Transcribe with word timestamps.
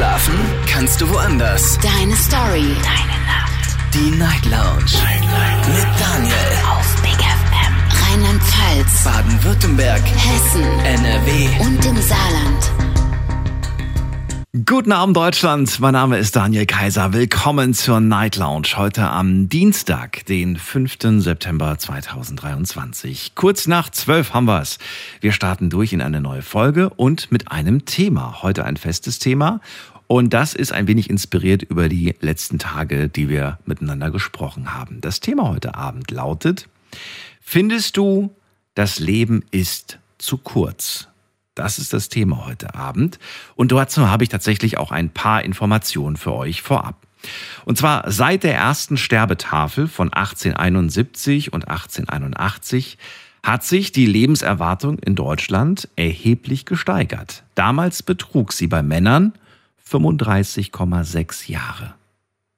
Schlafen 0.00 0.34
kannst 0.66 0.98
du 1.02 1.10
woanders. 1.10 1.78
Deine 1.82 2.16
Story. 2.16 2.74
Deine 2.82 3.18
Nacht. 3.26 3.76
Die 3.92 4.10
Night 4.16 4.46
Lounge. 4.46 4.96
Night, 5.04 5.20
Night. 5.20 5.68
Mit 5.68 6.00
Daniel. 6.00 6.34
Auf 6.70 7.02
Big 7.02 7.20
FM. 7.20 8.08
Rheinland-Pfalz. 8.08 9.04
Baden-Württemberg. 9.04 10.00
Hessen. 10.00 10.64
NRW. 10.86 11.48
Und 11.66 11.84
im 11.84 12.00
Saarland. 12.00 12.90
Guten 14.66 14.90
Abend 14.90 15.16
Deutschland, 15.16 15.78
mein 15.78 15.92
Name 15.92 16.18
ist 16.18 16.34
Daniel 16.34 16.66
Kaiser. 16.66 17.12
Willkommen 17.12 17.72
zur 17.72 18.00
Night 18.00 18.34
Lounge 18.36 18.66
heute 18.76 19.08
am 19.08 19.48
Dienstag, 19.48 20.26
den 20.26 20.56
5. 20.56 21.22
September 21.22 21.78
2023. 21.78 23.36
Kurz 23.36 23.68
nach 23.68 23.90
12 23.90 24.34
haben 24.34 24.46
wir 24.46 24.60
es. 24.60 24.78
Wir 25.20 25.30
starten 25.30 25.70
durch 25.70 25.92
in 25.92 26.02
eine 26.02 26.20
neue 26.20 26.42
Folge 26.42 26.90
und 26.90 27.30
mit 27.30 27.52
einem 27.52 27.84
Thema. 27.84 28.42
Heute 28.42 28.64
ein 28.64 28.76
festes 28.76 29.20
Thema 29.20 29.60
und 30.10 30.30
das 30.30 30.54
ist 30.54 30.72
ein 30.72 30.88
wenig 30.88 31.08
inspiriert 31.08 31.62
über 31.62 31.88
die 31.88 32.16
letzten 32.18 32.58
Tage, 32.58 33.08
die 33.08 33.28
wir 33.28 33.60
miteinander 33.64 34.10
gesprochen 34.10 34.74
haben. 34.74 35.00
Das 35.00 35.20
Thema 35.20 35.48
heute 35.48 35.76
Abend 35.76 36.10
lautet, 36.10 36.68
findest 37.40 37.96
du, 37.96 38.34
das 38.74 38.98
Leben 38.98 39.44
ist 39.52 40.00
zu 40.18 40.36
kurz? 40.36 41.06
Das 41.54 41.78
ist 41.78 41.92
das 41.92 42.08
Thema 42.08 42.44
heute 42.44 42.74
Abend. 42.74 43.20
Und 43.54 43.70
dazu 43.70 44.08
habe 44.08 44.24
ich 44.24 44.30
tatsächlich 44.30 44.78
auch 44.78 44.90
ein 44.90 45.10
paar 45.10 45.44
Informationen 45.44 46.16
für 46.16 46.32
euch 46.32 46.60
vorab. 46.60 46.96
Und 47.64 47.78
zwar 47.78 48.10
seit 48.10 48.42
der 48.42 48.56
ersten 48.56 48.96
Sterbetafel 48.96 49.86
von 49.86 50.12
1871 50.12 51.52
und 51.52 51.68
1881 51.68 52.98
hat 53.44 53.62
sich 53.62 53.92
die 53.92 54.06
Lebenserwartung 54.06 54.98
in 54.98 55.14
Deutschland 55.14 55.88
erheblich 55.94 56.66
gesteigert. 56.66 57.44
Damals 57.54 58.02
betrug 58.02 58.52
sie 58.52 58.66
bei 58.66 58.82
Männern 58.82 59.34
35,6 59.90 61.50
Jahre. 61.50 61.94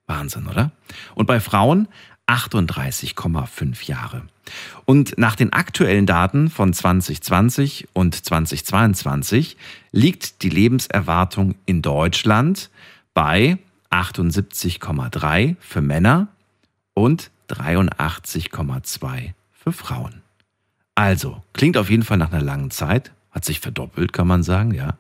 Wahnsinn, 0.07 0.47
oder? 0.47 0.73
Und 1.15 1.27
bei 1.27 1.41
Frauen 1.41 1.89
38,5 2.27 3.87
Jahre. 3.87 4.23
Und 4.85 5.19
nach 5.19 5.37
den 5.37 5.53
aktuellen 5.53 6.07
Daten 6.07 6.51
von 6.51 6.73
2020 6.73 7.89
und 7.93 8.15
2022 8.15 9.57
liegt 9.93 10.43
die 10.43 10.49
Lebenserwartung 10.49 11.55
in 11.67 11.83
Deutschland 11.83 12.71
bei 13.15 13.59
78,3 13.91 15.57
für 15.61 15.81
Männer 15.81 16.29
und 16.95 17.31
83,2 17.51 19.33
für 19.53 19.73
Frauen. 19.73 20.23
Also, 20.95 21.43
klingt 21.53 21.77
auf 21.77 21.91
jeden 21.91 22.03
Fall 22.03 22.19
nach 22.19 22.33
einer 22.33 22.43
langen 22.43 22.71
Zeit, 22.71 23.13
hat 23.31 23.45
sich 23.45 23.61
verdoppelt, 23.61 24.13
kann 24.13 24.27
man 24.27 24.43
sagen, 24.43 24.73
ja. 24.75 24.97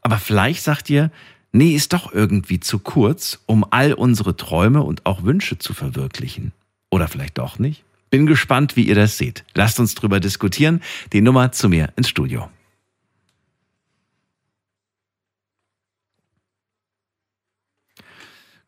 Aber 0.00 0.18
vielleicht 0.18 0.62
sagt 0.62 0.88
ihr, 0.90 1.10
nee, 1.52 1.74
ist 1.74 1.92
doch 1.92 2.12
irgendwie 2.12 2.60
zu 2.60 2.78
kurz, 2.78 3.40
um 3.46 3.64
all 3.70 3.92
unsere 3.92 4.36
Träume 4.36 4.82
und 4.82 5.06
auch 5.06 5.22
Wünsche 5.22 5.58
zu 5.58 5.74
verwirklichen. 5.74 6.52
Oder 6.90 7.08
vielleicht 7.08 7.38
doch 7.38 7.58
nicht? 7.58 7.84
Bin 8.10 8.26
gespannt, 8.26 8.76
wie 8.76 8.86
ihr 8.86 8.94
das 8.94 9.18
seht. 9.18 9.44
Lasst 9.54 9.78
uns 9.80 9.94
drüber 9.94 10.20
diskutieren. 10.20 10.82
Die 11.12 11.20
Nummer 11.20 11.52
zu 11.52 11.68
mir 11.68 11.92
ins 11.96 12.08
Studio. 12.08 12.48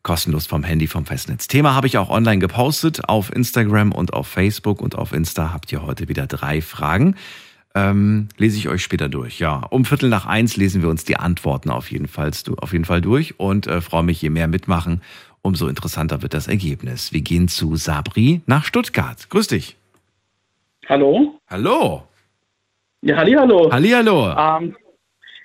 kostenlos 0.03 0.47
vom 0.47 0.63
Handy 0.63 0.87
vom 0.87 1.05
Festnetz. 1.05 1.47
Thema 1.47 1.75
habe 1.75 1.87
ich 1.87 1.97
auch 1.97 2.09
online 2.09 2.39
gepostet 2.39 3.07
auf 3.07 3.33
Instagram 3.33 3.91
und 3.91 4.13
auf 4.13 4.27
Facebook 4.27 4.81
und 4.81 4.95
auf 4.95 5.13
Insta 5.13 5.53
habt 5.53 5.71
ihr 5.71 5.83
heute 5.83 6.07
wieder 6.07 6.27
drei 6.27 6.61
Fragen. 6.61 7.15
Ähm, 7.73 8.27
lese 8.37 8.57
ich 8.57 8.67
euch 8.67 8.83
später 8.83 9.07
durch. 9.07 9.39
Ja, 9.39 9.63
um 9.69 9.85
Viertel 9.85 10.09
nach 10.09 10.25
eins 10.25 10.57
lesen 10.57 10.81
wir 10.81 10.89
uns 10.89 11.05
die 11.05 11.15
Antworten 11.17 11.69
auf 11.69 11.89
jeden 11.91 12.07
Fall, 12.07 12.31
auf 12.57 12.73
jeden 12.73 12.85
Fall 12.85 12.99
durch 13.01 13.39
und 13.39 13.67
äh, 13.67 13.79
freue 13.81 14.03
mich, 14.03 14.21
je 14.21 14.29
mehr 14.29 14.47
mitmachen, 14.49 15.01
umso 15.41 15.67
interessanter 15.67 16.21
wird 16.21 16.33
das 16.33 16.47
Ergebnis. 16.47 17.13
Wir 17.13 17.21
gehen 17.21 17.47
zu 17.47 17.75
Sabri 17.77 18.41
nach 18.45 18.65
Stuttgart. 18.65 19.29
Grüß 19.29 19.47
dich. 19.47 19.77
Hallo. 20.89 21.39
Hallo. 21.47 22.03
Ja, 23.01 23.15
halli, 23.17 23.33
hallo. 23.33 23.71
Halli, 23.71 23.89
hallo. 23.89 24.29
Ähm, 24.37 24.75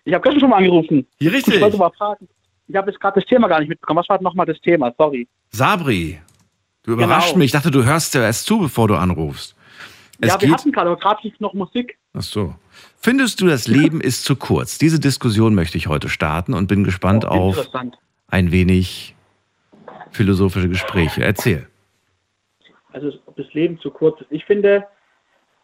ich 0.04 0.12
habe 0.12 0.22
gestern 0.22 0.41
schon 0.41 0.50
mal 0.50 0.56
angerufen. 0.56 1.06
Hier 1.19 1.32
richtig. 1.32 1.54
Ich 1.54 1.60
wollte 1.60 1.76
mal 1.78 1.91
fragen. 1.97 2.28
Ich 2.69 2.75
habe 2.76 2.91
jetzt 2.91 3.00
gerade 3.00 3.20
das 3.20 3.28
Thema 3.28 3.48
gar 3.48 3.60
nicht 3.60 3.69
mitbekommen. 3.69 3.98
Was 4.00 4.08
war 4.08 4.20
nochmal 4.20 4.47
das 4.47 4.60
Thema? 4.60 4.93
Sorry. 4.98 5.26
Sabri, 5.53 6.20
du 6.82 6.93
überrascht 6.93 7.28
Genau. 7.28 7.38
mich. 7.38 7.47
Ich 7.47 7.53
dachte, 7.53 7.70
du 7.70 7.84
hörst 7.84 8.14
ja 8.14 8.22
erst 8.22 8.47
zu, 8.47 8.58
bevor 8.58 8.88
du 8.88 8.97
anrufst. 8.97 9.56
Es 10.21 10.28
ja, 10.28 10.41
wir 10.41 10.49
geht. 10.49 10.59
hatten 10.59 10.72
gerade, 10.72 10.91
aber 10.91 10.99
gerade 10.99 11.21
lief 11.22 11.38
noch 11.41 11.53
Musik. 11.54 11.99
Ach 12.15 12.22
so. 12.22 12.54
Findest 12.99 13.41
du, 13.41 13.47
das 13.47 13.69
Leben 13.69 14.00
ist 14.00 14.25
zu 14.25 14.37
kurz? 14.37 14.78
Diese 14.78 14.99
Diskussion 14.99 15.54
möchte 15.54 15.77
ich 15.77 15.88
heute 15.88 16.09
starten 16.09 16.54
und 16.54 16.66
bin 16.66 16.84
gespannt 16.84 17.25
Oh, 17.25 17.28
auf 17.28 17.69
ein 18.28 18.50
wenig 18.53 19.15
philosophische 20.10 20.69
Gespräche. 20.69 21.22
Erzähl. 21.22 21.66
Also, 22.93 23.12
ob 23.26 23.37
das 23.37 23.53
Leben 23.53 23.78
zu 23.81 23.91
kurz 23.91 24.21
ist. 24.22 24.28
Ich 24.31 24.44
finde, 24.47 24.87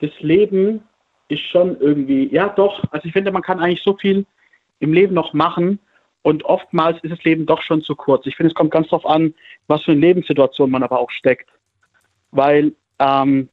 das 0.01 0.11
Leben 0.21 0.83
ist 1.29 1.43
schon 1.51 1.81
irgendwie, 1.81 2.29
ja 2.33 2.51
doch, 2.51 2.83
also 2.91 3.07
ich 3.07 3.12
finde, 3.12 3.33
man 3.33 3.43
kann 3.43 3.59
eigentlich 3.59 3.83
so 3.83 3.97
viel 3.97 4.27
im 4.81 4.93
Leben 4.93 5.15
noch 5.15 5.33
machen 5.33 5.79
und 6.23 6.45
oftmals 6.45 6.99
ist 7.03 7.11
das 7.11 7.25
Leben 7.25 7.47
doch 7.47 7.62
schon 7.62 7.83
zu 7.83 7.97
kurz. 7.97 8.27
Ich 8.27 8.37
finde, 8.37 8.49
es 8.49 8.55
kommt 8.55 8.71
ganz 8.71 8.89
darauf 8.89 9.07
an, 9.07 9.35
was 9.67 9.83
für 9.83 9.93
eine 9.93 10.01
Lebenssituation 10.01 10.71
man 10.71 10.83
aber 10.83 10.99
auch 10.99 11.11
steckt. 11.11 11.49
Weil, 12.33 12.73
ähm, 12.99 13.49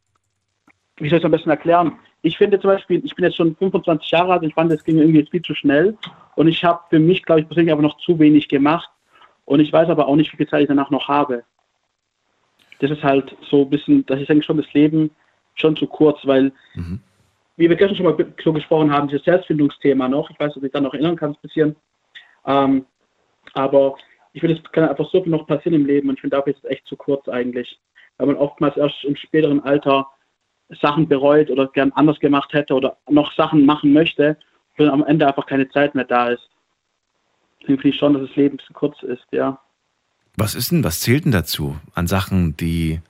wie 1.00 1.10
soll 1.10 1.18
ich 1.18 1.24
es 1.24 1.26
am 1.26 1.32
besten 1.32 1.50
erklären? 1.50 1.94
Ich 2.22 2.38
finde 2.38 2.60
zum 2.60 2.70
Beispiel, 2.72 3.02
ich 3.04 3.16
bin 3.16 3.26
jetzt 3.26 3.38
schon 3.38 3.56
25 3.56 4.12
Jahre 4.12 4.34
alt, 4.34 4.44
ich 4.44 4.54
fand, 4.54 4.72
das 4.72 4.84
ging 4.84 4.98
irgendwie 4.98 5.20
jetzt 5.20 5.32
viel 5.32 5.42
zu 5.42 5.56
schnell 5.56 5.98
und 6.36 6.48
ich 6.48 6.64
habe 6.64 6.82
für 6.90 7.00
mich, 7.00 7.24
glaube 7.24 7.42
ich, 7.42 7.48
persönlich 7.48 7.72
aber 7.72 7.82
noch 7.82 7.98
zu 7.98 8.20
wenig 8.20 8.50
gemacht 8.50 8.90
und 9.46 9.59
ich 9.59 9.72
weiß 9.72 9.90
aber 9.90 10.08
auch 10.08 10.16
nicht, 10.16 10.32
wie 10.34 10.38
viel 10.38 10.48
Zeit 10.48 10.62
ich 10.62 10.68
danach 10.68 10.90
noch 10.90 11.08
habe. 11.08 11.44
Das 12.80 12.92
ist 12.92 13.04
halt 13.04 13.36
so 13.50 13.64
ein 13.64 13.70
bisschen, 13.70 14.06
dass 14.06 14.20
ich 14.20 14.28
denke 14.28 14.44
schon, 14.44 14.58
das 14.58 14.72
Leben 14.74 15.12
schon 15.56 15.76
zu 15.76 15.88
kurz, 15.88 16.20
weil, 16.26 16.52
Mhm. 16.76 17.00
wie 17.58 17.70
wir 17.70 17.76
gestern 17.76 17.98
schon 17.98 18.06
mal 18.06 18.34
so 18.44 18.54
gesprochen 18.54 18.92
haben, 18.92 19.08
dieses 19.08 19.26
Selbstfindungsthema 19.26 20.08
noch, 20.08 20.30
ich 20.30 20.40
weiß, 20.40 20.56
ob 20.58 20.64
ich 20.64 20.72
da 20.72 20.80
noch 20.80 20.94
erinnern 20.94 21.16
kann, 21.16 21.32
ein 21.32 21.38
bisschen, 21.42 21.76
ähm, 22.46 22.86
aber 23.54 23.96
ich 24.34 24.42
finde, 24.42 24.58
es 24.58 24.72
kann 24.72 24.88
einfach 24.88 25.09
so 25.09 25.24
viel 25.24 25.32
noch 25.32 25.48
passieren 25.48 25.74
im 25.74 25.86
Leben 25.86 26.09
und 26.09 26.16
ich 26.16 26.22
finde, 26.22 26.38
dafür 26.38 26.54
ist 26.54 26.64
es 26.64 26.70
echt 26.70 26.86
zu 26.86 26.96
kurz 26.96 27.28
eigentlich, 27.28 27.80
weil 28.18 28.28
man 28.28 28.38
oftmals 28.38 28.78
erst 28.78 29.04
im 29.04 29.16
späteren 29.16 29.62
Alter 29.62 30.08
Sachen 30.81 31.07
bereut 31.07 31.50
oder 31.50 31.68
gern 31.68 31.91
anders 31.94 32.19
gemacht 32.19 32.53
hätte 32.53 32.74
oder 32.74 32.97
noch 33.09 33.34
Sachen 33.34 33.66
machen 33.66 33.94
möchte, 33.94 34.38
und 34.80 34.90
am 34.90 35.03
Ende 35.03 35.28
einfach 35.28 35.46
keine 35.46 35.69
Zeit 35.69 35.96
mehr 35.96 36.06
da 36.06 36.30
ist. 36.30 36.50
Deswegen 37.62 37.81
finde 37.81 37.96
ich 37.96 38.00
schon, 38.00 38.13
dass 38.13 38.28
das 38.28 38.35
Leben 38.35 38.57
zu 38.59 38.74
kurz 38.74 39.02
ist, 39.03 39.25
ja. 39.31 39.59
Was 40.38 40.56
ist 40.56 40.72
denn, 40.72 40.84
was 40.84 41.02
zählt 41.02 41.25
denn 41.25 41.31
dazu 41.31 41.78
an 41.94 42.08
Sachen, 42.08 42.56
die, 42.56 43.02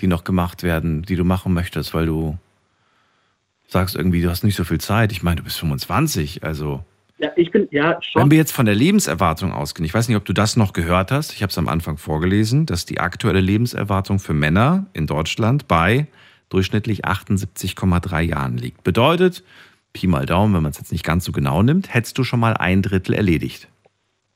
die 0.00 0.08
noch 0.08 0.24
gemacht 0.24 0.62
werden, 0.62 1.02
die 1.02 1.16
du 1.16 1.24
machen 1.24 1.54
möchtest, 1.54 1.94
weil 1.94 2.06
du 2.06 2.38
sagst 3.68 3.94
irgendwie, 3.94 4.20
du 4.20 4.28
hast 4.28 4.42
nicht 4.42 4.56
so 4.56 4.64
viel 4.64 4.80
Zeit. 4.80 5.12
Ich 5.12 5.22
meine, 5.22 5.36
du 5.36 5.44
bist 5.44 5.58
25, 5.60 6.42
also 6.42 6.84
Ja, 7.18 7.30
ich 7.36 7.50
bin, 7.52 7.68
ja, 7.70 7.98
schon. 8.02 8.22
Wenn 8.22 8.30
wir 8.32 8.38
jetzt 8.38 8.52
von 8.52 8.66
der 8.66 8.74
Lebenserwartung 8.74 9.52
ausgehen, 9.52 9.86
ich 9.86 9.94
weiß 9.94 10.08
nicht, 10.08 10.16
ob 10.16 10.24
du 10.24 10.32
das 10.32 10.56
noch 10.56 10.72
gehört 10.72 11.12
hast, 11.12 11.32
ich 11.32 11.42
habe 11.42 11.50
es 11.50 11.58
am 11.58 11.68
Anfang 11.68 11.98
vorgelesen, 11.98 12.66
dass 12.66 12.84
die 12.84 12.98
aktuelle 12.98 13.40
Lebenserwartung 13.40 14.18
für 14.18 14.34
Männer 14.34 14.86
in 14.92 15.06
Deutschland 15.06 15.68
bei 15.68 16.08
durchschnittlich 16.52 17.04
78,3 17.04 18.20
Jahren 18.20 18.56
liegt. 18.58 18.84
Bedeutet, 18.84 19.42
Pi 19.92 20.06
mal 20.06 20.26
Daumen, 20.26 20.54
wenn 20.54 20.62
man 20.62 20.70
es 20.72 20.78
jetzt 20.78 20.92
nicht 20.92 21.04
ganz 21.04 21.24
so 21.24 21.32
genau 21.32 21.62
nimmt, 21.62 21.92
hättest 21.92 22.16
du 22.18 22.24
schon 22.24 22.40
mal 22.40 22.54
ein 22.54 22.82
Drittel 22.82 23.14
erledigt. 23.14 23.68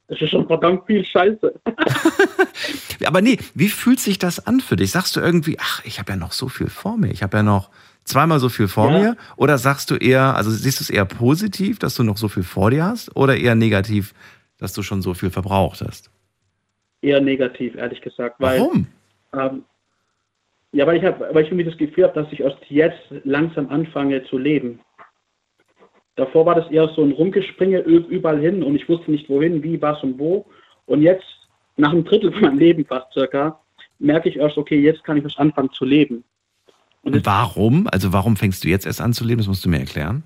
Das 0.08 0.20
ist 0.20 0.30
schon 0.30 0.46
verdammt 0.46 0.86
viel 0.86 1.04
Scheiße. 1.04 1.52
Aber 3.06 3.20
nee, 3.20 3.38
wie 3.54 3.68
fühlt 3.68 4.00
sich 4.00 4.18
das 4.18 4.46
an 4.46 4.60
für 4.60 4.76
dich? 4.76 4.92
Sagst 4.92 5.16
du 5.16 5.20
irgendwie, 5.20 5.58
ach, 5.60 5.84
ich 5.84 5.98
habe 5.98 6.12
ja 6.12 6.16
noch 6.16 6.32
so 6.32 6.48
viel 6.48 6.68
vor 6.68 6.96
mir, 6.96 7.10
ich 7.10 7.22
habe 7.22 7.38
ja 7.38 7.42
noch 7.42 7.70
zweimal 8.04 8.38
so 8.38 8.48
viel 8.48 8.68
vor 8.68 8.90
Ja. 8.92 8.98
mir? 8.98 9.16
Oder 9.36 9.58
sagst 9.58 9.90
du 9.90 9.96
eher, 9.96 10.36
also 10.36 10.50
siehst 10.50 10.80
du 10.80 10.84
es 10.84 10.90
eher 10.90 11.04
positiv, 11.04 11.78
dass 11.78 11.94
du 11.96 12.04
noch 12.04 12.16
so 12.16 12.28
viel 12.28 12.44
vor 12.44 12.70
dir 12.70 12.84
hast? 12.84 13.14
Oder 13.16 13.36
eher 13.36 13.54
negativ, 13.54 14.14
dass 14.58 14.72
du 14.72 14.82
schon 14.82 15.02
so 15.02 15.12
viel 15.14 15.30
verbraucht 15.30 15.82
hast? 15.86 16.10
Eher 17.02 17.20
negativ, 17.20 17.74
ehrlich 17.74 18.00
gesagt. 18.00 18.36
Weil, 18.38 18.60
Warum? 18.60 18.86
Ähm, 19.34 19.64
ja, 20.76 20.86
weil 20.86 20.98
ich, 20.98 21.04
hab, 21.04 21.20
weil 21.20 21.42
ich 21.42 21.48
irgendwie 21.48 21.64
das 21.64 21.78
Gefühl 21.78 22.04
habe, 22.04 22.20
dass 22.20 22.30
ich 22.32 22.40
erst 22.40 22.58
jetzt 22.68 23.00
langsam 23.24 23.70
anfange 23.70 24.22
zu 24.24 24.36
leben. 24.36 24.80
Davor 26.16 26.44
war 26.44 26.54
das 26.54 26.70
eher 26.70 26.88
so 26.88 27.02
ein 27.02 27.12
Rumgespringe 27.12 27.80
überall 27.80 28.38
hin 28.38 28.62
und 28.62 28.76
ich 28.76 28.86
wusste 28.86 29.10
nicht 29.10 29.28
wohin, 29.30 29.62
wie, 29.62 29.80
was 29.80 30.02
und 30.02 30.18
wo. 30.18 30.46
Und 30.84 31.00
jetzt, 31.00 31.24
nach 31.78 31.92
einem 31.92 32.04
Drittel 32.04 32.30
von 32.30 32.42
meinem 32.42 32.58
Leben 32.58 32.84
fast 32.84 33.10
circa, 33.14 33.58
merke 33.98 34.28
ich 34.28 34.36
erst, 34.36 34.58
okay, 34.58 34.78
jetzt 34.78 35.02
kann 35.02 35.16
ich 35.16 35.24
erst 35.24 35.38
anfangen 35.38 35.70
zu 35.72 35.86
leben. 35.86 36.24
Und 37.02 37.14
Und 37.14 37.24
warum? 37.24 37.88
Also 37.90 38.12
warum 38.12 38.36
fängst 38.36 38.62
du 38.62 38.68
jetzt 38.68 38.84
erst 38.84 39.00
an 39.00 39.14
zu 39.14 39.24
leben? 39.24 39.38
Das 39.38 39.48
musst 39.48 39.64
du 39.64 39.70
mir 39.70 39.78
erklären. 39.80 40.24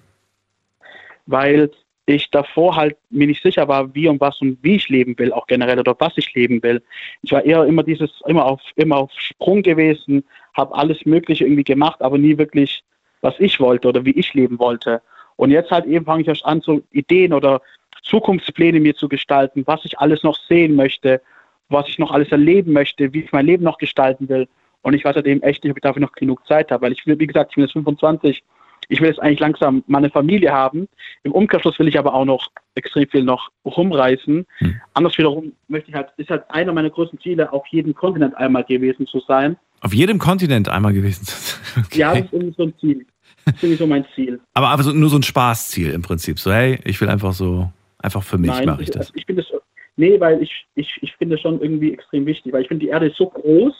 weil 1.27 1.71
ich 2.07 2.31
davor 2.31 2.77
halt 2.77 2.97
mir 3.11 3.27
nicht 3.27 3.43
sicher 3.43 3.69
war, 3.69 3.95
wie 3.95 4.09
und 4.09 4.21
was 4.21 4.41
und 4.41 4.59
wie 4.63 4.77
ich 4.77 4.89
leben 4.89 5.19
will, 5.19 5.33
auch 5.33 5.47
generell 5.47 5.79
oder 5.79 5.95
was 5.99 6.13
ich 6.17 6.35
leben 6.35 6.63
will. 6.63 6.83
Ich 7.23 7.33
war 7.33 7.45
eher 7.45 7.65
immer 7.65 7.83
dieses, 7.83 8.11
immer 8.27 8.45
auf, 8.45 8.61
immer 8.77 8.97
auf 8.97 9.13
Sprung 9.15 9.63
gewesen, 9.63 10.25
habe 10.55 10.75
alles 10.75 11.05
Mögliche 11.05 11.45
irgendwie 11.45 11.65
gemacht, 11.65 12.03
aber 12.03 12.19
nie 12.19 12.39
wirklich, 12.39 12.83
was 13.21 13.35
ich 13.39 13.61
wollte 13.61 13.89
oder 13.89 14.05
wie 14.05 14.13
ich 14.13 14.35
leben 14.35 14.59
wollte. 14.59 15.03
Und 15.37 15.51
jetzt 15.51 15.71
halt 15.71 15.87
eben 15.87 16.05
fange 16.05 16.23
ich 16.23 16.29
erst 16.29 16.45
an, 16.45 16.61
so 16.61 16.83
Ideen 16.91 17.33
oder 17.33 17.63
Zukunftspläne 18.03 18.81
mir 18.81 18.95
zu 18.95 19.09
gestalten, 19.09 19.63
was 19.67 19.85
ich 19.85 19.99
alles 19.99 20.23
noch 20.23 20.37
sehen 20.49 20.77
möchte, 20.77 21.21
was 21.69 21.89
ich 21.89 21.99
noch 21.99 22.11
alles 22.11 22.31
erleben 22.31 22.73
möchte, 22.73 23.13
wie 23.13 23.23
ich 23.23 23.33
mein 23.33 23.47
Leben 23.47 23.65
noch 23.65 23.79
gestalten 23.79 24.29
will. 24.29 24.49
Und 24.83 24.95
ich 24.95 25.05
weiß 25.05 25.17
halt 25.17 25.27
eben 25.27 25.43
echt 25.43 25.63
nicht, 25.63 25.71
ob 25.71 25.79
ich 25.79 25.83
dafür 25.83 26.03
noch 26.03 26.13
genug 26.13 26.47
Zeit 26.47 26.71
habe, 26.71 26.83
weil 26.83 26.93
ich 26.93 27.07
will, 27.07 27.19
wie 27.19 27.27
gesagt, 27.27 27.53
ich 27.53 27.57
bin 27.57 27.65
jetzt 27.65 27.73
25, 27.73 28.43
ich 28.89 29.01
will 29.01 29.09
jetzt 29.09 29.21
eigentlich 29.21 29.41
langsam 29.41 29.85
meine 29.87 30.11
Familie 30.11 30.53
haben. 30.53 30.89
Im 31.23 31.33
Umkehrschluss 31.33 31.79
will 31.79 31.89
ich 31.89 31.99
aber 31.99 32.13
auch 32.13 32.25
noch 32.25 32.49
extrem 32.75 33.09
viel 33.09 33.23
noch 33.23 33.51
rumreißen. 33.65 34.47
Hm. 34.59 34.81
Anders 34.95 35.17
wiederum 35.17 35.53
möchte 35.69 35.91
ich 35.91 35.95
halt, 35.95 36.09
ist 36.17 36.31
halt 36.31 36.45
einer 36.51 36.73
meiner 36.73 36.91
größten 36.91 37.21
Ziele, 37.21 37.53
auf 37.53 37.67
jedem 37.69 37.95
Kontinent 37.95 38.35
einmal 38.37 38.65
gewesen 38.65 39.07
zu 39.07 39.21
sein. 39.21 39.57
Auf 39.81 39.95
jedem 39.95 40.19
Kontinent 40.19 40.69
einmal 40.69 40.93
gewesen 40.93 41.25
zu 41.25 41.37
sein? 41.37 41.57
Okay. 41.87 41.99
Ja, 42.01 42.15
das 42.15 42.33
ist 42.33 42.57
so 42.57 42.65
ein 42.65 42.75
Ziel. 42.81 43.07
Das 43.45 43.55
ist 43.55 43.63
irgendwie 43.63 43.79
so 43.79 43.87
mein 43.87 44.05
Ziel. 44.15 44.41
Aber, 44.55 44.69
aber 44.71 44.83
so, 44.83 44.93
nur 44.93 45.09
so 45.09 45.17
ein 45.17 45.23
Spaßziel 45.23 45.93
im 45.93 46.03
Prinzip. 46.03 46.39
So, 46.41 46.53
hey, 46.53 46.81
ich 46.85 47.01
will 47.01 47.09
einfach 47.09 47.33
so, 47.33 47.71
einfach 47.99 48.23
für 48.23 48.39
mich 48.39 48.65
mache 48.65 48.83
ich 48.83 48.91
das. 48.91 49.09
Also 49.09 49.13
ich 49.15 49.25
finde 49.25 49.43
das, 49.43 49.61
nee, 49.97 50.19
weil 50.19 50.43
ich, 50.43 50.67
ich, 50.75 50.99
ich 51.01 51.15
finde 51.15 51.37
das 51.37 51.43
schon 51.43 51.61
irgendwie 51.61 51.93
extrem 51.93 52.27
wichtig, 52.27 52.53
weil 52.53 52.63
ich 52.63 52.69
finde, 52.69 52.85
die 52.85 52.91
Erde 52.91 53.07
ist 53.07 53.17
so 53.17 53.29
groß 53.29 53.73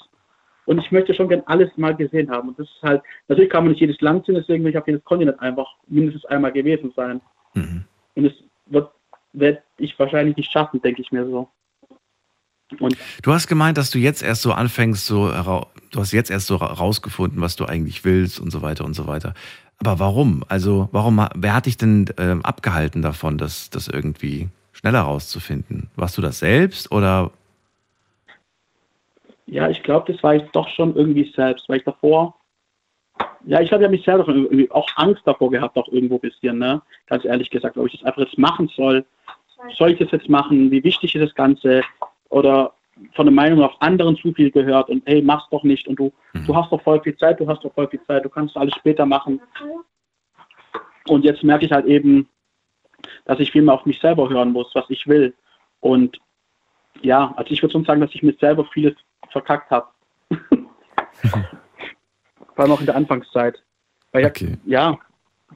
und 0.67 0.79
ich 0.79 0.93
möchte 0.93 1.15
schon 1.15 1.29
gern 1.29 1.43
alles 1.47 1.71
mal 1.77 1.97
gesehen 1.97 2.31
haben. 2.31 2.51
Und 2.51 2.59
das 2.59 2.69
ist 2.69 2.83
halt, 2.83 3.03
natürlich 3.27 3.51
kann 3.51 3.65
man 3.65 3.73
nicht 3.73 3.81
jedes 3.81 4.01
Land 4.01 4.27
sehen, 4.27 4.37
deswegen 4.37 4.63
will 4.63 4.71
ich 4.71 4.79
auf 4.79 4.87
jedes 4.87 5.05
Kontinent 5.05 5.41
einfach 5.41 5.69
mindestens 5.89 6.25
einmal 6.27 6.53
gewesen 6.53 6.93
sein. 6.95 7.21
Mhm. 7.55 7.85
Und 8.15 8.35
wird, 8.67 8.91
werde 9.33 9.63
ich 9.79 9.99
wahrscheinlich 9.99 10.37
nicht 10.37 10.53
schaffen, 10.53 10.81
denke 10.81 11.03
ich 11.03 11.11
mir 11.11 11.27
so. 11.27 11.49
Und 12.79 12.97
du 13.23 13.33
hast 13.33 13.49
gemeint, 13.49 13.79
dass 13.79 13.91
du 13.91 13.99
jetzt 13.99 14.23
erst 14.23 14.43
so 14.43 14.53
anfängst, 14.53 15.07
so 15.07 15.29
du 15.29 16.01
hast 16.01 16.13
jetzt 16.13 16.31
erst 16.31 16.47
so 16.47 16.57
rausgefunden, 16.57 17.41
was 17.41 17.57
du 17.57 17.65
eigentlich 17.67 18.05
willst 18.05 18.41
und 18.41 18.51
so 18.51 18.63
weiter 18.63 18.85
und 18.85 18.95
so 18.95 19.07
weiter. 19.07 19.35
Aber 19.79 19.99
warum? 19.99 20.45
Also, 20.49 20.89
warum, 20.93 21.27
wer 21.35 21.55
hat 21.55 21.67
dich 21.67 21.79
denn 21.79 22.07
äh, 22.19 22.37
abgehalten 22.43 23.03
davon, 23.03 23.39
das, 23.39 23.71
das 23.71 23.89
irgendwie 23.89 24.49
schneller 24.73 25.01
rauszufinden? 25.01 25.89
Warst 25.97 26.19
du 26.19 26.23
das 26.23 26.39
selbst 26.39 26.93
oder 26.93 27.33
ja, 29.51 29.69
ich 29.69 29.83
glaube, 29.83 30.13
das 30.13 30.23
war 30.23 30.37
ich 30.37 30.45
doch 30.53 30.69
schon 30.69 30.95
irgendwie 30.95 31.31
selbst, 31.35 31.69
weil 31.69 31.79
ich 31.79 31.85
davor, 31.85 32.37
ja, 33.47 33.61
ich 33.61 33.73
habe 33.73 33.83
ja 33.83 33.89
mich 33.89 34.05
selber 34.05 34.33
auch 34.71 34.89
Angst 34.95 35.23
davor 35.25 35.51
gehabt, 35.51 35.77
auch 35.77 35.89
irgendwo 35.89 36.17
ein 36.17 36.21
bisschen, 36.21 36.59
ne? 36.59 36.81
Ganz 37.07 37.25
ehrlich 37.25 37.51
gesagt, 37.51 37.77
ob 37.77 37.87
ich 37.87 37.95
das 37.95 38.05
einfach 38.05 38.23
jetzt 38.23 38.39
machen 38.39 38.71
soll. 38.77 39.05
Soll 39.77 39.91
ich 39.91 39.99
das 39.99 40.13
jetzt 40.13 40.29
machen? 40.29 40.71
Wie 40.71 40.85
wichtig 40.85 41.17
ist 41.17 41.23
das 41.23 41.35
Ganze? 41.35 41.83
Oder 42.31 42.73
von 43.15 43.27
der 43.27 43.35
Meinung 43.35 43.63
auf 43.63 43.81
anderen 43.81 44.17
zu 44.17 44.33
viel 44.33 44.51
gehört 44.51 44.89
und 44.89 45.03
hey, 45.07 45.23
mach's 45.23 45.49
doch 45.51 45.63
nicht 45.63 45.87
und 45.89 45.97
du, 45.97 46.13
mhm. 46.33 46.47
du 46.47 46.57
hast 46.57 46.71
doch 46.71 46.83
voll 46.83 47.01
viel 47.03 47.17
Zeit, 47.17 47.41
du 47.41 47.49
hast 47.49 47.65
doch 47.65 47.73
voll 47.75 47.89
viel 47.89 48.03
Zeit, 48.05 48.25
du 48.25 48.29
kannst 48.29 48.57
alles 48.57 48.75
später 48.75 49.07
machen. 49.07 49.41
Und 51.09 51.25
jetzt 51.25 51.43
merke 51.43 51.65
ich 51.65 51.73
halt 51.73 51.87
eben, 51.87 52.29
dass 53.25 53.41
ich 53.41 53.51
viel 53.51 53.63
mehr 53.63 53.75
auf 53.75 53.87
mich 53.87 53.99
selber 54.01 54.29
hören 54.29 54.53
muss, 54.53 54.71
was 54.75 54.85
ich 54.91 55.07
will. 55.07 55.35
Und 55.81 56.19
ja, 57.03 57.33
also 57.37 57.51
ich 57.51 57.63
würde 57.63 57.73
schon 57.73 57.85
sagen, 57.85 58.01
dass 58.01 58.15
ich 58.15 58.23
mir 58.23 58.35
selber 58.35 58.67
vieles 58.67 58.95
verkackt 59.31 59.71
habe. 59.71 59.87
Vor 62.55 62.65
allem 62.65 62.73
auch 62.73 62.81
in 62.81 62.87
der 62.87 62.97
Anfangszeit. 62.97 63.63
Weil 64.13 64.27
okay. 64.27 64.59
ja, 64.67 64.99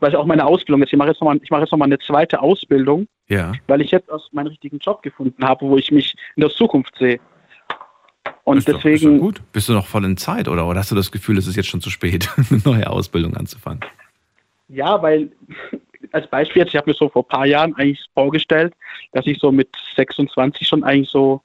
weil 0.00 0.10
ich 0.10 0.16
auch 0.16 0.26
meine 0.26 0.44
Ausbildung 0.44 0.80
jetzt, 0.80 0.92
ich 0.92 0.98
mache 0.98 1.10
jetzt 1.10 1.20
nochmal, 1.20 1.38
ich 1.42 1.50
mache 1.50 1.62
jetzt 1.62 1.72
nochmal 1.72 1.88
eine 1.88 1.98
zweite 1.98 2.40
Ausbildung, 2.40 3.06
ja. 3.28 3.52
weil 3.66 3.80
ich 3.80 3.90
jetzt 3.90 4.10
aus 4.10 4.28
meinen 4.32 4.48
richtigen 4.48 4.78
Job 4.78 5.02
gefunden 5.02 5.44
habe, 5.44 5.66
wo 5.66 5.76
ich 5.76 5.90
mich 5.90 6.14
in 6.36 6.40
der 6.40 6.50
Zukunft 6.50 6.96
sehe. 6.98 7.20
Und 8.44 8.58
ist 8.58 8.68
deswegen. 8.68 9.06
Doch, 9.06 9.14
ist 9.14 9.20
gut. 9.20 9.52
Bist 9.52 9.68
du 9.68 9.72
noch 9.72 9.86
voll 9.86 10.04
in 10.04 10.16
Zeit 10.16 10.48
oder, 10.48 10.66
oder 10.66 10.80
hast 10.80 10.90
du 10.90 10.94
das 10.94 11.10
Gefühl, 11.10 11.38
es 11.38 11.46
ist 11.46 11.56
jetzt 11.56 11.68
schon 11.68 11.80
zu 11.80 11.90
spät, 11.90 12.28
eine 12.50 12.60
neue 12.64 12.88
Ausbildung 12.88 13.36
anzufangen? 13.36 13.80
Ja, 14.68 15.00
weil 15.02 15.30
als 16.12 16.28
Beispiel 16.28 16.62
jetzt, 16.62 16.70
ich 16.70 16.76
habe 16.76 16.90
mir 16.90 16.96
so 16.96 17.08
vor 17.08 17.22
ein 17.22 17.28
paar 17.28 17.46
Jahren 17.46 17.74
eigentlich 17.76 18.04
vorgestellt, 18.14 18.74
dass 19.12 19.26
ich 19.26 19.38
so 19.38 19.50
mit 19.50 19.68
26 19.96 20.66
schon 20.66 20.84
eigentlich 20.84 21.10
so 21.10 21.40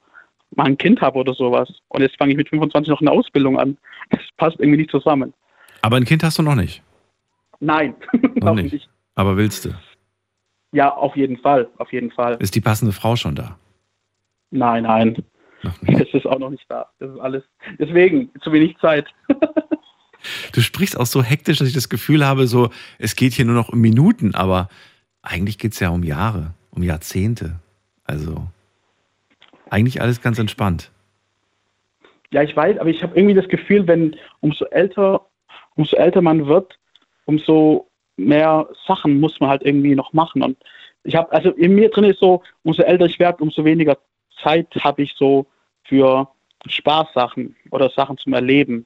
mal 0.56 0.66
ein 0.66 0.78
Kind 0.78 1.00
habe 1.00 1.18
oder 1.18 1.34
sowas. 1.34 1.68
Und 1.88 2.02
jetzt 2.02 2.16
fange 2.18 2.32
ich 2.32 2.36
mit 2.36 2.48
25 2.48 2.90
noch 2.90 3.00
eine 3.00 3.10
Ausbildung 3.10 3.58
an. 3.58 3.76
Das 4.10 4.20
passt 4.36 4.58
irgendwie 4.58 4.78
nicht 4.78 4.90
zusammen. 4.90 5.32
Aber 5.82 5.96
ein 5.96 6.04
Kind 6.04 6.22
hast 6.22 6.38
du 6.38 6.42
noch 6.42 6.54
nicht? 6.54 6.82
Nein, 7.60 7.94
noch 8.36 8.54
nicht. 8.54 8.72
nicht. 8.72 8.90
Aber 9.14 9.36
willst 9.36 9.66
du? 9.66 9.70
Ja, 10.72 10.94
auf 10.94 11.16
jeden 11.16 11.36
Fall, 11.36 11.68
auf 11.78 11.92
jeden 11.92 12.10
Fall. 12.10 12.36
Ist 12.40 12.54
die 12.54 12.60
passende 12.60 12.92
Frau 12.92 13.16
schon 13.16 13.34
da? 13.34 13.58
Nein, 14.50 14.84
nein. 14.84 15.22
Es 15.86 16.08
ist 16.14 16.26
auch 16.26 16.38
noch 16.38 16.50
nicht 16.50 16.64
da. 16.68 16.86
Das 16.98 17.10
ist 17.10 17.20
alles. 17.20 17.44
Deswegen, 17.78 18.30
zu 18.40 18.52
wenig 18.52 18.76
Zeit. 18.78 19.06
du 20.52 20.60
sprichst 20.60 20.98
auch 20.98 21.06
so 21.06 21.22
hektisch, 21.22 21.58
dass 21.58 21.68
ich 21.68 21.74
das 21.74 21.88
Gefühl 21.88 22.26
habe, 22.26 22.46
so, 22.46 22.70
es 22.98 23.16
geht 23.16 23.32
hier 23.32 23.44
nur 23.44 23.54
noch 23.54 23.68
um 23.68 23.80
Minuten, 23.80 24.34
aber 24.34 24.68
eigentlich 25.22 25.58
geht 25.58 25.72
es 25.72 25.80
ja 25.80 25.90
um 25.90 26.02
Jahre, 26.02 26.54
um 26.70 26.82
Jahrzehnte. 26.82 27.60
Also 28.04 28.46
eigentlich 29.68 30.00
alles 30.00 30.20
ganz 30.20 30.38
entspannt. 30.38 30.90
Ja, 32.32 32.42
ich 32.42 32.56
weiß, 32.56 32.78
aber 32.78 32.90
ich 32.90 33.02
habe 33.02 33.16
irgendwie 33.16 33.34
das 33.34 33.48
Gefühl, 33.48 33.86
wenn 33.86 34.16
umso 34.40 34.64
älter, 34.66 35.26
umso 35.74 35.96
älter 35.96 36.22
man 36.22 36.46
wird, 36.46 36.78
umso 37.30 37.88
mehr 38.16 38.68
Sachen 38.86 39.20
muss 39.20 39.38
man 39.40 39.50
halt 39.50 39.62
irgendwie 39.62 39.94
noch 39.94 40.12
machen. 40.12 40.42
Und 40.42 40.56
ich 41.04 41.14
habe, 41.14 41.30
also 41.32 41.50
in 41.50 41.74
mir 41.74 41.88
drin 41.88 42.04
ist 42.04 42.18
so, 42.18 42.42
umso 42.64 42.82
älter 42.82 43.06
ich 43.06 43.18
werde, 43.18 43.42
umso 43.42 43.64
weniger 43.64 43.96
Zeit 44.42 44.68
habe 44.80 45.02
ich 45.02 45.14
so 45.16 45.46
für 45.84 46.28
Spaßsachen 46.66 47.56
oder 47.70 47.88
Sachen 47.90 48.18
zum 48.18 48.32
Erleben. 48.32 48.84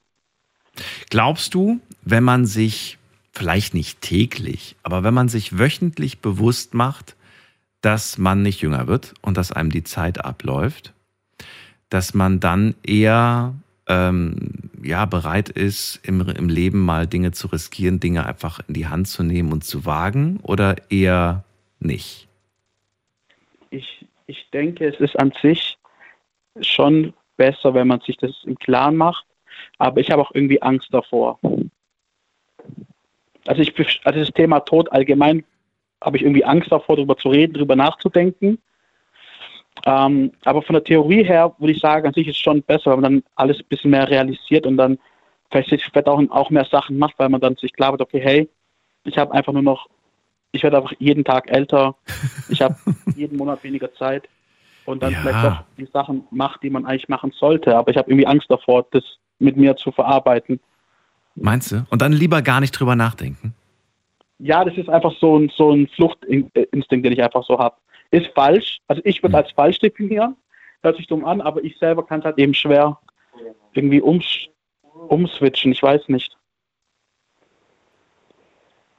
Glaubst 1.09 1.53
du, 1.55 1.79
wenn 2.03 2.23
man 2.23 2.45
sich 2.45 2.97
vielleicht 3.31 3.73
nicht 3.73 4.01
täglich, 4.01 4.75
aber 4.83 5.03
wenn 5.03 5.13
man 5.13 5.27
sich 5.27 5.57
wöchentlich 5.57 6.19
bewusst 6.19 6.73
macht, 6.73 7.15
dass 7.81 8.17
man 8.17 8.43
nicht 8.43 8.61
jünger 8.61 8.87
wird 8.87 9.13
und 9.21 9.37
dass 9.37 9.51
einem 9.51 9.71
die 9.71 9.83
Zeit 9.83 10.23
abläuft, 10.23 10.93
dass 11.89 12.13
man 12.13 12.39
dann 12.39 12.75
eher 12.83 13.55
ähm, 13.87 14.71
ja, 14.83 15.05
bereit 15.05 15.49
ist, 15.49 15.99
im, 16.03 16.21
im 16.21 16.49
Leben 16.49 16.81
mal 16.81 17.07
Dinge 17.07 17.31
zu 17.31 17.47
riskieren, 17.47 17.99
Dinge 17.99 18.25
einfach 18.25 18.59
in 18.67 18.73
die 18.73 18.87
Hand 18.87 19.07
zu 19.07 19.23
nehmen 19.23 19.51
und 19.51 19.63
zu 19.63 19.85
wagen 19.85 20.39
oder 20.43 20.75
eher 20.89 21.43
nicht? 21.79 22.27
Ich, 23.69 24.05
ich 24.27 24.49
denke, 24.51 24.87
es 24.87 24.99
ist 24.99 25.19
an 25.19 25.33
sich 25.41 25.77
schon 26.61 27.13
besser, 27.37 27.73
wenn 27.73 27.87
man 27.87 28.01
sich 28.01 28.17
das 28.17 28.31
im 28.45 28.57
Klaren 28.57 28.95
macht, 28.95 29.25
aber 29.77 29.99
ich 29.99 30.11
habe 30.11 30.21
auch 30.21 30.31
irgendwie 30.33 30.61
Angst 30.61 30.87
davor. 30.91 31.39
Also, 33.47 33.61
ich, 33.61 34.01
also 34.03 34.19
das 34.19 34.31
Thema 34.31 34.61
Tod 34.61 34.91
allgemein 34.91 35.43
habe 36.01 36.17
ich 36.17 36.23
irgendwie 36.23 36.45
Angst 36.45 36.71
davor, 36.71 36.95
darüber 36.95 37.17
zu 37.17 37.29
reden, 37.29 37.53
darüber 37.53 37.75
nachzudenken. 37.75 38.59
Ähm, 39.85 40.31
aber 40.43 40.61
von 40.61 40.73
der 40.73 40.83
Theorie 40.83 41.23
her 41.23 41.53
würde 41.57 41.73
ich 41.73 41.79
sagen, 41.79 42.07
an 42.07 42.13
sich 42.13 42.27
ist 42.27 42.37
es 42.37 42.41
schon 42.41 42.63
besser, 42.63 42.91
wenn 42.91 43.01
man 43.01 43.13
dann 43.13 43.23
alles 43.35 43.59
ein 43.59 43.67
bisschen 43.67 43.91
mehr 43.91 44.09
realisiert 44.09 44.65
und 44.65 44.77
dann 44.77 44.97
vielleicht, 45.51 45.69
vielleicht 45.69 46.07
auch, 46.07 46.21
auch 46.29 46.49
mehr 46.49 46.65
Sachen 46.65 46.97
macht, 46.97 47.15
weil 47.17 47.29
man 47.29 47.41
dann 47.41 47.55
sich 47.55 47.73
klar 47.73 47.91
wird, 47.91 48.01
okay, 48.01 48.21
hey, 48.21 48.49
ich 49.03 49.17
habe 49.17 49.33
einfach 49.33 49.53
nur 49.53 49.61
noch, 49.61 49.87
ich 50.51 50.63
werde 50.63 50.77
einfach 50.77 50.93
jeden 50.99 51.23
Tag 51.23 51.51
älter, 51.51 51.95
ich 52.49 52.61
habe 52.61 52.75
jeden 53.15 53.37
Monat 53.37 53.63
weniger 53.63 53.93
Zeit 53.95 54.27
und 54.85 55.03
dann 55.03 55.11
ja. 55.11 55.19
vielleicht 55.19 55.45
auch 55.45 55.63
die 55.77 55.87
Sachen 55.91 56.23
macht, 56.31 56.63
die 56.63 56.69
man 56.69 56.85
eigentlich 56.85 57.09
machen 57.09 57.31
sollte. 57.37 57.75
Aber 57.75 57.91
ich 57.91 57.97
habe 57.97 58.09
irgendwie 58.09 58.27
Angst 58.27 58.49
davor, 58.49 58.87
das 58.91 59.03
mit 59.39 59.57
mir 59.57 59.75
zu 59.75 59.91
verarbeiten. 59.91 60.59
Meinst 61.35 61.71
du? 61.71 61.85
Und 61.89 62.01
dann 62.01 62.13
lieber 62.13 62.41
gar 62.41 62.61
nicht 62.61 62.71
drüber 62.71 62.95
nachdenken? 62.95 63.53
ja, 64.39 64.63
das 64.65 64.75
ist 64.77 64.89
einfach 64.89 65.13
so 65.19 65.37
ein, 65.39 65.51
so 65.55 65.71
ein 65.71 65.87
Fluchtinstinkt, 65.95 67.05
den 67.05 67.11
ich 67.11 67.23
einfach 67.23 67.43
so 67.45 67.57
habe. 67.57 67.75
Ist 68.11 68.27
falsch. 68.35 68.79
Also 68.87 69.01
ich 69.05 69.21
würde 69.21 69.35
mhm. 69.35 69.43
als 69.43 69.51
falsch 69.51 69.79
definieren. 69.79 70.35
Hört 70.81 70.97
sich 70.97 71.07
dumm 71.07 71.25
an, 71.25 71.41
aber 71.41 71.63
ich 71.63 71.77
selber 71.77 72.05
kann 72.05 72.19
es 72.19 72.25
halt 72.25 72.37
eben 72.37 72.53
schwer 72.53 72.99
irgendwie 73.73 74.01
ums, 74.01 74.47
umswitchen. 75.07 75.71
Ich 75.71 75.81
weiß 75.81 76.07
nicht. 76.09 76.37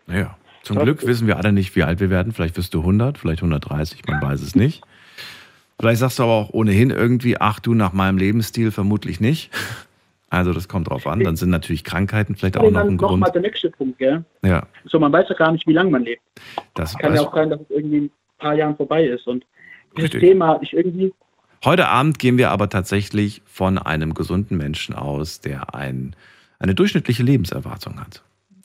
Naja, 0.07 0.37
zum 0.63 0.79
Glück 0.79 1.07
wissen 1.07 1.27
wir 1.27 1.37
alle 1.37 1.53
nicht, 1.53 1.75
wie 1.77 1.83
alt 1.83 2.01
wir 2.01 2.11
werden. 2.11 2.33
Vielleicht 2.33 2.57
wirst 2.57 2.75
du 2.75 2.81
100, 2.81 3.19
vielleicht 3.19 3.41
130, 3.41 4.07
man 4.07 4.21
weiß 4.23 4.43
es 4.43 4.55
nicht. 4.55 4.83
Vielleicht 5.79 6.01
sagst 6.01 6.19
du 6.19 6.23
aber 6.23 6.33
auch 6.33 6.51
ohnehin 6.51 6.91
irgendwie, 6.91 7.39
ach 7.39 7.61
du, 7.61 7.75
nach 7.75 7.93
meinem 7.93 8.19
Lebensstil 8.19 8.71
vermutlich 8.71 9.21
nicht. 9.21 9.51
Also 10.29 10.53
das 10.53 10.69
kommt 10.69 10.89
drauf 10.91 11.07
an. 11.07 11.21
Dann 11.21 11.37
sind 11.37 11.51
natürlich 11.51 11.85
Krankheiten 11.85 12.35
vielleicht 12.35 12.57
auch 12.57 12.71
noch 12.71 12.81
ein 12.81 12.97
Grund. 12.97 13.21
Nochmal 13.21 13.31
der 13.31 13.43
nächste 13.43 13.71
Punkt, 13.71 13.99
gell? 13.99 14.25
Ja. 14.43 14.67
So, 14.85 14.99
man 14.99 15.13
weiß 15.13 15.29
ja 15.29 15.35
gar 15.35 15.53
nicht, 15.53 15.67
wie 15.67 15.73
lange 15.73 15.91
man 15.91 16.03
lebt. 16.03 16.23
Das 16.75 16.97
kann 16.99 17.15
ja 17.15 17.21
auch 17.21 17.35
sein, 17.35 17.51
dass 17.51 17.61
es 17.61 17.71
irgendwie 17.71 18.11
paar 18.39 18.55
Jahren 18.55 18.77
vorbei 18.77 19.05
ist. 19.05 19.27
Und 19.27 19.45
dieses 19.97 20.13
Richtig. 20.15 20.29
Thema 20.31 20.59
ich 20.63 20.73
irgendwie. 20.73 21.13
Heute 21.65 21.89
Abend 21.89 22.19
gehen 22.19 22.39
wir 22.39 22.51
aber 22.51 22.69
tatsächlich 22.69 23.43
von 23.47 23.79
einem 23.79 24.15
gesunden 24.15 24.57
Menschen 24.57 24.95
aus, 24.95 25.41
der 25.41 25.75
ein, 25.75 26.15
eine 26.59 26.75
durchschnittliche 26.75 27.23
Lebenserwartung 27.23 28.01
hat. 28.01 28.23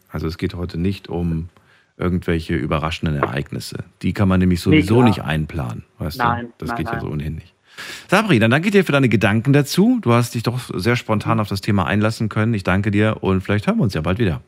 Also 0.09 0.27
es 0.27 0.37
geht 0.37 0.53
heute 0.55 0.77
nicht 0.77 1.07
um 1.07 1.49
irgendwelche 1.97 2.55
überraschenden 2.55 3.15
Ereignisse. 3.17 3.83
Die 4.01 4.13
kann 4.13 4.27
man 4.27 4.39
nämlich 4.39 4.61
sowieso 4.61 5.01
nee, 5.01 5.09
nicht 5.09 5.21
einplanen. 5.21 5.83
Weißt 5.99 6.17
nein, 6.17 6.47
du? 6.47 6.53
Das 6.57 6.69
nein, 6.69 6.77
geht 6.77 6.85
nein. 6.87 6.95
ja 6.95 7.01
so 7.01 7.07
ohnehin 7.07 7.35
nicht. 7.35 7.53
Sabri, 8.07 8.39
dann 8.39 8.51
danke 8.51 8.71
dir 8.71 8.83
für 8.83 8.91
deine 8.91 9.07
Gedanken 9.07 9.53
dazu. 9.53 9.99
Du 10.01 10.11
hast 10.11 10.35
dich 10.35 10.43
doch 10.43 10.59
sehr 10.73 10.95
spontan 10.95 11.39
auf 11.39 11.47
das 11.47 11.61
Thema 11.61 11.85
einlassen 11.85 12.27
können. 12.27 12.53
Ich 12.53 12.63
danke 12.63 12.91
dir 12.91 13.17
und 13.21 13.41
vielleicht 13.41 13.67
hören 13.67 13.77
wir 13.77 13.83
uns 13.83 13.93
ja 13.93 14.01
bald 14.01 14.19
wieder. 14.19 14.41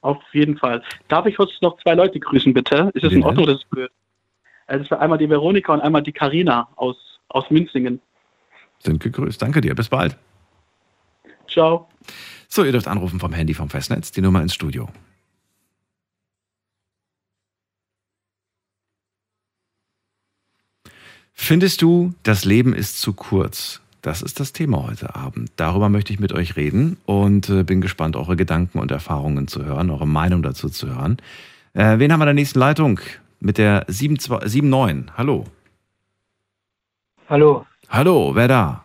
Auf 0.00 0.18
jeden 0.32 0.56
Fall. 0.56 0.82
Darf 1.08 1.26
ich 1.26 1.36
kurz 1.36 1.50
noch 1.60 1.76
zwei 1.82 1.94
Leute 1.94 2.18
grüßen, 2.18 2.54
bitte? 2.54 2.90
Ist 2.94 3.04
das 3.04 3.12
in 3.12 3.22
Ordnung 3.22 3.48
ist 3.48 3.66
es 3.70 3.90
es 4.70 4.90
war 4.90 5.00
einmal 5.00 5.18
die 5.18 5.28
Veronika 5.28 5.72
und 5.74 5.80
einmal 5.80 6.02
die 6.02 6.12
Karina 6.12 6.68
aus, 6.76 6.96
aus 7.28 7.50
Münzingen. 7.50 8.00
Sind 8.78 9.02
gegrüßt. 9.02 9.40
Danke 9.40 9.60
dir. 9.60 9.74
Bis 9.74 9.88
bald. 9.88 10.16
Ciao. 11.48 11.88
So, 12.48 12.64
ihr 12.64 12.72
dürft 12.72 12.88
anrufen 12.88 13.20
vom 13.20 13.32
Handy 13.32 13.54
vom 13.54 13.68
Festnetz, 13.68 14.12
die 14.12 14.20
Nummer 14.20 14.40
ins 14.42 14.54
Studio. 14.54 14.88
Findest 21.32 21.82
du, 21.82 22.14
das 22.22 22.44
Leben 22.44 22.74
ist 22.74 23.00
zu 23.00 23.12
kurz? 23.12 23.80
Das 24.02 24.22
ist 24.22 24.40
das 24.40 24.52
Thema 24.52 24.86
heute 24.86 25.14
Abend. 25.14 25.50
Darüber 25.56 25.88
möchte 25.88 26.12
ich 26.12 26.20
mit 26.20 26.32
euch 26.32 26.56
reden 26.56 26.96
und 27.06 27.48
äh, 27.48 27.64
bin 27.64 27.80
gespannt, 27.80 28.16
eure 28.16 28.36
Gedanken 28.36 28.78
und 28.78 28.90
Erfahrungen 28.90 29.48
zu 29.48 29.64
hören, 29.64 29.90
eure 29.90 30.06
Meinung 30.06 30.42
dazu 30.42 30.68
zu 30.68 30.88
hören. 30.88 31.18
Äh, 31.74 31.98
wen 31.98 32.12
haben 32.12 32.20
wir 32.20 32.24
in 32.24 32.28
der 32.28 32.34
nächsten 32.34 32.58
Leitung? 32.58 33.00
Mit 33.40 33.58
der 33.58 33.86
79. 33.88 35.10
Hallo. 35.16 35.44
Hallo, 37.28 37.64
Hallo, 37.88 38.34
wer 38.34 38.48
da? 38.48 38.84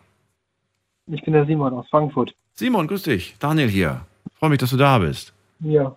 ich 1.08 1.22
bin 1.22 1.34
der 1.34 1.46
Simon 1.46 1.72
aus 1.74 1.88
Frankfurt. 1.88 2.34
Simon, 2.54 2.86
grüß 2.88 3.02
dich. 3.04 3.36
Daniel 3.38 3.68
hier. 3.68 4.06
Freue 4.34 4.50
mich, 4.50 4.58
dass 4.58 4.70
du 4.70 4.76
da 4.76 4.98
bist. 4.98 5.32
Ja, 5.60 5.96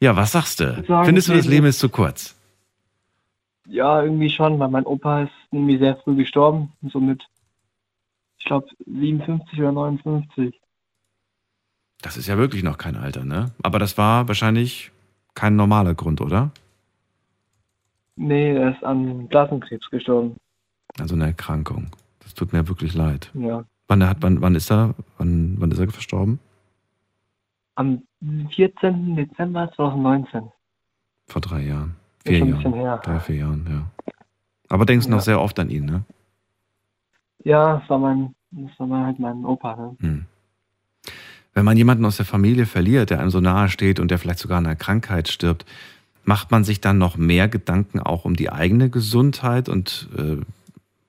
Ja, 0.00 0.16
was 0.16 0.32
sagst 0.32 0.58
du? 0.60 0.84
Sagen, 0.86 1.06
Findest 1.06 1.28
du, 1.28 1.34
das 1.34 1.46
Leben- 1.46 1.66
ist 1.66 1.78
zu 1.78 1.88
kurz? 1.88 2.34
ja, 3.66 4.02
irgendwie 4.02 4.28
schon, 4.30 4.58
weil 4.58 4.68
mein 4.68 4.84
Opa 4.84 5.22
ist 5.22 5.32
irgendwie 5.52 5.78
sehr 5.78 5.96
früh 5.98 6.16
gestorben. 6.16 6.72
Und 6.82 6.90
somit, 6.92 7.22
ich 8.38 8.44
glaube, 8.44 8.66
57 8.86 9.58
oder 9.60 9.70
59. 9.72 10.60
Das 12.00 12.16
ist 12.16 12.26
ja 12.26 12.36
wirklich 12.36 12.64
noch 12.64 12.78
kein 12.78 12.96
Alter, 12.96 13.24
ne? 13.24 13.52
Aber 13.62 13.78
das 13.78 13.96
war 13.96 14.26
wahrscheinlich 14.26 14.90
kein 15.34 15.54
normaler 15.54 15.94
Grund, 15.94 16.20
oder? 16.20 16.50
Nee, 18.16 18.52
er 18.54 18.74
ist 18.74 18.84
an 18.84 19.28
Blasenkrebs 19.28 19.88
gestorben. 19.90 20.36
Also 20.98 21.14
eine 21.14 21.26
Erkrankung. 21.26 21.88
Das 22.20 22.34
tut 22.34 22.52
mir 22.52 22.68
wirklich 22.68 22.94
leid. 22.94 23.30
Ja. 23.34 23.64
Wann, 23.88 24.06
hat, 24.06 24.18
wann, 24.20 24.40
wann 24.40 24.54
ist 24.54 24.70
er? 24.70 24.94
Wann, 25.18 25.56
wann 25.58 25.70
ist 25.70 25.78
er 25.78 25.90
verstorben? 25.90 26.38
Am 27.74 28.02
14. 28.54 29.16
Dezember 29.16 29.70
2019. 29.74 30.42
Vor 31.26 31.40
drei 31.40 31.62
Jahren. 31.62 31.96
Vier 32.24 32.38
schon 32.38 32.48
ein 32.48 32.50
Jahren. 32.50 32.62
bisschen 32.62 32.74
her. 32.80 33.00
Drei, 33.04 33.20
vier 33.20 33.36
Jahren, 33.36 33.66
ja. 33.68 34.12
Aber 34.68 34.84
denkst 34.86 35.08
noch 35.08 35.16
Ja. 35.18 35.22
sehr 35.22 35.40
oft 35.40 35.58
an 35.58 35.70
ihn, 35.70 35.86
ne? 35.86 36.04
Ja, 37.44 37.78
das 37.78 37.90
war 37.90 37.98
mein, 37.98 38.34
das 38.52 38.70
war 38.78 38.86
mein, 38.86 39.06
halt 39.06 39.18
mein 39.18 39.44
Opa. 39.44 39.76
Ne? 39.76 39.96
Hm. 40.00 40.24
Wenn 41.54 41.64
man 41.64 41.76
jemanden 41.76 42.04
aus 42.04 42.16
der 42.16 42.26
Familie 42.26 42.66
verliert, 42.66 43.10
der 43.10 43.20
einem 43.20 43.30
so 43.30 43.40
nahe 43.40 43.68
steht 43.68 43.98
und 44.00 44.10
der 44.10 44.18
vielleicht 44.18 44.38
sogar 44.38 44.58
an 44.58 44.66
einer 44.66 44.76
Krankheit 44.76 45.28
stirbt, 45.28 45.66
macht 46.24 46.50
man 46.50 46.64
sich 46.64 46.80
dann 46.80 46.98
noch 46.98 47.16
mehr 47.16 47.48
Gedanken 47.48 48.00
auch 48.00 48.24
um 48.24 48.36
die 48.36 48.50
eigene 48.50 48.90
Gesundheit 48.90 49.68
und 49.68 50.08
äh, 50.16 50.36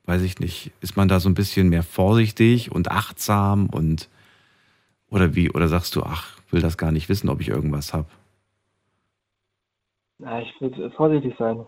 weiß 0.06 0.22
ich 0.22 0.38
nicht, 0.38 0.72
ist 0.80 0.96
man 0.96 1.08
da 1.08 1.20
so 1.20 1.28
ein 1.28 1.34
bisschen 1.34 1.68
mehr 1.68 1.82
vorsichtig 1.82 2.72
und 2.72 2.90
achtsam 2.90 3.66
und 3.66 4.08
oder 5.08 5.34
wie, 5.34 5.50
oder 5.50 5.68
sagst 5.68 5.94
du, 5.94 6.02
ach, 6.02 6.38
will 6.50 6.60
das 6.60 6.76
gar 6.76 6.90
nicht 6.90 7.08
wissen, 7.08 7.28
ob 7.28 7.40
ich 7.40 7.48
irgendwas 7.48 7.94
habe? 7.94 8.08
Ja, 10.18 10.40
ich 10.40 10.52
würde 10.60 10.90
vorsichtig 10.92 11.34
sein. 11.38 11.66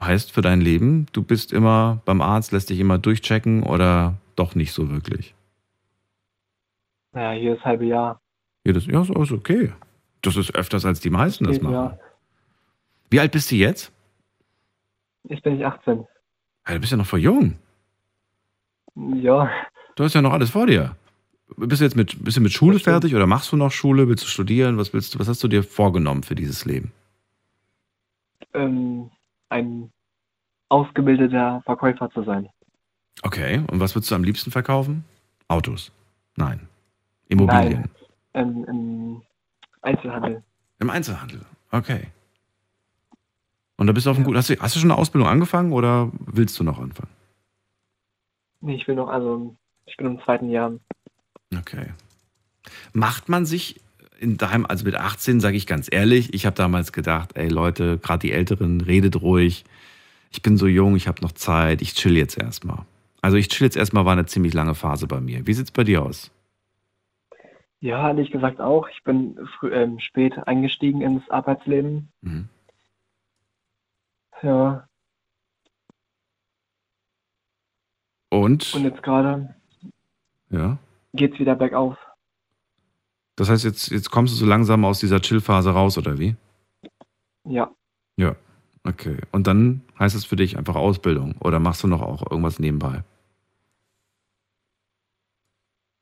Heißt 0.00 0.32
für 0.32 0.42
dein 0.42 0.60
Leben, 0.60 1.06
du 1.12 1.22
bist 1.22 1.52
immer 1.52 2.00
beim 2.04 2.22
Arzt, 2.22 2.52
lässt 2.52 2.70
dich 2.70 2.80
immer 2.80 2.98
durchchecken 2.98 3.62
oder 3.62 4.16
doch 4.34 4.54
nicht 4.54 4.72
so 4.72 4.90
wirklich? 4.90 5.34
Naja, 7.12 7.38
hier 7.38 7.54
ist 7.56 7.64
halbe 7.64 7.84
Jahr. 7.86 8.18
Ja, 8.64 8.72
das 8.72 8.86
ja, 8.86 9.02
ist 9.02 9.10
ist 9.10 9.32
okay. 9.32 9.72
Das 10.22 10.36
ist 10.36 10.54
öfters 10.54 10.84
als 10.84 11.00
die 11.00 11.10
meisten 11.10 11.44
das 11.44 11.60
machen. 11.60 11.74
ja. 11.74 11.98
Wie 13.10 13.18
alt 13.20 13.32
bist 13.32 13.50
du 13.50 13.56
jetzt? 13.56 13.90
Jetzt 15.24 15.42
bin 15.42 15.56
ich 15.56 15.66
18. 15.66 16.06
Ja, 16.68 16.74
du 16.74 16.80
bist 16.80 16.92
ja 16.92 16.96
noch 16.98 17.06
voll 17.06 17.20
jung. 17.20 17.58
Ja, 18.94 19.50
Du 19.96 20.04
hast 20.04 20.14
ja 20.14 20.22
noch 20.22 20.32
alles 20.32 20.50
vor 20.50 20.66
dir. 20.66 20.96
Bist 21.56 21.80
du 21.80 21.84
jetzt 21.84 21.96
mit, 21.96 22.22
bist 22.24 22.36
du 22.36 22.40
mit 22.40 22.52
Schule 22.52 22.78
fertig 22.78 23.14
oder 23.14 23.26
machst 23.26 23.50
du 23.52 23.56
noch 23.56 23.70
Schule? 23.72 24.08
Willst 24.08 24.24
du 24.24 24.28
studieren? 24.28 24.78
Was 24.78 24.92
willst 24.94 25.14
du, 25.14 25.18
was 25.18 25.28
hast 25.28 25.42
du 25.42 25.48
dir 25.48 25.62
vorgenommen 25.64 26.22
für 26.22 26.34
dieses 26.34 26.64
Leben? 26.64 26.92
ähm, 28.54 29.10
ein 29.48 29.90
ausgebildeter 30.68 31.62
Verkäufer 31.64 32.10
zu 32.10 32.22
sein. 32.24 32.48
Okay, 33.22 33.62
und 33.70 33.80
was 33.80 33.94
würdest 33.94 34.10
du 34.10 34.14
am 34.14 34.24
liebsten 34.24 34.50
verkaufen? 34.50 35.04
Autos? 35.48 35.92
Nein. 36.36 36.68
Immobilien? 37.28 37.90
Im, 38.32 38.64
im 38.64 39.22
Einzelhandel. 39.82 40.42
Im 40.78 40.90
Einzelhandel? 40.90 41.40
Okay. 41.70 42.08
Und 43.76 43.86
da 43.86 43.92
bist 43.92 44.06
du 44.06 44.10
auf 44.10 44.16
einem 44.16 44.24
Ja. 44.24 44.28
guten. 44.28 44.38
Hast 44.38 44.50
du, 44.50 44.56
hast 44.60 44.76
du 44.76 44.80
schon 44.80 44.90
eine 44.90 44.98
Ausbildung 45.00 45.28
angefangen 45.28 45.72
oder 45.72 46.10
willst 46.18 46.58
du 46.58 46.64
noch 46.64 46.78
anfangen? 46.78 47.10
Nee, 48.60 48.74
ich 48.76 48.86
will 48.86 48.94
noch, 48.94 49.08
also 49.08 49.56
ich 49.86 49.96
bin 49.96 50.06
im 50.06 50.20
zweiten 50.22 50.50
Jahr. 50.50 50.72
Okay. 51.56 51.86
Macht 52.92 53.28
man 53.28 53.46
sich 53.46 53.80
in 54.18 54.36
deinem, 54.36 54.66
also 54.66 54.84
mit 54.84 54.96
18, 54.96 55.40
sage 55.40 55.56
ich 55.56 55.66
ganz 55.66 55.88
ehrlich, 55.90 56.34
ich 56.34 56.44
habe 56.44 56.54
damals 56.54 56.92
gedacht, 56.92 57.30
ey 57.36 57.48
Leute, 57.48 57.98
gerade 57.98 58.18
die 58.20 58.32
Älteren, 58.32 58.82
redet 58.82 59.20
ruhig. 59.22 59.64
Ich 60.30 60.42
bin 60.42 60.58
so 60.58 60.66
jung, 60.66 60.94
ich 60.94 61.08
habe 61.08 61.22
noch 61.22 61.32
Zeit, 61.32 61.80
ich 61.80 61.94
chill 61.94 62.16
jetzt 62.16 62.36
erstmal. 62.38 62.84
Also 63.22 63.38
ich 63.38 63.48
chill 63.48 63.64
jetzt 63.66 63.76
erstmal, 63.76 64.04
war 64.04 64.12
eine 64.12 64.26
ziemlich 64.26 64.52
lange 64.52 64.74
Phase 64.74 65.06
bei 65.06 65.20
mir. 65.20 65.46
Wie 65.46 65.54
sieht's 65.54 65.70
bei 65.70 65.84
dir 65.84 66.02
aus? 66.02 66.30
Ja, 67.80 68.08
ehrlich 68.08 68.30
gesagt 68.30 68.60
auch. 68.60 68.88
Ich 68.88 69.02
bin 69.04 69.38
früh, 69.58 69.72
ähm, 69.72 69.98
spät 70.00 70.36
eingestiegen 70.46 71.00
ins 71.00 71.28
Arbeitsleben. 71.30 72.12
Mhm. 72.20 72.48
Ja, 74.42 74.86
Und? 78.30 78.74
und 78.74 78.84
jetzt 78.84 79.02
gerade 79.02 79.54
Ja. 80.50 80.78
geht's 81.12 81.38
wieder 81.38 81.54
bergauf. 81.56 81.96
Das 83.36 83.48
heißt, 83.50 83.64
jetzt, 83.64 83.90
jetzt 83.90 84.10
kommst 84.10 84.32
du 84.34 84.36
so 84.38 84.46
langsam 84.46 84.84
aus 84.84 85.00
dieser 85.00 85.20
Chill-Phase 85.20 85.70
raus, 85.70 85.96
oder 85.98 86.18
wie? 86.18 86.36
Ja, 87.44 87.70
Ja. 88.16 88.36
Okay. 88.82 89.18
Und 89.32 89.46
dann 89.46 89.82
heißt 89.98 90.14
es 90.16 90.24
für 90.24 90.36
dich 90.36 90.56
einfach 90.56 90.74
Ausbildung 90.74 91.34
oder 91.40 91.58
machst 91.60 91.82
du 91.82 91.86
noch 91.86 92.00
auch 92.02 92.30
irgendwas 92.30 92.58
nebenbei? 92.58 93.04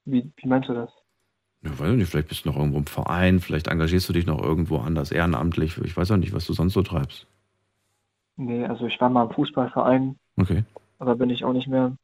wie, 0.04 0.32
wie 0.36 0.48
meinst 0.48 0.68
du 0.68 0.74
das? 0.74 0.90
Ja, 1.62 1.76
weiß 1.78 1.90
ich 1.90 1.96
nicht, 1.96 2.10
vielleicht 2.10 2.28
bist 2.28 2.44
du 2.44 2.50
noch 2.50 2.56
irgendwo 2.56 2.78
im 2.78 2.86
Verein, 2.86 3.40
vielleicht 3.40 3.66
engagierst 3.66 4.08
du 4.08 4.12
dich 4.12 4.26
noch 4.26 4.40
irgendwo 4.40 4.78
anders 4.78 5.10
ehrenamtlich. 5.10 5.76
Ich 5.78 5.96
weiß 5.96 6.10
auch 6.12 6.16
nicht, 6.16 6.32
was 6.32 6.46
du 6.46 6.52
sonst 6.52 6.74
so 6.74 6.82
treibst. 6.82 7.26
Nee, 8.36 8.64
also 8.64 8.86
ich 8.86 9.00
war 9.00 9.08
mal 9.10 9.24
im 9.26 9.32
Fußballverein, 9.32 10.16
Okay. 10.36 10.62
aber 11.00 11.16
bin 11.16 11.30
ich 11.30 11.44
auch 11.44 11.52
nicht 11.52 11.66
mehr. 11.68 11.96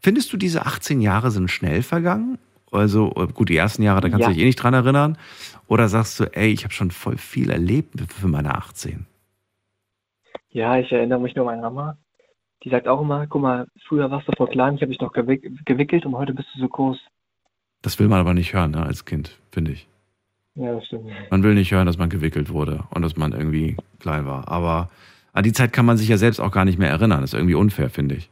Findest 0.00 0.32
du, 0.32 0.36
diese 0.36 0.64
18 0.64 1.00
Jahre 1.00 1.30
sind 1.30 1.50
schnell 1.50 1.82
vergangen? 1.82 2.38
Also, 2.70 3.12
äh, 3.16 3.26
gut, 3.26 3.48
die 3.48 3.56
ersten 3.56 3.82
Jahre, 3.82 4.00
da 4.00 4.08
kannst 4.08 4.22
Ja. 4.22 4.28
du 4.28 4.34
dich 4.34 4.42
eh 4.42 4.46
nicht 4.46 4.56
dran 4.62 4.74
erinnern. 4.74 5.18
Oder 5.66 5.88
sagst 5.88 6.20
du, 6.20 6.24
ey, 6.24 6.50
ich 6.52 6.64
habe 6.64 6.72
schon 6.72 6.90
voll 6.90 7.16
viel 7.18 7.50
erlebt 7.50 7.94
für 8.12 8.28
meine 8.28 8.54
18? 8.54 9.06
Ja, 10.50 10.78
ich 10.78 10.90
erinnere 10.92 11.20
mich 11.20 11.34
nur 11.34 11.50
an 11.50 11.60
meine 11.60 11.74
Mama. 11.74 11.98
Die 12.64 12.70
sagt 12.70 12.88
auch 12.88 13.00
immer, 13.00 13.26
guck 13.26 13.42
mal, 13.42 13.66
früher 13.86 14.10
warst 14.10 14.26
du 14.28 14.32
voll 14.36 14.48
klein, 14.48 14.74
ich 14.74 14.80
habe 14.82 14.88
dich 14.90 14.98
doch 14.98 15.12
gewick 15.12 15.64
gewickelt 15.64 16.04
und 16.06 16.16
heute 16.16 16.34
bist 16.34 16.48
du 16.54 16.60
so 16.60 16.68
groß. 16.68 16.98
Das 17.82 17.98
will 18.00 18.08
man 18.08 18.18
aber 18.20 18.34
nicht 18.34 18.52
hören, 18.52 18.72
ne, 18.72 18.82
als 18.84 19.04
Kind, 19.04 19.38
finde 19.52 19.72
ich. 19.72 19.88
Ja, 20.56 20.72
das 20.74 20.86
stimmt. 20.86 21.06
Man 21.30 21.42
will 21.44 21.54
nicht 21.54 21.70
hören, 21.70 21.86
dass 21.86 21.98
man 21.98 22.08
gewickelt 22.10 22.50
wurde 22.50 22.82
und 22.90 23.02
dass 23.02 23.16
man 23.16 23.32
irgendwie 23.32 23.76
klein 24.00 24.26
war. 24.26 24.48
Aber 24.48 24.90
an 25.32 25.44
die 25.44 25.52
Zeit 25.52 25.72
kann 25.72 25.86
man 25.86 25.96
sich 25.96 26.08
ja 26.08 26.16
selbst 26.16 26.40
auch 26.40 26.50
gar 26.50 26.64
nicht 26.64 26.78
mehr 26.80 26.90
erinnern. 26.90 27.20
Das 27.20 27.32
ist 27.32 27.38
irgendwie 27.38 27.54
unfair, 27.54 27.90
finde 27.90 28.16
ich. 28.16 28.28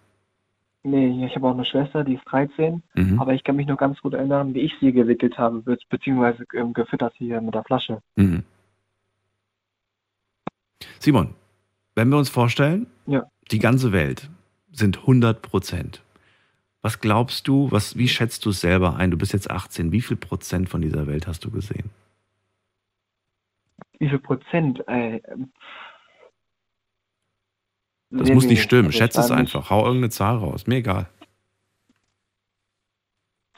Nee, 0.83 1.25
ich 1.27 1.35
habe 1.37 1.47
auch 1.49 1.55
eine 1.55 1.65
Schwester, 1.65 2.03
die 2.03 2.15
ist 2.15 2.25
13, 2.27 2.83
Mhm. 2.95 3.21
aber 3.21 3.35
ich 3.35 3.45
kann 3.45 3.55
mich 3.57 3.67
noch 3.69 3.77
ganz 3.79 4.01
gut 4.01 4.15
erinnern, 4.15 4.55
wie 4.55 4.61
ich 4.61 4.73
sie 4.81 4.93
gewickelt 4.93 5.39
habe, 5.39 5.61
be 5.61 5.79
beziehungsweise 5.89 6.45
ähm, 6.55 6.73
gefüttert 6.73 7.15
hier 7.17 7.41
mit 7.41 7.55
der 7.55 7.63
Flasche. 7.65 8.03
Mhm. 8.17 8.43
Simon, 10.99 11.35
wenn 11.95 12.09
wir 12.09 12.19
uns 12.19 12.29
vorstellen, 12.29 12.87
Ja. 13.07 13.25
Die 13.51 13.59
ganze 13.59 13.93
Welt 13.93 14.29
sind 14.73 14.99
100 14.99 15.43
Prozent. 15.43 16.03
Was 16.83 17.01
glaubst 17.01 17.49
du, 17.49 17.71
was, 17.73 17.97
wie 17.97 18.09
schätzt 18.09 18.45
du 18.45 18.51
es 18.51 18.61
selber 18.61 18.97
ein? 18.97 19.11
Du 19.11 19.17
bist 19.17 19.33
jetzt 19.33 19.51
18. 19.51 19.91
Wie 19.93 20.01
viel 20.03 20.17
Prozent 20.17 20.69
von 20.69 20.81
dieser 20.83 21.07
Welt 21.07 21.27
hast 21.27 21.45
du 21.45 21.51
gesehen? 21.51 21.91
Wie 23.99 24.09
viel 24.09 24.19
Prozent? 24.19 24.87
Äh, 24.87 25.21
Das 28.11 28.31
muss 28.31 28.47
nicht 28.47 28.63
stimmen. 28.63 28.87
Also 28.87 28.99
Schätze 28.99 29.21
es 29.21 29.31
einfach. 29.31 29.71
Hau 29.71 29.85
irgendeine 29.85 30.11
Zahl 30.11 30.37
raus. 30.37 30.67
Mir 30.67 30.77
egal. 30.77 31.09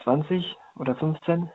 20 0.04 0.45
oder 0.76 0.97
15? 0.97 1.50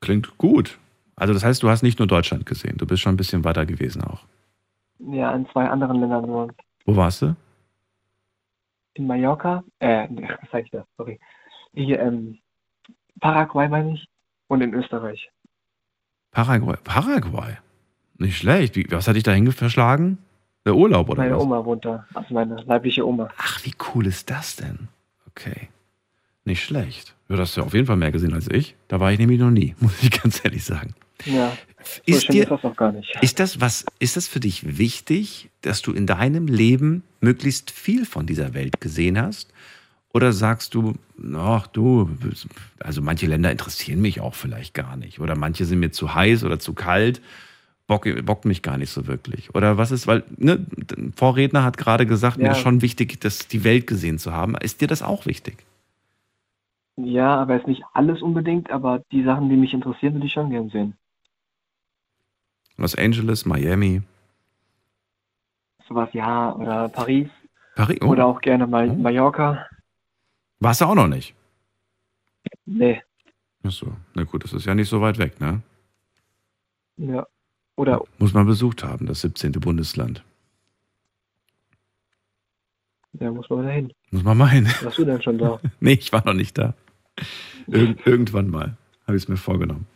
Klingt 0.00 0.38
gut. 0.38 0.78
Also 1.16 1.34
das 1.34 1.44
heißt, 1.44 1.62
du 1.62 1.68
hast 1.68 1.82
nicht 1.82 1.98
nur 1.98 2.06
Deutschland 2.08 2.46
gesehen. 2.46 2.78
Du 2.78 2.86
bist 2.86 3.02
schon 3.02 3.14
ein 3.14 3.18
bisschen 3.18 3.44
weiter 3.44 3.66
gewesen 3.66 4.02
auch. 4.04 4.24
Ja, 4.98 5.34
in 5.34 5.48
zwei 5.50 5.68
anderen 5.68 5.98
Ländern 6.00 6.26
nur. 6.26 6.54
Wo 6.90 6.96
warst 6.96 7.22
du? 7.22 7.36
In 8.94 9.06
Mallorca, 9.06 9.62
äh, 9.78 10.08
was 10.10 10.48
sag 10.50 10.64
ich 10.64 10.72
da? 10.72 10.84
Sorry. 10.96 11.20
Hier, 11.72 12.00
ähm, 12.00 12.38
Paraguay 13.20 13.68
meine 13.68 13.94
ich 13.94 14.08
und 14.48 14.60
in 14.60 14.74
Österreich. 14.74 15.30
Paraguay. 16.32 16.76
Paraguay? 16.82 17.58
Nicht 18.18 18.38
schlecht. 18.38 18.74
Wie, 18.74 18.90
was 18.90 19.06
hat 19.06 19.14
dich 19.14 19.22
dahin 19.22 19.52
verschlagen? 19.52 20.18
Der 20.66 20.74
Urlaub 20.74 21.08
oder 21.10 21.22
Meine 21.22 21.36
was? 21.36 21.44
Oma 21.44 21.64
wohnt 21.64 21.84
da. 21.84 22.06
Also 22.12 22.34
meine 22.34 22.60
leibliche 22.62 23.06
Oma. 23.06 23.28
Ach, 23.36 23.64
wie 23.64 23.74
cool 23.94 24.08
ist 24.08 24.28
das 24.28 24.56
denn? 24.56 24.88
Okay. 25.28 25.68
Nicht 26.44 26.64
schlecht. 26.64 27.14
Ja, 27.28 27.36
das 27.36 27.50
hast 27.50 27.56
du 27.58 27.62
auf 27.62 27.72
jeden 27.74 27.86
Fall 27.86 27.98
mehr 27.98 28.10
gesehen 28.10 28.34
als 28.34 28.48
ich. 28.50 28.74
Da 28.88 28.98
war 28.98 29.12
ich 29.12 29.20
nämlich 29.20 29.38
noch 29.38 29.52
nie, 29.52 29.76
muss 29.80 30.02
ich 30.02 30.10
ganz 30.10 30.44
ehrlich 30.44 30.64
sagen. 30.64 30.96
Ja. 31.24 31.52
So 31.84 32.00
Ist 32.06 32.24
schön 32.24 32.36
dir, 32.36 32.42
ist 32.44 32.50
das 32.50 32.62
noch 32.62 32.76
gar 32.76 32.92
nicht. 32.92 33.16
Ist 33.22 33.40
das 33.40 33.60
was, 33.60 33.86
ist 33.98 34.16
das 34.16 34.28
für 34.28 34.40
dich 34.40 34.78
wichtig, 34.78 35.50
dass 35.62 35.82
du 35.82 35.92
in 35.92 36.06
deinem 36.06 36.46
Leben 36.46 37.02
möglichst 37.20 37.70
viel 37.70 38.04
von 38.04 38.26
dieser 38.26 38.54
Welt 38.54 38.80
gesehen 38.80 39.20
hast? 39.20 39.52
Oder 40.12 40.32
sagst 40.32 40.74
du, 40.74 40.94
ach 41.36 41.68
du, 41.68 42.10
also 42.80 43.00
manche 43.00 43.26
Länder 43.26 43.52
interessieren 43.52 44.00
mich 44.00 44.20
auch 44.20 44.34
vielleicht 44.34 44.74
gar 44.74 44.96
nicht. 44.96 45.20
Oder 45.20 45.36
manche 45.36 45.64
sind 45.64 45.78
mir 45.78 45.92
zu 45.92 46.14
heiß 46.14 46.42
oder 46.44 46.58
zu 46.58 46.74
kalt, 46.74 47.20
bock, 47.86 48.06
bockt 48.24 48.44
mich 48.44 48.62
gar 48.62 48.76
nicht 48.76 48.90
so 48.90 49.06
wirklich. 49.06 49.54
Oder 49.54 49.78
was 49.78 49.92
ist, 49.92 50.06
weil, 50.08 50.24
ne, 50.36 50.66
ein 50.96 51.12
Vorredner 51.14 51.62
hat 51.62 51.78
gerade 51.78 52.06
gesagt, 52.06 52.38
mir 52.38 52.44
Ja. 52.46 52.50
ist 52.52 52.58
schon 52.58 52.82
wichtig, 52.82 53.20
das, 53.20 53.46
die 53.48 53.62
Welt 53.64 53.86
gesehen 53.86 54.18
zu 54.18 54.32
haben. 54.32 54.56
Ist 54.56 54.80
dir 54.80 54.88
das 54.88 55.02
auch 55.02 55.26
wichtig? 55.26 55.64
Ja, 56.96 57.36
aber 57.36 57.56
ist 57.56 57.66
nicht 57.66 57.82
alles 57.94 58.20
unbedingt, 58.22 58.70
aber 58.70 59.02
die 59.10 59.24
Sachen, 59.24 59.48
die 59.48 59.56
mich 59.56 59.72
interessieren, 59.74 60.14
würde 60.14 60.26
ich 60.26 60.32
schon 60.32 60.50
gern 60.50 60.68
sehen. 60.70 60.94
Los 62.80 62.94
Angeles, 62.96 63.44
Miami, 63.46 64.02
Sowas, 65.88 66.08
ja, 66.12 66.54
oder 66.54 66.88
Paris. 66.88 67.28
Paris. 67.74 67.98
Oh, 68.00 68.06
Oder 68.06 68.26
auch 68.26 68.40
gerne 68.40 68.66
mal 68.66 68.88
Oh. 68.90 68.94
Mallorca. 68.94 69.66
warst 70.60 70.80
du 70.80 70.84
auch 70.86 70.94
noch 70.94 71.08
nicht? 71.08 71.34
Nee. 72.64 73.02
Ach 73.64 73.70
so, 73.72 73.92
na 74.14 74.22
gut, 74.24 74.44
das 74.44 74.52
ist 74.52 74.66
ja 74.66 74.74
nicht 74.74 74.88
so 74.88 75.00
weit 75.00 75.18
weg, 75.18 75.40
ne? 75.40 75.62
Ja. 76.96 77.26
Oder 77.76 78.02
Muss 78.18 78.32
man 78.34 78.46
besucht 78.46 78.84
haben, 78.84 79.06
das 79.06 79.20
17. 79.22 79.52
Bundesland. 79.52 80.22
ja, 83.14 83.30
muss 83.32 83.50
man 83.50 83.64
dahin. 83.66 83.92
Muss 84.10 84.22
man 84.22 84.38
meinen. 84.38 84.66
Warst 84.82 84.98
du 84.98 85.04
denn 85.04 85.20
schon 85.22 85.38
da? 85.38 85.60
Nee, 85.80 85.94
ich 85.94 86.12
war 86.12 86.24
noch 86.24 86.34
nicht 86.34 86.56
da. 86.56 86.74
Irgend, 87.66 88.06
irgendwann 88.06 88.48
mal 88.48 88.76
habe 89.06 89.16
ich 89.16 89.24
es 89.24 89.28
mir 89.28 89.36
vorgenommen. 89.36 89.86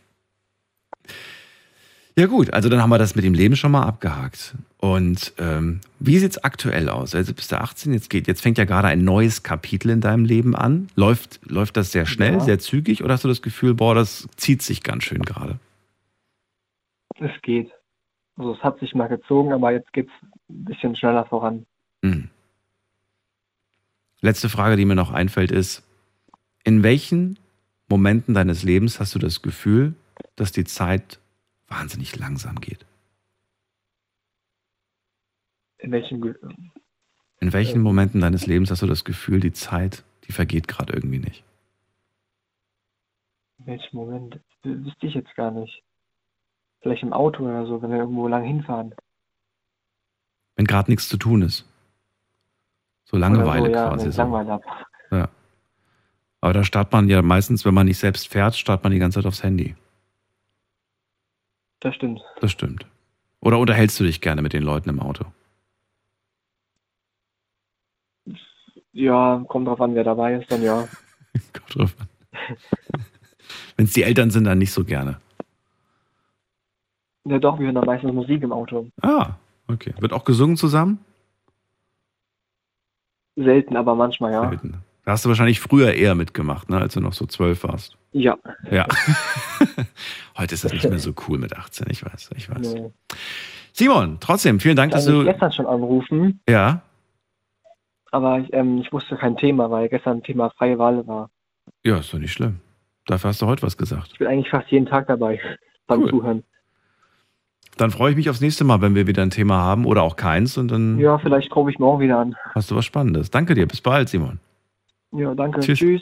Ja 2.17 2.27
gut, 2.27 2.53
also 2.53 2.69
dann 2.69 2.81
haben 2.81 2.89
wir 2.89 2.97
das 2.97 3.15
mit 3.15 3.25
dem 3.25 3.33
Leben 3.33 3.57
schon 3.57 3.71
mal 3.73 3.83
abgehakt. 3.83 4.55
Und 4.77 5.33
ähm, 5.37 5.81
wie 5.99 6.17
sieht 6.17 6.31
es 6.31 6.43
aktuell 6.43 6.87
aus? 6.87 7.13
Also 7.13 7.33
bist 7.33 7.51
du 7.51 7.59
18, 7.59 7.91
jetzt, 7.93 8.09
geht, 8.09 8.27
jetzt 8.27 8.41
fängt 8.41 8.57
ja 8.57 8.63
gerade 8.63 8.87
ein 8.87 9.03
neues 9.03 9.43
Kapitel 9.43 9.89
in 9.89 9.99
deinem 9.99 10.23
Leben 10.23 10.55
an. 10.55 10.87
Läuft, 10.95 11.41
läuft 11.49 11.75
das 11.75 11.91
sehr 11.91 12.05
schnell, 12.05 12.33
Ja. 12.35 12.39
sehr 12.39 12.59
zügig 12.59 13.03
oder 13.03 13.13
hast 13.13 13.25
du 13.25 13.27
das 13.27 13.41
Gefühl, 13.41 13.73
boah, 13.73 13.95
das 13.95 14.27
zieht 14.37 14.61
sich 14.61 14.81
ganz 14.81 15.03
schön 15.03 15.23
gerade? 15.23 15.59
Es 17.19 17.31
geht. 17.41 17.71
Also 18.37 18.53
es 18.53 18.63
hat 18.63 18.79
sich 18.79 18.95
mal 18.95 19.07
gezogen, 19.07 19.51
aber 19.51 19.71
jetzt 19.71 19.91
geht's 19.91 20.11
ein 20.49 20.65
bisschen 20.65 20.95
schneller 20.95 21.25
voran. 21.25 21.65
Hm. 22.01 22.29
Letzte 24.21 24.47
Frage, 24.47 24.77
die 24.77 24.85
mir 24.85 24.95
noch 24.95 25.11
einfällt, 25.11 25.51
ist, 25.51 25.83
in 26.63 26.81
welchen 26.81 27.39
Momenten 27.89 28.33
deines 28.33 28.63
Lebens 28.63 28.99
hast 29.01 29.15
du 29.15 29.19
das 29.19 29.41
Gefühl, 29.41 29.95
dass 30.35 30.51
die 30.51 30.63
Zeit 30.63 31.19
wahnsinnig 31.67 32.15
langsam 32.17 32.59
geht? 32.59 32.85
In 35.79 35.91
welchem 35.91 36.21
Ge 36.21 36.35
In 37.39 37.53
welchen. 37.53 37.81
Momenten 37.81 38.21
deines 38.21 38.47
Lebens 38.47 38.71
hast 38.71 38.81
du 38.81 38.87
das 38.87 39.03
Gefühl, 39.03 39.39
die 39.39 39.51
Zeit, 39.51 40.03
die 40.27 40.31
vergeht 40.31 40.67
gerade 40.67 40.93
irgendwie 40.93 41.19
nicht? 41.19 41.43
in 43.59 43.67
welchem 43.67 43.95
Moment? 43.97 44.35
W- 44.63 44.85
Wüsste 44.85 45.07
ich 45.07 45.13
jetzt 45.15 45.33
gar 45.35 45.49
nicht. 45.51 45.81
Vielleicht 46.81 47.03
im 47.03 47.13
Auto 47.13 47.43
oder 47.43 47.65
so, 47.65 47.81
wenn 47.81 47.89
wir 47.89 47.99
irgendwo 47.99 48.27
lang 48.27 48.43
hinfahren. 48.43 48.93
Wenn 50.55 50.65
gerade 50.65 50.91
nichts 50.91 51.09
zu 51.09 51.17
tun 51.17 51.41
ist. 51.41 51.65
So 53.05 53.17
Langeweile 53.17 53.67
so, 53.67 53.71
ja, 53.73 53.87
quasi. 53.89 54.11
So. 54.11 54.21
Langeweile 54.21 54.51
hab. 54.51 55.31
Aber 56.41 56.53
da 56.53 56.63
starrt 56.63 56.91
man 56.91 57.09
ja 57.09 57.23
meistens, 57.23 57.65
wenn 57.65 57.73
man 57.73 57.87
nicht 57.87 57.97
selbst 57.97 58.27
fährt, 58.27 58.55
starrt 58.55 58.83
man 58.83 58.91
die 58.93 58.99
ganze 58.99 59.19
Zeit 59.19 59.25
aufs 59.25 59.41
Handy. 59.41 59.75
Das 61.79 61.95
stimmt. 61.95 62.21
Das 62.41 62.51
stimmt. 62.51 62.85
Oder 63.39 63.59
unterhältst 63.59 63.99
du 63.99 64.03
dich 64.03 64.21
gerne 64.21 64.41
mit 64.41 64.53
den 64.53 64.63
Leuten 64.63 64.89
im 64.89 64.99
Auto? 64.99 65.25
Ja, 68.91 69.43
kommt 69.47 69.67
drauf 69.67 69.81
an, 69.81 69.93
wer 69.93 70.03
dabei 70.03 70.35
ist, 70.35 70.51
dann 70.51 70.63
ja. 70.63 70.87
Kommt 71.53 71.75
drauf 71.75 71.95
an. 71.99 72.07
Wenn 73.75 73.85
es 73.85 73.93
die 73.93 74.03
Eltern 74.03 74.31
sind, 74.31 74.45
dann 74.45 74.57
nicht 74.57 74.71
so 74.71 74.85
gerne. 74.85 75.19
Ja 77.25 77.39
doch, 77.39 77.59
wir 77.59 77.65
hören 77.65 77.75
dann 77.75 77.85
meistens 77.85 78.13
Musik 78.13 78.41
im 78.41 78.53
Auto. 78.53 78.87
Ah, 79.01 79.35
okay. 79.67 79.93
Wird 79.99 80.13
auch 80.13 80.23
gesungen 80.23 80.57
zusammen? 80.57 80.99
Selten, 83.35 83.75
aber 83.75 83.95
manchmal 83.95 84.31
ja. 84.31 84.47
Selten. 84.47 84.84
Da 85.05 85.11
hast 85.11 85.23
du 85.23 85.29
wahrscheinlich 85.29 85.59
früher 85.59 85.93
eher 85.93 86.15
mitgemacht, 86.15 86.69
ne, 86.69 86.77
als 86.79 86.95
du 86.95 86.99
noch 86.99 87.13
so 87.13 87.25
zwölf 87.27 87.63
warst. 87.63 87.95
Ja. 88.11 88.37
Ja. 88.71 88.87
Heute 90.37 90.55
ist 90.55 90.63
das 90.63 90.73
nicht 90.73 90.89
mehr 90.89 90.99
so 90.99 91.13
cool 91.27 91.37
mit 91.37 91.55
18, 91.55 91.87
ich 91.89 92.03
weiß, 92.03 92.31
ich 92.35 92.49
weiß. 92.49 92.73
Nee. 92.73 92.91
Simon, 93.71 94.17
trotzdem, 94.19 94.59
vielen 94.59 94.75
Dank, 94.75 94.91
Ich 94.91 94.95
dass 94.95 95.05
du. 95.05 95.23
gestern 95.23 95.51
schon 95.51 95.65
anrufen, 95.67 96.39
Ja, 96.49 96.81
aber 98.11 98.39
ich, 98.39 98.51
ähm, 98.53 98.77
ich 98.79 98.91
wusste 98.93 99.15
kein 99.17 99.35
Thema, 99.37 99.69
weil 99.69 99.89
gestern 99.89 100.23
Thema 100.23 100.49
freie 100.57 100.77
Wahl 100.79 101.05
war. 101.07 101.29
ja, 101.83 101.97
ist 101.97 102.13
doch 102.13 102.19
nicht 102.19 102.31
schlimm. 102.33 102.59
Dafür 103.05 103.29
hast 103.29 103.41
du 103.41 103.45
heute 103.45 103.61
was 103.63 103.77
gesagt. 103.77 104.09
Ich 104.13 104.19
bin 104.19 104.27
eigentlich 104.27 104.49
fast 104.49 104.69
jeden 104.71 104.85
Tag 104.87 105.07
dabei 105.07 105.39
beim 105.87 106.01
Cool. 106.03 106.09
Zuhören. 106.09 106.43
Dann 107.77 107.91
freue 107.91 108.11
ich 108.11 108.17
mich 108.17 108.29
aufs 108.29 108.39
nächste 108.41 108.63
Mal, 108.63 108.81
wenn 108.81 108.95
wir 108.95 109.05
wieder 109.05 109.21
ein 109.21 109.29
Thema 109.31 109.57
haben 109.57 109.85
oder 109.85 110.01
auch 110.01 110.15
keins 110.15 110.57
und 110.57 110.69
dann 110.69 110.97
Ja, 110.97 111.17
vielleicht 111.19 111.53
rufe 111.55 111.69
ich 111.69 111.77
morgen 111.77 111.99
wieder 111.99 112.17
an. 112.19 112.35
hast 112.55 112.71
du 112.71 112.75
was 112.75 112.85
Spannendes. 112.85 113.29
Danke 113.29 113.53
dir, 113.53 113.67
bis 113.67 113.81
bald, 113.81 114.07
Simon. 114.09 114.39
Ja, 115.17 115.33
danke. 115.35 115.61
Tschüss. 115.61 115.79
Tschüss. 115.79 116.01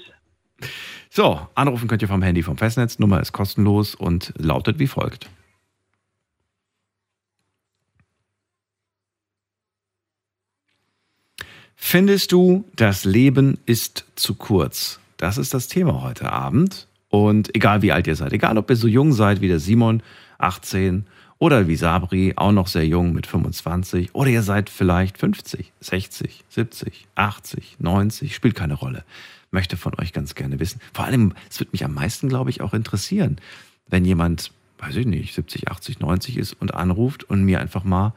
So, 1.10 1.39
anrufen 1.56 1.88
könnt 1.88 2.02
ihr 2.02 2.08
vom 2.08 2.21
Handy 2.21 2.41
vom 2.41 2.58
Festnetz. 2.58 2.99
Nummer 2.99 3.21
ist 3.21 3.34
kostenlos 3.34 3.95
und 3.95 4.34
lautet 4.38 4.80
wie 4.80 4.88
folgt. 4.88 5.30
Findest 11.76 12.32
du, 12.32 12.65
das 12.76 13.04
Leben 13.04 13.60
ist 13.65 14.06
zu 14.15 14.36
kurz? 14.36 14.99
Das 15.17 15.38
ist 15.38 15.54
das 15.54 15.67
Thema 15.67 16.02
heute 16.02 16.32
Abend. 16.32 16.88
Und 17.10 17.56
egal 17.56 17.84
wie 17.84 17.91
alt 17.91 18.08
ihr 18.08 18.15
seid, 18.15 18.34
egal 18.34 18.58
ob 18.58 18.69
ihr 18.69 18.76
so 18.76 18.88
jung 18.88 19.13
seid 19.13 19.41
wie 19.41 19.47
der 19.47 19.60
Simon, 19.60 20.02
18, 20.39 21.06
oder 21.44 21.68
wie 21.68 21.76
Sabri, 21.76 22.32
auch 22.38 22.54
noch 22.54 22.68
sehr 22.68 22.88
jung 22.88 23.12
mit 23.12 23.28
25, 23.28 24.16
oder 24.16 24.30
ihr 24.30 24.44
seid 24.44 24.70
vielleicht 24.70 25.18
50, 25.18 25.74
60, 25.82 26.46
70, 26.48 27.06
80, 27.16 27.76
90, 27.80 28.34
spielt 28.34 28.56
keine 28.56 28.76
Rolle. 28.76 29.04
Möchte 29.52 29.76
von 29.76 29.94
euch 30.00 30.14
ganz 30.14 30.36
gerne 30.36 30.62
wissen. 30.62 30.80
Vor 30.94 31.04
allem, 31.04 31.34
es 31.50 31.60
wird 31.60 31.74
mich 31.74 31.84
am 31.84 31.94
meisten, 31.94 32.30
glaube 32.30 32.50
ich, 32.50 32.62
auch 32.62 32.74
interessieren, 32.74 33.42
wenn 33.90 34.06
jemand, 34.06 34.54
weiß 34.78 34.96
ich 34.96 35.06
nicht, 35.06 35.36
70, 35.36 35.68
80, 35.68 36.00
90 36.00 36.38
ist 36.38 36.54
und 36.54 36.76
anruft 36.76 37.26
und 37.26 37.44
mir 37.44 37.60
einfach 37.60 37.84
mal 37.84 38.14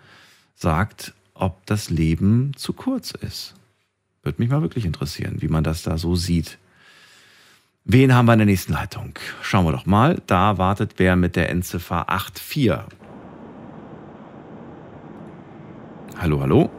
sagt, 0.54 1.12
ob 1.34 1.66
das 1.66 1.90
Leben 1.90 2.52
zu 2.54 2.74
kurz 2.74 3.10
ist. 3.10 3.54
Würde 4.22 4.40
mich 4.40 4.50
mal 4.50 4.62
wirklich 4.62 4.84
interessieren, 4.84 5.38
wie 5.42 5.48
man 5.48 5.64
das 5.64 5.82
da 5.82 5.98
so 5.98 6.14
sieht. 6.14 6.58
Wen 7.84 8.14
haben 8.14 8.26
wir 8.26 8.34
in 8.34 8.38
der 8.38 8.46
nächsten 8.46 8.72
Leitung? 8.72 9.18
Schauen 9.42 9.64
wir 9.64 9.72
doch 9.72 9.84
mal. 9.84 10.22
Da 10.28 10.58
wartet 10.58 10.92
wer 10.98 11.16
mit 11.16 11.34
der 11.34 11.50
Endziffer 11.50 12.06
84. 12.08 13.05
Hallo, 16.18 16.40
hallo. 16.40 16.70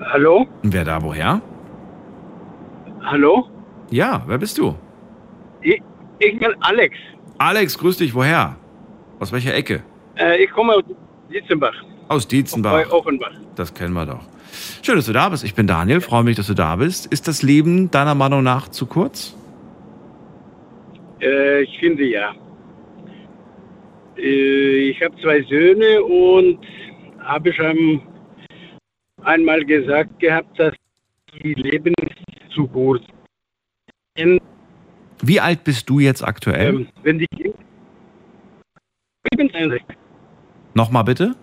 Hallo? 0.00 0.46
Wer 0.62 0.84
da 0.84 1.02
woher? 1.02 1.40
Hallo? 3.02 3.48
Ja, 3.90 4.22
wer 4.26 4.38
bist 4.38 4.58
du? 4.58 4.74
Ich, 5.62 5.80
ich 6.18 6.38
bin 6.38 6.50
Alex. 6.60 6.96
Alex, 7.38 7.78
grüß 7.78 7.98
dich. 7.98 8.14
Woher? 8.14 8.56
Aus 9.18 9.32
welcher 9.32 9.54
Ecke? 9.54 9.82
Äh, 10.16 10.44
ich 10.44 10.50
komme 10.50 10.74
aus 10.74 10.82
Dietzenbach. 11.32 11.74
Aus 12.08 12.26
Bei 12.26 12.30
Dietzenbach. 12.30 12.90
Offenbach. 12.90 13.32
Das 13.56 13.72
kennen 13.72 13.94
wir 13.94 14.06
doch. 14.06 14.20
Schön, 14.82 14.96
dass 14.96 15.06
du 15.06 15.12
da 15.12 15.28
bist. 15.28 15.44
Ich 15.44 15.54
bin 15.54 15.66
Daniel. 15.66 16.00
Freue 16.00 16.24
mich, 16.24 16.36
dass 16.36 16.46
du 16.46 16.54
da 16.54 16.76
bist. 16.76 17.06
Ist 17.06 17.28
das 17.28 17.42
Leben 17.42 17.90
deiner 17.90 18.14
Meinung 18.14 18.42
nach 18.42 18.68
zu 18.68 18.86
kurz? 18.86 19.34
Äh, 21.20 21.62
ich 21.62 21.78
finde 21.78 22.04
ja. 22.04 22.32
Äh, 24.16 24.90
ich 24.90 25.02
habe 25.02 25.14
zwei 25.22 25.42
Söhne 25.44 26.02
und 26.02 26.58
habe 27.20 27.52
schon 27.52 28.02
einmal 29.24 29.64
gesagt 29.64 30.18
gehabt, 30.20 30.58
dass 30.58 30.74
die 31.42 31.54
Leben 31.54 31.94
zu 32.54 32.66
kurz 32.68 33.02
sind. 34.16 34.40
Wie 35.22 35.40
alt 35.40 35.64
bist 35.64 35.88
du 35.88 36.00
jetzt 36.00 36.22
aktuell? 36.22 36.74
Ähm, 36.74 36.88
wenn 37.02 37.18
die 37.18 37.26
Kinder. 37.26 37.58
Ich 39.30 39.36
bin 39.38 39.50
62. 39.50 39.96
Nochmal 40.74 41.04
bitte? 41.04 41.34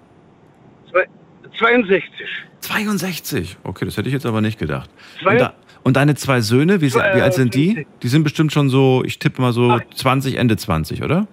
Zwei- 0.91 1.07
62. 1.57 2.03
62. 2.61 3.57
Okay, 3.63 3.85
das 3.85 3.97
hätte 3.97 4.09
ich 4.09 4.13
jetzt 4.13 4.25
aber 4.25 4.41
nicht 4.41 4.59
gedacht. 4.59 4.89
Und, 5.25 5.39
da, 5.39 5.53
und 5.83 5.95
deine 5.95 6.15
zwei 6.15 6.41
Söhne, 6.41 6.81
wie, 6.81 6.93
wie 6.93 6.99
alt 7.21 7.33
sind 7.33 7.55
die? 7.55 7.73
50. 7.75 7.87
Die 8.03 8.07
sind 8.09 8.23
bestimmt 8.23 8.51
schon 8.51 8.69
so, 8.69 9.03
ich 9.05 9.17
tippe 9.19 9.41
mal 9.41 9.53
so 9.53 9.69
Ah. 9.71 9.81
20, 9.95 10.35
Ende 10.35 10.57
20, 10.57 11.01
oder? 11.03 11.27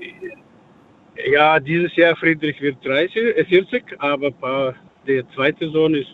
Ja, 1.33 1.59
dieses 1.59 1.95
Jahr 1.97 2.15
Friedrich 2.17 2.61
wird 2.61 2.77
30, 2.85 3.17
äh, 3.37 3.45
40, 3.45 3.85
aber 3.99 4.31
pa- 4.31 4.75
der 5.07 5.29
zweite 5.33 5.69
Sohn 5.71 5.95
ist 5.95 6.07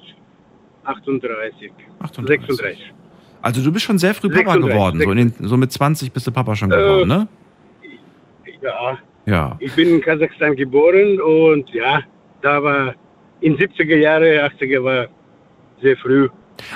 38. 0.84 1.70
38. 2.00 2.46
36. 2.46 2.92
Also 3.40 3.62
du 3.62 3.72
bist 3.72 3.84
schon 3.84 3.98
sehr 3.98 4.14
früh 4.14 4.28
Papa 4.28 4.52
36, 4.52 4.70
geworden. 4.72 5.00
So, 5.02 5.10
in 5.10 5.16
den, 5.16 5.34
so 5.48 5.56
mit 5.56 5.72
20 5.72 6.12
bist 6.12 6.26
du 6.26 6.30
Papa 6.32 6.54
schon 6.54 6.70
geworden, 6.70 7.08
ne? 7.08 7.28
Ja, 8.62 8.98
Ja. 9.26 9.56
ich 9.58 9.72
bin 9.74 9.88
in 9.88 10.00
Kasachstan 10.00 10.54
geboren 10.56 11.20
und 11.20 11.68
ja, 11.70 12.00
da 12.42 12.62
war 12.62 12.94
in 13.40 13.56
70er 13.56 13.96
Jahre, 13.96 14.44
80er 14.44 14.84
war 14.84 15.06
sehr 15.80 15.96
früh. 15.96 16.28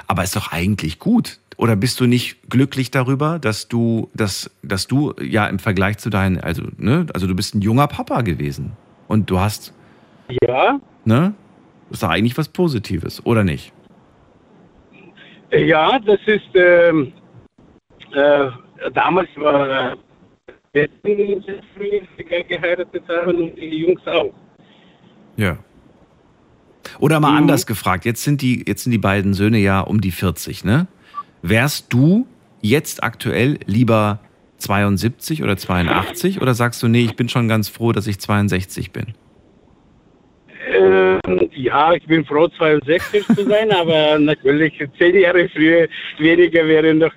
Aber 0.08 0.24
ist 0.24 0.34
doch 0.34 0.50
eigentlich 0.52 0.98
gut. 0.98 1.38
Oder 1.58 1.74
bist 1.76 2.00
du 2.00 2.06
nicht 2.06 2.50
glücklich 2.50 2.90
darüber, 2.90 3.38
dass 3.38 3.68
du, 3.68 4.10
dass, 4.14 4.50
dass 4.62 4.86
du 4.88 5.14
ja 5.22 5.46
im 5.46 5.58
Vergleich 5.58 5.98
zu 5.98 6.10
deinen, 6.10 6.38
also, 6.40 6.62
ne, 6.76 7.06
also 7.14 7.26
du 7.26 7.34
bist 7.34 7.54
ein 7.54 7.62
junger 7.62 7.86
Papa 7.86 8.20
gewesen. 8.22 8.72
Und 9.08 9.30
du 9.30 9.38
hast, 9.40 9.72
Ja, 10.46 10.80
ne? 11.04 11.34
Das 11.88 11.98
ist 11.98 12.02
doch 12.02 12.08
eigentlich 12.08 12.36
was 12.36 12.48
Positives, 12.48 13.24
oder 13.24 13.44
nicht? 13.44 13.72
Ja, 15.52 15.98
das 16.00 16.18
ist 16.26 16.48
ähm, 16.54 17.12
äh, 18.12 18.50
damals 18.94 19.28
war 19.36 19.92
äh, 19.92 19.96
Wetten 20.72 21.42
sehr 21.46 21.60
früh 21.74 22.00
geheiratet 22.48 23.02
haben 23.08 23.34
und 23.36 23.56
die 23.56 23.78
Jungs 23.86 24.06
auch. 24.06 24.32
Ja. 25.36 25.58
Oder 26.98 27.20
mal 27.20 27.32
Mhm. 27.32 27.36
anders 27.38 27.66
gefragt, 27.66 28.04
jetzt 28.04 28.22
sind 28.22 28.42
die, 28.42 28.64
jetzt 28.66 28.84
sind 28.84 28.92
die 28.92 28.98
beiden 28.98 29.34
Söhne 29.34 29.58
ja 29.58 29.80
um 29.80 30.00
die 30.00 30.12
40, 30.12 30.64
ne? 30.64 30.86
Wärst 31.42 31.92
du 31.92 32.26
jetzt 32.60 33.02
aktuell 33.02 33.58
lieber 33.66 34.20
72 34.58 35.42
oder 35.42 35.56
82 35.56 36.40
oder 36.40 36.54
sagst 36.54 36.82
du, 36.82 36.88
nee, 36.88 37.02
ich 37.04 37.16
bin 37.16 37.28
schon 37.28 37.48
ganz 37.48 37.68
froh, 37.68 37.92
dass 37.92 38.06
ich 38.06 38.18
62 38.18 38.92
bin? 38.92 39.14
Ähm, 40.68 41.20
ja, 41.54 41.92
ich 41.94 42.04
bin 42.06 42.24
froh, 42.24 42.48
62 42.48 43.24
zu 43.26 43.44
sein, 43.44 43.70
aber 43.82 44.18
natürlich 44.18 44.72
zehn 44.98 45.16
Jahre 45.18 45.48
früher 45.48 45.86
weniger 46.18 46.66
wäre 46.66 46.92
noch 46.94 47.12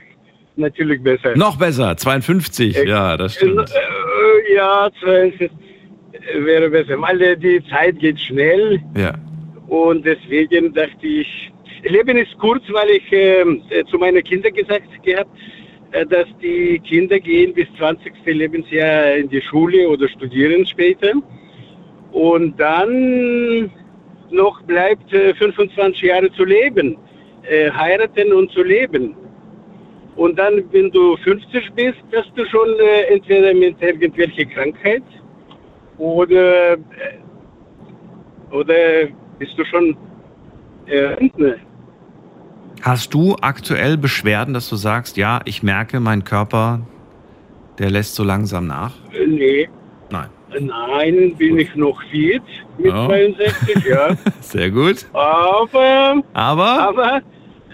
natürlich 0.55 1.01
besser. 1.01 1.35
Noch 1.35 1.57
besser, 1.57 1.95
52, 1.97 2.77
Äh, 2.77 2.87
ja, 2.87 3.17
das 3.17 3.35
Äh, 3.37 3.39
stimmt. 3.39 3.69
äh, 3.71 4.55
ja, 4.55 4.89
62 5.01 5.49
wäre 6.43 6.69
besser, 6.69 7.01
weil 7.01 7.21
äh, 7.21 7.37
die 7.37 7.61
Zeit 7.69 7.97
geht 7.99 8.19
schnell 8.19 8.79
Ja. 8.95 9.13
und 9.67 10.05
deswegen 10.05 10.73
dachte 10.73 11.07
ich, 11.07 11.51
Leben 11.83 12.17
ist 12.17 12.37
kurz, 12.39 12.63
weil 12.71 12.89
ich 12.89 13.03
ähm, 13.11 13.61
äh, 13.69 13.85
zu 13.85 13.97
meinen 13.97 14.21
Kindern 14.23 14.53
gesagt 14.53 14.89
gehabt, 15.03 15.31
äh, 15.91 16.05
dass 16.05 16.27
die 16.41 16.79
Kinder 16.79 17.19
gehen 17.19 17.53
bis 17.53 17.67
20. 17.77 18.11
Lebensjahr 18.25 19.15
in 19.15 19.29
die 19.29 19.41
Schule 19.41 19.87
oder 19.87 20.07
studieren 20.09 20.65
später. 20.65 21.13
Und 22.11 22.59
dann 22.59 23.71
noch 24.31 24.61
bleibt 24.63 25.11
äh, 25.13 25.33
25 25.35 26.01
Jahre 26.01 26.31
zu 26.33 26.43
leben, 26.43 26.97
äh, 27.43 27.71
heiraten 27.71 28.33
und 28.33 28.51
zu 28.51 28.63
leben. 28.63 29.15
Und 30.15 30.37
dann, 30.37 30.63
wenn 30.71 30.91
du 30.91 31.15
50 31.17 31.71
bist, 31.75 31.97
hast 32.13 32.31
du 32.35 32.45
schon 32.45 32.67
äh, 32.79 33.13
entweder 33.13 33.53
mit 33.53 33.81
irgendwelcher 33.81 34.45
Krankheit 34.45 35.03
oder, 35.97 36.73
äh, 36.73 36.77
oder 38.51 39.07
bist 39.37 39.57
du 39.57 39.63
schon 39.65 39.95
äh, 40.87 40.99
Rentner. 40.99 41.55
Hast 42.81 43.13
du 43.13 43.35
aktuell 43.41 43.97
Beschwerden, 43.97 44.53
dass 44.53 44.69
du 44.69 44.75
sagst, 44.75 45.17
ja, 45.17 45.41
ich 45.45 45.63
merke, 45.63 45.99
mein 45.99 46.23
Körper, 46.23 46.81
der 47.77 47.89
lässt 47.89 48.15
so 48.15 48.23
langsam 48.23 48.67
nach? 48.67 48.93
Äh, 49.13 49.25
nee, 49.27 49.69
Nein. 50.59 51.35
bin 51.37 51.59
ich 51.59 51.75
noch 51.75 52.01
fit 52.11 52.41
mit 52.77 52.87
Ja. 52.87 53.05
62, 53.07 53.85
ja. 53.85 54.15
Sehr 54.41 54.69
gut. 54.71 55.05
Aber 55.13 56.23
Aber, 56.33 56.79
Aber 56.89 57.21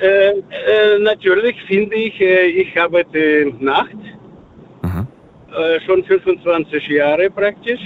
äh, 0.01 0.29
äh, 0.29 0.99
natürlich 0.99 1.55
finde 1.67 1.95
ich, 1.95 2.19
äh, 2.19 2.47
ich 2.47 2.79
arbeite 2.79 3.53
Nacht, 3.59 3.95
Aha. 4.81 5.07
äh, 5.57 5.79
schon 5.85 6.03
25 6.03 6.87
Jahre 6.89 7.29
praktisch. 7.29 7.79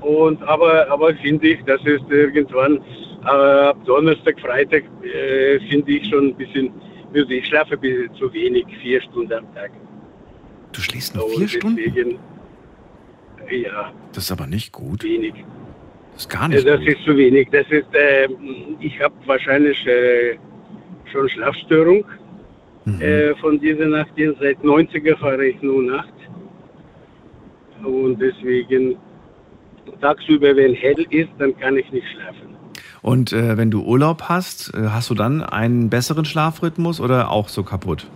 Und 0.00 0.42
aber, 0.44 0.88
aber 0.90 1.14
finde 1.16 1.48
ich, 1.48 1.58
das 1.66 1.80
ist 1.84 2.04
irgendwann 2.08 2.80
äh, 3.24 3.28
ab 3.28 3.76
Donnerstag, 3.84 4.40
Freitag 4.40 4.84
äh, 5.02 5.58
finde 5.68 5.92
ich 5.92 6.08
schon 6.08 6.28
ein 6.28 6.34
bisschen 6.36 6.70
müde. 7.12 7.34
Ich 7.34 7.46
schlafe 7.48 7.74
ein 7.74 7.80
bisschen 7.80 8.14
zu 8.14 8.32
wenig, 8.32 8.64
vier 8.80 9.02
Stunden 9.02 9.32
am 9.32 9.54
Tag. 9.54 9.70
du 10.72 10.80
schläfst 10.80 11.14
nur 11.14 11.28
vier 11.30 11.48
Stunden? 11.48 12.18
Ja, 13.50 13.92
Das 14.12 14.24
ist 14.24 14.32
aber 14.32 14.46
nicht 14.46 14.72
gut. 14.72 15.02
wenig. 15.04 15.34
Das 16.12 16.22
ist 16.22 16.28
gar 16.28 16.48
nicht 16.48 16.66
Das 16.66 16.78
gut. 16.80 16.88
ist 16.88 17.04
zu 17.04 17.16
wenig. 17.16 17.48
Das 17.50 17.66
ist, 17.70 17.92
äh, 17.94 18.28
ich 18.80 19.00
habe 19.00 19.14
wahrscheinlich 19.26 19.86
äh, 19.86 20.36
schon 21.12 21.28
Schlafstörung. 21.28 22.04
Mhm. 22.84 23.00
Äh, 23.00 23.34
von 23.36 23.60
dieser 23.60 23.86
Nacht. 23.86 24.10
Seit 24.16 24.58
90er 24.60 25.16
fahre 25.18 25.46
ich 25.46 25.60
nur 25.62 25.82
Nacht. 25.82 26.12
Und 27.84 28.18
deswegen 28.20 28.96
tagsüber, 30.00 30.54
wenn 30.56 30.74
hell 30.74 31.06
ist, 31.10 31.30
dann 31.38 31.56
kann 31.58 31.76
ich 31.76 31.90
nicht 31.92 32.06
schlafen. 32.14 32.56
Und 33.02 33.32
äh, 33.32 33.56
wenn 33.56 33.70
du 33.70 33.82
Urlaub 33.82 34.22
hast, 34.28 34.74
äh, 34.74 34.88
hast 34.88 35.08
du 35.10 35.14
dann 35.14 35.42
einen 35.42 35.88
besseren 35.88 36.24
Schlafrhythmus 36.26 37.00
oder 37.00 37.30
auch 37.30 37.48
so 37.48 37.62
kaputt? 37.62 38.06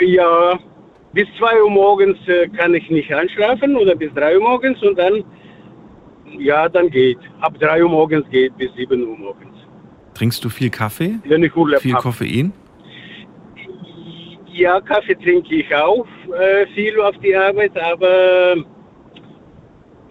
Ja, 0.00 0.58
bis 1.12 1.26
2 1.38 1.62
Uhr 1.62 1.70
morgens 1.70 2.16
äh, 2.28 2.48
kann 2.48 2.74
ich 2.74 2.88
nicht 2.90 3.12
einschlafen 3.12 3.76
oder 3.76 3.94
bis 3.96 4.12
3 4.14 4.36
Uhr 4.38 4.42
morgens 4.42 4.82
und 4.82 4.98
dann, 4.98 5.24
ja, 6.38 6.68
dann 6.68 6.90
geht. 6.90 7.18
Ab 7.40 7.58
3 7.58 7.82
Uhr 7.82 7.90
morgens 7.90 8.28
geht 8.30 8.56
bis 8.56 8.72
7 8.74 9.02
Uhr 9.06 9.16
morgens. 9.18 9.56
Trinkst 10.14 10.44
du 10.44 10.48
viel 10.48 10.70
Kaffee? 10.70 11.18
Wenn 11.24 11.42
ich 11.44 11.54
Urlaub 11.56 11.80
Viel 11.80 11.92
habe. 11.94 12.02
Koffein? 12.02 12.52
Ja, 14.52 14.80
Kaffee 14.80 15.14
trinke 15.14 15.54
ich 15.54 15.74
auch 15.74 16.06
äh, 16.38 16.66
viel 16.74 17.00
auf 17.00 17.16
die 17.18 17.34
Arbeit, 17.34 17.72
aber 17.78 18.56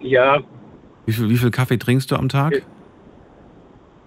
ja, 0.00 0.40
Wie 1.06 1.12
viel, 1.12 1.28
wie 1.28 1.36
viel 1.36 1.50
Kaffee 1.50 1.76
trinkst 1.78 2.10
du 2.10 2.16
am 2.16 2.28
Tag? 2.28 2.54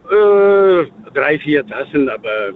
äh, 0.10 0.86
drei, 1.14 1.40
vier 1.40 1.66
Tassen, 1.66 2.10
aber 2.10 2.54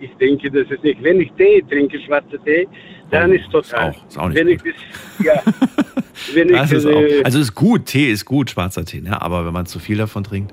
ich 0.00 0.10
denke, 0.20 0.50
das 0.50 0.70
ist 0.70 0.82
nicht. 0.82 1.02
Wenn 1.02 1.20
ich 1.20 1.30
Tee 1.32 1.62
trinke, 1.68 1.98
schwarzer 2.00 2.42
Tee, 2.44 2.66
dann 3.10 3.30
Oh, 3.30 3.34
ist 3.34 3.50
total. 3.50 3.62
ist 3.90 3.96
auch- 3.98 4.06
ist 4.08 4.18
auch 4.18 4.28
nicht 4.28 4.38
wenn 4.38 4.46
gut. 4.48 4.60
ich 4.66 4.72
das, 5.18 5.26
ja, 5.26 5.42
wenn 6.34 6.48
ich 6.48 6.56
Das 6.56 6.72
ist 6.72 6.84
äh, 6.86 6.92
auch, 7.20 7.24
also 7.24 7.38
ist 7.38 7.54
gut, 7.54 7.86
Tee 7.86 8.10
ist 8.10 8.24
gut, 8.24 8.50
schwarzer 8.50 8.84
Tee, 8.84 9.00
ne? 9.00 9.20
aber 9.20 9.44
wenn 9.46 9.52
man 9.52 9.66
zu 9.66 9.78
viel 9.78 9.98
davon 9.98 10.24
trinkt, 10.24 10.52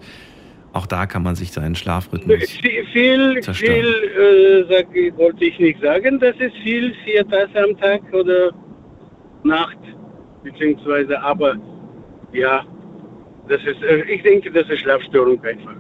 auch 0.74 0.86
da 0.86 1.06
kann 1.08 1.24
man 1.24 1.36
sich 1.36 1.52
seinen 1.52 1.76
Schlafrhythmus. 1.76 2.44
viel, 2.52 2.86
viel, 2.94 3.40
zerstören. 3.42 3.74
viel 3.74 4.66
äh, 4.68 4.74
sag, 4.74 4.96
ich- 4.96 5.16
wollte 5.18 5.46
ich 5.46 5.58
nicht 5.60 5.82
sagen, 5.82 6.20
das 6.20 6.36
ist 6.38 6.56
viel, 6.64 6.94
vier 7.06 7.28
Tassen 7.28 7.58
am 7.58 7.78
Tag 7.80 8.02
oder 8.14 8.52
Nacht, 9.44 9.78
beziehungsweise, 10.44 11.20
aber 11.22 11.56
ja, 12.34 12.64
das 13.48 13.62
ist, 13.64 13.82
äh, 13.82 14.02
ich 14.04 14.22
denke, 14.24 14.52
das 14.52 14.70
ist 14.70 14.80
Schlafstörung 14.82 15.42
einfach. 15.44 15.76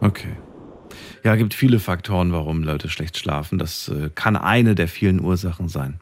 Okay. 0.00 0.32
Ja, 1.24 1.36
gibt 1.36 1.54
viele 1.54 1.80
Faktoren, 1.80 2.32
warum 2.32 2.62
Leute 2.62 2.88
schlecht 2.88 3.18
schlafen. 3.18 3.58
Das 3.58 3.88
äh, 3.88 4.10
kann 4.14 4.36
eine 4.36 4.74
der 4.74 4.88
vielen 4.88 5.20
Ursachen 5.20 5.68
sein. 5.68 6.00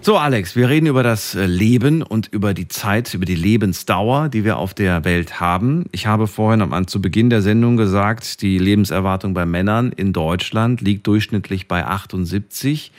So, 0.00 0.16
Alex, 0.16 0.54
wir 0.54 0.68
reden 0.68 0.86
über 0.86 1.02
das 1.02 1.34
äh, 1.34 1.46
Leben 1.46 2.02
und 2.02 2.28
über 2.28 2.54
die 2.54 2.68
Zeit, 2.68 3.12
über 3.14 3.24
die 3.24 3.34
Lebensdauer, 3.34 4.28
die 4.28 4.44
wir 4.44 4.56
auf 4.56 4.72
der 4.72 5.04
Welt 5.04 5.40
haben. 5.40 5.86
Ich 5.92 6.06
habe 6.06 6.26
vorhin 6.26 6.62
am, 6.62 6.86
zu 6.86 7.02
Beginn 7.02 7.30
der 7.30 7.42
Sendung 7.42 7.76
gesagt, 7.76 8.40
die 8.42 8.58
Lebenserwartung 8.58 9.34
bei 9.34 9.44
Männern 9.44 9.92
in 9.92 10.12
Deutschland 10.12 10.80
liegt 10.80 11.06
durchschnittlich 11.06 11.66
bei 11.66 11.84
78. 11.84 12.92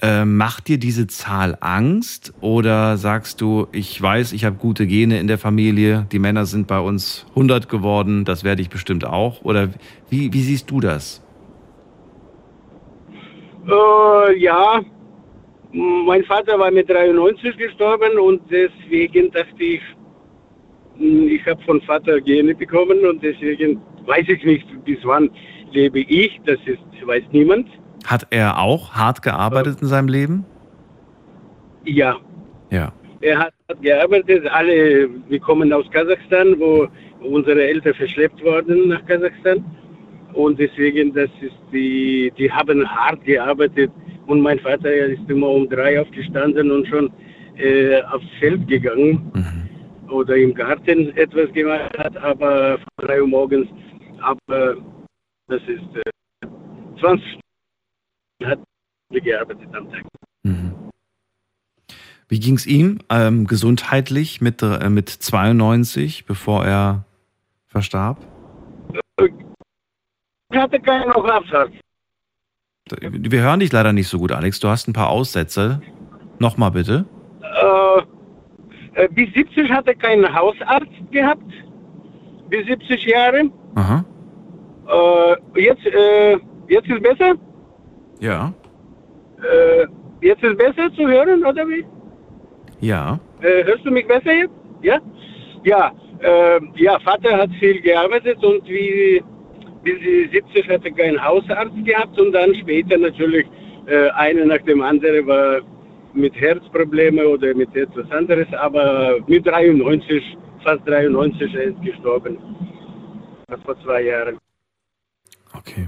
Äh, 0.00 0.24
macht 0.24 0.68
dir 0.68 0.78
diese 0.78 1.08
Zahl 1.08 1.58
Angst 1.60 2.32
oder 2.40 2.96
sagst 2.96 3.40
du, 3.40 3.66
ich 3.72 4.00
weiß, 4.00 4.32
ich 4.32 4.44
habe 4.44 4.54
gute 4.54 4.86
Gene 4.86 5.18
in 5.18 5.26
der 5.26 5.38
Familie, 5.38 6.06
die 6.12 6.20
Männer 6.20 6.46
sind 6.46 6.68
bei 6.68 6.78
uns 6.78 7.26
100 7.30 7.68
geworden, 7.68 8.24
das 8.24 8.44
werde 8.44 8.62
ich 8.62 8.70
bestimmt 8.70 9.04
auch? 9.04 9.42
Oder 9.42 9.70
wie, 10.08 10.32
wie 10.32 10.40
siehst 10.40 10.70
du 10.70 10.78
das? 10.78 11.20
Äh, 13.66 14.38
ja, 14.38 14.80
mein 15.72 16.22
Vater 16.24 16.56
war 16.60 16.70
mit 16.70 16.88
93 16.88 17.56
gestorben 17.56 18.20
und 18.20 18.40
deswegen 18.52 19.32
dachte 19.32 19.64
ich, 19.64 19.80
mh, 20.96 21.32
ich 21.32 21.44
habe 21.44 21.60
von 21.64 21.80
Vater 21.80 22.20
Gene 22.20 22.54
bekommen 22.54 23.04
und 23.04 23.20
deswegen 23.20 23.80
weiß 24.06 24.28
ich 24.28 24.44
nicht, 24.44 24.66
bis 24.84 24.98
wann 25.02 25.28
lebe 25.72 25.98
ich, 26.00 26.40
das 26.46 26.58
ist, 26.66 26.78
weiß 27.04 27.24
niemand. 27.32 27.68
Hat 28.08 28.26
er 28.30 28.58
auch 28.58 28.92
hart 28.94 29.20
gearbeitet 29.20 29.82
in 29.82 29.86
seinem 29.88 30.08
Leben? 30.08 30.46
Ja, 31.84 32.16
Ja. 32.70 32.90
er 33.20 33.38
hat 33.38 33.52
gearbeitet, 33.82 34.46
alle, 34.50 35.10
wir 35.28 35.40
kommen 35.40 35.70
aus 35.74 35.84
Kasachstan, 35.90 36.58
wo 36.58 36.88
unsere 37.20 37.62
Eltern 37.62 37.92
verschleppt 37.94 38.42
wurden 38.42 38.88
nach 38.88 39.04
Kasachstan 39.04 39.62
und 40.32 40.58
deswegen, 40.58 41.12
das 41.12 41.28
ist 41.42 41.56
die, 41.70 42.32
die 42.38 42.50
haben 42.50 42.88
hart 42.88 43.22
gearbeitet 43.24 43.90
und 44.26 44.40
mein 44.40 44.58
Vater 44.60 44.88
er 44.90 45.08
ist 45.08 45.28
immer 45.28 45.48
um 45.48 45.68
drei 45.68 46.00
aufgestanden 46.00 46.70
und 46.70 46.86
schon 46.88 47.10
äh, 47.56 48.00
aufs 48.12 48.26
Feld 48.40 48.66
gegangen 48.68 49.30
Mhm. 49.34 50.10
oder 50.10 50.34
im 50.36 50.54
Garten 50.54 51.14
etwas 51.16 51.52
gemacht 51.52 51.96
hat, 51.98 52.16
aber 52.16 52.78
von 52.78 53.06
3 53.06 53.20
Uhr 53.20 53.28
morgens, 53.28 53.68
aber 54.22 54.76
das 55.48 55.60
ist 55.66 55.96
äh, 55.96 56.48
20 57.00 57.26
Stunden 57.26 57.47
hat 58.44 58.58
gearbeitet 59.10 59.68
am 59.74 59.90
Tag. 59.90 60.02
Mhm. 60.42 60.72
Wie 62.28 62.40
ging 62.40 62.54
es 62.54 62.66
ihm 62.66 62.98
ähm, 63.08 63.46
gesundheitlich 63.46 64.40
mit, 64.40 64.62
äh, 64.62 64.90
mit 64.90 65.08
92, 65.08 66.26
bevor 66.26 66.64
er 66.66 67.04
verstarb? 67.66 68.18
Ich 69.18 70.58
hatte 70.58 70.78
keinen 70.80 71.10
Aufsatz. 71.12 71.72
Wir 73.00 73.42
hören 73.42 73.60
dich 73.60 73.72
leider 73.72 73.92
nicht 73.92 74.08
so 74.08 74.18
gut, 74.18 74.32
Alex. 74.32 74.60
Du 74.60 74.68
hast 74.68 74.88
ein 74.88 74.92
paar 74.92 75.10
Aussätze. 75.10 75.80
Nochmal 76.38 76.70
bitte. 76.70 77.06
Äh, 77.42 79.04
äh, 79.04 79.08
bis 79.08 79.32
70 79.34 79.70
hat 79.70 79.86
er 79.86 79.94
keinen 79.94 80.32
Hausarzt 80.34 80.88
gehabt. 81.10 81.52
Bis 82.48 82.66
70 82.66 83.04
Jahre. 83.04 83.50
Aha. 83.74 84.04
Äh, 84.86 85.60
jetzt, 85.60 85.84
äh, 85.86 86.38
jetzt 86.68 86.88
ist 86.88 87.02
besser? 87.02 87.34
Ja. 88.20 88.52
Äh, 89.42 89.86
jetzt 90.20 90.42
ist 90.42 90.58
besser 90.58 90.92
zu 90.94 91.06
hören, 91.06 91.44
oder 91.44 91.66
wie? 91.68 91.84
Ja. 92.80 93.18
Äh, 93.40 93.64
hörst 93.64 93.84
du 93.84 93.90
mich 93.90 94.06
besser 94.06 94.32
jetzt? 94.32 94.54
Ja? 94.82 95.00
Ja, 95.64 95.92
äh, 96.20 96.60
ja, 96.76 96.98
Vater 97.00 97.36
hat 97.36 97.50
viel 97.60 97.80
gearbeitet 97.80 98.42
und 98.44 98.66
wie 98.68 99.22
bis 99.82 99.98
die 100.00 100.28
70 100.32 100.68
hat 100.68 100.84
er 100.84 100.90
keinen 100.92 101.22
Hausarzt 101.22 101.84
gehabt 101.84 102.18
und 102.20 102.32
dann 102.32 102.54
später 102.56 102.98
natürlich 102.98 103.46
äh, 103.86 104.08
eine 104.10 104.44
nach 104.46 104.62
dem 104.62 104.82
anderen 104.82 105.26
war 105.26 105.60
mit 106.14 106.34
Herzprobleme 106.34 107.26
oder 107.26 107.54
mit 107.54 107.74
etwas 107.76 108.10
anderes, 108.10 108.46
aber 108.54 109.18
mit 109.26 109.46
93, 109.46 110.36
fast 110.64 110.86
93 110.86 111.54
er 111.54 111.62
ist 111.64 111.82
gestorben. 111.82 112.38
Das 113.46 113.60
vor 113.62 113.80
zwei 113.82 114.02
Jahren. 114.02 114.38
Okay. 115.54 115.86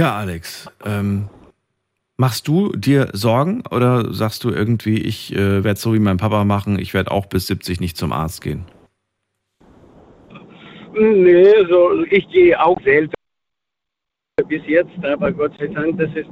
Ja, 0.00 0.16
Alex. 0.16 0.66
Ähm, 0.82 1.28
machst 2.16 2.48
du 2.48 2.72
dir 2.72 3.10
Sorgen 3.12 3.62
oder 3.70 4.14
sagst 4.14 4.44
du 4.44 4.48
irgendwie, 4.48 4.98
ich 4.98 5.30
äh, 5.34 5.62
werde 5.62 5.78
so 5.78 5.92
wie 5.92 5.98
mein 5.98 6.16
Papa 6.16 6.42
machen, 6.44 6.78
ich 6.78 6.94
werde 6.94 7.10
auch 7.10 7.26
bis 7.26 7.48
70 7.48 7.80
nicht 7.80 7.98
zum 7.98 8.10
Arzt 8.10 8.40
gehen? 8.40 8.64
Nee, 10.94 11.52
so, 11.68 12.02
ich 12.04 12.26
gehe 12.30 12.58
auch 12.58 12.80
selten 12.82 13.12
bis 14.48 14.62
jetzt, 14.66 15.04
aber 15.04 15.32
Gott 15.32 15.52
sei 15.58 15.66
Dank, 15.66 15.98
das 15.98 16.08
ist 16.14 16.30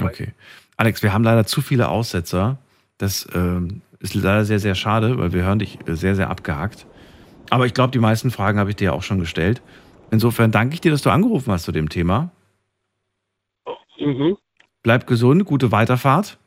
Okay. 0.00 0.32
Alex, 0.76 1.04
wir 1.04 1.12
haben 1.12 1.22
leider 1.22 1.46
zu 1.46 1.60
viele 1.60 1.88
Aussetzer. 1.88 2.58
Das 2.98 3.28
ähm, 3.32 3.82
ist 4.00 4.14
leider 4.14 4.44
sehr, 4.44 4.58
sehr 4.58 4.74
schade, 4.74 5.18
weil 5.18 5.32
wir 5.32 5.44
hören 5.44 5.60
dich 5.60 5.78
sehr, 5.86 6.16
sehr 6.16 6.30
abgehackt. 6.30 6.84
Aber 7.48 7.66
ich 7.66 7.74
glaube, 7.74 7.92
die 7.92 8.00
meisten 8.00 8.32
Fragen 8.32 8.58
habe 8.58 8.70
ich 8.70 8.76
dir 8.76 8.92
auch 8.92 9.04
schon 9.04 9.20
gestellt. 9.20 9.62
Insofern 10.12 10.52
danke 10.52 10.74
ich 10.74 10.80
dir, 10.80 10.92
dass 10.92 11.02
du 11.02 11.10
angerufen 11.10 11.50
hast 11.52 11.64
zu 11.64 11.72
dem 11.72 11.88
Thema. 11.88 12.30
mhm. 13.98 14.36
Bleib 14.84 15.08
gesund, 15.08 15.44
gute 15.44 15.72
Weiterfahrt 15.72 16.38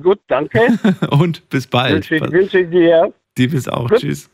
gut, 0.00 0.20
danke. 0.26 0.78
und 1.10 1.48
bis 1.48 1.66
bald. 1.66 1.94
Wünsche 2.10 2.16
ich, 2.16 2.32
wünsche 2.32 2.60
ich 2.60 2.70
dir. 2.70 3.12
Die 3.36 3.46
bis 3.46 3.68
auch. 3.68 3.88
Gut. 3.88 4.00
Tschüss. 4.00 4.30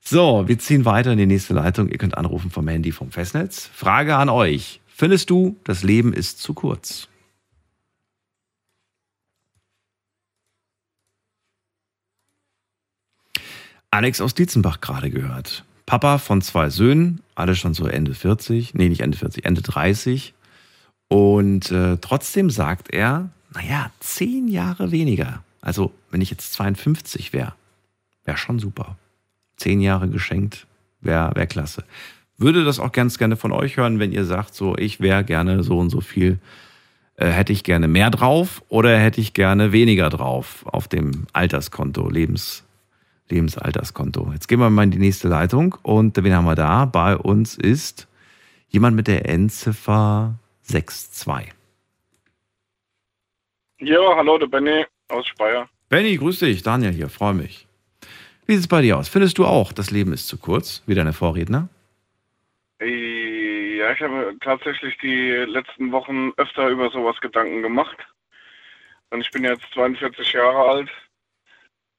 So, 0.00 0.44
wir 0.46 0.58
ziehen 0.58 0.84
weiter 0.84 1.12
in 1.12 1.18
die 1.18 1.26
nächste 1.26 1.54
Leitung. 1.54 1.88
Ihr 1.88 1.98
könnt 1.98 2.16
anrufen 2.16 2.50
vom 2.50 2.66
Handy 2.68 2.92
vom 2.92 3.10
Festnetz. 3.10 3.66
Frage 3.72 4.16
an 4.16 4.28
euch. 4.28 4.80
Findest 4.86 5.30
du, 5.30 5.56
das 5.64 5.82
Leben 5.82 6.12
ist 6.12 6.40
zu 6.40 6.54
kurz? 6.54 7.08
Alex 13.90 14.20
aus 14.20 14.34
Dietzenbach 14.34 14.80
gerade 14.80 15.10
gehört. 15.10 15.64
Papa 15.86 16.18
von 16.18 16.42
zwei 16.42 16.68
Söhnen, 16.68 17.20
alle 17.34 17.54
schon 17.54 17.74
so 17.74 17.86
Ende 17.86 18.14
40, 18.14 18.74
nee, 18.74 18.88
nicht 18.88 19.00
Ende 19.00 19.16
40, 19.16 19.44
Ende 19.44 19.62
30. 19.62 20.34
Und 21.08 21.70
äh, 21.70 21.96
trotzdem 22.00 22.50
sagt 22.50 22.92
er, 22.92 23.30
naja, 23.54 23.90
zehn 24.00 24.48
Jahre 24.48 24.90
weniger. 24.90 25.44
Also, 25.60 25.92
wenn 26.10 26.20
ich 26.20 26.30
jetzt 26.30 26.52
52 26.52 27.32
wäre, 27.32 27.54
wäre 28.24 28.36
schon 28.36 28.58
super. 28.58 28.96
Zehn 29.56 29.80
Jahre 29.80 30.08
geschenkt, 30.08 30.66
wäre 31.00 31.30
wär 31.34 31.46
klasse. 31.46 31.84
Würde 32.36 32.64
das 32.64 32.78
auch 32.78 32.92
ganz 32.92 33.16
gerne 33.16 33.36
von 33.36 33.52
euch 33.52 33.76
hören, 33.76 33.98
wenn 33.98 34.12
ihr 34.12 34.24
sagt, 34.24 34.54
so, 34.54 34.76
ich 34.76 35.00
wäre 35.00 35.24
gerne 35.24 35.62
so 35.62 35.78
und 35.78 35.90
so 35.90 36.00
viel, 36.00 36.38
äh, 37.16 37.28
hätte 37.28 37.52
ich 37.52 37.64
gerne 37.64 37.88
mehr 37.88 38.10
drauf 38.10 38.62
oder 38.68 38.98
hätte 38.98 39.20
ich 39.20 39.32
gerne 39.32 39.72
weniger 39.72 40.10
drauf 40.10 40.66
auf 40.66 40.86
dem 40.88 41.26
Alterskonto, 41.32 42.10
Lebens, 42.10 42.65
Lebensalterskonto. 43.28 44.30
Jetzt 44.32 44.48
gehen 44.48 44.60
wir 44.60 44.70
mal 44.70 44.84
in 44.84 44.90
die 44.90 44.98
nächste 44.98 45.28
Leitung 45.28 45.76
und 45.82 46.16
wen 46.22 46.34
haben 46.34 46.44
wir 46.44 46.54
da? 46.54 46.84
Bei 46.84 47.16
uns 47.16 47.56
ist 47.56 48.08
jemand 48.68 48.96
mit 48.96 49.08
der 49.08 49.28
Endziffer 49.28 50.34
62. 50.62 51.52
Ja, 53.80 54.16
hallo, 54.16 54.38
der 54.38 54.46
Benny 54.46 54.84
aus 55.08 55.26
Speyer. 55.26 55.68
Benny, 55.88 56.16
grüß 56.16 56.40
dich. 56.40 56.62
Daniel 56.62 56.92
hier, 56.92 57.08
freue 57.08 57.34
mich. 57.34 57.66
Wie 58.46 58.52
sieht 58.52 58.62
es 58.62 58.68
bei 58.68 58.80
dir 58.80 58.96
aus? 58.98 59.08
Findest 59.08 59.38
du 59.38 59.44
auch, 59.44 59.72
das 59.72 59.90
Leben 59.90 60.12
ist 60.12 60.28
zu 60.28 60.38
kurz, 60.38 60.82
wie 60.86 60.94
deine 60.94 61.12
Vorredner? 61.12 61.68
Ja, 62.80 63.92
ich 63.92 64.00
habe 64.00 64.36
tatsächlich 64.40 64.96
die 64.98 65.30
letzten 65.48 65.92
Wochen 65.92 66.32
öfter 66.36 66.68
über 66.68 66.90
sowas 66.90 67.16
Gedanken 67.20 67.62
gemacht. 67.62 67.96
Und 69.10 69.20
ich 69.20 69.30
bin 69.30 69.44
jetzt 69.44 69.64
42 69.72 70.32
Jahre 70.32 70.68
alt 70.68 70.90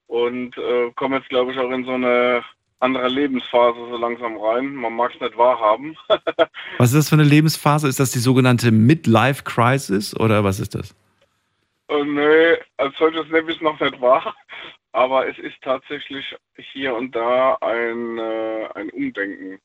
und 0.08 0.58
äh, 0.58 0.92
komme 0.96 1.18
jetzt, 1.18 1.30
glaube 1.30 1.52
ich, 1.52 1.60
auch 1.60 1.70
in 1.72 1.86
so 1.86 1.94
eine 1.94 2.44
andere 2.80 3.08
Lebensphase 3.08 3.78
so 3.90 3.98
langsam 3.98 4.38
rein. 4.38 4.76
Man 4.76 4.94
mag 4.94 5.14
es 5.14 5.22
nicht 5.22 5.38
wahrhaben. 5.38 5.98
Was 6.78 6.94
ist 6.94 6.98
das 6.98 7.10
für 7.10 7.16
eine 7.16 7.24
Lebensphase? 7.24 7.88
Ist 7.88 8.00
das 8.00 8.12
die 8.12 8.20
sogenannte 8.20 8.72
Midlife 8.72 9.44
Crisis 9.44 10.16
oder 10.16 10.44
was 10.44 10.60
ist 10.60 10.76
das? 10.76 10.96
Äh, 11.90 12.04
nee, 12.04 12.58
als 12.78 12.96
solches 12.98 13.28
nehme 13.32 13.50
ich 13.50 13.58
es 13.58 13.62
noch 13.62 13.80
nicht 13.80 14.00
wahr. 14.00 14.36
Aber 14.92 15.28
es 15.28 15.38
ist 15.38 15.56
tatsächlich 15.62 16.36
hier 16.56 16.96
und 16.96 17.16
da 17.16 17.58
ein, 17.62 18.18
äh, 18.18 18.68
ein 18.76 18.90
Umdenken, 18.90 19.60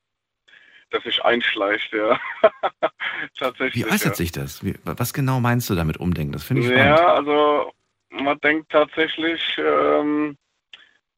das 0.91 1.03
sich 1.05 1.25
einschleicht, 1.25 1.93
ja. 1.93 2.19
tatsächlich. 3.39 3.87
Wie 3.87 3.91
äußert 3.91 4.13
ja. 4.13 4.15
sich 4.15 4.33
das? 4.33 4.65
Wie, 4.65 4.75
was 4.85 5.15
genau 5.15 5.41
meinst 5.41 5.71
du 5.71 5.75
damit 5.75 5.99
umdenken? 5.99 6.33
Das 6.33 6.45
finde 6.45 6.63
ich 6.63 6.69
Ja, 6.69 6.97
spannend. 6.97 7.29
also 7.29 7.73
man 8.13 8.39
denkt 8.41 8.71
tatsächlich 8.71 9.57
ähm, 9.59 10.37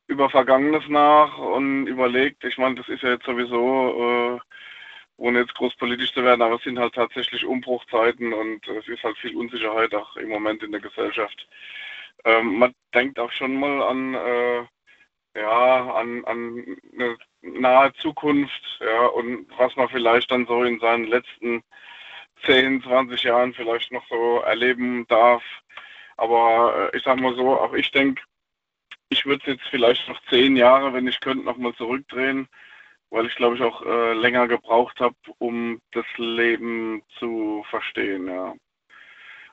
über 0.06 0.30
Vergangenes 0.30 0.88
nach 0.88 1.38
und 1.38 1.86
überlegt, 1.86 2.44
ich 2.44 2.58
meine, 2.58 2.76
das 2.76 2.88
ist 2.88 3.02
ja 3.02 3.10
jetzt 3.10 3.26
sowieso, 3.26 4.36
äh, 4.36 4.40
ohne 5.16 5.40
jetzt 5.40 5.54
groß 5.54 5.76
politisch 5.76 6.12
zu 6.12 6.24
werden, 6.24 6.42
aber 6.42 6.56
es 6.56 6.62
sind 6.62 6.78
halt 6.78 6.94
tatsächlich 6.94 7.44
Umbruchzeiten 7.44 8.32
und 8.32 8.66
es 8.68 8.88
ist 8.88 9.02
halt 9.02 9.16
viel 9.18 9.36
Unsicherheit 9.36 9.94
auch 9.94 10.16
im 10.16 10.28
Moment 10.28 10.62
in 10.62 10.72
der 10.72 10.80
Gesellschaft. 10.80 11.46
Ähm, 12.24 12.58
man 12.58 12.74
denkt 12.94 13.18
auch 13.18 13.30
schon 13.30 13.58
mal 13.58 13.82
an, 13.82 14.14
äh, 14.14 14.64
ja, 15.36 15.94
an, 15.94 16.24
an 16.24 16.76
eine 16.92 17.16
nahe 17.42 17.92
Zukunft, 17.94 18.80
ja, 18.80 19.06
und 19.06 19.46
was 19.58 19.74
man 19.76 19.88
vielleicht 19.88 20.30
dann 20.30 20.46
so 20.46 20.62
in 20.64 20.78
seinen 20.80 21.06
letzten 21.06 21.62
10, 22.44 22.82
20 22.82 23.22
Jahren 23.22 23.54
vielleicht 23.54 23.92
noch 23.92 24.06
so 24.08 24.40
erleben 24.40 25.06
darf. 25.08 25.42
Aber 26.16 26.90
äh, 26.92 26.96
ich 26.96 27.02
sag 27.02 27.20
mal 27.20 27.34
so, 27.34 27.58
auch 27.58 27.72
ich 27.74 27.90
denke, 27.90 28.22
ich 29.08 29.26
würde 29.26 29.52
jetzt 29.52 29.64
vielleicht 29.70 30.08
noch 30.08 30.20
zehn 30.28 30.56
Jahre, 30.56 30.92
wenn 30.92 31.06
ich 31.06 31.20
könnte, 31.20 31.44
nochmal 31.44 31.74
zurückdrehen, 31.74 32.48
weil 33.10 33.26
ich 33.26 33.34
glaube 33.36 33.56
ich 33.56 33.62
auch 33.62 33.84
äh, 33.84 34.12
länger 34.14 34.48
gebraucht 34.48 35.00
habe, 35.00 35.14
um 35.38 35.80
das 35.92 36.06
Leben 36.16 37.02
zu 37.18 37.64
verstehen, 37.70 38.28
ja. 38.28 38.54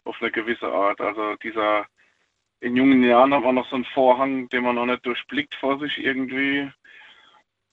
Auf 0.04 0.17
eine 0.19 0.32
gewisse 0.32 0.67
Art. 0.67 1.00
Also 1.00 1.36
dieser 1.43 1.86
in 2.60 2.76
jungen 2.76 3.04
Jahren 3.04 3.34
hat 3.34 3.43
man 3.43 3.56
noch 3.56 3.69
so 3.69 3.76
einen 3.76 3.86
Vorhang, 3.86 4.50
den 4.50 4.63
man 4.63 4.76
noch 4.76 4.86
nicht 4.86 5.06
durchblickt 5.06 5.56
vor 5.56 5.80
sich 5.80 5.97
irgendwie. 6.00 6.71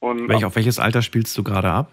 Und 0.00 0.28
Welch, 0.28 0.44
auf 0.44 0.56
welches 0.56 0.78
Alter 0.78 1.02
spielst 1.02 1.36
du 1.36 1.42
gerade 1.42 1.70
ab? 1.70 1.90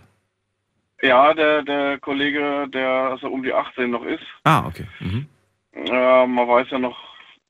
ja, 1.02 1.34
der, 1.34 1.64
der 1.64 2.00
Kollege, 2.00 2.68
der 2.70 3.18
so 3.22 3.28
um 3.28 3.44
die 3.44 3.54
18 3.54 3.90
noch 3.92 4.04
ist, 4.04 4.24
Ah, 4.44 4.66
okay. 4.68 4.88
Mhm. 5.00 5.28
Ja, 5.76 6.26
man 6.26 6.48
weiß 6.48 6.68
ja 6.72 6.80
noch, 6.80 6.98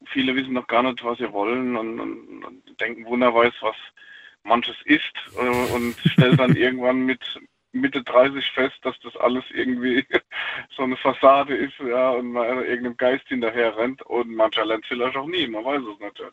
viele 0.08 0.36
wissen 0.36 0.54
noch 0.54 0.68
gar 0.68 0.84
nicht, 0.84 1.04
was 1.04 1.18
sie 1.18 1.32
wollen 1.32 1.76
und, 1.76 2.00
und, 2.00 2.44
und 2.44 2.82
denken, 2.82 3.06
Wunder 3.06 3.34
weiß, 3.34 3.54
was 3.62 3.76
manches 4.44 4.76
ist 4.86 5.14
äh, 5.38 5.74
und 5.74 5.96
stellt 6.06 6.40
dann 6.40 6.56
irgendwann 6.56 7.06
mit 7.06 7.22
Mitte 7.72 8.04
30 8.04 8.46
fest, 8.52 8.76
dass 8.84 8.96
das 9.04 9.16
alles 9.18 9.44
irgendwie 9.54 10.06
so 10.76 10.84
eine 10.84 10.98
Fassade 10.98 11.56
ist, 11.56 11.74
ja, 11.80 12.12
und 12.12 12.32
man 12.32 12.60
irgendeinem 12.60 12.98
Geist 12.98 13.28
hinterher 13.28 13.76
rennt 13.78 14.02
und 14.04 14.34
mancher 14.34 14.66
lernt 14.66 14.86
vielleicht 14.88 15.18
auch 15.18 15.28
nie, 15.28 15.48
man 15.48 15.66
weiß 15.66 15.82
es. 15.82 16.20
Ja. 16.20 16.28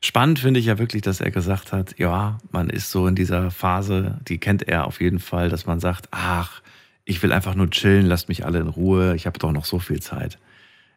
Spannend 0.00 0.38
finde 0.38 0.60
ich 0.60 0.66
ja 0.66 0.78
wirklich, 0.78 1.02
dass 1.02 1.20
er 1.20 1.30
gesagt 1.30 1.72
hat, 1.72 1.98
ja, 1.98 2.38
man 2.50 2.70
ist 2.70 2.90
so 2.90 3.06
in 3.06 3.14
dieser 3.14 3.50
Phase, 3.50 4.20
die 4.26 4.38
kennt 4.38 4.66
er 4.66 4.86
auf 4.86 5.00
jeden 5.00 5.18
Fall, 5.18 5.48
dass 5.48 5.66
man 5.66 5.80
sagt, 5.80 6.08
ach, 6.10 6.62
ich 7.04 7.22
will 7.22 7.32
einfach 7.32 7.54
nur 7.54 7.70
chillen, 7.70 8.06
lasst 8.06 8.28
mich 8.28 8.44
alle 8.44 8.60
in 8.60 8.68
Ruhe, 8.68 9.14
ich 9.14 9.26
habe 9.26 9.38
doch 9.38 9.52
noch 9.52 9.64
so 9.64 9.78
viel 9.78 10.00
Zeit. 10.00 10.38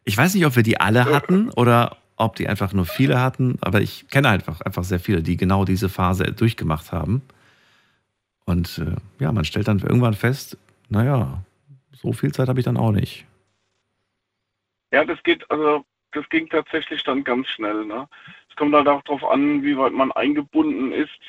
Ich 0.08 0.16
weiß 0.16 0.34
nicht, 0.34 0.46
ob 0.46 0.56
wir 0.56 0.62
die 0.62 0.80
alle 0.80 1.04
hatten 1.04 1.50
oder 1.50 1.98
ob 2.16 2.34
die 2.34 2.48
einfach 2.48 2.72
nur 2.72 2.86
viele 2.86 3.20
hatten, 3.20 3.58
aber 3.60 3.82
ich 3.82 4.08
kenne 4.08 4.30
einfach, 4.30 4.62
einfach 4.62 4.82
sehr 4.82 5.00
viele, 5.00 5.22
die 5.22 5.36
genau 5.36 5.66
diese 5.66 5.90
Phase 5.90 6.32
durchgemacht 6.32 6.92
haben. 6.92 7.20
Und 8.46 8.78
äh, 8.78 8.96
ja, 9.22 9.32
man 9.32 9.44
stellt 9.44 9.68
dann 9.68 9.80
irgendwann 9.80 10.14
fest, 10.14 10.56
naja, 10.88 11.42
so 11.92 12.14
viel 12.14 12.32
Zeit 12.32 12.48
habe 12.48 12.58
ich 12.58 12.64
dann 12.64 12.78
auch 12.78 12.90
nicht. 12.90 13.26
Ja, 14.92 15.04
das 15.04 15.22
geht, 15.24 15.48
also 15.50 15.84
das 16.12 16.26
ging 16.30 16.48
tatsächlich 16.48 17.04
dann 17.04 17.22
ganz 17.22 17.46
schnell. 17.48 17.84
Ne? 17.84 18.08
Es 18.48 18.56
kommt 18.56 18.74
halt 18.74 18.88
auch 18.88 19.02
darauf 19.02 19.24
an, 19.24 19.62
wie 19.62 19.76
weit 19.76 19.92
man 19.92 20.10
eingebunden 20.12 20.90
ist. 20.90 21.20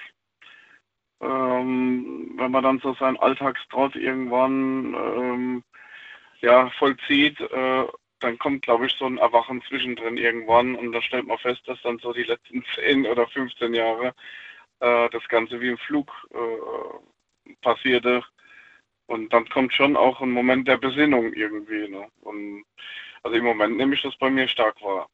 Ähm, 1.20 2.32
wenn 2.38 2.52
man 2.52 2.64
dann 2.64 2.80
so 2.80 2.94
seinen 2.94 3.18
Alltagstrott 3.18 3.98
irgendwann 3.98 4.94
ähm, 4.94 5.64
ja, 6.40 6.70
vollzieht, 6.80 7.42
äh, 7.42 7.84
dann 8.20 8.38
kommt, 8.38 8.64
glaube 8.64 8.86
ich, 8.86 8.94
so 8.94 9.06
ein 9.06 9.18
Erwachen 9.18 9.62
zwischendrin 9.68 10.18
irgendwann 10.18 10.76
und 10.76 10.92
da 10.92 11.02
stellt 11.02 11.28
man 11.28 11.38
fest, 11.38 11.62
dass 11.66 11.82
dann 11.84 12.00
so 12.00 12.14
die 12.14 12.24
letzten 12.24 12.64
10 12.76 13.06
oder 13.06 13.28
15 13.28 13.74
Jahre 13.74 14.14
äh, 14.80 15.10
das 15.12 15.28
Ganze 15.30 15.60
wie 15.62 15.70
im 15.70 15.78
Flug 15.78 16.12
äh, 16.32 17.54
passierte. 17.62 18.24
Und 19.08 19.34
dann 19.34 19.48
kommt 19.50 19.74
schon 19.74 19.98
auch 19.98 20.22
ein 20.22 20.32
Moment 20.32 20.68
der 20.68 20.78
Besinnung 20.78 21.34
irgendwie. 21.34 21.88
Ne? 21.88 22.08
Und 22.22 22.64
also 23.24 23.38
im 23.38 23.44
Moment 23.44 23.78
nehme 23.78 23.96
ich 23.96 24.02
das 24.02 24.16
bei 24.18 24.30
mir 24.30 24.48
stark 24.48 24.82
wahr. 24.82 25.08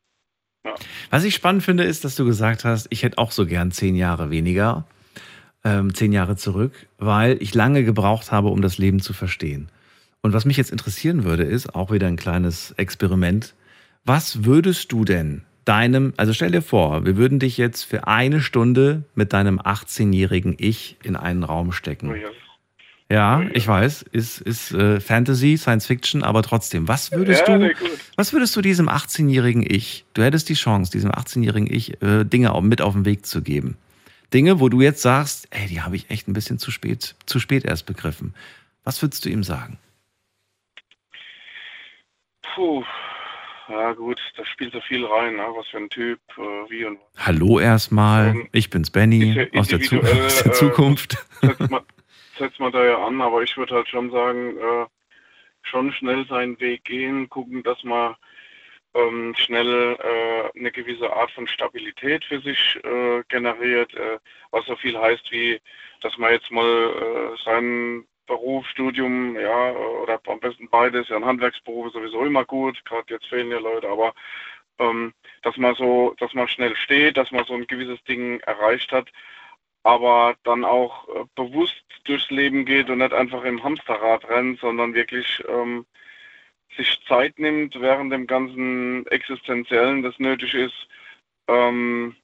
Ja. 0.66 0.76
Was 1.12 1.24
ich 1.24 1.36
spannend 1.36 1.64
finde, 1.64 1.84
ist, 1.84 2.04
dass 2.04 2.16
du 2.16 2.26
gesagt 2.26 2.66
hast, 2.66 2.88
ich 2.90 3.04
hätte 3.04 3.18
auch 3.18 3.32
so 3.32 3.46
gern 3.46 3.72
zehn 3.72 3.96
Jahre 3.96 4.32
weniger, 4.32 4.88
ähm, 5.64 5.94
zehn 5.94 6.12
Jahre 6.12 6.36
zurück, 6.36 6.88
weil 6.98 7.42
ich 7.42 7.54
lange 7.54 7.84
gebraucht 7.84 8.32
habe, 8.32 8.50
um 8.50 8.62
das 8.62 8.78
Leben 8.78 9.00
zu 9.00 9.14
verstehen. 9.14 9.70
Und 10.26 10.34
was 10.34 10.44
mich 10.44 10.58
jetzt 10.58 10.72
interessieren 10.72 11.24
würde, 11.24 11.44
ist 11.44 11.76
auch 11.76 11.92
wieder 11.92 12.08
ein 12.08 12.16
kleines 12.16 12.72
Experiment. 12.78 13.54
Was 14.06 14.44
würdest 14.44 14.92
du 14.92 15.06
denn 15.06 15.44
deinem, 15.66 16.16
also 16.18 16.34
stell 16.34 16.50
dir 16.50 16.64
vor, 16.64 17.06
wir 17.06 17.16
würden 17.16 17.38
dich 17.38 17.58
jetzt 17.58 17.84
für 17.84 18.08
eine 18.08 18.42
Stunde 18.42 19.04
mit 19.14 19.34
deinem 19.34 19.60
18-jährigen 19.60 20.56
Ich 20.58 20.98
in 21.04 21.16
einen 21.16 21.44
Raum 21.44 21.72
stecken. 21.72 22.10
Oh 22.10 22.16
ja. 22.16 22.30
Ja, 23.08 23.44
ich 23.54 23.68
weiß, 23.68 24.02
ist, 24.02 24.42
ist 24.42 24.72
äh, 24.72 25.00
Fantasy, 25.00 25.60
Science 25.60 25.86
Fiction, 25.86 26.24
aber 26.24 26.42
trotzdem, 26.42 26.88
was 26.88 27.12
würdest 27.12 27.48
ja, 27.48 27.60
du, 27.60 27.70
was 28.16 28.34
würdest 28.34 28.56
du 28.56 28.62
diesem 28.62 28.90
18-jährigen 28.90 29.64
Ich, 29.64 30.06
du 30.16 30.24
hättest 30.24 30.50
die 30.50 30.56
Chance, 30.56 30.92
diesem 30.92 31.12
18-jährigen 31.12 31.72
Ich 31.72 32.02
äh, 32.02 32.24
Dinge 32.24 32.60
mit 32.64 32.82
auf 32.82 32.94
den 32.94 33.06
Weg 33.06 33.28
zu 33.28 33.44
geben. 33.44 33.78
Dinge, 34.34 34.60
wo 34.60 34.70
du 34.70 34.82
jetzt 34.82 35.04
sagst, 35.04 35.50
ey, 35.52 35.68
die 35.68 35.82
habe 35.82 35.96
ich 35.96 36.10
echt 36.10 36.28
ein 36.28 36.34
bisschen 36.34 36.58
zu 36.58 36.72
spät, 36.72 37.14
zu 37.28 37.40
spät 37.40 37.64
erst 37.64 37.86
begriffen. 37.86 38.34
Was 38.84 39.04
würdest 39.04 39.24
du 39.26 39.30
ihm 39.30 39.44
sagen? 39.44 39.78
Puh, 42.56 42.86
ja 43.68 43.92
gut, 43.92 44.18
da 44.38 44.46
spielt 44.46 44.72
so 44.72 44.80
viel 44.80 45.06
rein, 45.06 45.36
ne? 45.36 45.44
was 45.56 45.68
für 45.68 45.78
ein 45.78 45.90
Typ, 45.90 46.20
äh, 46.38 46.70
wie 46.70 46.86
und 46.86 47.00
Hallo 47.18 47.60
erstmal, 47.60 48.30
ähm, 48.30 48.50
ich 48.54 48.70
bin's 48.70 48.90
Benny 48.90 49.50
aus 49.58 49.68
der, 49.68 49.82
Zu 49.82 50.00
aus 50.26 50.44
der 50.44 50.54
Zukunft. 50.54 51.18
Äh, 51.42 51.50
setzt 52.38 52.62
man 52.62 52.72
da 52.72 52.86
ja 52.86 53.06
an, 53.06 53.22
aber 53.22 53.44
ich 53.44 53.58
würde 53.58 53.76
halt 53.76 53.90
schon 53.90 54.10
sagen, 54.10 54.58
äh, 54.58 54.86
schon 55.64 55.92
schnell 55.92 56.26
seinen 56.28 56.58
Weg 56.62 56.86
gehen, 56.86 57.28
gucken, 57.28 57.62
dass 57.62 57.84
man 57.84 58.16
ähm, 58.94 59.36
schnell 59.38 59.98
äh, 60.00 60.58
eine 60.58 60.72
gewisse 60.72 61.12
Art 61.12 61.32
von 61.32 61.48
Stabilität 61.48 62.24
für 62.24 62.40
sich 62.40 62.80
äh, 62.86 63.22
generiert, 63.28 63.94
äh, 63.96 64.18
was 64.52 64.66
so 64.66 64.78
viel 64.78 64.98
heißt 64.98 65.30
wie, 65.30 65.60
dass 66.00 66.18
man 66.18 66.32
jetzt 66.32 66.50
mal 66.52 66.64
äh, 67.36 67.44
sein 67.44 68.06
Beruf, 68.26 68.68
Studium, 68.68 69.36
ja, 69.36 69.72
oder 69.72 70.20
am 70.28 70.40
besten 70.40 70.70
beides, 70.70 71.10
ja, 71.10 71.18
ein 71.18 71.26
Handwerksberuf 71.26 71.88
ist 71.88 71.94
sowieso 71.94 72.26
immer 72.26 72.46
gut, 72.46 72.84
gerade 72.86 73.14
jetzt 73.14 73.28
fehlen 73.28 73.52
ja 73.52 73.60
Leute, 73.60 73.88
aber 73.88 74.14
ähm, 74.80 75.14
dass 75.44 75.58
man 75.58 75.76
so, 75.76 76.16
dass 76.20 76.34
man 76.34 76.48
schnell 76.48 76.76
steht, 76.76 77.18
dass 77.18 77.32
man 77.32 77.46
so 77.46 77.54
ein 77.54 77.68
gewisses 77.68 78.04
Ding 78.04 78.40
erreicht 78.42 78.92
hat, 78.92 79.10
aber 79.84 80.36
dann 80.44 80.66
auch 80.66 81.08
äh, 81.10 81.26
bewusst 81.36 81.84
durchs 82.06 82.30
Leben 82.30 82.66
geht 82.66 82.90
und 82.90 83.00
nicht 83.00 83.14
einfach 83.14 83.44
im 83.44 83.64
Hamsterrad 83.64 84.28
rennt, 84.30 84.60
sondern 84.60 84.94
wirklich 84.94 85.44
ähm, 85.48 85.86
sich 86.76 87.00
Zeit 87.08 87.40
nimmt 87.40 87.80
während 87.80 88.12
dem 88.12 88.28
ganzen 88.28 89.06
Existenziellen, 89.08 90.04
das 90.04 90.18
nötig 90.20 90.54
ist, 90.54 90.88
ähm, 91.48 92.16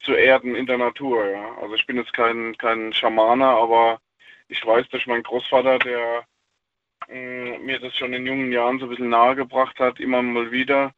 zu 0.00 0.14
erden 0.14 0.54
in 0.54 0.66
der 0.66 0.78
Natur. 0.78 1.26
Ja. 1.28 1.56
Also 1.60 1.74
ich 1.74 1.86
bin 1.86 1.96
jetzt 1.96 2.12
kein, 2.12 2.56
kein 2.58 2.92
Schamaner, 2.92 3.50
aber 3.50 4.00
ich 4.48 4.64
weiß 4.64 4.88
durch 4.88 5.06
meinen 5.06 5.22
Großvater, 5.22 5.78
der 5.78 6.26
äh, 7.08 7.58
mir 7.58 7.78
das 7.80 7.96
schon 7.96 8.12
in 8.12 8.26
jungen 8.26 8.52
Jahren 8.52 8.78
so 8.78 8.86
ein 8.86 8.90
bisschen 8.90 9.10
nahegebracht 9.10 9.78
hat, 9.80 10.00
immer 10.00 10.22
mal 10.22 10.50
wieder, 10.50 10.92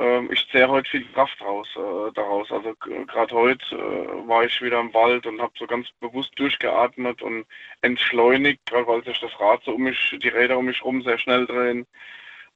ähm, 0.00 0.30
ich 0.32 0.48
zehre 0.48 0.70
heute 0.70 0.90
viel 0.90 1.04
Kraft 1.12 1.40
raus, 1.42 1.68
äh, 1.76 2.12
daraus. 2.14 2.50
Also 2.50 2.74
gerade 2.78 3.34
heute 3.34 3.76
äh, 3.76 4.28
war 4.28 4.44
ich 4.44 4.62
wieder 4.62 4.80
im 4.80 4.94
Wald 4.94 5.26
und 5.26 5.40
habe 5.42 5.52
so 5.58 5.66
ganz 5.66 5.88
bewusst 6.00 6.32
durchgeatmet 6.36 7.20
und 7.20 7.44
entschleunigt, 7.82 8.64
gerade 8.66 8.86
weil 8.86 9.04
sich 9.04 9.20
das 9.20 9.38
Rad 9.38 9.62
so 9.64 9.72
um 9.74 9.82
mich, 9.82 10.16
die 10.22 10.28
Räder 10.28 10.56
um 10.58 10.66
mich 10.66 10.82
rum 10.82 11.02
sehr 11.02 11.18
schnell 11.18 11.46
drehen. 11.46 11.86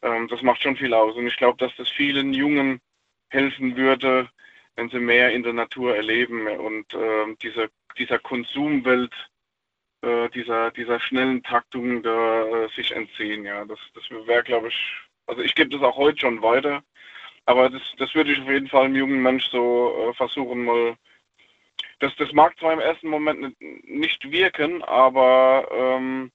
Ähm, 0.02 0.28
das 0.28 0.40
macht 0.42 0.62
schon 0.62 0.76
viel 0.76 0.94
aus 0.94 1.16
und 1.16 1.26
ich 1.26 1.36
glaube, 1.36 1.58
dass 1.58 1.74
das 1.76 1.90
vielen 1.90 2.32
Jungen 2.32 2.80
helfen 3.28 3.76
würde, 3.76 4.30
wenn 4.76 4.88
sie 4.88 5.00
mehr 5.00 5.32
in 5.32 5.42
der 5.42 5.52
Natur 5.52 5.96
erleben 5.96 6.46
und 6.48 6.94
äh, 6.94 7.34
dieser, 7.42 7.68
dieser 7.98 8.18
Konsumwelt, 8.20 9.12
äh, 10.04 10.28
dieser, 10.30 10.70
dieser 10.72 11.00
schnellen 11.00 11.42
Taktung 11.42 12.02
da, 12.02 12.44
äh, 12.44 12.68
sich 12.76 12.92
entziehen. 12.92 13.44
Ja, 13.44 13.64
das, 13.64 13.78
das 13.94 14.04
wäre, 14.10 14.42
glaube 14.42 14.68
ich, 14.68 14.96
also 15.26 15.42
ich 15.42 15.54
gebe 15.54 15.70
das 15.70 15.82
auch 15.82 15.96
heute 15.96 16.20
schon 16.20 16.42
weiter 16.42 16.82
aber 17.46 17.70
das, 17.70 17.82
das 17.98 18.14
würde 18.14 18.32
ich 18.32 18.40
auf 18.40 18.48
jeden 18.48 18.68
Fall 18.68 18.86
einem 18.86 18.96
jungen 18.96 19.22
Mensch 19.22 19.46
so 19.50 20.08
äh, 20.10 20.14
versuchen, 20.14 20.64
mal. 20.64 20.96
Das, 22.00 22.14
das 22.16 22.32
mag 22.32 22.58
zwar 22.58 22.72
im 22.72 22.80
ersten 22.80 23.08
Moment 23.08 23.56
nicht 23.60 24.30
wirken, 24.30 24.82
aber 24.82 25.68
ähm, 25.70 26.32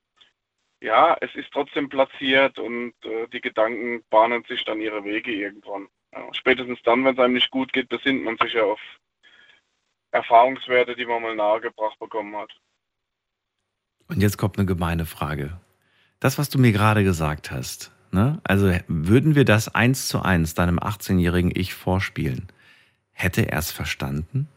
ja, 0.81 1.17
es 1.21 1.33
ist 1.35 1.51
trotzdem 1.51 1.89
platziert 1.89 2.57
und 2.59 2.93
äh, 3.03 3.27
die 3.27 3.41
Gedanken 3.41 4.03
bahnen 4.09 4.43
sich 4.45 4.63
dann 4.65 4.81
ihre 4.81 5.03
Wege 5.03 5.31
irgendwann. 5.31 5.89
Ja, 6.13 6.33
spätestens 6.33 6.81
dann, 6.83 7.03
wenn 7.03 7.13
es 7.13 7.19
einem 7.19 7.33
nicht 7.33 7.51
gut 7.51 7.73
geht, 7.73 7.89
besinnt 7.89 8.23
man 8.23 8.37
sich 8.37 8.53
ja 8.53 8.63
auf 8.63 8.79
Erfahrungswerte, 10.11 10.95
die 10.95 11.05
man 11.05 11.21
mal 11.21 11.35
nahegebracht 11.35 11.99
bekommen 11.99 12.35
hat. 12.37 12.51
Und 14.09 14.21
jetzt 14.21 14.37
kommt 14.37 14.57
eine 14.57 14.65
gemeine 14.65 15.05
Frage. 15.05 15.57
Das, 16.19 16.37
was 16.37 16.49
du 16.49 16.59
mir 16.59 16.73
gerade 16.73 17.03
gesagt 17.03 17.51
hast, 17.51 17.91
Ne? 18.11 18.39
Also 18.43 18.71
würden 18.87 19.35
wir 19.35 19.45
das 19.45 19.73
eins 19.73 20.07
zu 20.07 20.21
eins 20.21 20.55
deinem 20.55 20.79
18-jährigen 20.79 21.51
Ich 21.53 21.73
vorspielen, 21.73 22.47
hätte 23.11 23.51
er 23.51 23.59
es 23.59 23.71
verstanden? 23.71 24.47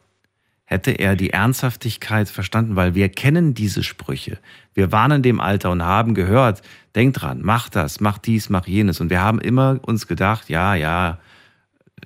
Hätte 0.64 0.92
er 0.92 1.16
die 1.16 1.30
Ernsthaftigkeit 1.30 2.30
verstanden? 2.30 2.76
Weil 2.76 2.94
wir 2.94 3.10
kennen 3.10 3.52
diese 3.52 3.82
Sprüche. 3.82 4.38
Wir 4.72 4.90
waren 4.90 5.10
in 5.10 5.22
dem 5.22 5.38
Alter 5.38 5.70
und 5.70 5.82
haben 5.82 6.14
gehört, 6.14 6.62
denk 6.94 7.14
dran, 7.14 7.40
mach 7.42 7.68
das, 7.68 8.00
mach 8.00 8.16
dies, 8.16 8.48
mach 8.48 8.66
jenes. 8.66 9.00
Und 9.00 9.10
wir 9.10 9.20
haben 9.20 9.38
immer 9.38 9.80
uns 9.82 10.06
gedacht, 10.06 10.48
ja, 10.48 10.74
ja, 10.74 11.18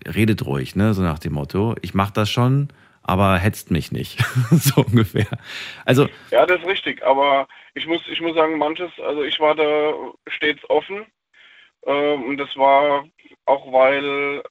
redet 0.05 0.45
ruhig, 0.45 0.75
ne? 0.75 0.95
so 0.95 1.03
nach 1.03 1.21
dem 1.21 1.35
Motto, 1.35 1.77
ich 1.81 1.95
mach 1.95 2.11
das 2.11 2.29
schon, 2.29 2.69
aber 3.07 3.39
hetzt 3.39 3.71
mich 3.71 3.93
nicht, 3.93 4.19
so 4.51 4.83
ungefähr. 4.83 5.29
Also 5.85 6.09
ja, 6.31 6.47
das 6.47 6.61
ist 6.61 6.67
richtig. 6.67 7.05
Aber 7.05 7.49
ich 7.75 7.87
muss, 7.87 8.03
ich 8.11 8.21
muss 8.21 8.35
sagen, 8.35 8.59
manches, 8.59 8.91
also 9.01 9.23
ich 9.23 9.39
war 9.41 9.55
da 9.55 9.93
stets 10.29 10.69
offen 10.69 11.07
ähm, 11.87 12.25
und 12.25 12.37
das 12.39 12.55
war 12.57 13.09
auch, 13.47 13.73
weil, 13.73 14.43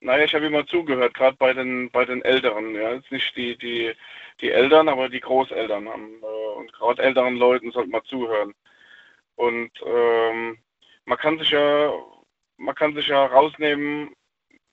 naja, 0.00 0.24
ich 0.24 0.34
habe 0.34 0.46
immer 0.46 0.66
zugehört, 0.66 1.14
gerade 1.14 1.36
bei 1.36 1.52
den, 1.52 1.90
bei 1.90 2.04
den 2.04 2.22
Älteren. 2.22 2.74
Ja, 2.74 2.94
jetzt 2.94 3.12
nicht 3.12 3.36
die, 3.36 3.56
die, 3.58 3.92
die 4.40 4.50
Eltern, 4.50 4.88
aber 4.88 5.08
die 5.08 5.20
Großeltern 5.20 5.88
haben. 5.88 6.22
Äh, 6.22 6.58
und 6.58 6.72
gerade 6.72 7.02
älteren 7.02 7.36
Leuten 7.36 7.70
sollte 7.72 7.90
man 7.90 8.04
zuhören. 8.04 8.54
Und 9.36 9.70
ähm, 9.86 10.58
man 11.04 11.18
kann 11.18 11.38
sich 11.38 11.50
ja, 11.50 11.92
man 12.56 12.74
kann 12.74 12.94
sich 12.94 13.08
ja 13.08 13.26
rausnehmen, 13.26 14.14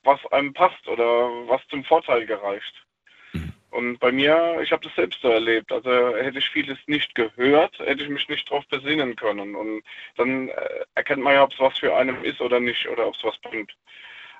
was 0.08 0.32
einem 0.32 0.52
passt 0.52 0.88
oder 0.88 1.28
was 1.48 1.60
zum 1.68 1.84
Vorteil 1.84 2.26
gereicht. 2.26 2.74
Und 3.70 3.98
bei 3.98 4.10
mir, 4.10 4.58
ich 4.62 4.72
habe 4.72 4.82
das 4.84 4.94
selbst 4.94 5.20
so 5.20 5.28
erlebt. 5.28 5.70
Also 5.70 6.16
hätte 6.16 6.38
ich 6.38 6.48
vieles 6.48 6.78
nicht 6.86 7.14
gehört, 7.14 7.78
hätte 7.78 8.02
ich 8.02 8.08
mich 8.08 8.28
nicht 8.28 8.50
darauf 8.50 8.66
besinnen 8.68 9.14
können. 9.14 9.54
Und 9.54 9.82
dann 10.16 10.48
äh, 10.48 10.84
erkennt 10.94 11.22
man 11.22 11.34
ja, 11.34 11.44
ob 11.44 11.52
es 11.52 11.60
was 11.60 11.78
für 11.78 11.94
einen 11.94 12.24
ist 12.24 12.40
oder 12.40 12.60
nicht 12.60 12.88
oder 12.88 13.06
ob 13.06 13.14
es 13.14 13.24
was 13.24 13.38
bringt. 13.38 13.72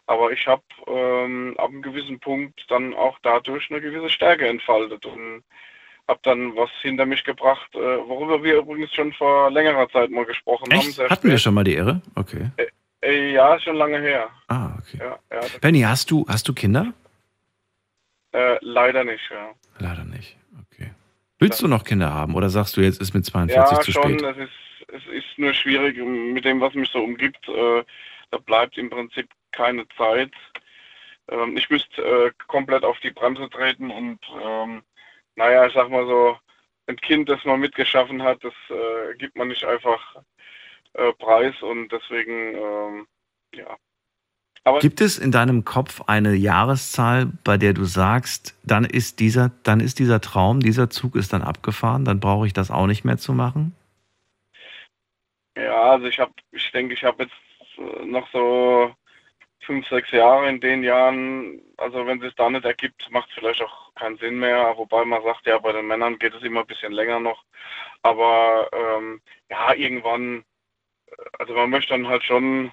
Aber 0.06 0.32
ich 0.32 0.46
habe 0.46 0.62
ähm, 0.86 1.54
ab 1.58 1.68
einem 1.68 1.82
gewissen 1.82 2.18
Punkt 2.18 2.64
dann 2.68 2.94
auch 2.94 3.18
dadurch 3.22 3.70
eine 3.70 3.82
gewisse 3.82 4.08
Stärke 4.08 4.48
entfaltet 4.48 5.04
und 5.04 5.44
habe 6.08 6.20
dann 6.22 6.56
was 6.56 6.70
hinter 6.80 7.04
mich 7.04 7.22
gebracht, 7.22 7.68
äh, 7.74 7.78
worüber 7.78 8.42
wir 8.42 8.56
übrigens 8.56 8.94
schon 8.94 9.12
vor 9.12 9.50
längerer 9.50 9.90
Zeit 9.90 10.10
mal 10.10 10.24
gesprochen 10.24 10.70
Echt? 10.70 10.98
haben. 10.98 11.10
Hatten 11.10 11.28
wir 11.28 11.36
schon 11.36 11.52
mal 11.52 11.64
die 11.64 11.74
Ehre? 11.74 12.00
Okay. 12.14 12.50
Äh, 13.02 13.32
ja, 13.32 13.58
schon 13.60 13.76
lange 13.76 14.00
her. 14.00 14.30
Ah, 14.48 14.70
okay. 14.78 14.98
Ja, 15.00 15.18
ja, 15.30 15.40
Benny, 15.60 15.80
hast 15.80 16.10
du, 16.10 16.26
hast 16.28 16.48
du 16.48 16.54
Kinder? 16.54 16.92
Äh, 18.32 18.58
leider 18.60 19.04
nicht, 19.04 19.30
ja. 19.30 19.52
Leider 19.78 20.04
nicht, 20.04 20.36
okay. 20.60 20.92
Willst 21.38 21.62
du 21.62 21.68
noch 21.68 21.84
Kinder 21.84 22.12
haben 22.12 22.34
oder 22.34 22.50
sagst 22.50 22.76
du, 22.76 22.80
jetzt 22.80 23.00
ist 23.00 23.14
mit 23.14 23.24
42 23.24 23.56
ja, 23.56 23.80
zu 23.80 23.92
schon. 23.92 24.18
spät? 24.18 24.22
Es 24.22 24.36
ist, 24.36 24.88
es 24.88 25.06
ist 25.12 25.38
nur 25.38 25.54
schwierig 25.54 25.96
mit 25.98 26.44
dem, 26.44 26.60
was 26.60 26.74
mich 26.74 26.90
so 26.90 26.98
umgibt. 26.98 27.48
Äh, 27.48 27.84
da 28.30 28.38
bleibt 28.38 28.76
im 28.76 28.90
Prinzip 28.90 29.28
keine 29.52 29.86
Zeit. 29.96 30.32
Ähm, 31.28 31.56
ich 31.56 31.70
müsste 31.70 32.02
äh, 32.02 32.32
komplett 32.48 32.84
auf 32.84 32.98
die 33.00 33.10
Bremse 33.10 33.48
treten 33.48 33.90
und 33.90 34.18
ähm, 34.42 34.82
naja, 35.36 35.66
ich 35.66 35.74
sag 35.74 35.88
mal 35.88 36.06
so, 36.06 36.36
ein 36.88 36.96
Kind, 36.96 37.28
das 37.28 37.44
man 37.44 37.60
mitgeschaffen 37.60 38.22
hat, 38.22 38.42
das 38.42 38.54
äh, 38.70 39.14
gibt 39.16 39.36
man 39.36 39.48
nicht 39.48 39.64
einfach 39.64 40.16
äh, 40.98 41.12
preis 41.14 41.54
und 41.62 41.90
deswegen, 41.90 42.54
ähm, 42.54 43.06
ja. 43.54 43.76
Aber 44.64 44.80
Gibt 44.80 45.00
es 45.00 45.18
in 45.18 45.32
deinem 45.32 45.64
Kopf 45.64 46.02
eine 46.06 46.34
Jahreszahl, 46.34 47.26
bei 47.44 47.56
der 47.56 47.72
du 47.72 47.84
sagst, 47.84 48.58
dann 48.64 48.84
ist 48.84 49.20
dieser, 49.20 49.50
dann 49.62 49.80
ist 49.80 49.98
dieser 49.98 50.20
Traum, 50.20 50.60
dieser 50.60 50.90
Zug 50.90 51.14
ist 51.16 51.32
dann 51.32 51.42
abgefahren, 51.42 52.04
dann 52.04 52.20
brauche 52.20 52.46
ich 52.46 52.52
das 52.52 52.70
auch 52.70 52.86
nicht 52.86 53.04
mehr 53.04 53.16
zu 53.16 53.32
machen? 53.32 53.74
Ja, 55.56 55.92
also 55.92 56.06
ich 56.06 56.18
habe, 56.18 56.32
ich 56.52 56.70
denke, 56.72 56.94
ich 56.94 57.04
habe 57.04 57.24
jetzt 57.24 57.78
äh, 57.78 58.04
noch 58.04 58.28
so 58.32 58.92
fünf, 59.60 59.86
sechs 59.88 60.10
Jahre 60.10 60.48
in 60.48 60.60
den 60.60 60.82
Jahren, 60.82 61.60
also 61.76 62.06
wenn 62.06 62.22
es 62.22 62.34
da 62.36 62.48
nicht 62.50 62.64
ergibt, 62.64 63.10
macht 63.10 63.28
es 63.28 63.34
vielleicht 63.34 63.62
auch 63.62 63.94
keinen 63.94 64.18
Sinn 64.18 64.38
mehr, 64.38 64.74
wobei 64.76 65.04
man 65.04 65.22
sagt, 65.22 65.46
ja, 65.46 65.58
bei 65.58 65.72
den 65.72 65.86
Männern 65.86 66.18
geht 66.18 66.34
es 66.34 66.42
immer 66.42 66.60
ein 66.60 66.66
bisschen 66.66 66.92
länger 66.92 67.20
noch, 67.20 67.44
aber 68.02 68.68
ähm, 68.72 69.20
ja, 69.50 69.74
irgendwann, 69.74 70.44
also 71.38 71.54
man 71.54 71.70
möchte 71.70 71.94
dann 71.94 72.08
halt 72.08 72.24
schon 72.24 72.72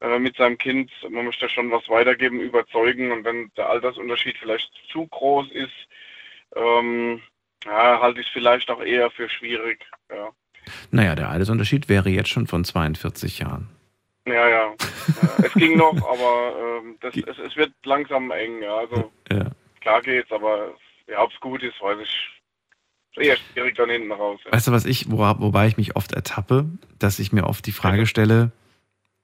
äh, 0.00 0.18
mit 0.18 0.36
seinem 0.36 0.58
Kind, 0.58 0.90
man 1.08 1.24
möchte 1.24 1.48
schon 1.48 1.70
was 1.70 1.88
weitergeben, 1.88 2.40
überzeugen 2.40 3.12
und 3.12 3.24
wenn 3.24 3.50
der 3.56 3.68
Altersunterschied 3.68 4.36
vielleicht 4.38 4.70
zu 4.90 5.06
groß 5.06 5.50
ist, 5.52 5.88
ähm, 6.56 7.20
ja, 7.64 8.00
halte 8.00 8.20
ich 8.20 8.26
es 8.26 8.32
vielleicht 8.32 8.70
auch 8.70 8.82
eher 8.82 9.10
für 9.10 9.28
schwierig, 9.28 9.84
ja. 10.10 10.30
Naja, 10.90 11.14
der 11.14 11.30
Altersunterschied 11.30 11.88
wäre 11.88 12.10
jetzt 12.10 12.28
schon 12.28 12.46
von 12.46 12.64
42 12.64 13.38
Jahren. 13.38 13.68
Ja, 14.26 14.48
ja. 14.48 14.72
Äh, 14.72 15.46
es 15.46 15.54
ging 15.54 15.76
noch, 15.76 15.94
aber 16.10 16.80
ähm, 16.82 16.96
das, 17.00 17.14
es, 17.16 17.38
es 17.38 17.56
wird 17.56 17.72
langsam 17.84 18.30
eng. 18.30 18.62
Ja. 18.62 18.76
Also 18.76 19.10
Ja. 19.30 19.50
klar 19.80 20.02
geht's, 20.02 20.30
aber 20.30 20.74
ja, 21.06 21.22
ob 21.22 21.32
es 21.32 21.40
gut 21.40 21.62
ist, 21.62 21.80
weiß 21.80 21.98
ich. 22.02 22.39
Eher 23.16 23.36
schwierig 23.36 23.76
dann 23.76 23.90
hinten 23.90 24.12
raus. 24.12 24.40
Ja. 24.44 24.52
Weißt 24.52 24.68
du, 24.68 24.72
was 24.72 24.84
ich, 24.84 25.10
wo, 25.10 25.18
wobei 25.18 25.66
ich 25.66 25.76
mich 25.76 25.96
oft 25.96 26.12
ertappe, 26.12 26.66
dass 26.98 27.18
ich 27.18 27.32
mir 27.32 27.44
oft 27.44 27.66
die 27.66 27.72
Frage 27.72 28.06
stelle, 28.06 28.52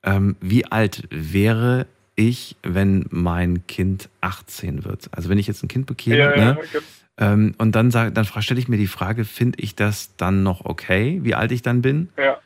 ähm, 0.02 0.36
wie 0.40 0.66
alt 0.66 1.04
wäre 1.10 1.86
ich, 2.14 2.56
wenn 2.62 3.06
mein 3.10 3.66
Kind 3.66 4.08
18 4.20 4.84
wird? 4.84 5.08
Also 5.12 5.28
wenn 5.28 5.38
ich 5.38 5.46
jetzt 5.46 5.62
ein 5.62 5.68
Kind 5.68 5.86
bekäme, 5.86 6.16
ja, 6.16 6.36
ja, 6.36 6.44
ne? 6.44 6.58
okay. 6.58 6.80
ähm, 7.18 7.54
und 7.58 7.72
dann, 7.72 7.90
dann 7.90 8.24
stelle 8.24 8.60
ich 8.60 8.68
mir 8.68 8.78
die 8.78 8.86
Frage, 8.86 9.24
finde 9.24 9.60
ich 9.60 9.76
das 9.76 10.16
dann 10.16 10.42
noch 10.42 10.64
okay, 10.64 11.20
wie 11.22 11.34
alt 11.34 11.52
ich 11.52 11.62
dann 11.62 11.82
bin? 11.82 12.08
ja. 12.16 12.40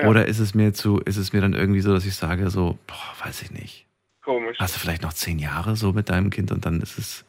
Ja. 0.00 0.08
Oder 0.08 0.26
ist 0.26 0.38
es 0.38 0.54
mir 0.54 0.72
zu, 0.72 0.98
ist 1.00 1.16
es 1.16 1.32
mir 1.32 1.40
dann 1.40 1.52
irgendwie 1.52 1.80
so, 1.80 1.92
dass 1.92 2.06
ich 2.06 2.14
sage, 2.14 2.50
so, 2.50 2.78
boah, 2.86 3.26
weiß 3.26 3.42
ich 3.42 3.50
nicht. 3.50 3.86
Komisch. 4.22 4.58
Hast 4.58 4.74
du 4.74 4.80
vielleicht 4.80 5.02
noch 5.02 5.12
zehn 5.12 5.38
Jahre 5.38 5.76
so 5.76 5.92
mit 5.92 6.08
deinem 6.08 6.30
Kind 6.30 6.52
und 6.52 6.64
dann 6.64 6.80
ist 6.80 6.98
es, 6.98 7.24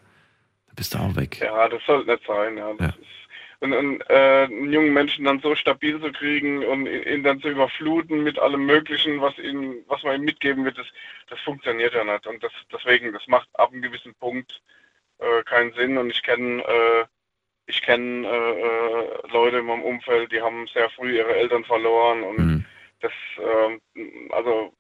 dann 0.71 0.75
bist 0.75 0.93
du 0.93 0.97
auch 0.99 1.15
weg. 1.15 1.39
Ja, 1.39 1.67
das 1.67 1.83
sollte 1.85 2.11
nicht 2.11 2.25
sein. 2.25 2.57
Ja. 2.57 2.73
Ja. 2.79 2.93
Und, 3.59 3.73
und 3.73 4.01
äh, 4.09 4.45
einen 4.45 4.73
jungen 4.73 4.93
Menschen 4.93 5.25
dann 5.25 5.39
so 5.39 5.53
stabil 5.53 6.01
zu 6.01 6.11
kriegen 6.11 6.65
und 6.65 6.87
ihn 6.87 7.03
ihn 7.03 7.23
dann 7.23 7.39
zu 7.41 7.49
überfluten 7.49 8.23
mit 8.23 8.39
allem 8.39 8.65
Möglichen, 8.65 9.21
was 9.21 9.37
ihm, 9.37 9.83
was 9.87 10.01
man 10.03 10.15
ihm 10.15 10.23
mitgeben 10.25 10.65
wird, 10.65 10.79
das, 10.79 10.87
das 11.29 11.39
funktioniert 11.41 11.93
ja 11.93 12.03
nicht. 12.03 12.25
Und 12.25 12.41
das, 12.41 12.51
deswegen, 12.73 13.13
das 13.13 13.27
macht 13.27 13.47
ab 13.53 13.71
einem 13.71 13.83
gewissen 13.83 14.15
Punkt 14.15 14.61
äh, 15.19 15.43
keinen 15.43 15.73
Sinn. 15.73 15.97
Und 15.97 16.09
ich 16.09 16.23
kenne 16.23 16.63
äh, 16.63 17.05
ich 17.67 17.81
kenne 17.83 18.27
äh, 18.27 18.61
äh, 18.61 19.31
Leute 19.31 19.59
in 19.59 19.65
meinem 19.65 19.83
Umfeld, 19.83 20.31
die 20.31 20.41
haben 20.41 20.65
sehr 20.67 20.89
früh 20.89 21.17
ihre 21.17 21.35
Eltern 21.35 21.63
verloren 21.63 22.23
und 22.23 22.37
Mhm. 22.37 22.65
das, 23.01 23.11
ähm, 23.37 23.79
also 24.31 24.73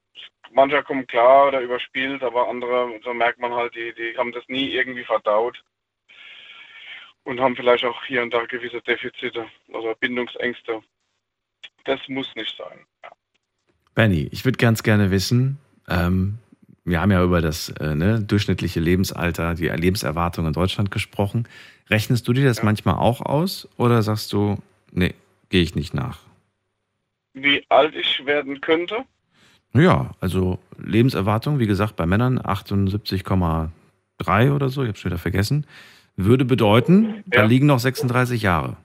mancher 0.51 0.83
kommt 0.83 1.07
klar 1.07 1.49
oder 1.49 1.61
überspielt, 1.61 2.23
aber 2.23 2.49
andere, 2.49 2.99
so 3.03 3.13
merkt 3.13 3.39
man 3.39 3.53
halt, 3.53 3.75
die, 3.75 3.93
die 3.93 4.17
haben 4.17 4.31
das 4.31 4.43
nie 4.47 4.71
irgendwie 4.71 5.03
verdaut 5.03 5.63
und 7.23 7.39
haben 7.39 7.55
vielleicht 7.55 7.85
auch 7.85 8.03
hier 8.05 8.23
und 8.23 8.33
da 8.33 8.45
gewisse 8.45 8.81
Defizite 8.81 9.45
oder 9.69 9.95
Bindungsängste. 9.95 10.81
Das 11.85 11.99
muss 12.07 12.33
nicht 12.35 12.55
sein. 12.57 12.79
Benny, 13.93 14.29
ich 14.31 14.45
würde 14.45 14.57
ganz 14.57 14.83
gerne 14.83 15.11
wissen, 15.11 15.57
ähm, 15.89 16.37
wir 16.83 17.01
haben 17.01 17.11
ja 17.11 17.23
über 17.23 17.41
das 17.41 17.69
äh, 17.69 17.95
ne, 17.95 18.21
durchschnittliche 18.21 18.79
Lebensalter, 18.79 19.53
die 19.53 19.67
Lebenserwartung 19.67 20.47
in 20.47 20.53
Deutschland 20.53 20.91
gesprochen. 20.91 21.47
Rechnest 21.89 22.27
du 22.27 22.33
dir 22.33 22.45
das 22.45 22.57
Ja. 22.57 22.65
manchmal 22.65 22.95
auch 22.95 23.21
aus 23.21 23.67
oder 23.77 24.01
sagst 24.01 24.33
du, 24.33 24.57
nee, 24.91 25.13
gehe 25.49 25.61
ich 25.61 25.75
nicht 25.75 25.93
nach? 25.93 26.19
Wie 27.33 27.63
alt 27.69 27.95
ich 27.95 28.25
werden 28.25 28.61
könnte? 28.61 29.05
Ja, 29.73 30.11
also 30.19 30.59
Lebenserwartung, 30.77 31.59
wie 31.59 31.67
gesagt, 31.67 31.95
bei 31.95 32.05
Männern 32.05 32.39
78,3 32.39 34.53
oder 34.53 34.69
so, 34.69 34.81
ich 34.81 34.89
habe 34.89 34.97
schon 34.97 35.11
wieder 35.11 35.19
vergessen, 35.19 35.65
würde 36.25 36.45
bedeuten, 36.45 37.23
da 37.27 37.41
Ja. 37.41 37.47
liegen 37.47 37.67
noch 37.67 37.79
36 37.79 38.41
Jahre. 38.41 38.77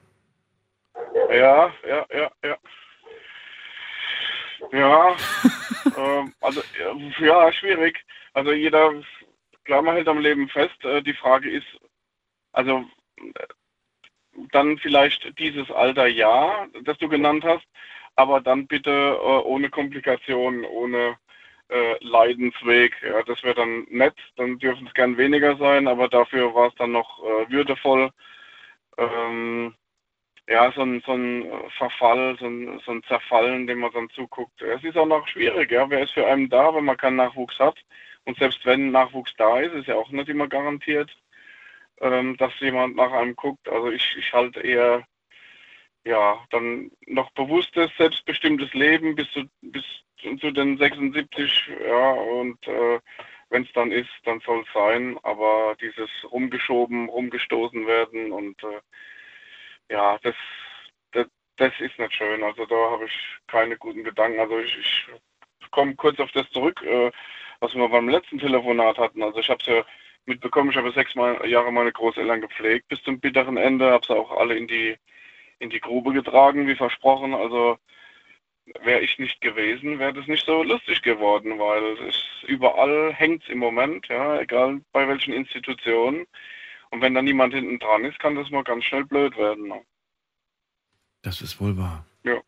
Ja, 1.29 1.73
ja, 1.87 2.05
ja, 2.13 2.31
ja. 2.43 2.57
Ja, 4.71 5.15
ähm, 5.97 6.33
also 6.41 6.61
ja, 7.19 7.51
schwierig. 7.53 8.03
Also 8.33 8.51
jeder, 8.51 8.93
klar, 9.65 9.81
man 9.81 9.95
hält 9.95 10.07
am 10.07 10.19
Leben 10.19 10.49
fest. 10.49 10.83
Äh, 10.83 11.01
die 11.01 11.13
Frage 11.13 11.49
ist, 11.49 11.67
also 12.53 12.83
äh, 13.17 13.47
dann 14.51 14.77
vielleicht 14.77 15.37
dieses 15.39 15.69
Alter 15.71 16.07
ja, 16.07 16.67
das 16.83 16.97
du 16.99 17.07
genannt 17.09 17.43
hast, 17.43 17.65
aber 18.15 18.41
dann 18.41 18.67
bitte 18.67 18.91
äh, 18.91 19.41
ohne 19.45 19.69
Komplikationen, 19.69 20.65
ohne 20.65 21.17
äh, 21.69 21.95
Leidensweg. 22.01 22.95
Ja, 23.03 23.23
das 23.23 23.43
wäre 23.43 23.55
dann 23.55 23.85
nett. 23.89 24.15
Dann 24.35 24.59
dürfen 24.59 24.87
es 24.87 24.93
gern 24.93 25.17
weniger 25.17 25.57
sein, 25.57 25.87
aber 25.87 26.07
dafür 26.07 26.53
war 26.53 26.69
es 26.69 26.75
dann 26.75 26.91
noch 26.91 27.23
äh, 27.23 27.49
würdevoll. 27.51 28.11
Ähm, 28.97 29.75
ja, 30.47 30.71
so 30.71 30.81
ein, 30.81 31.01
so 31.05 31.13
ein 31.13 31.45
Verfall, 31.77 32.37
so 32.39 32.47
ein, 32.47 32.79
so 32.85 32.91
ein 32.91 33.03
Zerfallen, 33.03 33.67
dem 33.67 33.79
man 33.79 33.91
dann 33.91 34.09
zuguckt. 34.11 34.61
Es 34.61 34.83
ist 34.83 34.97
auch 34.97 35.05
noch 35.05 35.27
schwierig, 35.27 35.71
ja. 35.71 35.89
Wer 35.89 36.03
ist 36.03 36.13
für 36.13 36.25
einen 36.25 36.49
da, 36.49 36.73
wenn 36.73 36.85
man 36.85 36.97
keinen 36.97 37.17
Nachwuchs 37.17 37.59
hat? 37.59 37.77
Und 38.25 38.37
selbst 38.37 38.65
wenn 38.65 38.91
Nachwuchs 38.91 39.33
da 39.37 39.59
ist, 39.59 39.73
ist 39.73 39.87
ja 39.87 39.95
auch 39.95 40.09
nicht 40.09 40.29
immer 40.29 40.47
garantiert, 40.47 41.11
ähm, 42.01 42.37
dass 42.37 42.57
jemand 42.59 42.95
nach 42.95 43.11
einem 43.11 43.35
guckt. 43.35 43.67
Also 43.69 43.91
ich, 43.91 44.15
ich 44.17 44.33
halte 44.33 44.61
eher, 44.61 45.05
ja, 46.05 46.45
dann 46.51 46.91
noch 47.07 47.31
bewusstes, 47.31 47.91
selbstbestimmtes 47.97 48.73
Leben 48.73 49.15
bis 49.15 49.29
zu, 49.31 49.49
bis 49.61 49.83
zu 50.39 50.51
den 50.51 50.77
76, 50.77 51.71
ja, 51.87 52.11
und 52.11 52.67
äh, 52.67 52.99
wenn 53.49 53.63
es 53.63 53.71
dann 53.73 53.91
ist, 53.91 54.09
dann 54.25 54.39
soll 54.41 54.61
es 54.61 54.73
sein. 54.73 55.17
Aber 55.23 55.75
dieses 55.81 56.09
rumgeschoben, 56.31 57.09
rumgestoßen 57.09 57.85
werden 57.87 58.31
und 58.31 58.61
äh, 58.63 58.81
ja, 59.89 60.17
das, 60.23 60.35
das, 61.11 61.27
das 61.57 61.73
ist 61.79 61.97
nicht 61.97 62.13
schön. 62.13 62.43
Also 62.43 62.65
da 62.65 62.75
habe 62.91 63.05
ich 63.05 63.37
keine 63.47 63.77
guten 63.77 64.03
Gedanken. 64.03 64.39
Also 64.39 64.59
ich, 64.59 64.77
ich 64.77 65.71
komme 65.71 65.95
kurz 65.95 66.19
auf 66.19 66.31
das 66.31 66.49
zurück, 66.51 66.81
äh, 66.83 67.11
was 67.59 67.73
wir 67.73 67.87
beim 67.89 68.09
letzten 68.09 68.39
Telefonat 68.39 68.97
hatten. 68.97 69.23
Also 69.23 69.39
ich 69.39 69.49
habe 69.49 69.61
es 69.61 69.67
ja 69.67 69.85
mitbekommen, 70.25 70.71
ich 70.71 70.77
habe 70.77 70.91
sechs 70.91 71.13
Jahre 71.15 71.71
meine 71.71 71.91
Großeltern 71.91 72.41
gepflegt 72.41 72.89
bis 72.89 73.01
zum 73.03 73.19
bitteren 73.19 73.57
Ende, 73.57 73.91
habe 73.91 74.05
sie 74.05 74.15
auch 74.15 74.31
alle 74.31 74.55
in 74.55 74.67
die, 74.67 74.97
in 75.59 75.69
die 75.69 75.79
Grube 75.79 76.11
getragen, 76.13 76.67
wie 76.67 76.75
versprochen. 76.75 77.33
Also 77.33 77.77
wäre 78.83 79.01
ich 79.01 79.17
nicht 79.19 79.41
gewesen, 79.41 79.99
wäre 79.99 80.13
das 80.13 80.27
nicht 80.27 80.45
so 80.45 80.63
lustig 80.63 81.01
geworden, 81.01 81.59
weil 81.59 81.97
es 82.07 82.15
überall 82.47 83.13
hängt 83.13 83.47
im 83.49 83.59
Moment, 83.59 84.07
ja, 84.07 84.39
egal 84.39 84.81
bei 84.91 85.07
welchen 85.07 85.33
Institutionen. 85.33 86.25
Und 86.89 87.01
wenn 87.01 87.13
da 87.13 87.21
niemand 87.21 87.53
hinten 87.53 87.79
dran 87.79 88.05
ist, 88.05 88.19
kann 88.19 88.35
das 88.35 88.49
mal 88.49 88.63
ganz 88.63 88.85
schnell 88.85 89.05
blöd 89.05 89.37
werden. 89.37 89.67
Ne? 89.67 89.81
Das 91.21 91.41
ist 91.41 91.59
wohl 91.59 91.77
wahr. 91.77 92.05
Ja. 92.23 92.39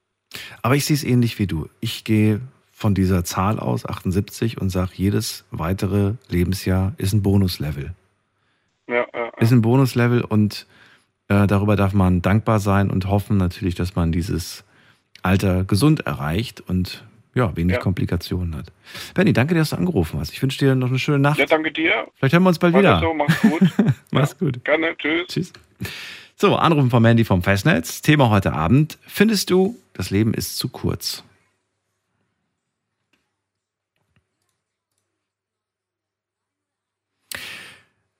Aber 0.61 0.75
ich 0.75 0.85
sehe 0.85 0.95
es 0.95 1.03
ähnlich 1.03 1.39
wie 1.39 1.47
du. 1.47 1.69
Ich 1.81 2.03
gehe 2.03 2.41
von 2.71 2.95
dieser 2.95 3.25
Zahl 3.25 3.59
aus, 3.59 3.85
78, 3.85 4.59
und 4.61 4.69
sage, 4.69 4.91
jedes 4.93 5.45
weitere 5.51 6.13
Lebensjahr 6.29 6.93
ist 6.97 7.11
ein 7.11 7.21
Bonuslevel. 7.21 7.93
Ja, 8.87 9.05
ja, 9.13 9.29
Ist 9.39 9.51
ein 9.51 9.61
Bonuslevel 9.61 10.21
und 10.21 10.65
äh, 11.27 11.45
darüber 11.45 11.75
darf 11.75 11.93
man 11.93 12.21
dankbar 12.21 12.59
sein 12.59 12.89
und 12.89 13.07
hoffen 13.07 13.35
natürlich, 13.35 13.75
dass 13.75 13.95
man 13.95 14.13
dieses 14.13 14.63
Alter 15.23 15.63
gesund 15.63 16.01
erreicht 16.05 16.61
und 16.61 17.03
ja, 17.35 17.55
wenig 17.55 17.75
Ja. 17.75 17.81
Komplikationen 17.81 18.55
hat. 18.55 18.71
Benny, 19.13 19.33
danke 19.33 19.53
dir, 19.53 19.59
dass 19.61 19.69
du 19.69 19.75
angerufen 19.77 20.19
hast. 20.19 20.31
Ich 20.33 20.41
wünsche 20.41 20.59
dir 20.59 20.75
noch 20.75 20.89
eine 20.89 20.99
schöne 20.99 21.19
Nacht. 21.19 21.37
ja, 21.39 21.45
danke 21.45 21.71
dir. 21.71 22.07
Vielleicht 22.15 22.33
hören 22.33 22.43
wir 22.43 22.49
uns 22.49 22.59
bald 22.59 22.73
Weiter 22.73 22.97
wieder. 22.97 23.07
so, 23.07 23.13
mach's 23.13 23.41
gut. 23.41 23.61
Mach's 24.11 24.37
gut. 24.37 24.65
Gerne, 24.65 24.95
tschüss. 24.97 25.27
Tschüss. 25.27 25.53
So, 26.35 26.55
Anrufen 26.55 26.89
von 26.89 27.01
Mandy 27.03 27.23
vom 27.25 27.43
Festnetz. 27.43 28.01
Thema 28.01 28.29
heute 28.29 28.53
Abend. 28.53 28.97
Findest 29.05 29.49
du, 29.51 29.77
das 29.93 30.09
Leben 30.09 30.33
ist 30.33 30.57
zu 30.57 30.69
kurz? 30.69 31.23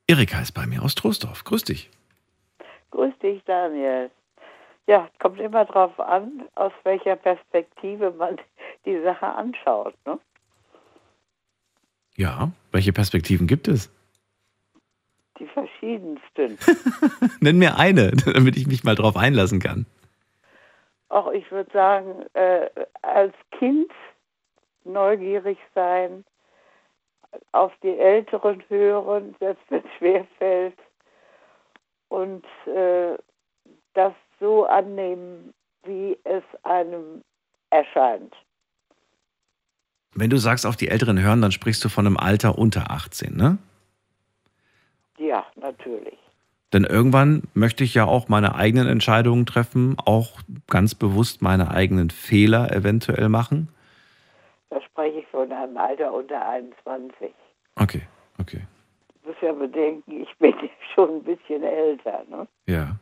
Erika 0.07 0.41
ist 0.41 0.53
bei 0.53 0.65
mir 0.65 0.81
aus 0.83 0.95
Troisdorf. 0.95 1.43
Grüß 1.43 1.63
dich. 1.63 1.89
Grüß 2.91 3.13
dich, 3.21 3.43
Daniel. 3.45 4.09
Ja, 4.89 5.07
kommt 5.19 5.39
immer 5.39 5.65
darauf 5.65 5.99
an, 5.99 6.49
aus 6.55 6.71
welcher 6.83 7.15
Perspektive 7.15 8.09
man 8.09 8.37
die 8.87 8.99
Sache 9.03 9.27
anschaut. 9.27 9.93
Ne? 10.03 10.17
Ja, 12.15 12.49
welche 12.71 12.91
Perspektiven 12.91 13.45
gibt 13.45 13.67
es? 13.67 13.91
Die 15.37 15.45
verschiedensten. 15.45 16.57
Nenn 17.39 17.59
mir 17.59 17.77
eine, 17.77 18.09
damit 18.33 18.57
ich 18.57 18.65
mich 18.65 18.83
mal 18.83 18.95
drauf 18.95 19.15
einlassen 19.15 19.59
kann. 19.59 19.85
Auch 21.09 21.31
ich 21.33 21.51
würde 21.51 21.71
sagen, 21.71 22.25
äh, 22.33 22.67
als 23.03 23.35
Kind 23.59 23.91
neugierig 24.85 25.59
sein, 25.75 26.25
auf 27.51 27.73
die 27.83 27.95
Älteren 27.95 28.63
hören, 28.69 29.35
selbst 29.39 29.63
wenn 29.69 29.85
es 29.85 29.91
schwerfällt, 29.99 30.79
und 32.07 32.43
äh, 32.65 33.15
das 33.93 34.13
so 34.39 34.65
annehmen, 34.65 35.53
wie 35.83 36.17
es 36.23 36.43
einem 36.63 37.23
erscheint. 37.69 38.33
Wenn 40.15 40.29
du 40.29 40.37
sagst, 40.37 40.65
auf 40.65 40.75
die 40.75 40.89
Älteren 40.89 41.19
hören, 41.21 41.41
dann 41.41 41.51
sprichst 41.51 41.83
du 41.85 41.89
von 41.89 42.05
einem 42.05 42.17
Alter 42.17 42.57
unter 42.57 42.91
18, 42.91 43.35
ne? 43.35 43.57
Ja, 45.17 45.45
natürlich. 45.55 46.17
Denn 46.73 46.83
irgendwann 46.83 47.43
möchte 47.53 47.83
ich 47.83 47.93
ja 47.93 48.05
auch 48.05 48.27
meine 48.27 48.55
eigenen 48.55 48.87
Entscheidungen 48.87 49.45
treffen, 49.45 49.97
auch 50.03 50.39
ganz 50.67 50.93
bewusst 50.93 51.41
meine 51.41 51.71
eigenen 51.71 52.09
Fehler 52.09 52.71
eventuell 52.71 53.29
machen. 53.29 53.69
Da 54.69 54.79
spreche 54.81 55.19
ich 55.19 55.27
von 55.27 55.51
einem 55.51 55.77
Alter 55.77 56.13
unter 56.13 56.47
21. 56.47 57.33
Okay, 57.75 58.01
okay. 58.39 58.61
Du 59.23 59.29
musst 59.29 59.41
ja 59.41 59.51
bedenken, 59.51 60.21
ich 60.21 60.37
bin 60.37 60.53
schon 60.93 61.17
ein 61.17 61.23
bisschen 61.23 61.63
älter, 61.63 62.23
ne? 62.29 62.47
Ja. 62.67 62.97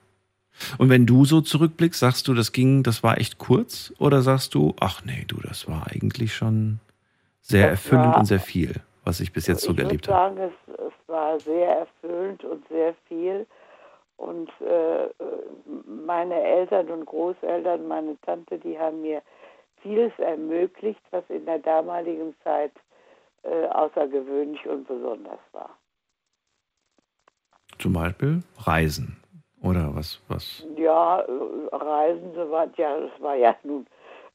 Und 0.77 0.89
wenn 0.89 1.05
du 1.05 1.25
so 1.25 1.41
zurückblickst, 1.41 1.99
sagst 1.99 2.27
du, 2.27 2.33
das 2.33 2.51
ging, 2.51 2.83
das 2.83 3.03
war 3.03 3.17
echt 3.19 3.37
kurz? 3.37 3.93
Oder 3.99 4.21
sagst 4.21 4.55
du, 4.55 4.75
ach 4.79 5.03
nee, 5.05 5.25
du, 5.27 5.37
das 5.41 5.67
war 5.67 5.87
eigentlich 5.87 6.35
schon 6.35 6.79
sehr 7.41 7.69
Das 7.71 7.71
erfüllend 7.71 8.15
war- 8.15 8.17
und 8.17 8.25
sehr 8.25 8.39
viel, 8.39 8.81
was 9.03 9.19
ich 9.19 9.33
bis 9.33 9.47
jetzt 9.47 9.63
so 9.63 9.73
ich 9.73 9.79
erlebt 9.79 10.07
würde 10.07 10.13
habe? 10.13 10.35
sagen, 10.35 10.37
es, 10.37 10.73
es 10.79 10.93
war 11.09 11.39
sehr 11.39 11.79
erfüllend 11.79 12.43
und 12.43 12.67
sehr 12.69 12.93
viel. 13.07 13.45
Und 14.17 14.49
äh, 14.61 15.09
meine 15.85 16.41
Eltern 16.41 16.89
und 16.89 17.05
Großeltern, 17.05 17.87
meine 17.87 18.19
Tante, 18.21 18.57
die 18.57 18.77
haben 18.79 19.01
mir 19.01 19.21
vieles 19.81 20.11
ermöglicht, 20.19 21.01
was 21.11 21.23
in 21.29 21.45
der 21.45 21.59
damaligen 21.59 22.35
Zeit 22.43 22.71
äh, 23.43 23.67
außergewöhnlich 23.67 24.65
und 24.67 24.87
besonders 24.87 25.39
war. 25.51 25.77
Zum 27.79 27.93
Beispiel 27.93 28.43
Reisen. 28.57 29.16
Oder 29.67 29.93
was, 29.93 30.21
was? 30.29 30.65
Ja, 30.77 31.19
äh, 31.19 31.75
Reisen, 31.75 32.33
so 32.35 32.49
war, 32.51 32.67
ja, 32.77 32.99
das 32.99 33.21
war 33.21 33.35
ja 33.35 33.53
nun, 33.63 33.85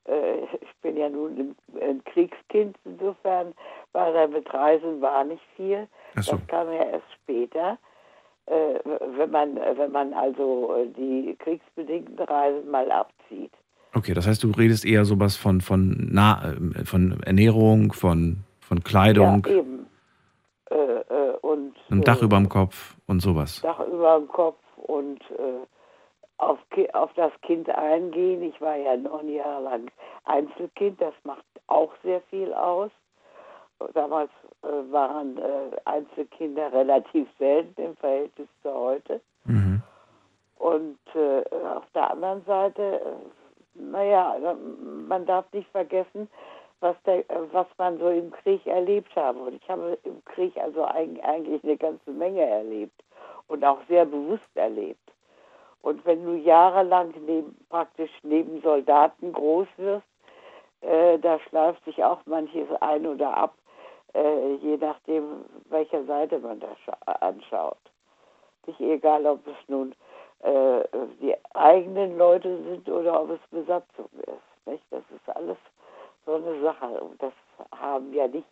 äh, 0.04 0.44
ich 0.60 0.74
bin 0.82 0.96
ja 0.96 1.08
nun 1.08 1.56
ein, 1.80 2.04
Kriegskind, 2.04 2.76
insofern 2.84 3.54
war 3.92 4.12
da 4.12 4.26
mit 4.26 4.52
Reisen 4.52 5.00
war 5.00 5.24
nicht 5.24 5.42
viel. 5.56 5.88
So. 6.16 6.32
Das 6.32 6.46
kam 6.48 6.68
ja 6.68 6.84
erst 6.84 7.12
später. 7.14 7.78
Äh, 8.46 8.80
wenn 9.16 9.30
man, 9.30 9.56
wenn 9.56 9.92
man 9.92 10.12
also 10.12 10.74
äh, 10.74 10.88
die 10.88 11.36
kriegsbedingten 11.38 12.18
Reisen 12.18 12.70
mal 12.70 12.90
abzieht. 12.90 13.52
Okay, 13.94 14.14
das 14.14 14.26
heißt, 14.26 14.42
du 14.42 14.50
redest 14.50 14.84
eher 14.84 15.04
sowas 15.04 15.36
von, 15.36 15.60
von, 15.60 16.08
Na 16.10 16.52
äh, 16.52 16.84
von 16.84 17.22
Ernährung, 17.22 17.92
von, 17.92 18.38
von 18.60 18.82
Kleidung, 18.82 19.46
Ja, 19.46 19.52
eben. 19.52 19.86
Äh, 20.70 20.74
äh, 20.74 21.36
und, 21.42 21.74
ein 21.90 22.02
Dach 22.02 22.20
über 22.20 22.36
dem 22.36 22.48
Kopf 22.48 22.96
und 23.06 23.20
sowas. 23.20 23.60
Dach 23.60 23.80
über 23.86 24.18
dem 24.18 24.28
Kopf 24.28 24.56
und 24.92 25.20
äh, 25.30 25.66
auf, 26.38 26.58
auf 26.92 27.12
das 27.14 27.32
Kind 27.42 27.68
eingehen. 27.70 28.42
Ich 28.42 28.60
war 28.60 28.76
ja 28.76 28.96
neun 28.96 29.28
Jahre 29.28 29.62
lang 29.62 29.90
Einzelkind, 30.24 31.00
das 31.00 31.14
macht 31.24 31.44
auch 31.68 31.92
sehr 32.02 32.20
viel 32.22 32.52
aus. 32.52 32.90
Damals 33.94 34.30
äh, 34.62 34.92
waren 34.92 35.38
äh, 35.38 35.76
Einzelkinder 35.84 36.72
relativ 36.72 37.26
selten 37.38 37.82
im 37.82 37.96
Verhältnis 37.96 38.48
zu 38.62 38.72
heute. 38.72 39.20
Mhm. 39.44 39.82
Und 40.58 40.98
äh, 41.14 41.42
auf 41.66 41.84
der 41.94 42.10
anderen 42.12 42.44
Seite, 42.44 43.00
äh, 43.00 43.80
naja, 43.80 44.36
man 45.08 45.26
darf 45.26 45.44
nicht 45.52 45.68
vergessen, 45.70 46.28
was, 46.80 46.96
der, 47.06 47.24
was 47.52 47.66
man 47.78 47.98
so 47.98 48.08
im 48.08 48.30
Krieg 48.30 48.64
erlebt 48.66 49.14
habe. 49.16 49.38
Und 49.40 49.54
ich 49.54 49.68
habe 49.68 49.98
im 50.04 50.24
Krieg 50.24 50.56
also 50.58 50.84
eig- 50.84 51.20
eigentlich 51.22 51.62
eine 51.64 51.76
ganze 51.76 52.10
Menge 52.10 52.44
erlebt 52.44 53.02
und 53.48 53.64
auch 53.64 53.78
sehr 53.88 54.04
bewusst 54.04 54.54
erlebt. 54.54 54.98
Und 55.82 56.04
wenn 56.06 56.24
du 56.24 56.34
jahrelang 56.34 57.12
neben, 57.26 57.56
praktisch 57.68 58.10
neben 58.22 58.60
Soldaten 58.62 59.32
groß 59.32 59.66
wirst, 59.76 60.06
äh, 60.80 61.18
da 61.18 61.38
schleift 61.40 61.84
sich 61.84 62.02
auch 62.02 62.20
manches 62.26 62.68
ein 62.80 63.06
oder 63.06 63.36
ab, 63.36 63.54
äh, 64.14 64.54
je 64.56 64.76
nachdem, 64.76 65.44
welcher 65.70 66.04
Seite 66.04 66.38
man 66.38 66.60
da 66.60 66.68
scha- 66.86 67.20
anschaut. 67.20 67.78
Nicht 68.66 68.80
egal, 68.80 69.26
ob 69.26 69.46
es 69.46 69.56
nun 69.68 69.94
äh, 70.40 70.82
die 71.20 71.34
eigenen 71.54 72.16
Leute 72.18 72.62
sind 72.64 72.88
oder 72.88 73.22
ob 73.22 73.30
es 73.30 73.40
Besatzung 73.50 74.08
ist. 74.18 74.66
Nicht? 74.66 74.84
Das 74.90 75.02
ist 75.14 75.36
alles 75.36 75.56
so 76.26 76.34
eine 76.34 76.60
Sache. 76.62 77.00
Und 77.00 77.20
das 77.22 77.32
haben 77.76 78.12
ja 78.12 78.28
nicht, 78.28 78.46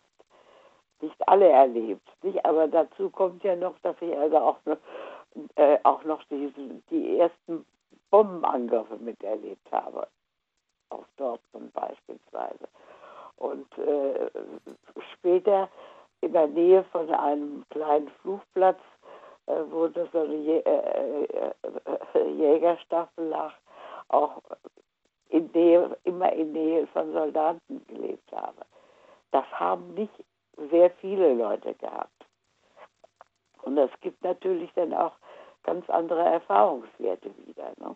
nicht 1.01 1.27
alle 1.27 1.49
erlebt. 1.49 2.07
Nicht? 2.23 2.43
Aber 2.45 2.67
dazu 2.67 3.09
kommt 3.09 3.43
ja 3.43 3.55
noch, 3.55 3.77
dass 3.79 3.95
ich 4.01 4.15
also 4.17 4.37
auch 4.37 4.57
noch, 4.65 4.77
äh, 5.55 5.77
auch 5.83 6.03
noch 6.03 6.23
diesen, 6.25 6.83
die 6.89 7.19
ersten 7.19 7.65
Bombenangriffe 8.09 8.97
miterlebt 8.97 9.71
habe. 9.71 10.07
Auf 10.89 11.05
Dortmund 11.17 11.73
beispielsweise. 11.73 12.67
Und 13.37 13.65
äh, 13.77 14.29
später 15.13 15.69
in 16.21 16.33
der 16.33 16.47
Nähe 16.47 16.83
von 16.91 17.09
einem 17.09 17.65
kleinen 17.69 18.09
Flugplatz, 18.21 18.79
äh, 19.47 19.53
wo 19.69 19.87
das 19.87 20.11
so 20.11 20.19
eine 20.19 20.35
Jä 20.35 20.59
äh, 20.59 21.23
äh, 21.23 21.51
äh, 22.13 22.29
Jägerstaffel 22.29 23.27
lag, 23.27 23.53
auch 24.09 24.41
in 25.29 25.49
Nähe, 25.53 25.97
immer 26.03 26.31
in 26.33 26.51
Nähe 26.51 26.85
von 26.87 27.11
Soldaten 27.13 27.85
gelebt 27.87 28.31
habe. 28.31 28.61
Das 29.31 29.45
haben 29.53 29.93
nicht 29.93 30.13
sehr 30.69 30.89
viele 30.91 31.33
Leute 31.33 31.73
gehabt. 31.75 32.25
Und 33.63 33.77
es 33.77 33.91
gibt 34.01 34.23
natürlich 34.23 34.71
dann 34.73 34.93
auch 34.93 35.13
ganz 35.63 35.89
andere 35.89 36.21
Erfahrungswerte 36.21 37.31
wieder. 37.45 37.71
Ne? 37.77 37.95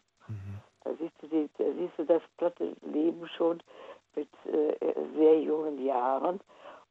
Da, 0.84 0.92
siehst 1.00 1.16
du 1.22 1.28
die, 1.28 1.50
da 1.58 1.66
siehst 1.78 1.98
du 1.98 2.06
das 2.06 2.22
platte 2.38 2.76
Leben 2.82 3.28
schon 3.30 3.62
mit 4.16 4.30
äh, 4.46 4.76
sehr 5.16 5.42
jungen 5.42 5.84
Jahren. 5.84 6.40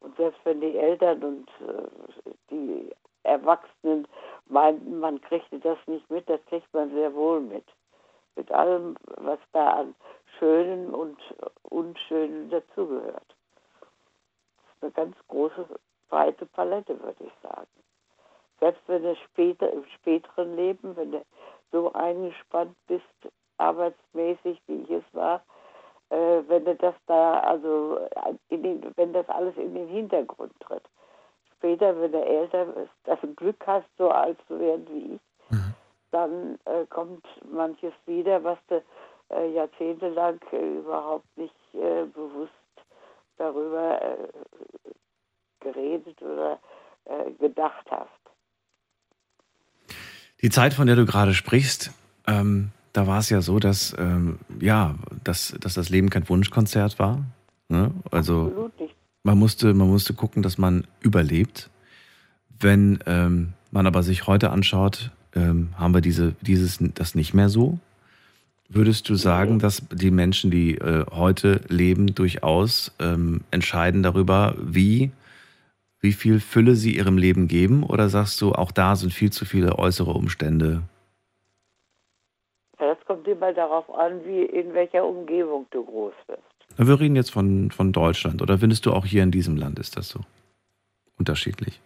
Und 0.01 0.17
selbst 0.17 0.41
wenn 0.45 0.61
die 0.61 0.77
Eltern 0.77 1.23
und 1.23 1.49
äh, 1.61 2.31
die 2.51 2.91
Erwachsenen 3.23 4.07
meinten, 4.47 4.99
man 4.99 5.21
kriegte 5.21 5.59
das 5.61 5.79
nicht 5.87 6.09
mit, 6.11 6.29
das 6.29 6.45
kriegt 6.47 6.73
man 6.75 6.91
sehr 6.93 7.15
wohl 7.15 7.41
mit. 7.41 7.65
Mit 8.37 8.51
allem, 8.51 8.97
was 9.17 9.39
da 9.53 9.71
an 9.71 9.95
Schönen 10.39 10.93
und 10.93 11.17
Unschönen 11.63 12.51
dazugehört. 12.51 13.37
Eine 14.85 14.93
ganz 14.93 15.17
große, 15.29 15.65
breite 16.11 16.45
Palette, 16.45 17.03
würde 17.03 17.25
ich 17.25 17.33
sagen. 17.43 17.67
Selbst 18.61 18.83
wenn 18.87 19.03
du 19.03 19.17
später, 19.17 19.73
im 19.73 19.83
späteren 19.87 20.57
Leben, 20.57 20.95
wenn 20.95 21.13
du 21.13 21.23
so 21.73 21.91
eingespannt 21.95 22.77
bist, 22.87 23.03
arbeitsmäßig, 23.57 24.61
wie 24.67 24.83
ich 24.83 24.91
es 24.91 25.05
war, 25.13 25.43
äh, 26.11 26.43
wenn 26.49 26.67
du 26.67 26.75
das 26.75 26.95
da, 27.07 27.41
also 27.41 27.99
den, 28.51 28.93
wenn 28.97 29.15
das 29.15 29.27
alles 29.31 29.57
in 29.57 29.75
den 29.75 29.89
Hintergrund 29.89 30.53
tritt. 30.61 30.85
Später, 31.57 31.99
wenn 31.99 32.13
du 32.13 32.23
älter 32.23 32.67
bist, 32.67 32.93
dass 33.05 33.19
du 33.23 33.35
Glück 33.37 33.67
hast, 33.67 33.89
so 33.97 34.11
alt 34.11 34.37
zu 34.49 34.61
werden 34.61 34.87
wie 34.91 35.15
ich, 35.15 35.21
dann 36.11 36.59
äh, 36.67 36.85
kommt 36.91 37.27
manches 37.51 37.95
wieder, 38.05 38.45
was 38.45 38.59
du 38.69 38.83
äh, 39.31 39.51
jahrzehntelang 39.51 40.39
äh, 40.53 40.79
überhaupt 40.79 41.39
nicht 41.39 41.55
äh, 41.73 42.05
bewusst 42.05 42.53
darüber 43.37 44.01
äh, 44.03 44.29
geredet 45.61 46.21
oder 46.23 46.59
äh, 47.05 47.31
gedacht 47.33 47.87
hast. 47.91 48.11
Die 50.43 50.51
Zeit, 50.51 50.75
von 50.75 50.87
der 50.87 50.97
du 50.97 51.07
gerade 51.07 51.35
sprichst, 51.35 51.93
ähm, 52.27 52.71
da 52.93 53.07
war 53.07 53.19
es 53.19 53.31
ja 53.31 53.41
so, 53.41 53.59
dass, 53.59 53.95
ähm, 53.99 54.39
ja, 54.61 54.95
dass, 55.25 55.57
dass 55.61 55.75
das 55.75 55.89
Leben 55.89 56.11
kein 56.11 56.29
Wunschkonzert 56.29 56.99
war. 56.99 57.25
Ne? 57.69 57.91
Also 58.11 58.47
Absolut 58.47 58.81
nicht. 58.81 58.95
man 59.23 59.39
musste, 59.39 59.75
man 59.75 59.89
musste 59.89 60.15
gucken, 60.15 60.43
dass 60.43 60.59
man 60.59 60.87
überlebt. 61.01 61.71
Wenn 62.61 63.01
ähm, 63.07 63.55
man 63.73 63.87
aber 63.87 64.03
sich 64.03 64.27
heute 64.27 64.51
anschaut, 64.51 65.11
ähm, 65.35 65.71
haben 65.77 65.93
wir 65.93 66.01
diese, 66.01 66.35
dieses, 66.41 66.79
das 66.95 67.15
nicht 67.15 67.35
mehr 67.35 67.49
so. 67.49 67.79
Würdest 68.69 69.09
du 69.09 69.15
sagen, 69.15 69.59
dass 69.59 69.87
die 69.91 70.11
Menschen, 70.11 70.51
die 70.51 70.79
äh, 70.79 71.05
heute 71.11 71.61
leben, 71.69 72.15
durchaus 72.15 72.95
ähm, 72.99 73.43
entscheiden 73.51 74.03
darüber, 74.03 74.55
wie, 74.59 75.13
wie 76.01 76.13
viel 76.13 76.41
Fülle 76.41 76.75
sie 76.75 76.97
ihrem 76.97 77.19
Leben 77.19 77.47
geben? 77.47 77.83
Oder 77.83 78.09
sagst 78.09 78.41
du, 78.41 78.53
auch 78.53 78.73
da 78.73 78.97
sind 78.97 79.13
viel 79.13 79.31
zu 79.31 79.45
viele 79.45 79.79
äußere 79.79 80.11
Umstände? 80.11 80.83
kommt 83.15 83.29
immer 83.29 83.53
darauf 83.53 83.89
an, 83.95 84.25
wie 84.25 84.43
in 84.43 84.75
welcher 84.75 85.05
Umgebung 85.05 85.67
du 85.71 85.85
groß 85.85 86.15
wirst. 86.27 86.43
Wir 86.77 86.99
reden 86.99 87.17
jetzt 87.17 87.31
von, 87.31 87.71
von 87.71 87.93
Deutschland. 87.93 88.43
Oder 88.43 88.59
findest 88.59 88.87
du 88.87 88.93
auch 88.93 89.05
hier 89.05 89.23
in 89.23 89.31
diesem 89.31 89.57
Land 89.57 89.79
ist 89.79 89.97
das 89.97 90.09
so? 90.09 90.21
Unterschiedlich. 91.19 91.81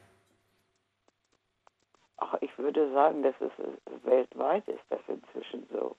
Ach, 2.17 2.35
ich 2.41 2.57
würde 2.59 2.91
sagen, 2.93 3.23
das 3.23 3.35
ist 3.41 3.59
äh, 3.59 4.07
weltweit 4.07 4.67
ist 4.69 4.85
das 4.89 5.01
inzwischen 5.09 5.67
so. 5.73 5.95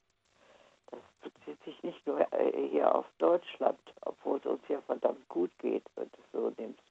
Sich 1.81 1.91
nicht 1.93 2.07
nur 2.07 2.19
äh, 2.19 2.67
hier 2.71 2.93
auf 2.93 3.05
Deutschland, 3.19 3.77
obwohl 4.01 4.37
es 4.39 4.45
uns 4.45 4.61
ja 4.67 4.81
verdammt 4.85 5.27
gut 5.29 5.51
geht, 5.59 5.83
wenn 5.95 6.05
du 6.05 6.17
es 6.17 6.31
so 6.31 6.53
nimmst. 6.61 6.81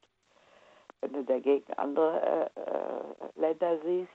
Wenn 1.01 1.13
du 1.13 1.25
dagegen 1.25 1.73
andere 1.75 2.51
äh, 2.57 2.61
äh, 2.61 3.41
Länder 3.41 3.79
siehst. 3.85 4.11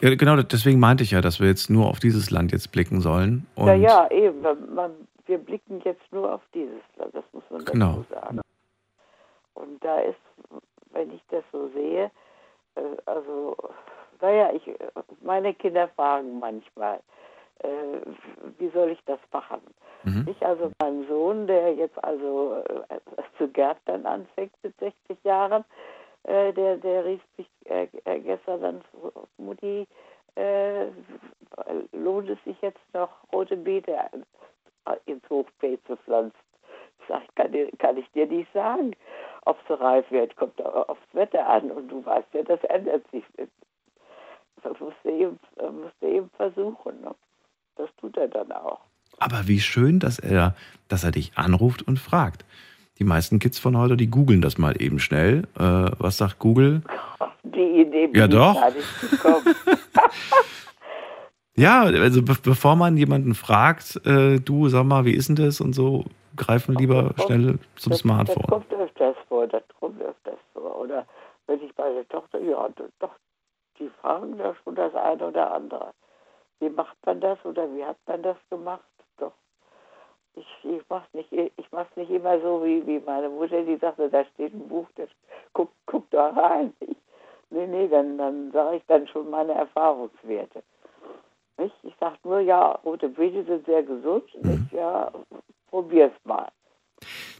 Ja, 0.00 0.14
genau, 0.14 0.36
deswegen 0.36 0.78
meinte 0.80 1.02
ich 1.04 1.10
ja, 1.10 1.20
dass 1.20 1.40
wir 1.40 1.48
jetzt 1.48 1.68
nur 1.68 1.86
auf 1.86 1.98
dieses 1.98 2.30
Land 2.30 2.52
jetzt 2.52 2.72
blicken 2.72 3.00
sollen. 3.00 3.46
Und 3.54 3.66
ja, 3.66 3.74
ja, 3.74 4.10
eben. 4.10 4.42
Man, 4.74 4.92
wir 5.26 5.38
blicken 5.38 5.80
jetzt 5.84 6.10
nur 6.10 6.34
auf 6.34 6.42
dieses 6.54 6.80
Land, 6.96 7.14
das 7.14 7.24
muss 7.32 7.44
man 7.50 7.64
Genau. 7.64 8.04
dazu 8.08 8.14
sagen. 8.14 8.40
Und 9.54 9.84
da 9.84 10.00
ist, 10.00 10.18
wenn 10.92 11.12
ich 11.12 11.22
das 11.30 11.44
so 11.52 11.68
sehe, 11.68 12.10
äh, 12.76 12.80
also, 13.06 13.56
naja, 14.20 14.50
ich, 14.54 14.62
meine 15.22 15.52
Kinder 15.54 15.88
fragen 15.88 16.38
manchmal, 16.38 17.00
äh, 17.62 18.00
wie 18.58 18.68
soll 18.70 18.90
ich 18.90 19.02
das 19.06 19.18
machen? 19.32 19.60
Mhm. 20.04 20.26
Ich, 20.28 20.44
also 20.46 20.70
mein 20.80 21.06
Sohn, 21.08 21.46
der 21.46 21.74
jetzt 21.74 22.02
also 22.02 22.62
äh, 22.88 22.98
zu 23.38 23.48
Gärtnern 23.48 24.06
anfängt 24.06 24.52
mit 24.62 24.76
60 24.78 25.22
Jahren, 25.24 25.64
äh, 26.24 26.52
der, 26.52 26.76
der 26.78 27.04
rief 27.04 27.20
mich 27.36 27.48
äh, 27.64 27.86
äh, 28.04 28.20
gestern 28.20 28.60
dann, 28.62 28.84
Mutti, 29.38 29.86
äh, 30.36 30.86
lohnt 31.92 32.28
es 32.30 32.42
sich 32.44 32.60
jetzt 32.62 32.80
noch 32.94 33.10
rote 33.32 33.56
Beete 33.56 33.98
an- 33.98 34.24
ins 35.06 35.28
Hochbeet 35.28 35.84
zu 35.86 35.96
pflanzen? 35.96 36.36
Ich 37.00 37.08
sage, 37.08 37.24
kann, 37.34 37.52
dir- 37.52 37.70
kann 37.78 37.96
ich 37.96 38.10
dir 38.12 38.26
nicht 38.26 38.52
sagen. 38.52 38.94
Ob 39.46 39.58
es 39.68 39.80
reif 39.80 40.10
wird, 40.10 40.36
kommt 40.36 40.60
au- 40.64 40.82
aufs 40.84 41.14
Wetter 41.14 41.46
an 41.48 41.70
und 41.70 41.88
du 41.88 42.04
weißt 42.04 42.32
ja, 42.34 42.42
das 42.42 42.62
ändert 42.64 43.08
sich. 43.10 43.24
Das 44.62 44.78
musst 44.78 44.96
du 45.02 45.08
eben, 45.10 45.40
musst 45.72 45.96
du 46.00 46.06
eben 46.06 46.30
versuchen. 46.36 47.00
Ne? 47.00 47.14
Das 47.80 47.88
tut 47.98 48.16
er 48.16 48.28
dann 48.28 48.52
auch. 48.52 48.80
Aber 49.18 49.46
wie 49.48 49.60
schön, 49.60 49.98
dass 50.00 50.18
er, 50.18 50.54
dass 50.88 51.04
er 51.04 51.12
dich 51.12 51.32
anruft 51.36 51.82
und 51.86 51.98
fragt. 51.98 52.44
Die 52.98 53.04
meisten 53.04 53.38
Kids 53.38 53.58
von 53.58 53.76
heute, 53.78 53.96
die 53.96 54.08
googeln 54.10 54.42
das 54.42 54.58
mal 54.58 54.80
eben 54.80 54.98
schnell. 54.98 55.44
Äh, 55.58 55.90
was 55.98 56.18
sagt 56.18 56.38
Google? 56.38 56.82
Die 57.42 57.80
Idee 57.80 58.06
bin 58.08 58.14
Ja, 58.20 58.26
ich 58.26 58.30
doch. 58.32 58.54
gar 58.54 58.70
nicht 58.70 59.10
gekommen. 59.10 59.54
Ja, 61.56 61.82
also 61.82 62.22
be 62.22 62.34
bevor 62.42 62.76
man 62.76 62.96
jemanden 62.96 63.34
fragt, 63.34 64.00
äh, 64.06 64.38
du 64.38 64.68
sag 64.68 64.84
mal, 64.84 65.04
wie 65.04 65.12
ist 65.12 65.28
denn 65.28 65.36
das 65.36 65.60
und 65.60 65.74
so, 65.74 66.04
greifen 66.36 66.74
lieber 66.74 67.08
kommt- 67.14 67.22
schnell 67.22 67.58
zum 67.76 67.90
das, 67.90 68.00
Smartphone. 68.00 68.36
Das 68.42 68.50
kommt 68.50 68.72
öfters 68.72 69.16
vor, 69.28 69.46
das 69.46 69.62
kommt 69.78 70.00
öfters 70.00 70.38
vor. 70.54 70.78
Oder 70.80 71.06
wenn 71.46 71.60
ich 71.62 71.70
meine 71.76 72.06
Tochter, 72.08 72.40
ja, 72.40 72.66
doch, 73.00 73.10
die 73.78 73.90
fragen 74.00 74.38
da 74.38 74.54
schon 74.64 74.74
das 74.74 74.94
eine 74.94 75.26
oder 75.26 75.52
andere. 75.52 75.92
Wie 76.60 76.68
macht 76.68 76.96
man 77.04 77.20
das 77.20 77.38
oder 77.44 77.72
wie 77.74 77.84
hat 77.84 77.96
man 78.06 78.22
das 78.22 78.36
gemacht? 78.50 78.84
Doch. 79.16 79.32
Ich, 80.34 80.46
ich 80.62 80.82
mach's 80.88 81.12
nicht, 81.12 81.32
ich 81.32 81.72
mach's 81.72 81.94
nicht 81.96 82.10
immer 82.10 82.38
so 82.40 82.64
wie, 82.64 82.86
wie 82.86 83.00
meine 83.00 83.28
Mutter, 83.30 83.62
die 83.62 83.76
sagte, 83.76 84.08
da 84.10 84.24
steht 84.26 84.54
ein 84.54 84.68
Buch, 84.68 84.86
das, 84.96 85.08
guck, 85.54 85.70
guck 85.86 86.08
da 86.10 86.28
rein. 86.28 86.72
Ich, 86.80 86.96
nee, 87.50 87.66
nee, 87.66 87.88
dann, 87.88 88.18
dann 88.18 88.52
sage 88.52 88.76
ich 88.76 88.82
dann 88.86 89.08
schon 89.08 89.30
meine 89.30 89.52
Erfahrungswerte. 89.52 90.62
Nicht? 91.58 91.74
Ich 91.82 91.94
sage 91.98 92.16
nur, 92.24 92.40
ja, 92.40 92.72
rote 92.84 93.08
Beete 93.08 93.44
sind 93.44 93.66
sehr 93.66 93.82
gesund. 93.82 94.24
Nicht? 94.42 94.72
Ja, 94.72 95.10
probier's 95.68 96.12
mal. 96.24 96.48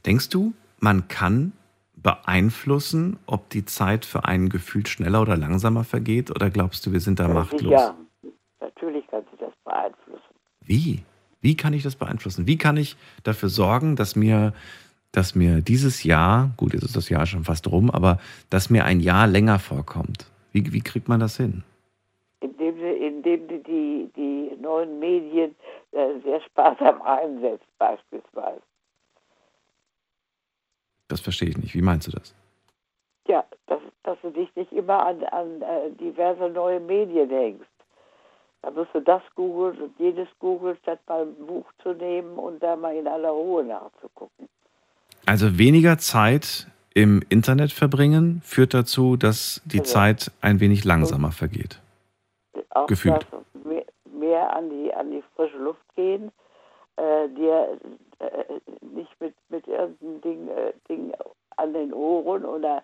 Denkst 0.05 0.31
du, 0.31 0.53
man 0.79 1.09
kann 1.09 1.53
beeinflussen, 1.95 3.19
ob 3.27 3.51
die 3.51 3.67
Zeit 3.67 4.05
für 4.05 4.25
einen 4.25 4.49
gefühlt 4.49 4.89
schneller 4.89 5.21
oder 5.21 5.37
langsamer 5.37 5.85
vergeht? 5.85 6.31
Oder 6.31 6.51
glaubst 6.51 6.87
du, 6.87 6.93
wir 6.93 7.01
sind 7.01 7.21
da 7.21 7.29
machtlos? 7.29 7.71
Ja, 7.71 7.95
natürlich 8.61 9.07
kann 9.09 9.25
sie 9.31 9.39
das 9.39 9.53
beeinflussen. 9.65 10.35
Wie? 10.61 11.03
Wie 11.41 11.57
kann 11.57 11.73
ich 11.73 11.83
das 11.83 11.97
beeinflussen? 11.97 12.47
Wie 12.47 12.59
kann 12.59 12.77
ich 12.77 12.97
dafür 13.25 13.49
sorgen, 13.49 13.97
dass 13.97 14.15
mir, 14.15 14.53
dass 15.13 15.35
mir 15.35 15.63
dieses 15.63 16.05
Jahr, 16.05 16.51
gut, 16.57 16.75
jetzt 16.75 16.85
ist 16.85 16.97
das 16.97 17.09
Jahr 17.09 17.27
schon 17.27 17.45
fast 17.45 17.71
rum, 17.71 17.91
aber 17.91 18.19
dass 18.51 18.71
mir 18.71 18.85
ein 18.85 19.01
Jahr 19.01 19.27
länger 19.27 19.59
vorkommt? 19.59 20.31
Wie, 20.53 20.73
wie 20.73 20.83
kriegt 20.83 21.09
man 21.09 21.21
das 21.21 21.37
hin? 21.37 21.63
Indem 22.41 22.77
du, 22.77 22.95
indem 22.95 23.49
du 23.49 23.59
die, 23.61 24.11
die 24.17 24.57
neuen 24.61 24.99
Medien 24.99 25.55
äh, 25.93 26.21
sehr 26.23 26.41
sparsam 26.43 27.01
einsetzt, 27.17 27.67
beispielsweise. 27.79 28.63
Das 31.09 31.21
verstehe 31.21 31.49
ich 31.49 31.59
nicht. 31.59 31.75
Wie 31.75 31.83
meinst 31.83 32.07
du 32.07 32.13
das? 32.13 32.35
Ja, 33.27 33.45
dass, 33.67 33.81
dass 34.05 34.21
du 34.23 34.31
dich 34.31 34.55
nicht 34.57 34.73
immer 34.73 35.07
an, 35.07 35.23
an 35.25 35.63
äh, 35.63 35.91
diverse 35.99 36.49
neue 36.51 36.81
Medien 36.81 37.29
hängst. 37.31 37.80
Da 38.63 38.71
musst 38.71 38.91
du 38.95 39.01
das 39.01 39.23
googeln 39.35 39.79
und 39.81 39.99
jedes 39.99 40.29
googeln, 40.39 40.77
statt 40.83 41.01
mal 41.09 41.23
ein 41.23 41.47
Buch 41.47 41.65
zu 41.83 41.93
nehmen 41.93 42.39
und 42.39 42.63
da 42.63 42.77
mal 42.77 42.95
in 42.95 43.09
aller 43.09 43.31
Ruhe 43.31 43.65
nachzugucken. 43.65 44.49
Also 45.27 45.59
weniger 45.59 45.99
Zeit 45.99 46.67
im 46.95 47.23
Internet 47.29 47.73
verbringen 47.73 48.41
führt 48.45 48.75
dazu, 48.75 49.17
dass 49.17 49.63
die 49.65 49.79
Ja. 49.79 49.85
Zeit 49.85 50.31
ein 50.41 50.61
wenig 50.61 50.85
langsamer 50.85 51.33
vergeht. 51.33 51.81
auch 52.71 52.87
Gefühlt. 52.87 53.27
mehr, 53.65 53.85
mehr 54.05 54.55
an 54.55 54.71
die 54.71 54.93
an 54.95 55.11
die 55.11 55.23
frische 55.35 55.57
Luft 55.59 55.83
gehen, 55.97 56.31
äh, 56.97 57.29
dir 57.29 57.79
äh, 58.19 58.61
nicht 58.95 59.11
mit 59.21 59.35
mit 59.49 59.67
irgendeinem 59.67 60.21
Ding, 60.21 60.49
äh, 60.49 60.73
Ding 60.89 61.13
an 61.57 61.73
den 61.73 61.93
Ohren 61.93 62.45
oder 62.45 62.83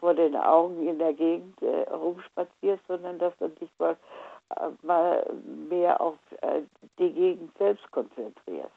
vor 0.00 0.14
den 0.14 0.36
Augen 0.36 0.86
in 0.86 0.98
der 0.98 1.12
Gegend 1.12 1.60
äh, 1.62 1.88
rumspazierst, 1.90 2.82
sondern 2.88 3.18
dass 3.18 3.32
du 3.38 3.48
dich 3.48 3.70
mal, 3.78 3.92
äh, 3.92 3.96
mal 4.82 5.24
mehr 5.68 6.00
auf 6.00 6.16
äh, 6.40 6.62
die 6.98 7.12
Gegend 7.12 7.56
selbst 7.58 7.90
konzentrierst. 7.90 8.70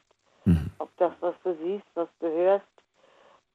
Mhm. 0.44 0.70
Auf 0.78 0.88
das, 0.98 1.12
was 1.20 1.34
du 1.44 1.54
siehst, 1.62 1.86
was 1.94 2.08
du 2.20 2.28
hörst, 2.28 2.66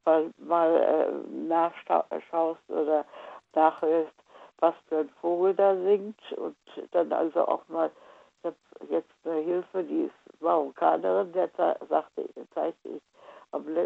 mal, 0.05 0.31
mal 0.37 0.75
äh, 0.75 1.47
nachschaust 1.47 2.69
oder 2.69 3.05
nachhörst, 3.53 4.13
was 4.59 4.75
für 4.87 4.99
ein 4.99 5.09
Vogel 5.21 5.53
da 5.55 5.75
singt 5.75 6.19
und 6.33 6.55
dann 6.91 7.11
also 7.11 7.47
auch 7.47 7.67
mal, 7.67 7.91
ich 8.39 8.45
habe 8.45 8.55
jetzt 8.89 9.11
eine 9.25 9.41
Hilfe, 9.41 9.83
die 9.83 10.03
ist 10.03 10.41
Marokkanerin, 10.41 11.31
der 11.33 11.49
sagte, 11.89 12.29
zeigte 12.53 12.89
ich 12.89 13.01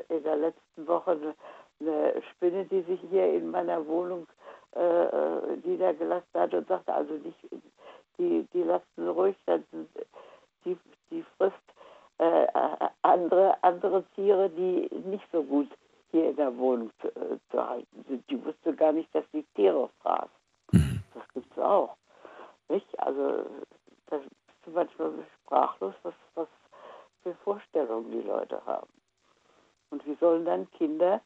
in 0.09 0.23
der 0.23 0.35
letzten 0.35 0.87
Woche 0.87 1.11
eine, 1.11 1.35
eine 1.79 2.21
Spinne, 2.31 2.65
die 2.65 2.81
sich 2.81 2.99
hier 3.09 3.33
in 3.33 3.51
meiner 3.51 3.85
Wohnung 3.87 4.27
äh, 4.75 5.05
äh, 5.05 5.57
niedergelassen 5.63 6.27
hat 6.33 6.53
und 6.53 6.67
sagte, 6.67 6.93
also 6.93 7.13
nicht, 7.13 7.37
die, 8.17 8.47
die 8.53 8.63
lassen 8.63 8.85
sie 8.95 9.07
ruhig, 9.07 9.35
dann, 9.45 9.63
die, 10.63 10.77
die 11.09 11.23
frisst 11.37 11.55
äh, 12.17 12.47
andere, 13.01 13.61
andere 13.61 14.03
Tiere, 14.15 14.49
die 14.49 14.89
nicht 15.05 15.25
so 15.31 15.43
gut 15.43 15.69
hier 16.11 16.29
in 16.29 16.35
der 16.35 16.55
Wohnung 16.57 16.91
zu, 17.01 17.07
äh, 17.09 17.37
zu 17.51 17.67
halten 17.67 18.05
sind. 18.07 18.29
Die 18.29 18.43
wusste 18.43 18.73
gar 18.73 18.91
nicht, 18.91 19.13
dass 19.13 19.25
die 19.33 19.43
Tiere 19.55 19.89
fraß. 20.01 20.29
Das 21.13 21.23
gibt 21.33 21.51
es 21.51 21.57
auch. 21.57 21.95
Nicht? 22.69 22.99
Also 22.99 23.45
da 24.07 24.17
bist 24.17 24.29
du 24.65 24.71
manchmal 24.71 25.11
sprachlos, 25.43 25.93
was, 26.03 26.13
was 26.35 26.47
für 27.23 27.33
Vorstellungen 27.35 28.11
die 28.11 28.27
Leute 28.27 28.61
haben. 28.65 28.89
Und 29.89 30.05
wie 30.05 30.15
sollen 30.15 30.45
dann 30.45 30.69
Kinder, 30.71 31.21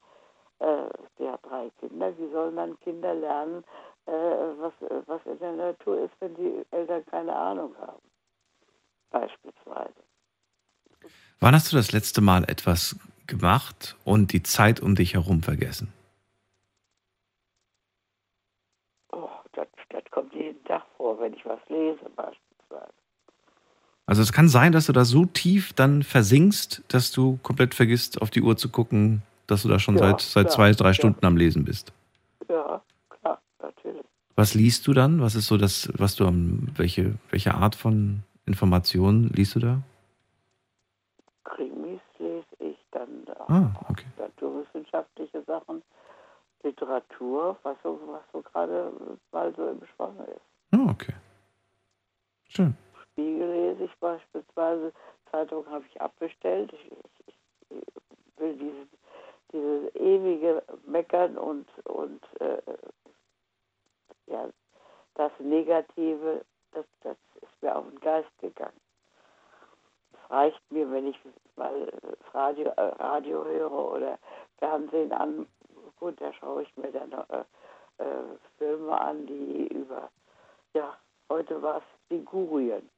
äh, 0.60 0.90
der 1.18 1.34
hat 1.34 1.46
drei 1.46 1.72
Kinder, 1.80 2.18
wie 2.18 2.30
sollen 2.32 2.56
dann 2.56 2.80
Kinder 2.82 3.14
lernen, 3.14 3.64
äh, 4.06 4.12
was, 4.12 4.74
was 5.08 5.22
in 5.26 5.40
der 5.40 5.54
Natur 5.54 6.04
ist, 6.06 6.14
wenn 6.20 6.36
die 6.36 6.66
Eltern 6.72 7.06
keine 7.06 7.36
Ahnung 7.36 7.76
haben? 7.80 8.02
Beispielsweise. 9.12 9.94
Wann 11.40 11.56
hast 11.56 11.72
du 11.72 11.76
das 11.78 11.92
letzte 11.92 12.22
Mal 12.22 12.44
etwas 12.50 12.98
gemacht 13.28 13.96
und 14.04 14.34
die 14.34 14.44
Zeit 14.44 14.80
um 14.82 14.96
dich 14.96 15.14
herum 15.14 15.42
vergessen? 15.44 15.94
Oh, 19.12 19.30
das, 19.54 19.68
das 19.90 20.04
kommt 20.12 20.34
jeden 20.34 20.64
Tag 20.66 20.84
vor, 20.98 21.20
wenn 21.20 21.34
ich 21.34 21.46
was 21.46 21.60
lese, 21.70 22.10
beispielsweise. 22.16 22.94
Also 24.06 24.22
es 24.24 24.34
kann 24.34 24.50
sein, 24.50 24.72
dass 24.72 24.88
du 24.88 24.94
da 24.94 25.06
so 25.06 25.26
tief 25.26 25.74
dann 25.74 26.04
versinkst, 26.04 26.84
dass 26.88 27.12
du 27.12 27.38
komplett 27.44 27.76
vergisst, 27.76 28.22
auf 28.22 28.32
die 28.32 28.42
Uhr 28.42 28.58
zu 28.58 28.70
gucken, 28.70 29.22
dass 29.48 29.62
du 29.64 29.70
da 29.70 29.80
schon 29.80 29.96
Ja, 29.96 30.02
seit, 30.02 30.22
seit 30.22 30.46
klar, 30.46 30.56
zwei, 30.56 30.72
drei 30.72 30.90
ja. 30.90 30.94
Stunden 30.94 31.26
am 31.26 31.38
Lesen 31.38 31.64
bist. 31.64 31.94
Ja, 32.50 32.82
natürlich. 33.62 34.06
Was 34.36 34.54
liest 34.54 34.88
du 34.88 34.94
dann? 34.94 35.22
Was 35.22 35.36
ist 35.36 35.48
so 35.48 35.58
das, 35.58 35.92
was 35.98 36.16
du 36.16 36.26
am, 36.26 36.68
welche, 36.76 37.16
welche 37.30 37.54
Art 37.54 37.76
von 37.76 38.24
Informationen 38.46 39.30
liest 39.30 39.56
du 39.56 39.60
da? 39.60 39.82
Krimis 41.44 42.02
lese 42.20 42.46
ich, 42.60 42.78
dann 42.92 43.10
Ah, 43.48 43.72
okay. 43.90 44.06
naturwissenschaftliche 44.18 45.44
Sachen, 45.44 45.82
Literatur, 46.64 47.58
was 47.64 47.78
so, 47.84 48.00
was 48.08 48.22
so 48.32 48.42
gerade 48.42 48.92
mal 49.32 49.54
so 49.56 49.70
im 49.70 49.82
Schwang 49.96 50.16
ist. 50.28 50.42
Ah, 50.72 50.90
okay. 50.92 51.14
Schön. 52.50 52.76
Spiegel 53.12 53.50
lese 53.52 53.86
ich 53.86 53.96
beispielsweise. 54.00 54.94
Zeitung 55.32 55.66
habe 55.68 55.84
ich 55.90 56.00
abbestellt. 56.02 56.72
Ich, 56.74 56.92
ich, 57.28 57.36
ich 57.72 57.82
will 58.38 58.54
dieses, 58.56 58.88
dieses 59.52 59.96
ewige 59.96 60.64
Meckern 60.88 61.38
und, 61.38 61.68
und 61.86 62.22
äh, 62.40 62.62
ja, 64.30 64.50
das 65.16 65.32
Negative, 65.40 66.46
das, 66.72 66.86
das 67.02 67.18
ist 67.42 67.62
mir 67.62 67.76
auf 67.76 67.88
den 67.90 68.00
Geist 68.00 68.38
gegangen. 68.40 68.80
Es 70.14 70.32
reicht 70.32 70.72
mir, 70.72 70.90
wenn 70.92 71.08
ich 71.08 71.20
mal 71.56 71.92
Radio, 72.34 72.70
äh, 72.70 72.82
Radio 72.82 73.44
höre 73.44 73.72
oder 73.72 74.20
Fernsehen 74.58 75.12
an. 75.12 75.48
Gut, 76.00 76.20
da 76.22 76.32
schaue 76.34 76.64
ich 76.64 76.78
mir 76.78 76.92
dann 76.92 77.12
äh, 77.12 78.04
äh, 78.04 78.38
Filme 78.58 79.00
an, 79.00 79.26
die 79.26 79.68
über, 79.68 80.10
ja, 80.74 80.98
heute 81.30 81.62
war 81.62 81.78
es 81.78 81.84
Ligurien. 82.10 82.90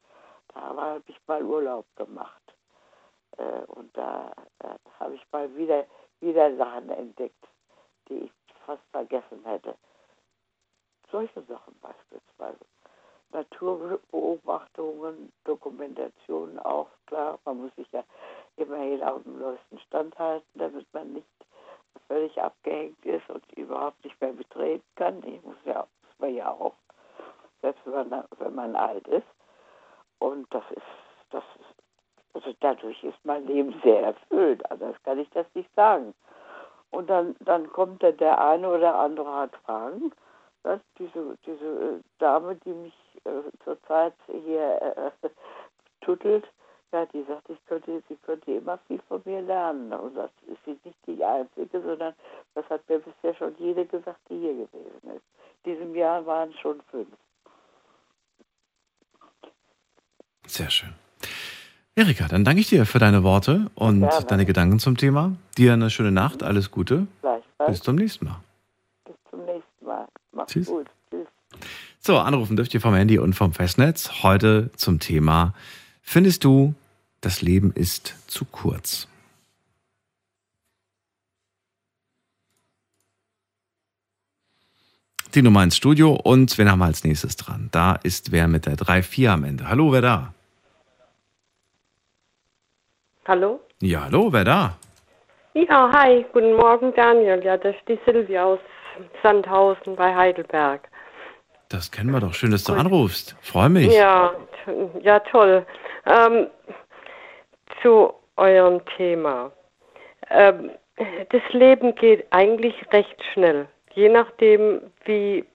Da 0.53 0.61
habe 0.61 1.03
ich 1.07 1.17
mal 1.27 1.43
Urlaub 1.43 1.85
gemacht. 1.95 2.41
Äh, 3.37 3.63
und 3.67 3.95
da 3.97 4.31
äh, 4.59 4.75
habe 4.99 5.15
ich 5.15 5.25
mal 5.31 5.53
wieder, 5.55 5.85
wieder 6.19 6.55
Sachen 6.57 6.89
entdeckt, 6.89 7.47
die 8.09 8.25
ich 8.25 8.31
fast 8.65 8.83
vergessen 8.91 9.43
hätte. 9.43 9.75
Solche 11.11 11.41
Sachen 11.43 11.75
beispielsweise. 11.81 12.65
Naturbeobachtungen, 13.33 15.31
Dokumentationen 15.43 16.59
auch, 16.59 16.87
klar. 17.07 17.39
Man 17.45 17.61
muss 17.61 17.75
sich 17.75 17.91
ja 17.91 18.03
immerhin 18.57 19.03
auf 19.03 19.23
dem 19.23 19.39
neuesten 19.39 19.79
Stand 19.79 20.17
halten, 20.19 20.47
damit 20.55 20.85
man 20.93 21.13
nicht 21.13 21.27
völlig 22.07 22.41
abgehängt 22.41 23.05
ist 23.05 23.29
und 23.29 23.43
überhaupt 23.53 24.03
nicht 24.03 24.19
mehr 24.21 24.33
betreten 24.33 24.83
kann. 24.95 25.23
Ich 25.23 25.41
muss 25.43 25.55
ja, 25.65 25.79
muss 25.79 26.19
man 26.19 26.35
ja 26.35 26.49
auch, 26.49 26.75
selbst 27.61 27.81
wenn 27.85 28.09
man, 28.09 28.25
wenn 28.37 28.55
man 28.55 28.75
alt 28.75 29.07
ist. 29.07 29.27
Und 30.19 30.53
das 30.53 30.63
ist, 30.71 30.81
das 31.31 31.43
ist, 31.59 31.75
also 32.33 32.53
dadurch 32.59 33.03
ist 33.03 33.17
mein 33.23 33.45
Leben 33.47 33.79
sehr 33.83 34.01
erfüllt. 34.03 34.69
Anders 34.71 34.95
kann 35.03 35.19
ich 35.19 35.29
das 35.31 35.45
nicht 35.53 35.73
sagen. 35.75 36.13
Und 36.91 37.09
dann, 37.09 37.35
dann 37.39 37.71
kommt 37.71 38.01
der 38.01 38.41
eine 38.41 38.69
oder 38.69 38.95
andere 38.95 39.33
hat 39.33 39.55
Fragen. 39.65 40.11
Das, 40.63 40.79
diese, 40.99 41.37
diese 41.45 41.65
äh, 41.65 41.99
Dame, 42.19 42.55
die 42.63 42.69
mich 42.69 42.93
äh, 43.25 43.29
zurzeit 43.63 44.13
hier 44.27 45.11
äh, 45.23 45.29
tuttelt, 46.01 46.45
ja, 46.91 47.05
die 47.07 47.23
sagt, 47.23 47.49
ich 47.49 47.57
könnte, 47.67 48.03
sie 48.09 48.17
könnte 48.17 48.51
immer 48.51 48.77
viel 48.87 48.99
von 49.07 49.21
mir 49.25 49.41
lernen. 49.41 49.93
Und 49.93 50.15
das 50.15 50.29
ist 50.47 50.59
sie 50.65 50.77
nicht 50.83 50.97
die 51.07 51.23
Einzige, 51.23 51.81
sondern 51.81 52.13
das 52.53 52.69
hat 52.69 52.87
mir 52.89 52.99
bisher 52.99 53.33
schon 53.35 53.55
jede 53.57 53.85
gesagt, 53.85 54.19
die 54.29 54.39
hier 54.39 54.53
gewesen 54.53 55.15
ist. 55.15 55.23
In 55.63 55.73
diesem 55.73 55.95
Jahr 55.95 56.25
waren 56.25 56.49
es 56.49 56.59
schon 56.59 56.81
fünf. 56.91 57.07
Sehr 60.47 60.69
schön. 60.69 60.93
Erika, 61.95 62.27
dann 62.27 62.43
danke 62.43 62.61
ich 62.61 62.69
dir 62.69 62.85
für 62.85 62.99
deine 62.99 63.23
Worte 63.23 63.69
und 63.75 64.01
Gerne. 64.01 64.25
deine 64.25 64.45
Gedanken 64.45 64.79
zum 64.79 64.97
Thema. 64.97 65.35
Dir 65.57 65.73
eine 65.73 65.89
schöne 65.89 66.11
Nacht, 66.11 66.43
alles 66.43 66.71
Gute. 66.71 67.07
Bis 67.67 67.81
zum 67.81 67.95
nächsten 67.95 68.25
Mal. 68.25 68.41
Bis 69.05 69.15
zum 69.29 69.45
nächsten 69.45 69.85
Mal. 69.85 70.07
Macht's 70.41 70.53
Tschüss. 70.53 70.67
gut. 70.67 70.87
Tschüss. 71.09 71.27
So, 71.99 72.17
anrufen 72.17 72.55
dürft 72.55 72.73
ihr 72.73 72.81
vom 72.81 72.95
Handy 72.95 73.19
und 73.19 73.33
vom 73.33 73.53
Festnetz. 73.53 74.23
Heute 74.23 74.71
zum 74.75 74.99
Thema, 74.99 75.53
findest 76.01 76.43
du, 76.43 76.73
das 77.21 77.43
Leben 77.43 77.71
ist 77.73 78.15
zu 78.27 78.45
kurz? 78.45 79.07
Die 85.35 85.43
Nummer 85.43 85.63
ins 85.63 85.77
Studio 85.77 86.13
und 86.13 86.57
wen 86.57 86.69
haben 86.69 86.79
wir 86.79 86.85
als 86.85 87.03
nächstes 87.03 87.37
dran? 87.37 87.69
Da 87.71 87.99
ist 88.03 88.31
wer 88.31 88.47
mit 88.47 88.65
der 88.65 88.75
3-4 88.75 89.29
am 89.29 89.43
Ende. 89.43 89.69
Hallo, 89.69 89.91
wer 89.93 90.01
da? 90.01 90.33
Hallo? 93.27 93.61
Ja, 93.79 94.05
hallo, 94.05 94.33
wer 94.33 94.43
da? 94.43 94.77
Ja, 95.53 95.91
hi, 95.93 96.25
guten 96.33 96.55
Morgen 96.55 96.93
Daniel. 96.95 97.41
Ja, 97.43 97.57
das 97.57 97.75
ist 97.75 97.87
die 97.87 97.99
Silvia 98.05 98.43
aus 98.43 98.59
Sandhausen 99.23 99.95
bei 99.95 100.15
Heidelberg. 100.15 100.87
Das 101.69 101.91
kennen 101.91 102.11
wir 102.11 102.19
doch. 102.19 102.33
Schön, 102.33 102.51
dass 102.51 102.63
du 102.65 102.73
anrufst. 102.73 103.35
Freue 103.41 103.69
mich. 103.69 103.93
Ja, 103.93 104.33
ja, 105.01 105.19
toll. 105.19 105.65
Ähm, 106.05 106.47
zu 107.81 108.13
eurem 108.35 108.81
Thema. 108.97 109.51
Ähm, 110.29 110.71
das 111.29 111.41
Leben 111.51 111.95
geht 111.95 112.25
eigentlich 112.31 112.75
recht 112.91 113.23
schnell, 113.33 113.67
je 113.93 114.09
nachdem, 114.09 114.81
wie, 115.05 115.45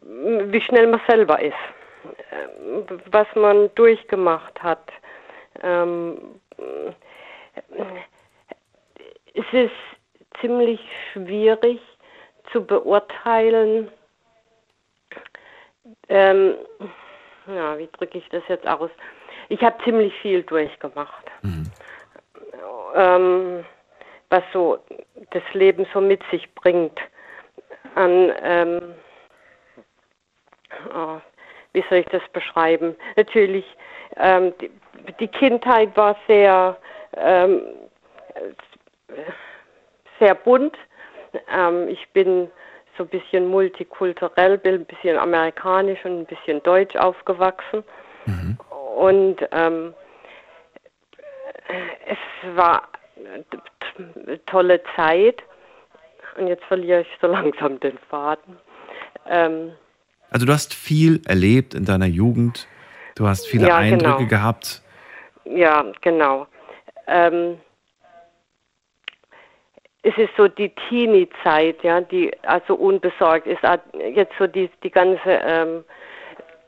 wie 0.00 0.60
schnell 0.60 0.86
man 0.86 1.00
selber 1.06 1.40
ist, 1.40 1.54
ähm, 2.32 2.86
was 3.10 3.26
man 3.34 3.70
durchgemacht 3.74 4.62
hat. 4.62 4.90
Ähm, 5.62 6.18
es 9.34 9.44
ist 9.52 10.40
ziemlich 10.40 10.80
schwierig 11.12 11.80
zu 12.52 12.64
beurteilen, 12.64 13.90
ähm, 16.08 16.54
ja, 17.46 17.76
wie 17.78 17.88
drücke 17.98 18.18
ich 18.18 18.28
das 18.28 18.42
jetzt 18.48 18.66
aus? 18.66 18.90
Ich 19.48 19.62
habe 19.62 19.82
ziemlich 19.84 20.14
viel 20.20 20.42
durchgemacht, 20.42 21.24
ähm, 22.94 23.64
was 24.30 24.42
so 24.52 24.78
das 25.30 25.42
Leben 25.52 25.86
so 25.92 26.00
mit 26.00 26.22
sich 26.30 26.52
bringt. 26.54 26.98
An, 27.94 28.32
ähm, 28.42 28.94
oh, 30.94 31.20
wie 31.72 31.84
soll 31.88 31.98
ich 31.98 32.06
das 32.06 32.22
beschreiben? 32.32 32.96
Natürlich, 33.16 33.66
ähm, 34.16 34.54
die, 34.60 34.70
die 35.20 35.28
Kindheit 35.28 35.94
war 35.96 36.16
sehr, 36.26 36.76
ähm, 37.16 37.62
sehr 40.18 40.34
bunt. 40.34 40.76
Ähm, 41.54 41.88
ich 41.88 42.08
bin 42.10 42.50
so 42.96 43.04
ein 43.04 43.08
bisschen 43.08 43.48
multikulturell, 43.48 44.58
bin 44.58 44.74
ein 44.74 44.84
bisschen 44.84 45.18
amerikanisch 45.18 46.04
und 46.04 46.20
ein 46.20 46.26
bisschen 46.26 46.62
deutsch 46.62 46.96
aufgewachsen. 46.96 47.84
Und 48.96 49.36
ähm, 49.52 49.94
es 52.06 52.56
war 52.56 52.88
eine 53.16 54.44
tolle 54.46 54.80
Zeit. 54.96 55.42
Und 56.36 56.48
jetzt 56.48 56.64
verliere 56.64 57.02
ich 57.02 57.08
so 57.20 57.26
langsam 57.28 57.80
den 57.80 57.98
Faden. 58.10 58.56
Ähm, 59.28 59.72
Also 60.30 60.46
du 60.46 60.52
hast 60.52 60.74
viel 60.74 61.22
erlebt 61.26 61.74
in 61.74 61.84
deiner 61.84 62.06
Jugend. 62.06 62.68
Du 63.14 63.26
hast 63.26 63.46
viele 63.46 63.68
Ja, 63.68 63.76
Eindrücke 63.76 64.18
genau. 64.18 64.28
gehabt. 64.28 64.82
Ja, 65.44 65.84
genau. 66.00 66.46
Ähm, 67.06 67.58
es 70.02 70.16
ist 70.18 70.30
so 70.36 70.48
die 70.48 70.70
Teenie-Zeit, 70.88 71.82
ja, 71.82 72.00
die 72.00 72.30
also 72.42 72.74
unbesorgt 72.74 73.46
ist. 73.46 73.64
Ah, 73.64 73.78
Jetzt 73.94 74.32
so 74.38 74.46
die, 74.46 74.68
die 74.82 74.90
ganze 74.90 75.20
ähm, 75.26 75.84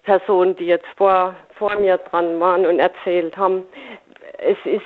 Personen, 0.05 0.55
die 0.57 0.67
jetzt 0.67 0.87
vor, 0.97 1.35
vor 1.57 1.75
mir 1.77 1.99
dran 1.99 2.39
waren 2.39 2.65
und 2.67 2.79
erzählt 2.79 3.37
haben. 3.37 3.65
Es 4.39 4.59
ist 4.65 4.83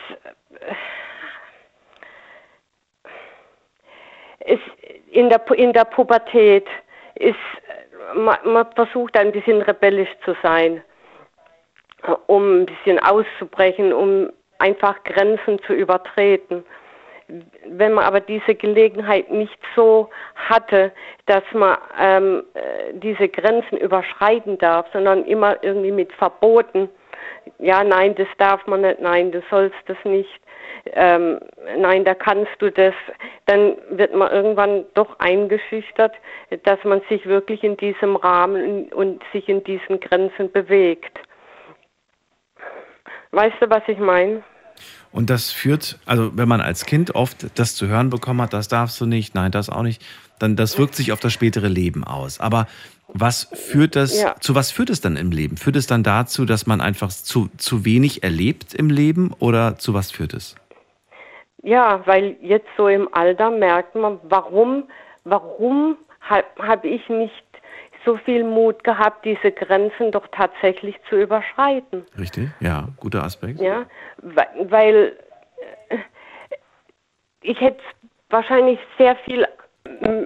es 4.40 4.58
in 5.10 5.28
der 5.28 5.40
in 5.52 5.72
der 5.72 5.84
Pubertät 5.84 6.66
ist 7.16 7.36
man, 8.14 8.38
man 8.44 8.72
versucht 8.74 9.16
ein 9.16 9.32
bisschen 9.32 9.60
rebellisch 9.62 10.14
zu 10.24 10.34
sein 10.42 10.82
um 12.26 12.62
ein 12.62 12.66
bisschen 12.66 12.98
auszubrechen, 13.00 13.92
um 13.92 14.30
einfach 14.58 15.02
Grenzen 15.04 15.60
zu 15.66 15.72
übertreten. 15.72 16.64
Wenn 17.66 17.92
man 17.92 18.04
aber 18.04 18.20
diese 18.20 18.54
Gelegenheit 18.54 19.30
nicht 19.30 19.58
so 19.76 20.08
hatte, 20.34 20.92
dass 21.26 21.42
man 21.52 21.76
ähm, 22.00 22.42
äh, 22.54 22.94
diese 22.94 23.28
Grenzen 23.28 23.76
überschreiten 23.76 24.56
darf, 24.58 24.86
sondern 24.92 25.24
immer 25.24 25.62
irgendwie 25.62 25.92
mit 25.92 26.12
Verboten, 26.14 26.88
ja, 27.58 27.84
nein, 27.84 28.14
das 28.14 28.28
darf 28.38 28.66
man 28.66 28.82
nicht, 28.82 29.00
nein, 29.00 29.32
du 29.32 29.42
sollst 29.50 29.76
das 29.86 29.96
nicht, 30.04 30.40
ähm, 30.92 31.40
nein, 31.76 32.04
da 32.04 32.14
kannst 32.14 32.52
du 32.60 32.70
das, 32.70 32.94
dann 33.46 33.76
wird 33.90 34.14
man 34.14 34.30
irgendwann 34.30 34.86
doch 34.94 35.18
eingeschüchtert, 35.18 36.14
dass 36.64 36.82
man 36.84 37.02
sich 37.08 37.26
wirklich 37.26 37.62
in 37.64 37.76
diesem 37.76 38.16
Rahmen 38.16 38.90
und 38.92 39.22
sich 39.32 39.48
in 39.48 39.62
diesen 39.64 40.00
Grenzen 40.00 40.50
bewegt. 40.50 41.18
Weißt 43.32 43.56
du, 43.60 43.68
was 43.68 43.82
ich 43.86 43.98
meine? 43.98 44.42
Und 45.12 45.30
das 45.30 45.50
führt, 45.50 45.98
also 46.06 46.36
wenn 46.36 46.48
man 46.48 46.60
als 46.60 46.84
Kind 46.84 47.14
oft 47.14 47.46
das 47.58 47.74
zu 47.74 47.86
hören 47.88 48.10
bekommen 48.10 48.42
hat, 48.42 48.52
das 48.52 48.68
darfst 48.68 49.00
du 49.00 49.06
nicht, 49.06 49.34
nein, 49.34 49.50
das 49.50 49.70
auch 49.70 49.82
nicht, 49.82 50.02
dann 50.38 50.54
das 50.56 50.78
wirkt 50.78 50.94
sich 50.94 51.12
auf 51.12 51.20
das 51.20 51.32
spätere 51.32 51.68
Leben 51.68 52.04
aus. 52.04 52.40
Aber 52.40 52.66
was 53.08 53.48
führt 53.54 53.96
das, 53.96 54.20
Ja. 54.20 54.36
zu 54.38 54.54
was 54.54 54.70
führt 54.70 54.90
es 54.90 55.00
dann 55.00 55.16
im 55.16 55.30
Leben? 55.30 55.56
Führt 55.56 55.76
es 55.76 55.86
dann 55.86 56.02
dazu, 56.02 56.44
dass 56.44 56.66
man 56.66 56.80
einfach 56.80 57.08
zu, 57.08 57.48
zu 57.56 57.84
wenig 57.84 58.22
erlebt 58.22 58.74
im 58.74 58.90
Leben 58.90 59.32
oder 59.38 59.78
zu 59.78 59.94
was 59.94 60.10
führt 60.10 60.34
es? 60.34 60.56
Ja, 61.62 62.06
weil 62.06 62.36
jetzt 62.42 62.68
so 62.76 62.86
im 62.88 63.08
Alter 63.12 63.50
merkt 63.50 63.94
man, 63.94 64.20
warum, 64.24 64.84
warum 65.24 65.96
habe 66.20 66.44
hab 66.58 66.84
ich 66.84 67.08
nicht 67.08 67.32
so 68.08 68.16
viel 68.16 68.42
Mut 68.42 68.82
gehabt, 68.84 69.26
diese 69.26 69.52
Grenzen 69.52 70.10
doch 70.12 70.26
tatsächlich 70.32 70.96
zu 71.10 71.20
überschreiten. 71.20 72.06
Richtig, 72.18 72.48
ja, 72.60 72.88
guter 72.96 73.22
Aspekt. 73.22 73.60
Ja, 73.60 73.84
weil 74.22 75.18
äh, 75.90 75.98
ich 77.42 77.60
hätte 77.60 77.82
wahrscheinlich 78.30 78.78
sehr 78.96 79.14
viel 79.16 79.46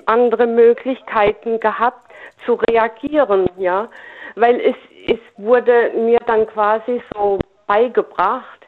andere 0.07 0.47
Möglichkeiten 0.47 1.59
gehabt 1.59 2.13
zu 2.47 2.55
reagieren, 2.55 3.49
ja, 3.59 3.89
weil 4.37 4.61
es, 4.61 4.77
es 5.07 5.21
wurde 5.37 5.91
mir 5.97 6.19
dann 6.27 6.47
quasi 6.47 7.03
so 7.15 7.39
beigebracht, 7.67 8.61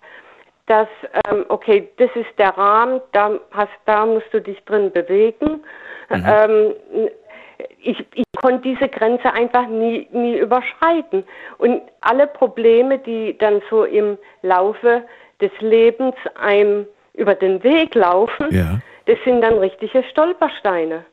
dass, 0.67 0.89
ähm, 1.31 1.45
okay, 1.49 1.89
das 1.99 2.11
ist 2.15 2.39
der 2.39 2.57
Rahmen, 2.57 3.01
da, 3.13 3.39
hast, 3.53 3.73
da 3.85 4.07
musst 4.07 4.33
du 4.33 4.41
dich 4.41 4.63
drin 4.65 4.91
bewegen. 4.91 5.63
Mhm. 6.11 6.25
Ähm, 6.27 6.75
ich, 7.83 8.05
ich 8.15 8.25
konnte 8.37 8.63
diese 8.63 8.89
Grenze 8.89 9.33
einfach 9.33 9.67
nie, 9.67 10.09
nie 10.13 10.39
überschreiten. 10.39 11.25
Und 11.59 11.83
alle 12.01 12.27
Probleme, 12.27 12.99
die 12.99 13.37
dann 13.39 13.63
so 13.71 13.85
im 13.85 14.19
Laufe 14.43 15.03
des 15.41 15.53
Lebens 15.61 16.15
einem 16.35 16.87
über 17.15 17.35
den 17.35 17.63
Weg 17.63 17.95
laufen, 17.95 18.49
ja. 18.51 18.81
das 19.07 19.19
sind 19.25 19.43
dann 19.43 19.59
richtige 19.59 20.03
Stolpersteine. 20.05 21.05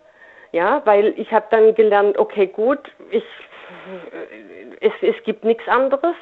Ja, 0.52 0.82
weil 0.86 1.14
ich 1.18 1.32
habe 1.32 1.46
dann 1.52 1.74
gelernt, 1.76 2.18
okay, 2.18 2.48
gut, 2.48 2.80
ich, 3.10 3.24
es, 4.82 4.92
es 5.02 5.16
gibt 5.24 5.46
nichts 5.46 5.66
anderes. 5.68 6.16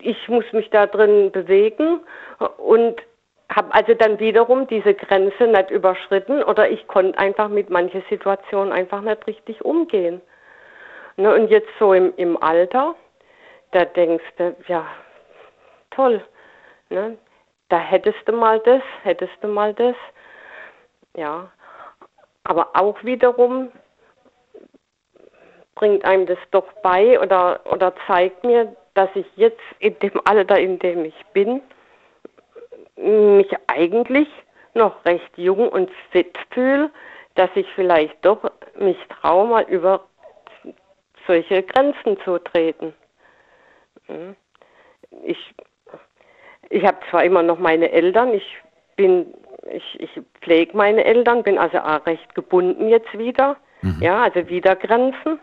Ich 0.00 0.28
muss 0.28 0.44
mich 0.52 0.70
da 0.70 0.86
drin 0.86 1.30
bewegen 1.30 2.00
und 2.56 3.00
habe 3.50 3.74
also 3.74 3.94
dann 3.94 4.18
wiederum 4.18 4.66
diese 4.66 4.94
Grenze 4.94 5.46
nicht 5.46 5.70
überschritten 5.70 6.42
oder 6.42 6.70
ich 6.70 6.86
konnte 6.86 7.18
einfach 7.18 7.48
mit 7.48 7.70
manchen 7.70 8.02
Situationen 8.08 8.72
einfach 8.72 9.00
nicht 9.00 9.26
richtig 9.26 9.64
umgehen. 9.64 10.20
Ne, 11.16 11.32
und 11.32 11.48
jetzt 11.48 11.68
so 11.78 11.92
im, 11.92 12.12
im 12.16 12.42
Alter, 12.42 12.96
da 13.70 13.84
denkst 13.84 14.24
du, 14.36 14.56
ja, 14.66 14.86
toll, 15.90 16.20
ne, 16.90 17.16
da 17.68 17.78
hättest 17.78 18.26
du 18.26 18.32
mal 18.32 18.58
das, 18.60 18.82
hättest 19.02 19.34
du 19.40 19.48
mal 19.48 19.74
das, 19.74 19.94
ja. 21.16 21.50
Aber 22.42 22.70
auch 22.74 23.02
wiederum 23.04 23.70
bringt 25.74 26.04
einem 26.04 26.26
das 26.26 26.38
doch 26.50 26.70
bei 26.82 27.18
oder, 27.20 27.60
oder 27.64 27.94
zeigt 28.06 28.44
mir, 28.44 28.74
dass 28.94 29.08
ich 29.14 29.26
jetzt 29.36 29.60
in 29.78 29.98
dem 30.00 30.20
Alter, 30.24 30.58
in 30.58 30.78
dem 30.78 31.04
ich 31.04 31.26
bin, 31.32 31.62
mich 32.96 33.50
eigentlich 33.66 34.28
noch 34.74 35.04
recht 35.04 35.36
jung 35.36 35.68
und 35.68 35.90
fit 36.10 36.36
fühle, 36.50 36.90
dass 37.34 37.50
ich 37.54 37.66
vielleicht 37.74 38.24
doch 38.24 38.50
mich 38.78 38.98
traue, 39.08 39.46
mal 39.46 39.64
über 39.64 40.04
solche 41.26 41.62
Grenzen 41.62 42.18
zu 42.24 42.38
treten. 42.38 42.94
Hm. 44.06 44.36
Ich, 45.24 45.54
ich 46.70 46.84
habe 46.84 46.98
zwar 47.10 47.24
immer 47.24 47.42
noch 47.42 47.58
meine 47.58 47.90
Eltern, 47.90 48.34
ich 48.34 48.58
bin, 48.96 49.32
ich, 49.70 50.00
ich 50.00 50.10
pflege 50.42 50.76
meine 50.76 51.04
Eltern, 51.04 51.42
bin 51.42 51.58
also 51.58 51.78
auch 51.78 52.04
recht 52.06 52.34
gebunden 52.34 52.88
jetzt 52.88 53.16
wieder, 53.16 53.56
mhm. 53.82 53.98
ja, 54.00 54.22
also 54.22 54.48
wieder 54.48 54.76
Grenzen. 54.76 55.40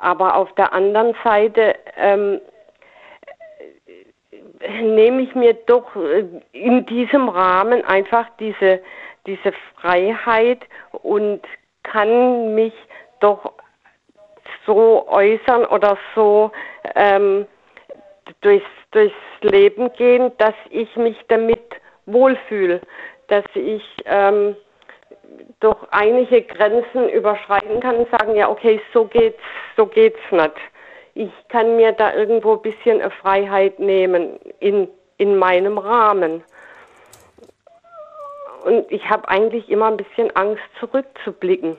Aber 0.00 0.36
auf 0.36 0.54
der 0.54 0.72
anderen 0.72 1.14
Seite 1.22 1.76
ähm, 1.96 2.40
nehme 4.80 5.22
ich 5.22 5.34
mir 5.34 5.54
doch 5.54 5.94
äh, 5.96 6.24
in 6.52 6.86
diesem 6.86 7.28
Rahmen 7.28 7.84
einfach 7.84 8.26
diese, 8.38 8.80
diese 9.26 9.52
Freiheit 9.74 10.60
und 11.02 11.42
kann 11.82 12.54
mich 12.54 12.74
doch 13.20 13.52
so 14.66 15.06
äußern 15.08 15.64
oder 15.66 15.96
so 16.14 16.50
ähm, 16.94 17.46
durchs, 18.40 18.66
durchs 18.92 19.14
Leben 19.40 19.92
gehen, 19.94 20.32
dass 20.38 20.54
ich 20.70 20.94
mich 20.96 21.16
damit 21.28 21.62
wohlfühle, 22.06 22.80
dass 23.28 23.44
ich 23.54 23.82
ähm, 24.04 24.56
doch 25.60 25.86
einige 25.90 26.42
Grenzen 26.42 27.08
überschreiten 27.08 27.80
kann 27.80 27.96
und 27.96 28.10
sagen, 28.10 28.34
ja, 28.36 28.48
okay, 28.48 28.80
so 28.92 29.04
geht's, 29.04 29.40
so 29.76 29.86
geht's 29.86 30.20
nicht 30.30 30.54
ich 31.14 31.30
kann 31.48 31.76
mir 31.76 31.92
da 31.92 32.14
irgendwo 32.14 32.54
ein 32.54 32.62
bisschen 32.62 33.08
Freiheit 33.10 33.78
nehmen 33.78 34.38
in, 34.60 34.88
in 35.16 35.36
meinem 35.36 35.78
Rahmen. 35.78 36.42
Und 38.64 38.90
ich 38.90 39.08
habe 39.08 39.28
eigentlich 39.28 39.68
immer 39.68 39.86
ein 39.86 39.96
bisschen 39.96 40.34
Angst, 40.36 40.62
zurückzublicken. 40.78 41.76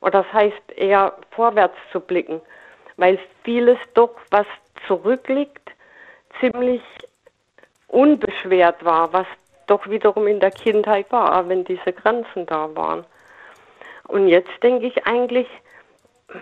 Oder 0.00 0.22
das 0.22 0.32
heißt 0.32 0.72
eher 0.76 1.14
vorwärts 1.30 1.76
zu 1.92 2.00
blicken, 2.00 2.40
weil 2.96 3.18
vieles 3.44 3.78
doch, 3.94 4.14
was 4.30 4.46
zurückliegt, 4.86 5.70
ziemlich 6.40 6.82
unbeschwert 7.88 8.84
war, 8.84 9.12
was 9.12 9.26
doch 9.66 9.88
wiederum 9.88 10.26
in 10.26 10.40
der 10.40 10.50
Kindheit 10.50 11.10
war, 11.10 11.48
wenn 11.48 11.64
diese 11.64 11.92
Grenzen 11.92 12.46
da 12.46 12.74
waren. 12.74 13.04
Und 14.08 14.28
jetzt 14.28 14.50
denke 14.62 14.86
ich 14.86 15.06
eigentlich, 15.06 15.48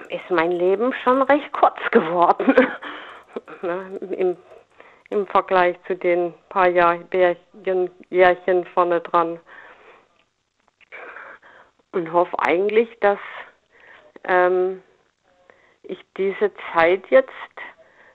ist 0.09 0.31
mein 0.31 0.53
Leben 0.53 0.93
schon 1.03 1.23
recht 1.23 1.53
kurz 1.53 1.79
geworden. 1.91 2.55
im, 4.17 4.37
Im 5.11 5.27
Vergleich 5.27 5.77
zu 5.87 5.97
den 5.97 6.35
paar 6.49 6.69
Jahr, 6.69 6.97
Bärchen, 6.99 7.91
Jährchen 8.11 8.65
vorne 8.75 9.01
dran. 9.01 9.39
Und 11.93 12.13
hoffe 12.13 12.37
eigentlich, 12.41 12.89
dass 13.01 13.19
ähm, 14.25 14.83
ich 15.83 15.99
diese 16.17 16.51
Zeit 16.73 17.05
jetzt 17.11 17.31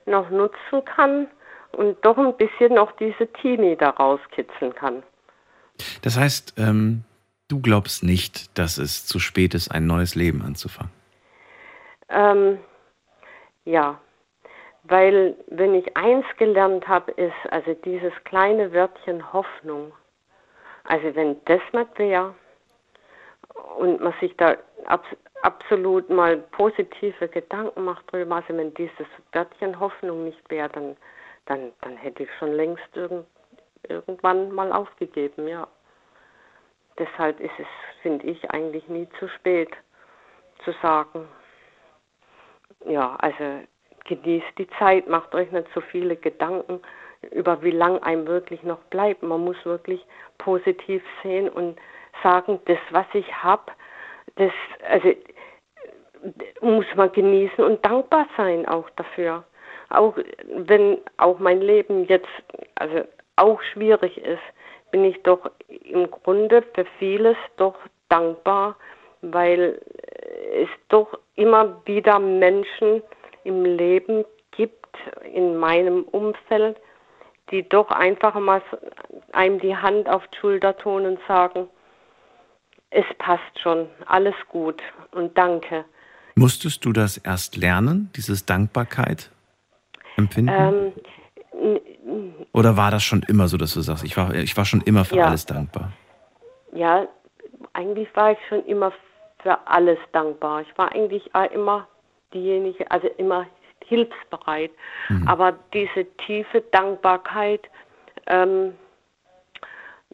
noch 0.05 0.29
nutzen 0.29 0.83
kann 0.85 1.27
und 1.71 2.03
doch 2.03 2.17
ein 2.17 2.35
bisschen 2.35 2.73
noch 2.73 2.91
diese 2.93 3.31
Teenie 3.33 3.77
da 3.77 3.91
rauskitzeln 3.91 4.73
kann. 4.75 5.03
Das 6.01 6.17
heißt, 6.17 6.55
ähm, 6.57 7.03
du 7.47 7.61
glaubst 7.61 8.03
nicht, 8.03 8.57
dass 8.57 8.77
es 8.77 9.05
zu 9.05 9.19
spät 9.19 9.53
ist, 9.53 9.69
ein 9.71 9.85
neues 9.85 10.15
Leben 10.15 10.41
anzufangen? 10.41 10.91
Ähm, 12.09 12.59
ja, 13.65 13.99
weil 14.83 15.35
wenn 15.47 15.75
ich 15.75 15.95
eins 15.95 16.25
gelernt 16.37 16.87
habe, 16.87 17.11
ist 17.11 17.33
also 17.51 17.73
dieses 17.85 18.13
kleine 18.23 18.73
Wörtchen 18.73 19.31
Hoffnung. 19.33 19.91
Also 20.85 21.13
wenn 21.15 21.43
das 21.45 21.61
nicht 21.71 21.99
wäre 21.99 22.33
und 23.77 24.01
man 24.01 24.13
sich 24.19 24.35
da 24.37 24.55
ab, 24.85 25.05
absolut 25.43 26.09
mal 26.09 26.37
positive 26.37 27.27
Gedanken 27.27 27.85
macht 27.85 28.11
drüber, 28.11 28.37
also 28.37 28.57
wenn 28.57 28.73
dieses 28.73 29.07
Wörtchen 29.33 29.79
Hoffnung 29.79 30.23
nicht 30.23 30.49
wäre, 30.49 30.69
dann, 30.69 30.97
dann, 31.45 31.71
dann 31.81 31.97
hätte 31.97 32.23
ich 32.23 32.29
schon 32.39 32.53
längst 32.53 32.95
irgend, 32.95 33.27
irgendwann 33.87 34.51
mal 34.51 34.71
aufgegeben, 34.71 35.47
ja. 35.47 35.67
Deshalb 36.97 37.39
ist 37.39 37.57
es, 37.57 37.67
finde 38.01 38.25
ich, 38.27 38.51
eigentlich 38.51 38.87
nie 38.87 39.07
zu 39.19 39.27
spät 39.29 39.69
zu 40.65 40.73
sagen, 40.81 41.27
ja, 42.85 43.15
also 43.19 43.65
genießt 44.05 44.57
die 44.57 44.67
Zeit, 44.79 45.07
macht 45.07 45.33
euch 45.35 45.51
nicht 45.51 45.67
so 45.73 45.81
viele 45.81 46.15
Gedanken 46.15 46.81
über 47.31 47.61
wie 47.61 47.71
lang 47.71 48.01
einem 48.01 48.27
wirklich 48.27 48.63
noch 48.63 48.79
bleibt. 48.85 49.23
Man 49.23 49.43
muss 49.43 49.63
wirklich 49.65 50.05
positiv 50.37 51.03
sehen 51.21 51.49
und 51.49 51.79
sagen, 52.23 52.59
das, 52.65 52.79
was 52.91 53.05
ich 53.13 53.31
habe, 53.43 53.71
das, 54.35 54.51
also 54.87 55.13
muss 56.61 56.85
man 56.95 57.11
genießen 57.11 57.63
und 57.63 57.85
dankbar 57.85 58.27
sein 58.37 58.67
auch 58.67 58.89
dafür. 58.91 59.43
Auch 59.89 60.17
wenn 60.47 60.99
auch 61.17 61.39
mein 61.39 61.61
Leben 61.61 62.05
jetzt 62.05 62.27
also 62.75 63.03
auch 63.35 63.61
schwierig 63.73 64.17
ist, 64.17 64.41
bin 64.91 65.03
ich 65.03 65.21
doch 65.23 65.51
im 65.67 66.09
Grunde 66.09 66.63
für 66.73 66.85
vieles 66.97 67.37
doch 67.57 67.75
dankbar, 68.09 68.75
weil 69.21 69.81
es 70.53 70.69
doch 70.89 71.17
immer 71.35 71.81
wieder 71.85 72.19
Menschen 72.19 73.01
im 73.43 73.65
Leben 73.65 74.25
gibt, 74.51 74.95
in 75.33 75.57
meinem 75.57 76.03
Umfeld, 76.03 76.77
die 77.51 77.67
doch 77.67 77.89
einfach 77.89 78.35
mal 78.35 78.61
einem 79.31 79.59
die 79.59 79.75
Hand 79.75 80.09
auf 80.09 80.23
die 80.27 80.37
Schulter 80.37 80.77
tun 80.77 81.05
und 81.05 81.19
sagen, 81.27 81.67
es 82.91 83.05
passt 83.17 83.59
schon, 83.61 83.87
alles 84.05 84.35
gut 84.49 84.81
und 85.11 85.37
danke. 85.37 85.85
Musstest 86.35 86.85
du 86.85 86.93
das 86.93 87.17
erst 87.17 87.57
lernen, 87.57 88.11
dieses 88.15 88.45
Dankbarkeit 88.45 89.29
empfinden? 90.15 90.93
Ähm, 91.53 91.79
Oder 92.53 92.77
war 92.77 92.91
das 92.91 93.03
schon 93.03 93.23
immer 93.23 93.47
so, 93.47 93.57
dass 93.57 93.73
du 93.73 93.81
sagst, 93.81 94.03
ich 94.03 94.17
war, 94.17 94.33
ich 94.33 94.55
war 94.57 94.65
schon 94.65 94.81
immer 94.81 95.05
für 95.05 95.17
ja. 95.17 95.27
alles 95.27 95.45
dankbar? 95.45 95.91
Ja, 96.73 97.07
eigentlich 97.73 98.07
war 98.15 98.31
ich 98.31 98.37
schon 98.47 98.65
immer 98.65 98.91
für 99.41 99.57
alles 99.67 99.99
dankbar. 100.11 100.61
Ich 100.61 100.77
war 100.77 100.91
eigentlich 100.91 101.29
immer 101.51 101.87
diejenige, 102.33 102.89
also 102.91 103.07
immer 103.17 103.45
hilfsbereit. 103.85 104.71
Mhm. 105.09 105.27
Aber 105.27 105.53
diese 105.73 106.05
tiefe 106.25 106.61
Dankbarkeit, 106.71 107.61
ähm, 108.27 108.73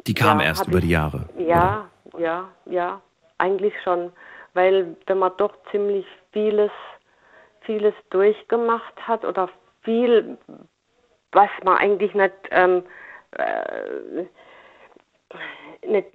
die 0.08 0.14
kam 0.14 0.40
ja, 0.40 0.48
erst 0.48 0.68
über 0.68 0.82
die 0.82 0.90
Jahre. 0.90 1.28
Ja, 1.38 1.90
oder? 2.06 2.20
ja, 2.20 2.50
ja, 2.66 3.02
eigentlich 3.38 3.74
schon. 3.84 4.12
Weil 4.54 4.96
wenn 5.08 5.20
man 5.20 5.32
doch 5.38 5.54
ziemlich 5.72 6.06
vieles 6.32 6.72
vieles 7.66 7.94
durchgemacht 8.10 8.96
hat 9.08 9.26
oder 9.26 9.50
viel, 9.82 10.38
was 11.32 11.50
man 11.64 11.78
eigentlich 11.78 12.14
nicht, 12.14 12.34
ähm, 12.52 12.84
äh, 13.32 14.26
nicht 15.86 16.08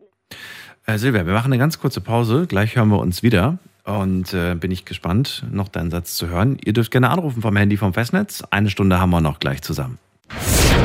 äh, 0.87 0.99
Silvia, 0.99 1.27
wir 1.27 1.33
machen 1.33 1.53
eine 1.53 1.59
ganz 1.59 1.79
kurze 1.79 2.01
Pause. 2.01 2.47
Gleich 2.47 2.77
hören 2.77 2.89
wir 2.89 2.99
uns 2.99 3.23
wieder. 3.23 3.59
Und 3.85 4.35
äh, 4.35 4.55
bin 4.55 4.71
ich 4.71 4.85
gespannt, 4.85 5.45
noch 5.51 5.69
deinen 5.69 5.91
Satz 5.91 6.15
zu 6.15 6.29
hören. 6.29 6.59
Ihr 6.65 6.73
dürft 6.73 6.91
gerne 6.91 7.11
anrufen 7.11 7.43
vom 7.43 7.57
Handy 7.57 7.77
vom 7.77 7.95
Festnetz. 7.95 8.43
Eine 8.51 8.71
Stunde 8.71 9.01
haben 9.01 9.11
wir 9.11 9.21
noch 9.21 9.41
gleich 9.41 9.63
zusammen. 9.63 9.99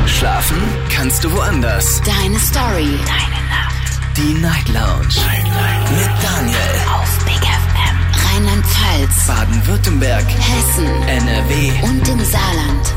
Schlafen 0.08 0.58
kannst 0.90 1.24
du 1.24 1.32
woanders. 1.32 2.02
Deine 2.04 2.40
Story. 2.40 2.98
Deine 3.06 3.42
Nacht. 3.50 4.18
Die 4.18 4.34
Night 4.42 4.68
Lounge. 4.70 5.08
Night, 5.28 5.44
Night. 5.44 5.92
Mit 5.92 6.24
Daniel. 6.24 6.58
Auf 6.94 7.26
Big 7.26 7.42
FM. 7.44 8.36
Rheinland-Pfalz. 8.36 9.28
Baden-Württemberg. 9.28 10.26
Hessen. 10.26 10.86
NRW. 11.08 11.72
Und 11.84 12.08
im 12.08 12.20
Saarland. 12.24 12.96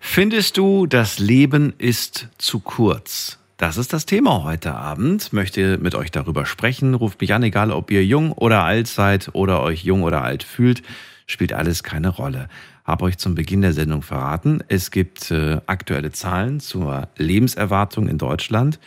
Findest 0.00 0.56
du, 0.56 0.86
das 0.86 1.18
Leben 1.18 1.74
ist 1.78 2.28
zu 2.38 2.60
kurz? 2.60 3.38
Das 3.58 3.76
ist 3.76 3.92
das 3.92 4.06
Thema 4.06 4.44
heute 4.44 4.76
Abend. 4.76 5.32
Möchte 5.32 5.78
mit 5.78 5.96
euch 5.96 6.12
darüber 6.12 6.46
sprechen. 6.46 6.94
Ruft 6.94 7.20
mich 7.20 7.34
an, 7.34 7.42
egal 7.42 7.72
ob 7.72 7.90
ihr 7.90 8.04
jung 8.04 8.30
oder 8.30 8.62
alt 8.62 8.86
seid 8.86 9.30
oder 9.32 9.62
euch 9.62 9.82
jung 9.82 10.04
oder 10.04 10.22
alt 10.22 10.44
fühlt, 10.44 10.84
spielt 11.26 11.52
alles 11.52 11.82
keine 11.82 12.10
Rolle. 12.10 12.48
Hab 12.84 13.02
euch 13.02 13.18
zum 13.18 13.34
Beginn 13.34 13.60
der 13.60 13.72
Sendung 13.72 14.02
verraten, 14.02 14.62
es 14.68 14.92
gibt 14.92 15.32
äh, 15.32 15.60
aktuelle 15.66 16.12
Zahlen 16.12 16.60
zur 16.60 17.08
Lebenserwartung 17.16 18.06
in 18.06 18.16
Deutschland. 18.16 18.78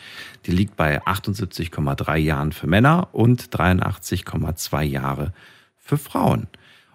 Die 0.46 0.52
liegt 0.52 0.74
bei 0.74 1.02
78,3 1.02 2.16
Jahren 2.16 2.52
für 2.52 2.66
Männer 2.66 3.08
und 3.12 3.54
83,2 3.54 4.82
Jahre 4.84 5.34
für 5.76 5.98
Frauen. 5.98 6.46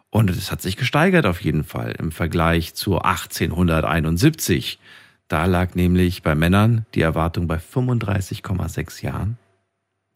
Und 0.09 0.31
es 0.31 0.51
hat 0.51 0.63
sich 0.63 0.77
gesteigert 0.77 1.27
auf 1.27 1.43
jeden 1.43 1.63
Fall 1.63 1.93
im 1.99 2.11
Vergleich 2.11 2.73
zu 2.73 2.99
1871. 2.99 4.79
Da 5.27 5.45
lag 5.45 5.75
nämlich 5.75 6.23
bei 6.23 6.35
Männern 6.35 6.85
die 6.93 7.01
Erwartung 7.01 7.47
bei 7.47 7.57
35,6 7.57 9.03
Jahren. 9.03 9.37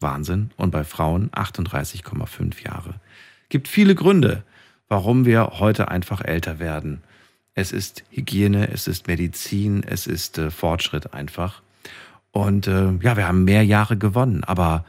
Wahnsinn. 0.00 0.50
Und 0.56 0.70
bei 0.70 0.84
Frauen 0.84 1.30
38,5 1.30 2.64
Jahre. 2.64 2.94
Gibt 3.48 3.68
viele 3.68 3.94
Gründe, 3.94 4.42
warum 4.88 5.24
wir 5.24 5.58
heute 5.58 5.88
einfach 5.88 6.22
älter 6.24 6.58
werden. 6.58 7.02
Es 7.54 7.72
ist 7.72 8.04
Hygiene, 8.10 8.70
es 8.70 8.88
ist 8.88 9.06
Medizin, 9.06 9.82
es 9.86 10.06
ist 10.06 10.38
äh, 10.38 10.50
Fortschritt 10.50 11.12
einfach. 11.12 11.62
Und 12.30 12.66
äh, 12.66 12.92
ja, 13.02 13.16
wir 13.16 13.28
haben 13.28 13.44
mehr 13.44 13.64
Jahre 13.64 13.98
gewonnen. 13.98 14.42
Aber 14.42 14.86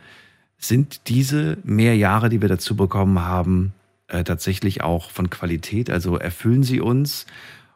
sind 0.57 1.09
diese 1.09 1.57
mehr 1.63 1.97
Jahre, 1.97 2.29
die 2.29 2.41
wir 2.41 2.47
dazu 2.47 2.77
bekommen 2.77 3.19
haben, 3.19 3.73
äh, 4.07 4.23
tatsächlich 4.23 4.81
auch 4.81 5.11
von 5.11 5.29
Qualität? 5.29 5.89
Also 5.89 6.17
erfüllen 6.17 6.63
sie 6.63 6.79
uns? 6.79 7.25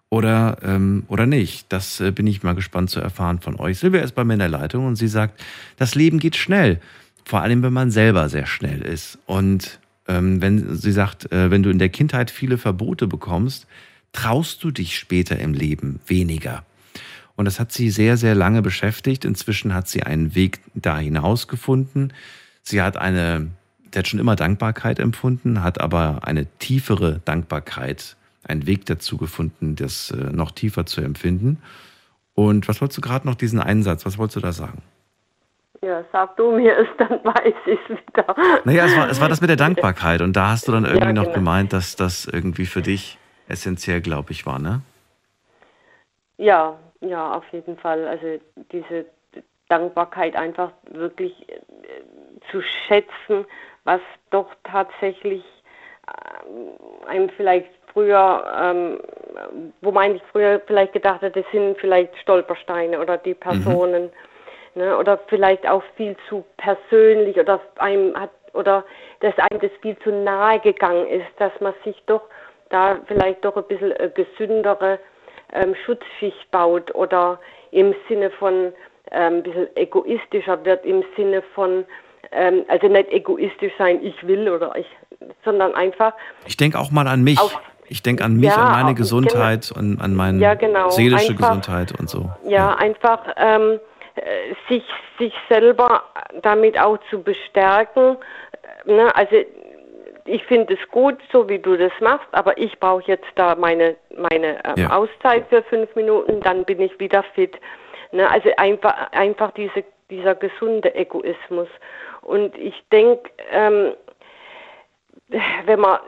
Oder, 0.09 0.57
ähm, 0.63 1.03
oder 1.07 1.25
nicht. 1.25 1.65
Das 1.69 1.99
äh, 1.99 2.11
bin 2.11 2.27
ich 2.27 2.43
mal 2.43 2.55
gespannt 2.55 2.89
zu 2.89 2.99
erfahren 2.99 3.39
von 3.39 3.59
euch. 3.59 3.79
Silvia 3.79 4.01
ist 4.01 4.15
bei 4.15 4.23
mir 4.23 4.33
in 4.33 4.39
der 4.39 4.49
Leitung 4.49 4.85
und 4.85 4.95
sie 4.95 5.07
sagt, 5.07 5.41
das 5.77 5.95
Leben 5.95 6.19
geht 6.19 6.35
schnell. 6.35 6.79
Vor 7.25 7.41
allem, 7.41 7.61
wenn 7.61 7.73
man 7.73 7.91
selber 7.91 8.29
sehr 8.29 8.45
schnell 8.45 8.81
ist. 8.81 9.19
Und 9.25 9.79
ähm, 10.07 10.41
wenn 10.41 10.75
sie 10.75 10.91
sagt, 10.91 11.31
äh, 11.31 11.51
wenn 11.51 11.63
du 11.63 11.69
in 11.69 11.79
der 11.79 11.89
Kindheit 11.89 12.31
viele 12.31 12.57
Verbote 12.57 13.07
bekommst, 13.07 13.67
traust 14.13 14.63
du 14.63 14.71
dich 14.71 14.97
später 14.97 15.37
im 15.37 15.53
Leben 15.53 15.99
weniger. 16.07 16.63
Und 17.35 17.45
das 17.45 17.59
hat 17.59 17.71
sie 17.71 17.89
sehr, 17.89 18.17
sehr 18.17 18.33
lange 18.33 18.61
beschäftigt. 18.61 19.25
Inzwischen 19.25 19.73
hat 19.73 19.87
sie 19.87 20.03
einen 20.03 20.33
Weg 20.33 20.61
da 20.73 20.97
hinaus 20.97 21.47
gefunden. 21.47 22.13
Sie 22.63 22.81
hat 22.81 22.97
eine, 22.97 23.47
sie 23.93 23.99
hat 23.99 24.07
schon 24.07 24.19
immer 24.19 24.35
Dankbarkeit 24.35 24.99
empfunden, 24.99 25.61
hat 25.61 25.81
aber 25.81 26.21
eine 26.23 26.45
tiefere 26.57 27.21
Dankbarkeit 27.25 28.15
einen 28.47 28.67
Weg 28.67 28.85
dazu 28.85 29.17
gefunden, 29.17 29.75
das 29.75 30.11
äh, 30.11 30.15
noch 30.31 30.51
tiefer 30.51 30.85
zu 30.85 31.01
empfinden. 31.01 31.61
Und 32.33 32.67
was 32.67 32.81
wolltest 32.81 32.97
du 32.97 33.01
gerade 33.01 33.27
noch 33.27 33.35
diesen 33.35 33.59
Einsatz, 33.59 34.05
was 34.05 34.17
wolltest 34.17 34.37
du 34.37 34.41
da 34.41 34.51
sagen? 34.51 34.81
Ja, 35.81 36.03
sag 36.11 36.35
du 36.37 36.51
mir 36.51 36.77
es, 36.77 36.87
dann 36.97 37.23
weiß 37.23 37.53
ich 37.65 37.79
es 37.89 37.97
wieder. 37.97 38.35
Naja, 38.65 38.85
es 38.85 38.97
war, 38.97 39.09
es 39.09 39.21
war 39.21 39.29
das 39.29 39.41
mit 39.41 39.49
der 39.49 39.57
Dankbarkeit 39.57 40.21
und 40.21 40.35
da 40.35 40.49
hast 40.49 40.67
du 40.67 40.71
dann 40.71 40.85
irgendwie 40.85 41.05
ja, 41.05 41.11
genau. 41.11 41.23
noch 41.23 41.33
gemeint, 41.33 41.73
dass 41.73 41.95
das 41.95 42.25
irgendwie 42.25 42.65
für 42.65 42.81
dich 42.81 43.17
essentiell, 43.47 44.01
glaube 44.01 44.31
ich, 44.31 44.45
war, 44.45 44.59
ne? 44.59 44.81
Ja, 46.37 46.77
ja, 47.01 47.33
auf 47.33 47.45
jeden 47.51 47.77
Fall. 47.77 48.07
Also 48.07 48.39
diese 48.71 49.05
Dankbarkeit 49.69 50.35
einfach 50.35 50.71
wirklich 50.91 51.33
äh, 51.49 51.61
zu 52.51 52.61
schätzen, 52.61 53.45
was 53.83 54.01
doch 54.29 54.49
tatsächlich 54.63 55.43
äh, 56.07 57.07
einem 57.07 57.29
vielleicht 57.29 57.69
früher, 57.93 58.43
ähm, 58.59 58.99
wo 59.81 59.91
man 59.91 60.05
eigentlich 60.05 60.23
früher 60.31 60.61
vielleicht 60.65 60.93
gedacht 60.93 61.21
hat, 61.21 61.35
das 61.35 61.45
sind 61.51 61.77
vielleicht 61.79 62.15
Stolpersteine 62.17 62.99
oder 62.99 63.17
die 63.17 63.33
Personen. 63.33 64.03
Mhm. 64.03 64.11
Ne, 64.75 64.95
oder 64.95 65.19
vielleicht 65.27 65.67
auch 65.67 65.81
viel 65.95 66.15
zu 66.29 66.45
persönlich 66.57 67.39
oder 67.39 67.59
einem 67.77 68.15
hat 68.15 68.29
oder 68.53 68.85
dass 69.21 69.35
einem 69.39 69.59
das 69.59 69.71
viel 69.81 69.97
zu 69.99 70.11
nahe 70.11 70.59
gegangen 70.59 71.07
ist, 71.07 71.25
dass 71.39 71.51
man 71.61 71.73
sich 71.83 71.99
doch 72.05 72.21
da 72.69 72.99
vielleicht 73.07 73.43
doch 73.43 73.57
ein 73.57 73.63
bisschen 73.63 73.93
gesündere 74.13 74.99
ähm, 75.51 75.73
Schutzschicht 75.83 76.51
baut 76.51 76.93
oder 76.93 77.39
im 77.71 77.95
Sinne 78.07 78.29
von 78.29 78.71
ähm, 79.11 79.37
ein 79.37 79.43
bisschen 79.43 79.75
egoistischer 79.75 80.63
wird, 80.63 80.85
im 80.85 81.03
Sinne 81.15 81.41
von 81.55 81.83
ähm, 82.31 82.65
also 82.67 82.87
nicht 82.87 83.09
egoistisch 83.11 83.73
sein, 83.77 84.03
ich 84.03 84.27
will 84.27 84.49
oder 84.49 84.75
ich, 84.75 84.87
sondern 85.43 85.73
einfach. 85.73 86.13
Ich 86.45 86.57
denke 86.57 86.77
auch 86.77 86.91
mal 86.91 87.07
an 87.07 87.23
mich. 87.23 87.39
Ich 87.89 88.03
denke 88.03 88.23
an 88.23 88.35
mich, 88.35 88.49
ja, 88.49 88.55
an 88.55 88.71
meine 88.71 88.95
Gesundheit, 88.95 89.69
genau. 89.69 89.79
an, 89.79 89.99
an 90.01 90.15
meine 90.15 90.39
ja, 90.39 90.53
genau. 90.55 90.89
seelische 90.89 91.31
einfach, 91.31 91.49
Gesundheit 91.49 91.99
und 91.99 92.09
so. 92.09 92.29
Ja, 92.43 92.49
ja. 92.49 92.75
einfach 92.75 93.19
ähm, 93.37 93.79
sich, 94.67 94.83
sich 95.17 95.33
selber 95.49 96.03
damit 96.41 96.79
auch 96.79 96.97
zu 97.09 97.21
bestärken. 97.21 98.17
Ne? 98.85 99.15
Also 99.15 99.35
ich 100.25 100.43
finde 100.45 100.73
es 100.73 100.91
gut, 100.91 101.17
so 101.31 101.47
wie 101.47 101.59
du 101.59 101.77
das 101.77 101.91
machst, 102.01 102.27
aber 102.31 102.57
ich 102.57 102.77
brauche 102.79 103.03
jetzt 103.05 103.27
da 103.35 103.55
meine, 103.55 103.95
meine 104.29 104.59
ähm, 104.65 104.75
ja. 104.75 104.89
Auszeit 104.95 105.47
für 105.49 105.63
fünf 105.63 105.95
Minuten, 105.95 106.41
dann 106.41 106.65
bin 106.65 106.81
ich 106.81 106.99
wieder 106.99 107.23
fit. 107.35 107.57
Ne? 108.11 108.29
Also 108.29 108.49
einfach, 108.57 109.11
einfach 109.11 109.51
diese, 109.51 109.83
dieser 110.09 110.35
gesunde 110.35 110.93
Egoismus. 110.95 111.69
Und 112.21 112.57
ich 112.57 112.75
denke, 112.91 113.29
ähm, 113.51 113.93
wenn 115.65 115.79
man 115.79 115.99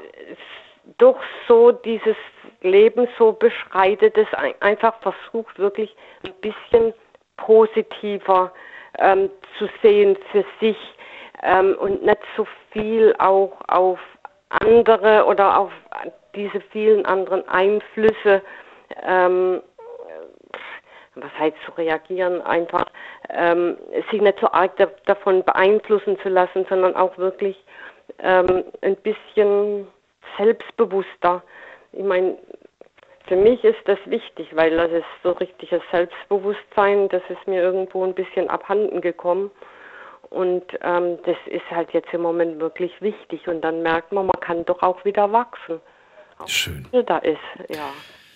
doch 0.98 1.20
so 1.48 1.72
dieses 1.72 2.16
Leben 2.62 3.08
so 3.18 3.32
beschreitet, 3.32 4.18
es 4.18 4.28
einfach 4.60 4.96
versucht, 5.02 5.58
wirklich 5.60 5.96
ein 6.26 6.34
bisschen 6.42 6.94
positiver 7.38 8.52
ähm, 8.98 9.30
zu 9.58 9.70
sehen 9.82 10.18
für 10.32 10.44
sich 10.60 10.78
ähm, 11.44 11.76
und 11.80 12.04
nicht 12.04 12.22
so 12.36 12.46
viel 12.72 13.16
auch 13.20 13.54
auf 13.68 14.00
andere 14.50 15.26
oder 15.26 15.58
auf 15.60 15.72
diese 16.36 16.60
vielen 16.72 17.06
anderen 17.06 17.48
Einflüsse, 17.48 18.42
ähm, 19.04 19.62
was 21.16 21.32
heißt 21.38 21.58
zu 21.66 21.72
reagieren, 21.74 22.42
einfach 22.42 22.86
ähm, 23.30 23.78
sich 24.12 24.22
nicht 24.22 24.40
so 24.40 24.50
arg 24.52 24.76
da, 24.78 24.88
davon 25.06 25.44
beeinflussen 25.44 26.20
zu 26.20 26.30
lassen, 26.30 26.66
sondern 26.70 26.96
auch 26.96 27.18
wirklich 27.18 27.64
ähm, 28.20 28.64
ein 28.82 28.96
bisschen 28.98 29.88
selbstbewusster. 30.38 31.44
Ich 31.92 32.04
meine, 32.04 32.38
für 33.28 33.36
mich 33.36 33.64
ist 33.64 33.80
das 33.86 34.00
wichtig, 34.06 34.56
weil 34.56 34.76
das 34.76 34.92
ist 34.92 35.06
so 35.24 35.32
richtiges 35.32 35.82
Selbstbewusstsein, 35.92 37.10
das 37.10 37.22
ist 37.30 37.48
mir 37.48 37.62
irgendwo 37.62 38.04
ein 38.04 38.14
bisschen 38.14 38.50
abhanden 38.50 39.02
gekommen. 39.02 39.52
Und 40.30 40.64
ähm, 40.82 41.18
das 41.26 41.38
ist 41.48 41.70
halt 41.72 41.92
jetzt 41.92 42.14
im 42.14 42.22
Moment 42.22 42.60
wirklich 42.60 42.92
wichtig. 43.02 43.48
Und 43.48 43.62
dann 43.62 43.82
merkt 43.82 44.12
man, 44.12 44.28
man 44.28 44.40
kann 44.42 44.66
doch 44.66 44.82
auch 44.84 45.04
wieder 45.06 45.32
wachsen. 45.32 45.80
Schön. 46.46 46.88
Da 47.06 47.18
ist, 47.18 47.38
ja. 47.70 47.90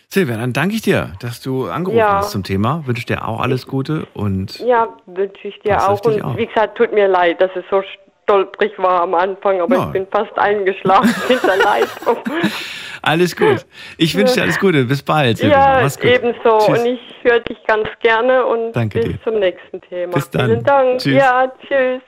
Silvia, 0.10 0.38
dann 0.38 0.54
danke 0.54 0.76
ich 0.76 0.82
dir, 0.82 1.14
dass 1.20 1.42
du 1.42 1.68
angerufen 1.68 1.98
ja. 1.98 2.18
hast 2.18 2.32
zum 2.32 2.44
Thema. 2.44 2.84
Wünsche 2.86 3.06
dir 3.06 3.28
auch 3.28 3.40
alles 3.40 3.66
Gute 3.66 4.08
und. 4.14 4.60
Ja, 4.60 4.90
wünsche 5.06 5.48
ich 5.48 5.60
dir 5.62 5.82
auch. 5.88 6.02
Und 6.06 6.22
auch. 6.22 6.38
wie 6.38 6.46
gesagt, 6.46 6.78
tut 6.78 6.94
mir 6.94 7.08
leid, 7.08 7.42
dass 7.42 7.52
es 7.56 7.64
so 7.70 7.82
stolprig 8.24 8.72
war 8.78 9.02
am 9.02 9.14
Anfang, 9.14 9.62
aber 9.62 9.76
ja. 9.76 9.86
ich 9.86 9.92
bin 9.92 10.08
fast 10.12 10.38
eingeschlafen 10.38 11.14
in 11.30 11.40
der 11.46 11.58
Leitung. 11.58 12.18
Alles 13.02 13.36
gut. 13.36 13.66
Ich 13.98 14.16
wünsche 14.16 14.36
dir 14.36 14.44
alles 14.44 14.58
Gute. 14.58 14.86
Bis 14.86 15.04
bald. 15.04 15.40
Ja, 15.40 15.82
ebenso. 15.82 16.58
Tschüss. 16.60 16.80
Und 16.80 16.86
ich 16.86 17.02
höre 17.22 17.42
dich 17.42 17.58
ganz 17.68 17.90
gerne 18.02 18.46
und 18.46 18.72
Danke 18.72 19.02
bis 19.02 19.12
dir. 19.12 19.24
zum 19.26 19.40
nächsten 19.40 19.82
Thema. 19.82 20.14
Bis 20.14 20.30
dann. 20.30 20.46
Vielen 20.46 20.64
Dank. 20.64 21.00
Tschüss. 21.00 21.14
Ja, 21.14 21.52
tschüss. 21.68 22.02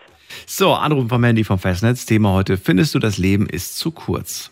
So, 0.45 0.73
Anrufen 0.73 1.09
vom 1.09 1.21
Handy 1.21 1.43
vom 1.43 1.59
Festnetz. 1.59 2.05
Thema 2.05 2.31
heute: 2.31 2.55
Findest 2.55 2.95
du, 2.95 2.99
das 2.99 3.17
Leben 3.17 3.45
ist 3.49 3.77
zu 3.77 3.91
kurz? 3.91 4.51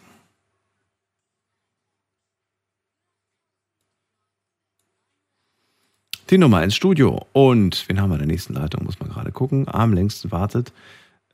Die 6.29 6.37
Nummer 6.37 6.61
ins 6.61 6.75
Studio. 6.75 7.25
Und 7.31 7.87
wen 7.87 8.01
haben 8.01 8.09
wir 8.09 8.15
in 8.15 8.19
der 8.19 8.27
nächsten 8.27 8.53
Leitung? 8.53 8.83
Muss 8.83 8.99
man 8.99 9.07
gerade 9.07 9.31
gucken. 9.31 9.67
Am 9.69 9.93
längsten 9.93 10.29
wartet. 10.33 10.73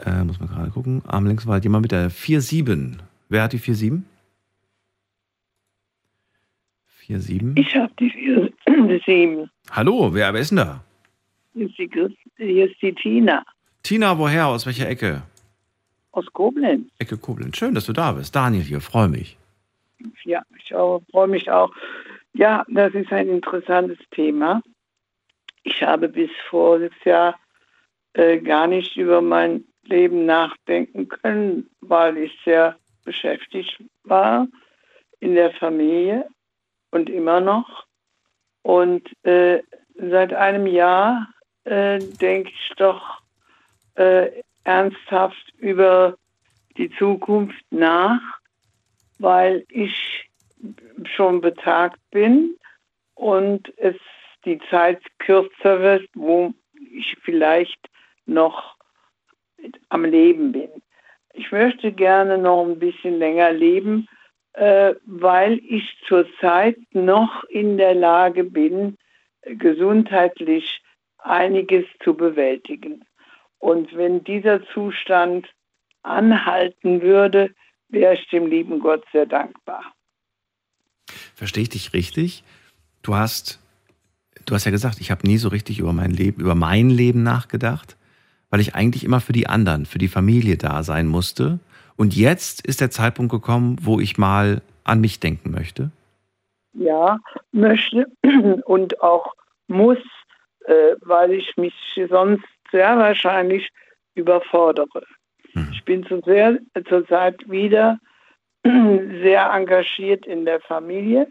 Äh, 0.05 0.23
muss 0.23 0.39
man 0.39 0.49
gerade 0.49 0.71
gucken. 0.71 1.01
Am 1.07 1.25
längsten 1.25 1.49
wartet 1.49 1.65
jemand 1.65 1.83
mit 1.83 1.91
der 1.91 2.09
4-7. 2.09 2.97
Wer 3.27 3.43
hat 3.43 3.53
die 3.53 3.59
4-7? 3.59 4.01
47. 7.07 7.57
Ich 7.57 7.75
habe 7.75 7.91
die 7.99 8.09
47. 8.65 9.49
Hallo, 9.71 10.13
wer, 10.13 10.33
wer 10.33 10.41
ist 10.41 10.51
denn 10.51 10.57
da? 10.57 10.83
Hier 11.53 11.65
ist, 11.65 11.77
die, 11.77 11.89
hier 12.37 12.69
ist 12.69 12.81
die 12.81 12.93
Tina 12.93 13.43
Tina, 13.81 14.17
woher? 14.17 14.47
Aus 14.47 14.65
welcher 14.65 14.87
Ecke? 14.87 15.23
aus 16.11 16.25
Koblenz. 16.33 16.89
Ecke 16.99 17.17
Koblenz. 17.17 17.57
Schön, 17.57 17.75
dass 17.75 17.85
du 17.85 17.93
da 17.93 18.11
bist. 18.11 18.35
Daniel 18.35 18.63
hier, 18.63 18.81
freue 18.81 19.07
mich. 19.07 19.37
Ja, 20.23 20.43
ich 20.57 20.69
freue 21.11 21.27
mich 21.27 21.49
auch. 21.49 21.71
Ja, 22.33 22.65
das 22.67 22.93
ist 22.93 23.11
ein 23.11 23.29
interessantes 23.29 23.97
Thema. 24.11 24.61
Ich 25.63 25.81
habe 25.83 26.07
bis 26.07 26.29
voriges 26.49 26.93
Jahr 27.03 27.35
äh, 28.13 28.37
gar 28.39 28.67
nicht 28.67 28.95
über 28.97 29.21
mein 29.21 29.65
Leben 29.89 30.25
nachdenken 30.25 31.07
können, 31.07 31.69
weil 31.81 32.17
ich 32.17 32.37
sehr 32.45 32.77
beschäftigt 33.03 33.83
war 34.03 34.47
in 35.19 35.35
der 35.35 35.51
Familie 35.51 36.27
und 36.91 37.09
immer 37.09 37.41
noch. 37.41 37.85
Und 38.61 39.09
äh, 39.25 39.61
seit 39.95 40.33
einem 40.33 40.67
Jahr 40.67 41.27
äh, 41.63 41.99
denke 41.99 42.51
ich 42.51 42.71
doch 42.77 43.21
äh, 43.95 44.43
ernsthaft 44.63 45.53
über 45.57 46.17
die 46.77 46.89
Zukunft 46.91 47.65
nach, 47.71 48.21
weil 49.17 49.65
ich 49.69 50.29
schon 51.03 51.41
betagt 51.41 51.99
bin 52.11 52.55
und 53.15 53.73
es 53.77 53.95
die 54.45 54.59
Zeit 54.69 55.01
kürzer 55.19 55.81
wird, 55.81 56.09
wo 56.13 56.53
ich 56.91 57.17
vielleicht 57.21 57.89
noch 58.25 58.78
am 59.89 60.05
Leben 60.05 60.51
bin. 60.51 60.69
Ich 61.33 61.51
möchte 61.51 61.91
gerne 61.91 62.37
noch 62.37 62.65
ein 62.65 62.79
bisschen 62.79 63.17
länger 63.17 63.51
leben, 63.51 64.07
äh, 64.53 64.95
weil 65.05 65.61
ich 65.67 65.97
zurzeit 66.07 66.77
noch 66.91 67.43
in 67.45 67.77
der 67.77 67.95
Lage 67.95 68.43
bin, 68.43 68.97
gesundheitlich 69.43 70.81
einiges 71.17 71.85
zu 72.03 72.13
bewältigen. 72.13 73.05
Und 73.59 73.95
wenn 73.95 74.23
dieser 74.23 74.65
Zustand 74.73 75.47
anhalten 76.01 77.01
würde, 77.01 77.53
wäre 77.89 78.13
ich 78.13 78.27
dem 78.29 78.47
lieben 78.47 78.79
Gott 78.79 79.03
sehr 79.11 79.25
dankbar. 79.25 79.93
Verstehe 81.35 81.63
ich 81.63 81.69
dich 81.69 81.93
richtig? 81.93 82.43
Du 83.01 83.15
hast, 83.15 83.59
du 84.45 84.55
hast 84.55 84.65
ja 84.65 84.71
gesagt, 84.71 84.99
ich 84.99 85.11
habe 85.11 85.27
nie 85.27 85.37
so 85.37 85.49
richtig 85.49 85.79
über 85.79 85.93
mein 85.93 86.11
Leben, 86.11 86.41
über 86.41 86.55
mein 86.55 86.89
Leben 86.89 87.23
nachgedacht, 87.23 87.97
weil 88.49 88.59
ich 88.59 88.75
eigentlich 88.75 89.03
immer 89.03 89.21
für 89.21 89.33
die 89.33 89.47
anderen, 89.47 89.85
für 89.85 89.99
die 89.99 90.07
Familie 90.07 90.57
da 90.57 90.83
sein 90.83 91.07
musste. 91.07 91.59
Und 91.95 92.15
jetzt 92.15 92.65
ist 92.65 92.81
der 92.81 92.91
Zeitpunkt 92.91 93.31
gekommen, 93.31 93.77
wo 93.81 93.99
ich 93.99 94.17
mal 94.17 94.61
an 94.83 95.01
mich 95.01 95.19
denken 95.19 95.51
möchte. 95.51 95.91
Ja, 96.73 97.19
möchte 97.51 98.07
und 98.65 99.01
auch 99.01 99.33
muss, 99.67 99.97
äh, 100.65 100.95
weil 101.01 101.33
ich 101.33 101.57
mich 101.57 101.73
sonst 102.09 102.45
sehr 102.71 102.97
wahrscheinlich 102.97 103.69
überfordere. 104.15 105.03
Ich 105.71 105.83
bin 105.83 106.05
zu 106.05 106.21
sehr, 106.25 106.59
zurzeit 106.87 107.49
wieder 107.49 107.99
sehr 108.63 109.51
engagiert 109.51 110.27
in 110.27 110.45
der 110.45 110.61
Familie 110.61 111.27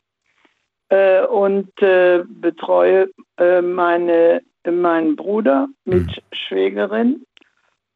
äh, 0.88 1.22
und 1.22 1.70
äh, 1.80 2.24
betreue 2.26 3.10
meine, 3.62 4.42
meinen 4.72 5.16
Bruder 5.16 5.68
mit 5.84 6.22
Schwägerin. 6.32 7.24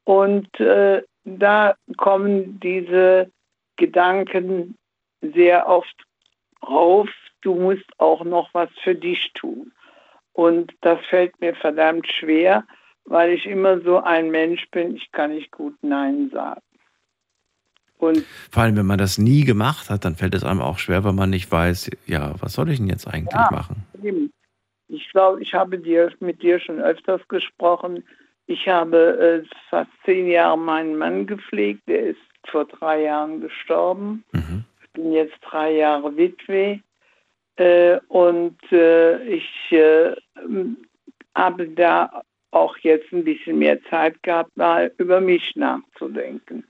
Und 0.04 0.48
äh, 0.60 1.02
da 1.24 1.74
kommen 1.96 2.58
diese 2.60 3.30
Gedanken 3.76 4.76
sehr 5.20 5.68
oft 5.68 5.94
auf, 6.60 7.08
du 7.42 7.54
musst 7.54 7.84
auch 7.98 8.24
noch 8.24 8.48
was 8.52 8.70
für 8.82 8.94
dich 8.94 9.32
tun. 9.34 9.72
Und 10.32 10.72
das 10.80 10.98
fällt 11.06 11.38
mir 11.40 11.54
verdammt 11.54 12.06
schwer, 12.08 12.64
weil 13.04 13.32
ich 13.32 13.46
immer 13.46 13.80
so 13.80 13.98
ein 13.98 14.30
Mensch 14.30 14.68
bin, 14.70 14.96
ich 14.96 15.10
kann 15.12 15.34
nicht 15.34 15.50
gut 15.50 15.74
Nein 15.82 16.30
sagen. 16.32 16.60
Und 17.98 18.24
Vor 18.50 18.64
allem, 18.64 18.76
wenn 18.76 18.86
man 18.86 18.98
das 18.98 19.16
nie 19.18 19.44
gemacht 19.44 19.88
hat, 19.88 20.04
dann 20.04 20.16
fällt 20.16 20.34
es 20.34 20.42
einem 20.42 20.60
auch 20.60 20.78
schwer, 20.78 21.04
weil 21.04 21.12
man 21.12 21.30
nicht 21.30 21.50
weiß, 21.52 21.90
ja, 22.06 22.34
was 22.40 22.54
soll 22.54 22.70
ich 22.70 22.78
denn 22.78 22.88
jetzt 22.88 23.06
eigentlich 23.06 23.32
Ja. 23.32 23.48
machen? 23.50 23.86
eben, 24.02 24.32
ich 24.92 25.10
glaube, 25.10 25.42
ich 25.42 25.54
habe 25.54 25.78
dir, 25.78 26.12
mit 26.20 26.42
dir 26.42 26.60
schon 26.60 26.80
öfters 26.80 27.26
gesprochen. 27.28 28.04
Ich 28.46 28.68
habe 28.68 29.42
äh, 29.44 29.48
fast 29.70 29.90
zehn 30.04 30.28
Jahre 30.28 30.58
meinen 30.58 30.96
Mann 30.96 31.26
gepflegt, 31.26 31.82
der 31.88 32.00
ist 32.00 32.20
vor 32.46 32.66
drei 32.66 33.02
Jahren 33.02 33.40
gestorben. 33.40 34.24
Ich 34.82 34.90
bin 34.92 35.12
jetzt 35.12 35.38
drei 35.42 35.72
Jahre 35.72 36.16
Witwe. 36.16 36.80
Äh, 37.56 38.00
und 38.08 38.58
äh, 38.70 39.22
ich 39.24 39.72
äh, 39.72 40.14
habe 41.34 41.68
da 41.68 42.22
auch 42.50 42.76
jetzt 42.78 43.10
ein 43.12 43.24
bisschen 43.24 43.58
mehr 43.58 43.82
Zeit 43.84 44.22
gehabt, 44.22 44.54
mal 44.56 44.92
über 44.98 45.20
mich 45.20 45.56
nachzudenken. 45.56 46.64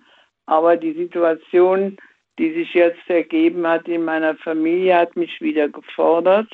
Aber 0.47 0.77
die 0.77 0.93
Situation, 0.93 1.97
die 2.39 2.53
sich 2.53 2.75
jetzt 2.75 3.09
ergeben 3.09 3.67
hat 3.67 3.89
in 3.89 4.05
meiner 4.05 4.37
Familie, 4.37 4.97
hat 4.97 5.17
mich 5.17 5.41
wieder 5.41 5.69
gefordert. 5.69 6.49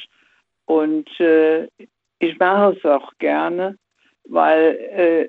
Und 0.68 1.08
äh, 1.18 1.66
ich 2.18 2.38
mache 2.38 2.76
es 2.76 2.84
auch 2.84 3.10
gerne, 3.18 3.78
weil 4.24 4.76
äh, 4.92 5.28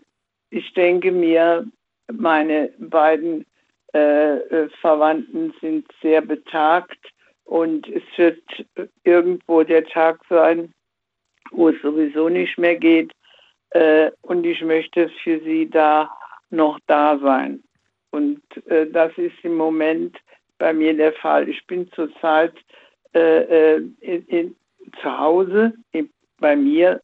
ich 0.50 0.74
denke 0.74 1.14
mir, 1.14 1.66
meine 2.12 2.74
beiden 2.78 3.46
äh, 3.94 4.68
Verwandten 4.82 5.54
sind 5.62 5.88
sehr 6.02 6.22
betagt 6.22 7.00
und 7.46 7.88
es 7.88 8.04
wird 8.18 8.44
irgendwo 9.06 9.64
der 9.64 9.86
Tag 9.86 10.20
sein, 10.28 10.74
wo 11.52 11.70
es 11.70 11.82
sowieso 11.82 12.28
nicht 12.28 12.58
mehr 12.58 12.76
geht. 12.76 13.14
Äh, 13.70 14.12
und 14.24 14.46
ich 14.46 14.62
möchte 14.62 15.10
für 15.24 15.40
sie 15.40 15.70
da 15.70 16.12
noch 16.50 16.80
da 16.88 17.18
sein. 17.18 17.64
Und 18.12 18.42
äh, 18.68 18.88
das 18.88 19.18
ist 19.18 19.38
im 19.44 19.56
Moment 19.56 20.18
bei 20.58 20.74
mir 20.74 20.94
der 20.94 21.14
Fall. 21.14 21.48
Ich 21.48 21.66
bin 21.66 21.90
zurzeit 21.94 22.56
äh, 23.14 23.78
in, 23.78 24.26
in, 24.28 24.56
zu 25.02 25.18
Hause 25.18 25.74
bei 26.40 26.56
mir 26.56 27.02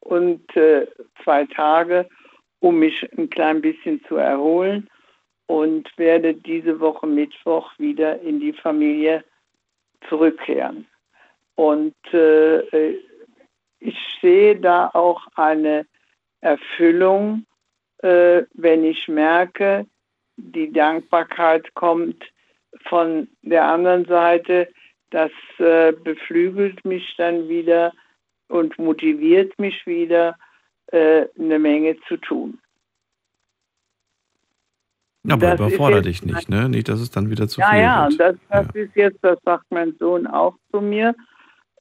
und 0.00 0.56
äh, 0.56 0.86
zwei 1.22 1.44
Tage, 1.46 2.08
um 2.60 2.78
mich 2.78 3.06
ein 3.16 3.28
klein 3.30 3.60
bisschen 3.60 4.02
zu 4.04 4.16
erholen 4.16 4.88
und 5.46 5.88
werde 5.98 6.34
diese 6.34 6.80
Woche 6.80 7.06
Mittwoch 7.06 7.70
wieder 7.78 8.20
in 8.20 8.40
die 8.40 8.52
Familie 8.52 9.24
zurückkehren. 10.08 10.86
Und 11.54 11.94
äh, 12.12 12.96
ich 13.78 13.98
sehe 14.20 14.56
da 14.56 14.90
auch 14.94 15.26
eine 15.34 15.86
Erfüllung, 16.40 17.44
äh, 17.98 18.42
wenn 18.54 18.84
ich 18.84 19.08
merke, 19.08 19.86
die 20.36 20.72
Dankbarkeit 20.72 21.74
kommt 21.74 22.24
von 22.88 23.28
der 23.42 23.64
anderen 23.64 24.04
Seite. 24.06 24.68
Das 25.12 25.30
äh, 25.58 25.92
beflügelt 25.92 26.84
mich 26.84 27.14
dann 27.16 27.48
wieder 27.48 27.92
und 28.48 28.78
motiviert 28.78 29.58
mich 29.58 29.86
wieder, 29.86 30.36
äh, 30.86 31.26
eine 31.38 31.58
Menge 31.58 31.96
zu 32.08 32.16
tun. 32.16 32.58
Aber 35.28 35.56
Das 35.56 35.60
überfordere 35.60 36.02
dich 36.02 36.24
nicht, 36.24 36.48
ne? 36.48 36.68
Nicht, 36.68 36.88
dass 36.88 37.00
es 37.00 37.10
dann 37.10 37.30
wieder 37.30 37.46
zu 37.46 37.60
ja, 37.60 37.70
viel 37.70 37.80
ja, 37.80 38.08
wird. 38.08 38.20
das, 38.20 38.36
das 38.50 38.66
ist 38.74 38.96
jetzt, 38.96 39.18
das 39.22 39.38
sagt 39.44 39.66
mein 39.70 39.94
Sohn 39.98 40.26
auch 40.26 40.56
zu 40.72 40.80
mir. 40.80 41.14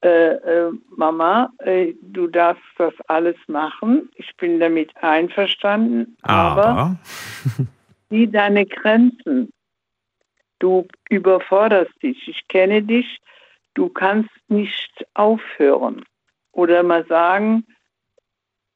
Äh, 0.03 0.33
äh, 0.33 0.71
Mama, 0.95 1.51
äh, 1.59 1.93
du 2.01 2.27
darfst 2.27 2.63
das 2.77 2.93
alles 3.07 3.35
machen. 3.47 4.09
Ich 4.15 4.29
bin 4.37 4.59
damit 4.59 4.91
einverstanden, 5.01 6.17
aber, 6.21 6.65
Aber, 6.65 6.99
sieh 8.09 8.27
deine 8.27 8.65
Grenzen. 8.65 9.51
Du 10.61 10.87
überforderst 11.09 11.91
dich. 12.03 12.27
Ich 12.27 12.47
kenne 12.47 12.83
dich. 12.83 13.19
Du 13.73 13.89
kannst 13.89 14.29
nicht 14.47 15.07
aufhören. 15.15 16.05
Oder 16.51 16.83
mal 16.83 17.03
sagen, 17.07 17.65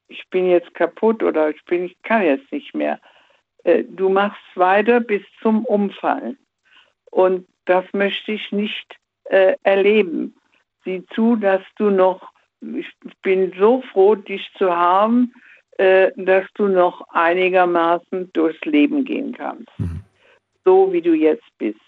ich 0.07 0.27
bin 0.31 0.49
jetzt 0.49 0.73
kaputt 0.73 1.21
oder 1.21 1.51
ich 1.51 1.63
bin, 1.65 1.85
ich 1.85 2.01
kann 2.01 2.23
jetzt 2.23 2.51
nicht 2.51 2.73
mehr. 2.73 2.99
Äh, 3.63 3.83
Du 3.83 4.09
machst 4.09 4.41
weiter 4.55 4.99
bis 4.99 5.21
zum 5.41 5.63
Umfallen. 5.65 6.39
Und 7.11 7.47
das 7.65 7.85
möchte 7.93 8.31
ich 8.31 8.51
nicht 8.51 8.95
äh, 9.25 9.55
erleben. 9.61 10.35
Sieh 10.85 11.05
zu, 11.13 11.35
dass 11.35 11.61
du 11.77 11.91
noch, 11.91 12.31
ich 12.61 12.91
bin 13.21 13.53
so 13.59 13.83
froh, 13.93 14.15
dich 14.15 14.49
zu 14.57 14.75
haben, 14.75 15.33
äh, 15.77 16.11
dass 16.15 16.45
du 16.55 16.67
noch 16.67 17.07
einigermaßen 17.09 18.33
durchs 18.33 18.63
Leben 18.65 19.05
gehen 19.05 19.33
kannst. 19.33 19.69
So 20.65 20.91
wie 20.91 21.01
du 21.01 21.13
jetzt 21.13 21.45
bist. 21.57 21.79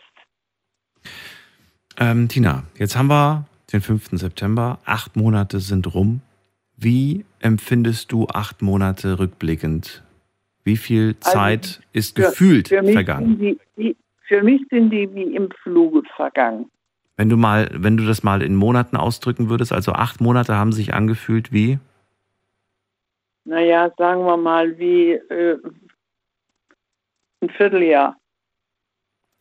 ähm, 1.98 2.28
Tina, 2.28 2.64
jetzt 2.78 2.96
haben 2.96 3.08
wir 3.08 3.46
den 3.74 3.82
5. 3.82 4.10
September. 4.20 4.80
Acht 4.86 5.16
Monate 5.16 5.60
sind 5.60 5.94
rum. 5.94 6.22
Wie 6.78 7.26
empfindest 7.40 8.12
du 8.12 8.28
acht 8.28 8.62
Monate 8.62 9.18
rückblickend? 9.20 10.04
Wie 10.64 10.78
viel 10.78 11.16
Also, 11.24 11.32
Zeit 11.38 11.82
ist 11.92 12.16
Für- 12.16 12.26
gefühlt 12.30 12.68
für 12.68 12.84
vergangen? 12.84 13.40
Die, 13.40 13.60
die, 13.78 13.98
für 14.28 14.44
mich 14.44 14.62
sind 14.70 14.92
die 14.92 15.12
wie 15.16 15.36
im 15.36 15.50
Fluge 15.64 16.04
vergangen. 16.16 16.70
Wenn 17.16 17.30
du 17.30 17.38
mal, 17.38 17.68
wenn 17.74 17.98
du 17.98 18.06
das 18.06 18.22
mal 18.22 18.44
in 18.44 18.56
Monaten 18.56 18.96
ausdrücken 18.96 19.50
würdest, 19.50 19.74
also 19.74 19.94
acht 19.94 20.22
Monate 20.22 20.54
haben 20.56 20.72
sich 20.72 20.94
angefühlt 20.94 21.52
wie? 21.52 21.80
Naja, 23.46 23.92
sagen 23.98 24.24
wir 24.26 24.38
mal 24.38 24.78
wie 24.78 25.14
äh, 25.14 25.58
ein 27.42 27.50
Vierteljahr. 27.50 28.16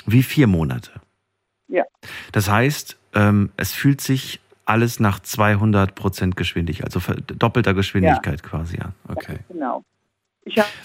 Wie 0.06 0.22
vier 0.22 0.46
Monate. 0.46 0.90
Ja. 1.68 1.84
Das 2.32 2.50
heißt, 2.50 2.98
ähm, 3.14 3.50
es 3.56 3.72
fühlt 3.72 4.00
sich 4.00 4.40
alles 4.64 5.00
nach 5.00 5.20
200 5.20 5.94
Prozent 5.94 6.36
Geschwindigkeit, 6.36 6.86
also 6.86 7.00
doppelter 7.38 7.74
Geschwindigkeit 7.74 8.42
ja. 8.42 8.48
quasi 8.48 8.78
an. 8.78 8.92
Okay. 9.08 9.38
Ja, 9.48 9.54
genau. 9.54 9.84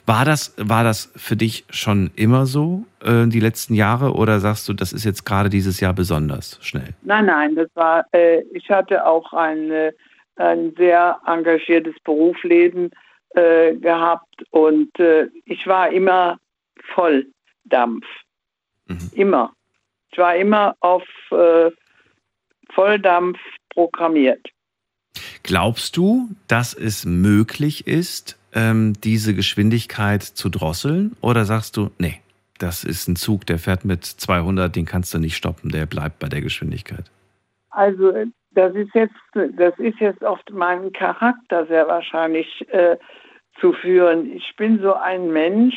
War 0.06 0.26
das, 0.26 0.56
war 0.58 0.84
das 0.84 1.12
für 1.16 1.36
dich 1.36 1.66
schon 1.70 2.12
immer 2.16 2.46
so, 2.48 2.86
äh, 3.04 3.28
die 3.28 3.40
letzten 3.40 3.76
Jahre, 3.76 4.14
oder 4.14 4.40
sagst 4.40 4.68
du, 4.68 4.74
das 4.74 4.92
ist 4.92 5.06
jetzt 5.06 5.24
gerade 5.24 5.50
dieses 5.50 5.80
Jahr 5.80 5.94
besonders 5.94 6.58
schnell? 6.62 6.96
Nein, 7.04 7.28
nein, 7.28 7.56
das 7.56 7.70
war, 7.76 8.06
äh, 8.12 8.42
ich 8.54 8.70
hatte 8.70 9.06
auch 9.06 9.34
ein, 9.34 9.70
äh, 9.70 9.92
ein 10.38 10.74
sehr 10.78 11.20
engagiertes 11.28 11.94
Berufsleben 12.04 12.90
äh, 13.36 13.76
gehabt 13.76 14.44
und 14.50 15.00
äh, 15.00 15.28
ich 15.46 15.68
war 15.68 15.92
immer 15.92 16.40
Volldampf. 16.96 18.06
Mhm. 18.94 19.12
Immer. 19.14 19.54
Ich 20.12 20.18
war 20.18 20.36
immer 20.36 20.76
auf 20.80 21.04
äh, 21.32 21.72
Volldampf 22.74 23.40
programmiert. 23.70 24.48
Glaubst 25.44 25.98
du, 25.98 26.30
dass 26.48 26.74
es 26.74 27.06
möglich 27.06 27.88
ist, 27.88 28.38
ähm, 28.54 28.94
diese 29.04 29.34
Geschwindigkeit 29.34 30.24
zu 30.24 30.50
drosseln? 30.50 31.16
Oder 31.22 31.46
sagst 31.46 31.78
du, 31.78 31.92
nee, 31.98 32.22
das 32.60 32.84
ist 32.84 33.08
ein 33.08 33.16
Zug, 33.16 33.46
der 33.46 33.60
fährt 33.60 33.86
mit 33.86 34.06
200, 34.06 34.76
den 34.76 34.86
kannst 34.86 35.14
du 35.14 35.20
nicht 35.20 35.36
stoppen, 35.36 35.72
der 35.72 35.86
bleibt 35.86 36.20
bei 36.20 36.28
der 36.28 36.42
Geschwindigkeit? 36.42 37.06
Also 37.70 38.14
das 38.52 38.76
ist 38.76 38.94
jetzt, 38.94 39.16
das 39.34 39.78
ist 39.78 40.00
jetzt 40.00 40.22
oft 40.24 40.50
mein 40.52 40.92
Charakter 40.92 41.66
sehr 41.68 41.88
wahrscheinlich 41.88 42.68
äh, 42.70 42.98
zu 43.60 43.74
führen. 43.74 44.32
Ich 44.32 44.56
bin 44.58 44.82
so 44.82 44.94
ein 44.94 45.32
Mensch, 45.32 45.76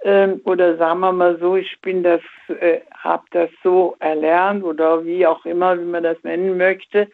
äh, 0.00 0.28
oder 0.44 0.76
sagen 0.76 1.00
wir 1.00 1.12
mal 1.12 1.38
so, 1.38 1.56
ich 1.56 1.80
bin 1.80 2.02
das, 2.02 2.20
äh, 2.60 2.80
habe 2.96 3.24
das 3.30 3.50
so 3.62 3.96
erlernt 4.00 4.64
oder 4.64 5.04
wie 5.04 5.26
auch 5.26 5.44
immer, 5.44 5.78
wie 5.78 5.84
man 5.84 6.02
das 6.02 6.22
nennen 6.22 6.56
möchte, 6.56 7.08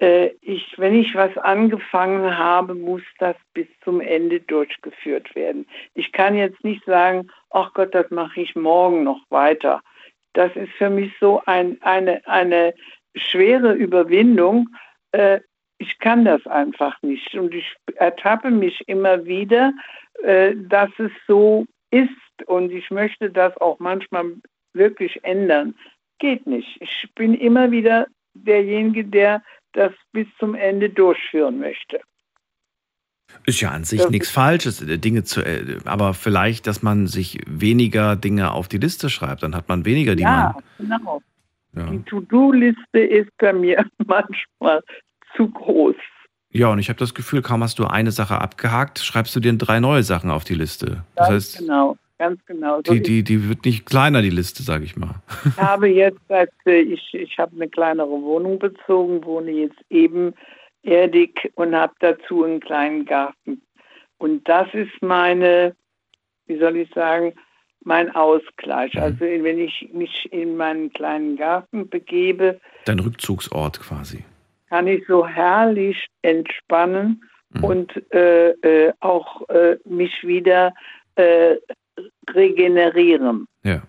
äh, 0.00 0.30
ich, 0.42 0.74
wenn 0.78 0.94
ich 0.94 1.14
was 1.14 1.36
angefangen 1.38 2.36
habe, 2.36 2.74
muss 2.74 3.02
das 3.18 3.36
bis 3.52 3.66
zum 3.82 4.00
Ende 4.00 4.40
durchgeführt 4.40 5.34
werden. 5.34 5.66
Ich 5.94 6.12
kann 6.12 6.36
jetzt 6.36 6.62
nicht 6.62 6.84
sagen, 6.84 7.30
ach 7.50 7.72
Gott, 7.74 7.94
das 7.94 8.10
mache 8.10 8.40
ich 8.40 8.54
morgen 8.54 9.02
noch 9.02 9.20
weiter. 9.30 9.82
Das 10.34 10.54
ist 10.54 10.72
für 10.74 10.90
mich 10.90 11.12
so 11.18 11.42
ein, 11.46 11.78
eine, 11.82 12.24
eine 12.26 12.74
schwere 13.16 13.72
Überwindung. 13.72 14.68
Äh, 15.12 15.40
ich 15.78 15.98
kann 15.98 16.24
das 16.24 16.46
einfach 16.46 17.00
nicht. 17.02 17.34
Und 17.34 17.54
ich 17.54 17.74
ertappe 17.96 18.50
mich 18.50 18.88
immer 18.88 19.24
wieder, 19.24 19.72
äh, 20.22 20.54
dass 20.54 20.90
es 20.98 21.10
so 21.26 21.66
ist. 21.90 22.10
Und 22.46 22.70
ich 22.70 22.90
möchte 22.90 23.30
das 23.30 23.56
auch 23.58 23.78
manchmal 23.78 24.34
wirklich 24.72 25.22
ändern. 25.24 25.74
Geht 26.18 26.46
nicht. 26.46 26.80
Ich 26.80 27.08
bin 27.14 27.34
immer 27.34 27.70
wieder 27.70 28.06
derjenige, 28.34 29.04
der 29.04 29.42
das 29.72 29.92
bis 30.12 30.26
zum 30.38 30.54
Ende 30.54 30.90
durchführen 30.90 31.58
möchte. 31.58 32.00
Ist 33.44 33.60
ja 33.60 33.70
an 33.70 33.84
sich 33.84 34.00
das 34.00 34.10
nichts 34.10 34.30
Falsches, 34.30 34.80
äh, 34.80 34.98
Dinge 34.98 35.22
zu, 35.22 35.42
äh, 35.42 35.78
aber 35.84 36.14
vielleicht, 36.14 36.66
dass 36.66 36.82
man 36.82 37.06
sich 37.06 37.38
weniger 37.46 38.16
Dinge 38.16 38.52
auf 38.52 38.68
die 38.68 38.78
Liste 38.78 39.10
schreibt, 39.10 39.42
dann 39.42 39.54
hat 39.54 39.68
man 39.68 39.84
weniger, 39.84 40.16
die 40.16 40.22
ja, 40.22 40.54
man. 40.78 40.88
Genau. 40.88 41.22
Ja. 41.76 41.90
Die 41.90 42.02
To-Do-Liste 42.04 42.98
ist 42.98 43.30
bei 43.38 43.52
mir 43.52 43.84
manchmal 44.06 44.82
zu 45.36 45.48
groß. 45.48 45.96
Ja, 46.50 46.68
und 46.68 46.78
ich 46.78 46.88
habe 46.88 46.98
das 46.98 47.14
Gefühl, 47.14 47.42
kaum 47.42 47.62
hast 47.62 47.78
du 47.78 47.86
eine 47.86 48.10
Sache 48.10 48.40
abgehakt, 48.40 48.98
schreibst 49.00 49.36
du 49.36 49.40
dir 49.40 49.52
drei 49.52 49.80
neue 49.80 50.02
Sachen 50.02 50.30
auf 50.30 50.44
die 50.44 50.54
Liste. 50.54 51.04
Das 51.14 51.28
Ganz 51.28 51.30
heißt, 51.30 51.58
genau, 51.58 51.96
ganz 52.18 52.44
genau. 52.46 52.80
So 52.86 52.94
die, 52.94 53.02
die, 53.02 53.22
die 53.22 53.48
wird 53.48 53.64
nicht 53.64 53.84
kleiner, 53.84 54.22
die 54.22 54.30
Liste, 54.30 54.62
sage 54.62 54.84
ich 54.84 54.96
mal. 54.96 55.16
Ich 55.44 55.56
habe 55.58 55.88
jetzt, 55.88 56.30
äh, 56.66 56.80
ich, 56.80 57.12
ich 57.12 57.38
habe 57.38 57.54
eine 57.54 57.68
kleinere 57.68 58.08
Wohnung 58.08 58.58
bezogen, 58.58 59.22
wohne 59.24 59.50
jetzt 59.50 59.78
eben 59.90 60.32
erdig 60.82 61.52
und 61.54 61.74
habe 61.74 61.92
dazu 62.00 62.44
einen 62.44 62.60
kleinen 62.60 63.04
Garten. 63.04 63.60
Und 64.16 64.48
das 64.48 64.68
ist 64.72 65.02
meine, 65.02 65.76
wie 66.46 66.58
soll 66.58 66.76
ich 66.76 66.90
sagen, 66.94 67.34
mein 67.84 68.14
Ausgleich. 68.14 68.94
Mhm. 68.94 69.00
Also 69.00 69.20
wenn 69.20 69.58
ich 69.58 69.88
mich 69.92 70.32
in 70.32 70.56
meinen 70.56 70.92
kleinen 70.92 71.36
Garten 71.36 71.88
begebe. 71.88 72.60
Dein 72.84 73.00
Rückzugsort 73.00 73.80
quasi. 73.80 74.24
Kann 74.68 74.86
ich 74.86 75.06
so 75.06 75.26
herrlich 75.26 76.06
entspannen 76.22 77.22
mhm. 77.50 77.64
und 77.64 78.12
äh, 78.12 78.50
äh, 78.50 78.92
auch 79.00 79.48
äh, 79.48 79.76
mich 79.84 80.22
wieder 80.22 80.74
äh, 81.16 81.56
regenerieren. 82.34 83.46
Ja. 83.62 83.82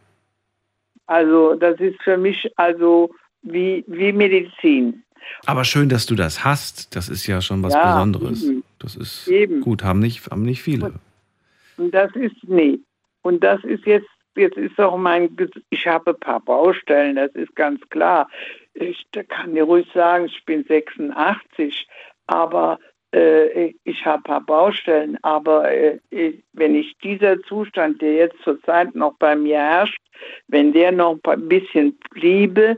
Also 1.05 1.55
das 1.55 1.79
ist 1.79 2.01
für 2.03 2.17
mich 2.17 2.51
also 2.55 3.11
wie, 3.41 3.83
wie 3.87 4.11
Medizin. 4.11 5.03
Aber 5.45 5.63
schön, 5.63 5.89
dass 5.89 6.05
du 6.05 6.15
das 6.15 6.43
hast. 6.43 6.95
Das 6.95 7.09
ist 7.09 7.27
ja 7.27 7.41
schon 7.41 7.63
was 7.63 7.73
ja, 7.73 7.93
Besonderes. 7.93 8.43
Eben. 8.43 8.63
Das 8.79 8.95
ist 8.95 9.27
eben. 9.27 9.61
gut, 9.61 9.83
haben 9.83 9.99
nicht, 9.99 10.29
haben 10.29 10.43
nicht 10.43 10.61
viele. 10.61 10.93
Und 11.77 11.91
das 11.91 12.13
ist, 12.15 12.35
nee. 12.43 12.79
Und 13.21 13.43
das 13.43 13.63
ist 13.63 13.85
jetzt, 13.85 14.09
jetzt 14.35 14.57
ist 14.57 14.79
auch 14.79 14.97
mein, 14.97 15.35
ich 15.69 15.87
habe 15.87 16.11
ein 16.11 16.19
paar 16.19 16.39
Baustellen, 16.39 17.15
das 17.15 17.31
ist 17.33 17.55
ganz 17.55 17.81
klar. 17.89 18.29
Ich 18.79 19.05
kann 19.27 19.53
dir 19.53 19.63
ruhig 19.63 19.87
sagen, 19.93 20.25
ich 20.25 20.45
bin 20.45 20.63
86, 20.63 21.87
aber 22.27 22.79
äh, 23.13 23.73
ich 23.83 24.05
habe 24.05 24.19
ein 24.19 24.23
paar 24.23 24.41
Baustellen, 24.41 25.17
aber 25.21 25.69
äh, 25.71 25.99
wenn 26.53 26.75
ich 26.75 26.97
dieser 26.99 27.41
Zustand, 27.43 28.01
der 28.01 28.13
jetzt 28.13 28.41
zurzeit 28.43 28.95
noch 28.95 29.15
bei 29.17 29.35
mir 29.35 29.57
herrscht, 29.57 30.01
wenn 30.47 30.71
der 30.71 30.91
noch 30.91 31.19
ein 31.23 31.47
bisschen 31.49 31.97
bliebe, 32.11 32.77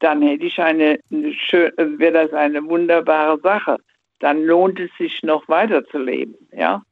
dann 0.00 0.20
hätte 0.22 0.46
ich 0.46 0.58
eine, 0.58 0.98
eine 1.10 1.32
wäre 1.98 2.12
das 2.12 2.32
eine 2.32 2.64
wunderbare 2.64 3.38
Sache. 3.40 3.76
Dann 4.18 4.44
lohnt 4.44 4.80
es 4.80 4.90
sich 4.98 5.22
noch 5.22 5.46
weiterzuleben, 5.48 6.36
ja. 6.52 6.82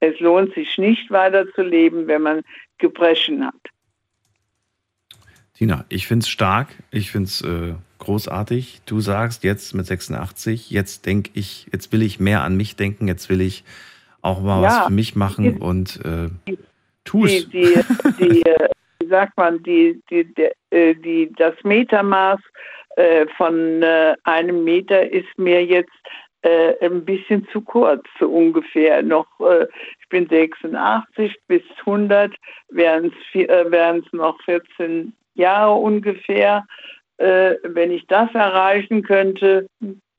Es 0.00 0.18
lohnt 0.20 0.54
sich 0.54 0.78
nicht 0.78 1.10
weiterzuleben, 1.10 2.06
wenn 2.06 2.22
man 2.22 2.42
Gebrechen 2.78 3.44
hat. 3.44 3.54
Tina, 5.58 5.84
ich 5.88 6.06
finde 6.06 6.22
es 6.22 6.28
stark, 6.28 6.68
ich 6.92 7.10
finde 7.10 7.26
es 7.26 7.42
äh, 7.42 7.74
großartig. 7.98 8.80
Du 8.86 9.00
sagst 9.00 9.42
jetzt 9.42 9.74
mit 9.74 9.86
86, 9.86 10.70
jetzt 10.70 11.04
denke 11.04 11.32
ich, 11.34 11.66
jetzt 11.72 11.92
will 11.92 12.02
ich 12.02 12.20
mehr 12.20 12.42
an 12.42 12.56
mich 12.56 12.76
denken, 12.76 13.08
jetzt 13.08 13.28
will 13.28 13.40
ich 13.40 13.64
auch 14.22 14.40
mal 14.40 14.62
ja, 14.62 14.68
was 14.68 14.86
für 14.86 14.92
mich 14.92 15.16
machen 15.16 15.56
die, 15.56 15.60
und 15.60 16.00
äh, 16.04 16.28
tu 17.04 17.24
es. 17.24 17.48
Die, 17.48 17.74
die, 17.74 17.82
die, 18.20 18.44
wie 19.00 19.08
sagt 19.08 19.36
man, 19.36 19.60
die, 19.64 20.00
die, 20.08 20.32
die, 20.32 20.48
äh, 20.70 20.94
die, 20.94 21.32
das 21.36 21.54
Metermaß 21.64 22.38
äh, 22.94 23.26
von 23.36 23.82
äh, 23.82 24.14
einem 24.22 24.62
Meter 24.62 25.10
ist 25.10 25.36
mir 25.38 25.64
jetzt 25.64 25.90
äh, 26.42 26.74
ein 26.86 27.04
bisschen 27.04 27.48
zu 27.48 27.62
kurz, 27.62 28.04
so 28.20 28.28
ungefähr. 28.28 29.02
Noch, 29.02 29.26
äh, 29.40 29.66
ich 30.00 30.08
bin 30.08 30.28
86 30.28 31.34
bis 31.48 31.62
100 31.80 32.32
wären 32.68 33.12
es 33.26 34.12
noch 34.12 34.40
14 34.44 35.14
Jahre 35.38 35.74
ungefähr. 35.74 36.66
Äh, 37.16 37.54
wenn 37.64 37.90
ich 37.90 38.06
das 38.06 38.32
erreichen 38.34 39.02
könnte, 39.02 39.68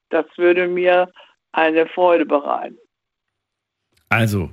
das 0.09 0.25
würde 0.37 0.67
mir 0.67 1.11
eine 1.51 1.85
Freude 1.87 2.25
bereiten. 2.25 2.77
Also, 4.09 4.49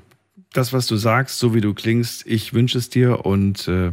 das, 0.52 0.72
was 0.72 0.86
du 0.86 0.96
sagst, 0.96 1.38
so 1.38 1.54
wie 1.54 1.60
du 1.60 1.74
klingst, 1.74 2.26
ich 2.26 2.54
wünsche 2.54 2.78
es 2.78 2.90
dir 2.90 3.24
und 3.24 3.68
äh, 3.68 3.92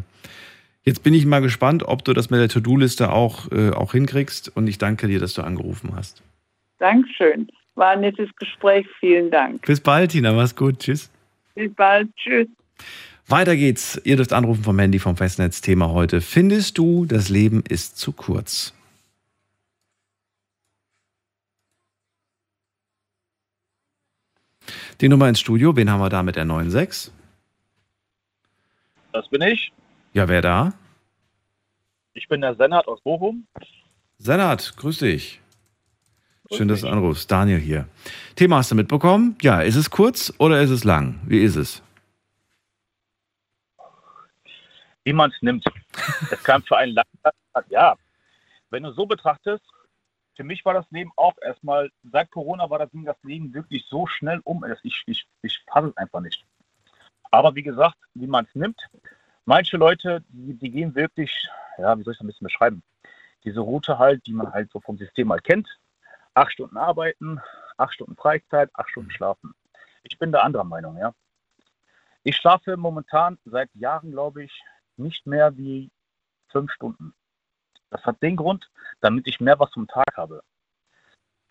jetzt 0.83 1.03
bin 1.03 1.13
ich 1.13 1.25
mal 1.25 1.41
gespannt, 1.41 1.83
ob 1.83 2.03
du 2.03 2.13
das 2.13 2.29
mit 2.29 2.39
der 2.39 2.49
To-Do-Liste 2.49 3.11
auch, 3.11 3.51
äh, 3.51 3.71
auch 3.71 3.93
hinkriegst 3.93 4.55
und 4.55 4.67
ich 4.67 4.77
danke 4.77 5.07
dir, 5.07 5.19
dass 5.19 5.33
du 5.33 5.41
angerufen 5.41 5.93
hast. 5.95 6.21
Dankeschön. 6.79 7.47
War 7.75 7.91
ein 7.91 8.01
nettes 8.01 8.29
Gespräch. 8.35 8.85
Vielen 8.99 9.31
Dank. 9.31 9.65
Bis 9.65 9.79
bald, 9.79 10.11
Tina. 10.11 10.31
Mach's 10.33 10.55
gut. 10.55 10.79
Tschüss. 10.79 11.09
Bis 11.55 11.73
bald. 11.73 12.09
Tschüss. 12.17 12.47
Weiter 13.27 13.55
geht's. 13.55 13.99
Ihr 14.03 14.17
dürft 14.17 14.33
anrufen 14.33 14.63
vom 14.63 14.77
Handy 14.79 14.99
vom 14.99 15.15
Festnetz. 15.15 15.61
Thema 15.61 15.89
heute. 15.89 16.21
Findest 16.21 16.77
du, 16.77 17.05
das 17.05 17.29
Leben 17.29 17.63
ist 17.67 17.97
zu 17.97 18.11
kurz? 18.11 18.73
Die 25.01 25.09
Nummer 25.09 25.27
ins 25.27 25.39
Studio, 25.39 25.75
wen 25.75 25.89
haben 25.89 25.99
wir 25.99 26.09
da 26.09 26.23
mit 26.23 26.35
der 26.35 26.45
96? 26.45 27.11
Das 29.11 29.27
bin 29.29 29.41
ich. 29.41 29.71
Ja, 30.13 30.27
wer 30.27 30.41
da? 30.41 30.73
Ich 32.13 32.27
bin 32.27 32.41
der 32.41 32.55
Senat 32.55 32.87
aus 32.87 33.01
Bochum. 33.01 33.47
Senat, 34.17 34.75
grüß 34.77 34.99
dich. 34.99 35.41
Grüß 36.47 36.57
Schön, 36.57 36.67
dass 36.67 36.81
du 36.81 36.87
anrufst. 36.87 37.31
Daniel 37.31 37.59
hier. 37.59 37.87
Thema 38.35 38.57
hast 38.57 38.71
du 38.71 38.75
mitbekommen? 38.75 39.35
Ja, 39.41 39.61
ist 39.61 39.75
es 39.75 39.89
kurz 39.89 40.33
oder 40.37 40.61
ist 40.61 40.69
es 40.69 40.83
lang? 40.83 41.19
Wie 41.25 41.39
ist 41.39 41.55
es? 41.55 41.81
Wie 45.03 45.13
man 45.13 45.31
es 45.31 45.41
nimmt. 45.41 45.65
Es 46.31 46.43
kann 46.43 46.63
für 46.63 46.77
einen 46.77 46.93
lang, 46.93 47.05
ja, 47.69 47.95
wenn 48.69 48.83
du 48.83 48.91
so 48.91 49.05
betrachtest, 49.05 49.63
für 50.35 50.43
mich 50.43 50.65
war 50.65 50.73
das 50.73 50.89
Leben 50.89 51.11
auch 51.15 51.35
erstmal, 51.41 51.91
seit 52.11 52.31
Corona 52.31 52.69
war 52.69 52.79
das, 52.79 52.91
ging 52.91 53.05
das 53.05 53.21
Leben 53.23 53.53
wirklich 53.53 53.85
so 53.87 54.07
schnell 54.07 54.41
um. 54.43 54.65
Ich, 54.81 55.03
ich, 55.05 55.27
ich 55.43 55.63
fasse 55.71 55.89
es 55.89 55.97
einfach 55.97 56.21
nicht. 56.21 56.43
Aber 57.29 57.53
wie 57.55 57.63
gesagt, 57.63 57.97
wie 58.15 58.27
man 58.27 58.45
es 58.45 58.55
nimmt, 58.55 58.81
manche 59.45 59.77
Leute, 59.77 60.23
die, 60.29 60.53
die 60.55 60.71
gehen 60.71 60.95
wirklich, 60.95 61.47
ja, 61.77 61.97
wie 61.97 62.03
soll 62.03 62.13
ich 62.13 62.17
das 62.17 62.23
ein 62.23 62.27
bisschen 62.27 62.45
beschreiben? 62.45 62.83
Diese 63.43 63.59
Route 63.59 63.99
halt, 63.99 64.25
die 64.25 64.33
man 64.33 64.51
halt 64.51 64.71
so 64.71 64.79
vom 64.79 64.97
System 64.97 65.27
mal 65.27 65.39
kennt. 65.39 65.67
Acht 66.33 66.53
Stunden 66.53 66.77
arbeiten, 66.77 67.39
acht 67.77 67.93
Stunden 67.93 68.15
Freizeit, 68.15 68.69
acht 68.73 68.89
Stunden 68.89 69.11
schlafen. 69.11 69.53
Ich 70.03 70.17
bin 70.17 70.31
der 70.31 70.43
anderer 70.43 70.63
Meinung, 70.63 70.97
ja. 70.97 71.13
Ich 72.23 72.37
schlafe 72.37 72.77
momentan 72.77 73.37
seit 73.45 73.69
Jahren, 73.75 74.11
glaube 74.11 74.43
ich, 74.45 74.63
nicht 74.97 75.25
mehr 75.25 75.57
wie 75.57 75.89
fünf 76.49 76.71
Stunden. 76.71 77.13
Das 77.89 78.03
hat 78.05 78.21
den 78.21 78.35
Grund, 78.35 78.69
damit 79.01 79.27
ich 79.27 79.39
mehr 79.39 79.59
was 79.59 79.71
zum 79.71 79.87
Tag 79.87 80.17
habe. 80.17 80.43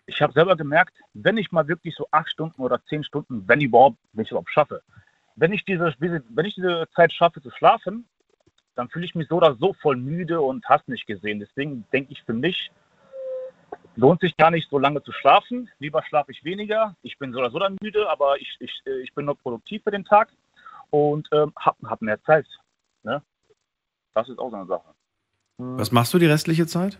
Ich 0.05 0.21
habe 0.21 0.33
selber 0.33 0.57
gemerkt, 0.57 0.95
wenn 1.13 1.37
ich 1.37 1.51
mal 1.51 1.67
wirklich 1.67 1.95
so 1.95 2.07
acht 2.11 2.29
Stunden 2.29 2.61
oder 2.61 2.83
zehn 2.85 3.03
Stunden, 3.03 3.47
wenn 3.47 3.61
überhaupt, 3.61 3.97
wenn 4.11 4.25
ich 4.25 4.31
überhaupt 4.31 4.51
schaffe, 4.51 4.81
wenn 5.35 5.53
ich 5.53 5.63
diese, 5.63 5.93
wenn 5.99 6.45
ich 6.45 6.55
diese 6.55 6.85
Zeit 6.95 7.13
schaffe 7.13 7.41
zu 7.41 7.49
schlafen, 7.51 8.07
dann 8.75 8.89
fühle 8.89 9.05
ich 9.05 9.15
mich 9.15 9.27
so 9.27 9.37
oder 9.37 9.55
so 9.55 9.73
voll 9.73 9.95
müde 9.95 10.41
und 10.41 10.67
hast 10.67 10.87
nicht 10.87 11.05
gesehen. 11.05 11.39
Deswegen 11.39 11.85
denke 11.93 12.11
ich 12.11 12.23
für 12.23 12.33
mich, 12.33 12.71
lohnt 13.95 14.21
sich 14.21 14.35
gar 14.35 14.51
nicht 14.51 14.69
so 14.69 14.77
lange 14.77 15.01
zu 15.03 15.11
schlafen. 15.11 15.69
Lieber 15.79 16.03
schlafe 16.03 16.31
ich 16.31 16.43
weniger. 16.43 16.95
Ich 17.01 17.17
bin 17.17 17.31
so 17.31 17.39
oder 17.39 17.51
so 17.51 17.59
dann 17.59 17.77
müde, 17.81 18.09
aber 18.09 18.39
ich, 18.39 18.55
ich, 18.59 18.81
ich 18.85 19.13
bin 19.13 19.25
nur 19.25 19.37
produktiv 19.37 19.83
für 19.83 19.91
den 19.91 20.05
Tag 20.05 20.29
und 20.89 21.27
ähm, 21.31 21.53
habe 21.57 21.89
hab 21.89 22.01
mehr 22.01 22.21
Zeit. 22.23 22.47
Das 24.13 24.29
ist 24.29 24.39
auch 24.39 24.49
so 24.49 24.55
eine 24.55 24.65
Sache. 24.65 24.93
Was 25.57 25.91
machst 25.91 26.13
du 26.13 26.19
die 26.19 26.25
restliche 26.25 26.67
Zeit? 26.67 26.97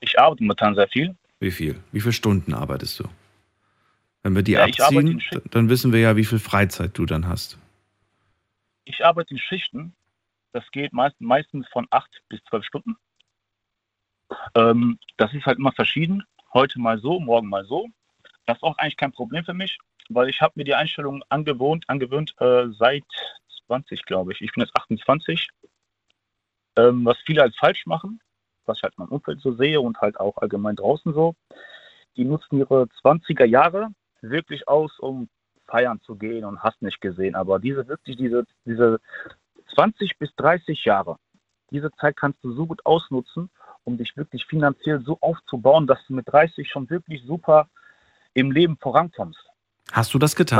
Ich 0.00 0.18
arbeite 0.18 0.42
momentan 0.42 0.74
sehr 0.74 0.88
viel. 0.88 1.16
Wie 1.40 1.50
viel? 1.50 1.82
Wie 1.92 2.00
viele 2.00 2.12
Stunden 2.12 2.54
arbeitest 2.54 3.00
du? 3.00 3.04
Wenn 4.22 4.34
wir 4.34 4.42
die 4.42 4.52
ja, 4.52 4.64
abziehen, 4.64 5.22
dann 5.50 5.68
wissen 5.68 5.92
wir 5.92 6.00
ja, 6.00 6.16
wie 6.16 6.24
viel 6.24 6.38
Freizeit 6.38 6.98
du 6.98 7.06
dann 7.06 7.28
hast. 7.28 7.58
Ich 8.84 9.04
arbeite 9.04 9.34
in 9.34 9.38
Schichten. 9.38 9.94
Das 10.52 10.68
geht 10.70 10.92
meist, 10.92 11.20
meistens 11.20 11.66
von 11.68 11.86
acht 11.90 12.10
bis 12.28 12.42
zwölf 12.44 12.64
Stunden. 12.64 12.96
Ähm, 14.54 14.98
das 15.16 15.32
ist 15.34 15.46
halt 15.46 15.58
immer 15.58 15.72
verschieden. 15.72 16.24
Heute 16.52 16.80
mal 16.80 16.98
so, 16.98 17.20
morgen 17.20 17.48
mal 17.48 17.64
so. 17.66 17.88
Das 18.46 18.56
ist 18.56 18.62
auch 18.62 18.78
eigentlich 18.78 18.96
kein 18.96 19.12
Problem 19.12 19.44
für 19.44 19.54
mich, 19.54 19.78
weil 20.08 20.28
ich 20.28 20.40
habe 20.40 20.54
mir 20.56 20.64
die 20.64 20.74
Einstellung 20.74 21.22
angewohnt, 21.28 21.84
angewöhnt 21.88 22.34
äh, 22.40 22.68
seit 22.70 23.04
20, 23.66 24.04
glaube 24.04 24.32
ich. 24.32 24.40
Ich 24.40 24.52
bin 24.52 24.62
jetzt 24.62 24.76
28 24.76 25.48
ähm, 26.76 27.04
was 27.04 27.18
viele 27.24 27.42
als 27.42 27.56
falsch 27.56 27.86
machen, 27.86 28.20
was 28.66 28.78
ich 28.78 28.82
halt 28.82 28.94
in 28.96 29.04
meinem 29.04 29.12
Umfeld 29.12 29.40
so 29.40 29.54
sehe 29.54 29.80
und 29.80 29.98
halt 30.00 30.20
auch 30.20 30.36
allgemein 30.38 30.76
draußen 30.76 31.12
so, 31.14 31.34
die 32.16 32.24
nutzen 32.24 32.58
ihre 32.58 32.84
20er 33.02 33.44
Jahre 33.44 33.88
wirklich 34.20 34.68
aus, 34.68 34.98
um 34.98 35.28
feiern 35.66 36.00
zu 36.02 36.16
gehen 36.16 36.44
und 36.44 36.62
hast 36.62 36.80
nicht 36.82 37.00
gesehen. 37.00 37.34
Aber 37.34 37.58
diese 37.58 37.88
wirklich, 37.88 38.16
diese, 38.16 38.44
diese 38.64 39.00
20 39.74 40.18
bis 40.18 40.34
30 40.36 40.84
Jahre, 40.84 41.16
diese 41.70 41.90
Zeit 41.92 42.16
kannst 42.16 42.42
du 42.44 42.52
so 42.52 42.66
gut 42.66 42.84
ausnutzen, 42.86 43.50
um 43.84 43.96
dich 43.96 44.16
wirklich 44.16 44.46
finanziell 44.46 45.02
so 45.02 45.18
aufzubauen, 45.20 45.86
dass 45.86 45.98
du 46.06 46.14
mit 46.14 46.30
30 46.30 46.68
schon 46.68 46.88
wirklich 46.88 47.22
super 47.24 47.68
im 48.34 48.50
Leben 48.50 48.76
vorankommst. 48.76 49.40
Hast 49.92 50.14
du 50.14 50.18
das 50.18 50.36
getan? 50.36 50.58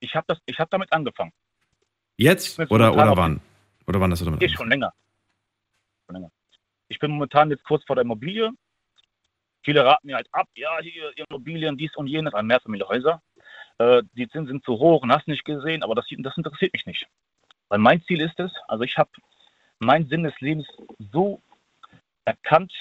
Ich 0.00 0.14
habe 0.14 0.34
hab 0.34 0.70
damit 0.70 0.92
angefangen. 0.92 1.32
Jetzt 2.16 2.58
oder, 2.58 2.92
oder 2.94 3.16
wann? 3.16 3.40
Oder 3.86 4.00
wann 4.00 4.10
hast 4.10 4.20
du 4.20 4.24
damit 4.24 4.40
nee, 4.40 4.48
schon 4.48 4.68
länger. 4.68 4.92
schon 6.06 6.16
länger. 6.16 6.30
Ich 6.88 6.98
bin 6.98 7.10
momentan 7.10 7.50
jetzt 7.50 7.64
kurz 7.64 7.84
vor 7.84 7.96
der 7.96 8.04
Immobilie. 8.04 8.50
Viele 9.62 9.84
raten 9.84 10.06
mir 10.06 10.16
halt 10.16 10.28
ab, 10.32 10.48
ja, 10.54 10.78
hier 10.80 11.12
Immobilien, 11.16 11.76
dies 11.76 11.94
und 11.96 12.06
jenes, 12.06 12.34
an 12.34 12.46
Mehrfamilienhäuser. 12.46 13.20
Äh, 13.78 14.02
die 14.14 14.28
Zinsen 14.28 14.46
sind 14.46 14.64
zu 14.64 14.78
hoch 14.78 15.02
und 15.02 15.12
hast 15.12 15.28
nicht 15.28 15.44
gesehen, 15.44 15.82
aber 15.82 15.94
das, 15.94 16.06
das 16.18 16.36
interessiert 16.36 16.72
mich 16.72 16.86
nicht. 16.86 17.06
Weil 17.68 17.80
mein 17.80 18.02
Ziel 18.04 18.20
ist 18.20 18.38
es, 18.38 18.52
also 18.68 18.84
ich 18.84 18.96
habe 18.96 19.10
meinen 19.78 20.08
Sinn 20.08 20.22
des 20.22 20.38
Lebens 20.40 20.66
so 21.12 21.42
erkannt, 22.24 22.72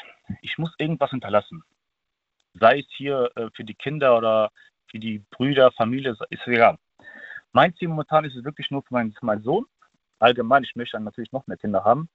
ich 0.42 0.58
muss 0.58 0.74
irgendwas 0.78 1.10
hinterlassen. 1.10 1.64
Sei 2.54 2.80
es 2.80 2.86
hier 2.96 3.32
äh, 3.36 3.50
für 3.54 3.64
die 3.64 3.74
Kinder 3.74 4.18
oder 4.18 4.52
für 4.88 5.00
die 5.00 5.24
Brüder, 5.32 5.72
Familie, 5.72 6.16
ist 6.30 6.48
egal. 6.48 6.78
Mein 7.56 7.74
Ziel 7.78 7.88
momentan 7.88 8.26
ist 8.26 8.36
es 8.36 8.44
wirklich 8.44 8.70
nur 8.70 8.84
für 8.84 8.94
meinen, 8.94 9.14
für 9.14 9.26
meinen 9.26 9.42
Sohn 9.42 9.66
allgemein, 10.20 10.66
ich 10.66 10.76
möchte 10.76 11.00
natürlich 11.00 11.32
noch 11.32 11.48
mehr 11.48 11.56
Kinder 11.56 11.86
haben. 11.86 12.10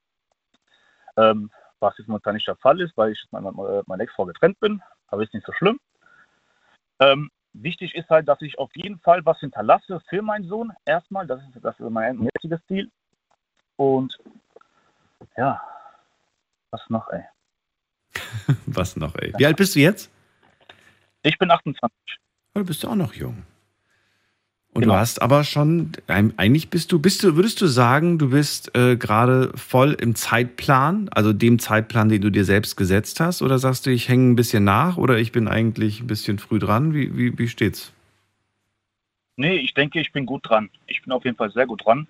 Ähm, 1.17 1.49
was 1.79 1.97
jetzt 1.97 2.07
momentan 2.07 2.35
nicht 2.35 2.47
der 2.47 2.57
Fall 2.57 2.79
ist, 2.79 2.95
weil 2.95 3.13
ich 3.13 3.25
mit 3.31 3.41
meiner 3.87 4.03
Ex-Frau 4.03 4.25
getrennt 4.25 4.59
bin, 4.59 4.83
aber 5.07 5.23
ist 5.23 5.33
nicht 5.33 5.47
so 5.47 5.51
schlimm. 5.53 5.79
Ähm, 6.99 7.31
wichtig 7.53 7.95
ist 7.95 8.07
halt, 8.11 8.27
dass 8.27 8.39
ich 8.43 8.59
auf 8.59 8.69
jeden 8.75 8.99
Fall 8.99 9.25
was 9.25 9.39
hinterlasse 9.39 9.99
für 10.07 10.21
meinen 10.21 10.47
Sohn 10.47 10.73
erstmal. 10.85 11.25
Das 11.25 11.41
ist, 11.41 11.65
das 11.65 11.79
ist 11.79 11.89
mein 11.89 12.21
jetziges 12.35 12.63
Ziel. 12.67 12.91
Und 13.77 14.19
ja, 15.37 15.59
was 16.69 16.87
noch, 16.89 17.09
ey? 17.09 17.23
was 18.67 18.95
noch, 18.95 19.15
ey? 19.15 19.33
Wie 19.37 19.47
alt 19.47 19.57
bist 19.57 19.73
du 19.73 19.79
jetzt? 19.79 20.11
Ich 21.23 21.39
bin 21.39 21.49
28. 21.49 21.97
du 22.53 22.63
bist 22.63 22.83
ja 22.83 22.89
auch 22.89 22.95
noch 22.95 23.15
jung. 23.15 23.43
Und 24.73 24.83
genau. 24.83 24.93
du 24.93 24.99
hast 24.99 25.21
aber 25.21 25.43
schon, 25.43 25.91
eigentlich 26.07 26.69
bist 26.69 26.93
du, 26.93 26.99
bist 26.99 27.23
du, 27.23 27.35
würdest 27.35 27.59
du 27.59 27.67
sagen, 27.67 28.17
du 28.17 28.29
bist 28.29 28.73
äh, 28.73 28.95
gerade 28.95 29.51
voll 29.57 29.97
im 29.99 30.15
Zeitplan, 30.15 31.09
also 31.09 31.33
dem 31.33 31.59
Zeitplan, 31.59 32.07
den 32.07 32.21
du 32.21 32.29
dir 32.29 32.45
selbst 32.45 32.77
gesetzt 32.77 33.19
hast? 33.19 33.41
Oder 33.41 33.59
sagst 33.59 33.85
du, 33.85 33.89
ich 33.89 34.07
hänge 34.07 34.31
ein 34.31 34.35
bisschen 34.37 34.63
nach 34.63 34.95
oder 34.95 35.17
ich 35.17 35.33
bin 35.33 35.49
eigentlich 35.49 35.99
ein 35.99 36.07
bisschen 36.07 36.39
früh 36.39 36.57
dran? 36.57 36.93
Wie, 36.93 37.17
wie, 37.17 37.37
wie 37.37 37.49
steht's? 37.49 37.91
Nee, 39.35 39.55
ich 39.55 39.73
denke, 39.73 39.99
ich 39.99 40.13
bin 40.13 40.25
gut 40.25 40.47
dran. 40.47 40.69
Ich 40.87 41.01
bin 41.01 41.11
auf 41.11 41.25
jeden 41.25 41.35
Fall 41.35 41.51
sehr 41.51 41.67
gut 41.67 41.85
dran. 41.85 42.07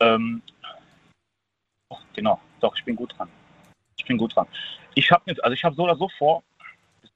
Ähm, 0.00 0.42
genau, 2.14 2.40
doch, 2.60 2.76
ich 2.76 2.84
bin 2.84 2.94
gut 2.94 3.18
dran. 3.18 3.28
Ich 3.98 4.04
bin 4.04 4.16
gut 4.16 4.36
dran. 4.36 4.46
Ich 4.94 5.10
habe 5.10 5.24
jetzt, 5.26 5.42
also 5.42 5.54
ich 5.54 5.64
habe 5.64 5.74
so 5.74 5.82
oder 5.82 5.96
so 5.96 6.08
vor, 6.18 6.44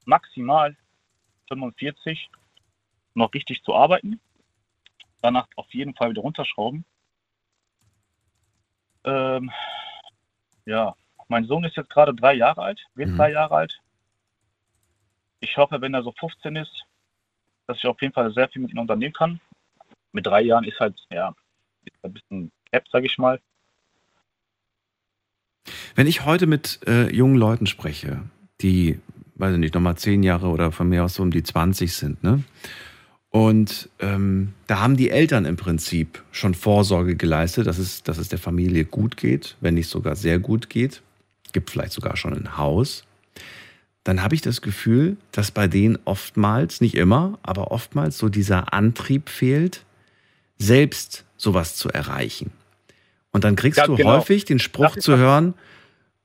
maximal 0.05 0.75
45 1.47 2.29
noch 3.13 3.33
richtig 3.33 3.63
zu 3.63 3.75
arbeiten. 3.75 4.19
Danach 5.21 5.47
auf 5.55 5.71
jeden 5.73 5.93
Fall 5.93 6.11
wieder 6.11 6.21
runterschrauben. 6.21 6.85
Ähm, 9.03 9.51
ja, 10.65 10.95
mein 11.27 11.45
Sohn 11.45 11.63
ist 11.63 11.75
jetzt 11.75 11.89
gerade 11.89 12.13
drei 12.13 12.33
Jahre 12.33 12.61
alt, 12.61 12.85
wird 12.95 13.09
mhm. 13.09 13.17
drei 13.17 13.31
Jahre 13.31 13.55
alt. 13.55 13.79
Ich 15.39 15.57
hoffe, 15.57 15.81
wenn 15.81 15.93
er 15.93 16.03
so 16.03 16.13
15 16.19 16.55
ist, 16.55 16.83
dass 17.67 17.77
ich 17.77 17.85
auf 17.85 18.01
jeden 18.01 18.13
Fall 18.13 18.31
sehr 18.33 18.49
viel 18.49 18.61
mit 18.61 18.71
ihm 18.71 18.79
unternehmen 18.79 19.13
kann. 19.13 19.39
Mit 20.11 20.27
drei 20.27 20.41
Jahren 20.41 20.65
ist 20.65 20.79
halt, 20.79 20.95
ja, 21.09 21.33
ist 21.85 22.03
ein 22.03 22.13
bisschen 22.13 22.51
App, 22.71 22.87
sage 22.89 23.05
ich 23.05 23.17
mal. 23.17 23.39
Wenn 25.95 26.07
ich 26.07 26.25
heute 26.25 26.47
mit 26.47 26.79
äh, 26.87 27.09
jungen 27.13 27.35
Leuten 27.35 27.65
spreche, 27.65 28.21
die, 28.61 28.99
weiß 29.35 29.53
ich 29.53 29.59
nicht, 29.59 29.73
nochmal 29.73 29.97
zehn 29.97 30.23
Jahre 30.23 30.47
oder 30.47 30.71
von 30.71 30.89
mir 30.89 31.03
aus 31.03 31.15
so 31.15 31.23
um 31.23 31.31
die 31.31 31.43
20 31.43 31.93
sind, 31.93 32.23
ne? 32.23 32.43
Und 33.31 33.89
ähm, 33.99 34.53
da 34.67 34.79
haben 34.79 34.97
die 34.97 35.09
Eltern 35.09 35.45
im 35.45 35.55
Prinzip 35.55 36.21
schon 36.31 36.53
Vorsorge 36.53 37.15
geleistet, 37.15 37.65
dass 37.65 37.77
es, 37.77 38.03
dass 38.03 38.17
es 38.17 38.27
der 38.27 38.39
Familie 38.39 38.83
gut 38.83 39.15
geht, 39.15 39.55
wenn 39.61 39.73
nicht 39.73 39.87
sogar 39.87 40.17
sehr 40.17 40.37
gut 40.37 40.69
geht. 40.69 41.01
Gibt 41.53 41.69
vielleicht 41.69 41.93
sogar 41.93 42.17
schon 42.17 42.33
ein 42.33 42.57
Haus. 42.57 43.05
Dann 44.03 44.21
habe 44.21 44.35
ich 44.35 44.41
das 44.41 44.61
Gefühl, 44.61 45.15
dass 45.31 45.51
bei 45.51 45.67
denen 45.67 45.97
oftmals, 46.03 46.81
nicht 46.81 46.95
immer, 46.95 47.39
aber 47.41 47.71
oftmals 47.71 48.17
so 48.17 48.27
dieser 48.27 48.73
Antrieb 48.73 49.29
fehlt, 49.29 49.85
selbst 50.57 51.23
sowas 51.37 51.77
zu 51.77 51.89
erreichen. 51.89 52.51
Und 53.31 53.45
dann 53.45 53.55
kriegst 53.55 53.77
ja, 53.77 53.87
du 53.87 53.95
genau. 53.95 54.17
häufig 54.17 54.43
den 54.43 54.59
Spruch 54.59 54.97
zu 54.97 55.17
hören, 55.17 55.53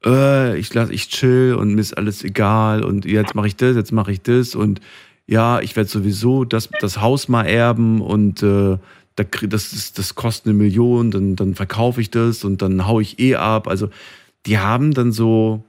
äh, 0.04 0.58
ich 0.58 0.74
lass, 0.74 0.90
ich 0.90 1.08
chill 1.08 1.54
und 1.54 1.74
mir 1.74 1.80
ist 1.80 1.96
alles 1.96 2.24
egal 2.24 2.82
und 2.82 3.04
jetzt 3.04 3.36
mache 3.36 3.46
ich 3.46 3.56
das, 3.56 3.76
jetzt 3.76 3.92
mache 3.92 4.10
ich 4.10 4.22
das 4.22 4.56
und 4.56 4.80
ja, 5.26 5.60
ich 5.60 5.74
werde 5.76 5.90
sowieso 5.90 6.44
das, 6.44 6.68
das 6.80 7.00
Haus 7.00 7.28
mal 7.28 7.44
erben 7.44 8.00
und 8.00 8.42
äh, 8.42 8.78
das, 9.16 9.72
ist, 9.72 9.98
das 9.98 10.14
kostet 10.14 10.46
eine 10.46 10.54
Million, 10.54 11.10
dann, 11.10 11.36
dann 11.36 11.54
verkaufe 11.54 12.00
ich 12.00 12.10
das 12.10 12.44
und 12.44 12.62
dann 12.62 12.86
haue 12.86 13.02
ich 13.02 13.18
eh 13.18 13.36
ab. 13.36 13.66
Also 13.66 13.88
die 14.44 14.58
haben 14.58 14.92
dann 14.92 15.10
so, 15.10 15.64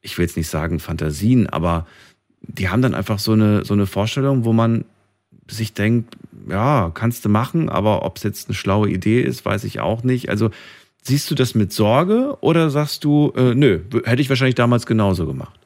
ich 0.00 0.16
will 0.18 0.24
jetzt 0.24 0.36
nicht 0.36 0.48
sagen 0.48 0.80
Fantasien, 0.80 1.48
aber 1.48 1.86
die 2.40 2.68
haben 2.68 2.82
dann 2.82 2.94
einfach 2.94 3.18
so 3.18 3.32
eine, 3.32 3.64
so 3.64 3.74
eine 3.74 3.86
Vorstellung, 3.86 4.44
wo 4.44 4.52
man 4.52 4.84
sich 5.48 5.74
denkt, 5.74 6.16
ja, 6.48 6.90
kannst 6.92 7.24
du 7.24 7.28
machen, 7.28 7.68
aber 7.68 8.04
ob 8.04 8.16
es 8.16 8.22
jetzt 8.22 8.48
eine 8.48 8.54
schlaue 8.54 8.90
Idee 8.90 9.22
ist, 9.22 9.44
weiß 9.44 9.64
ich 9.64 9.80
auch 9.80 10.02
nicht. 10.02 10.28
Also 10.28 10.50
siehst 11.02 11.30
du 11.30 11.34
das 11.34 11.54
mit 11.54 11.72
Sorge 11.72 12.36
oder 12.40 12.70
sagst 12.70 13.04
du, 13.04 13.32
äh, 13.36 13.54
nö, 13.54 13.80
hätte 14.04 14.22
ich 14.22 14.28
wahrscheinlich 14.28 14.54
damals 14.54 14.86
genauso 14.86 15.26
gemacht? 15.26 15.57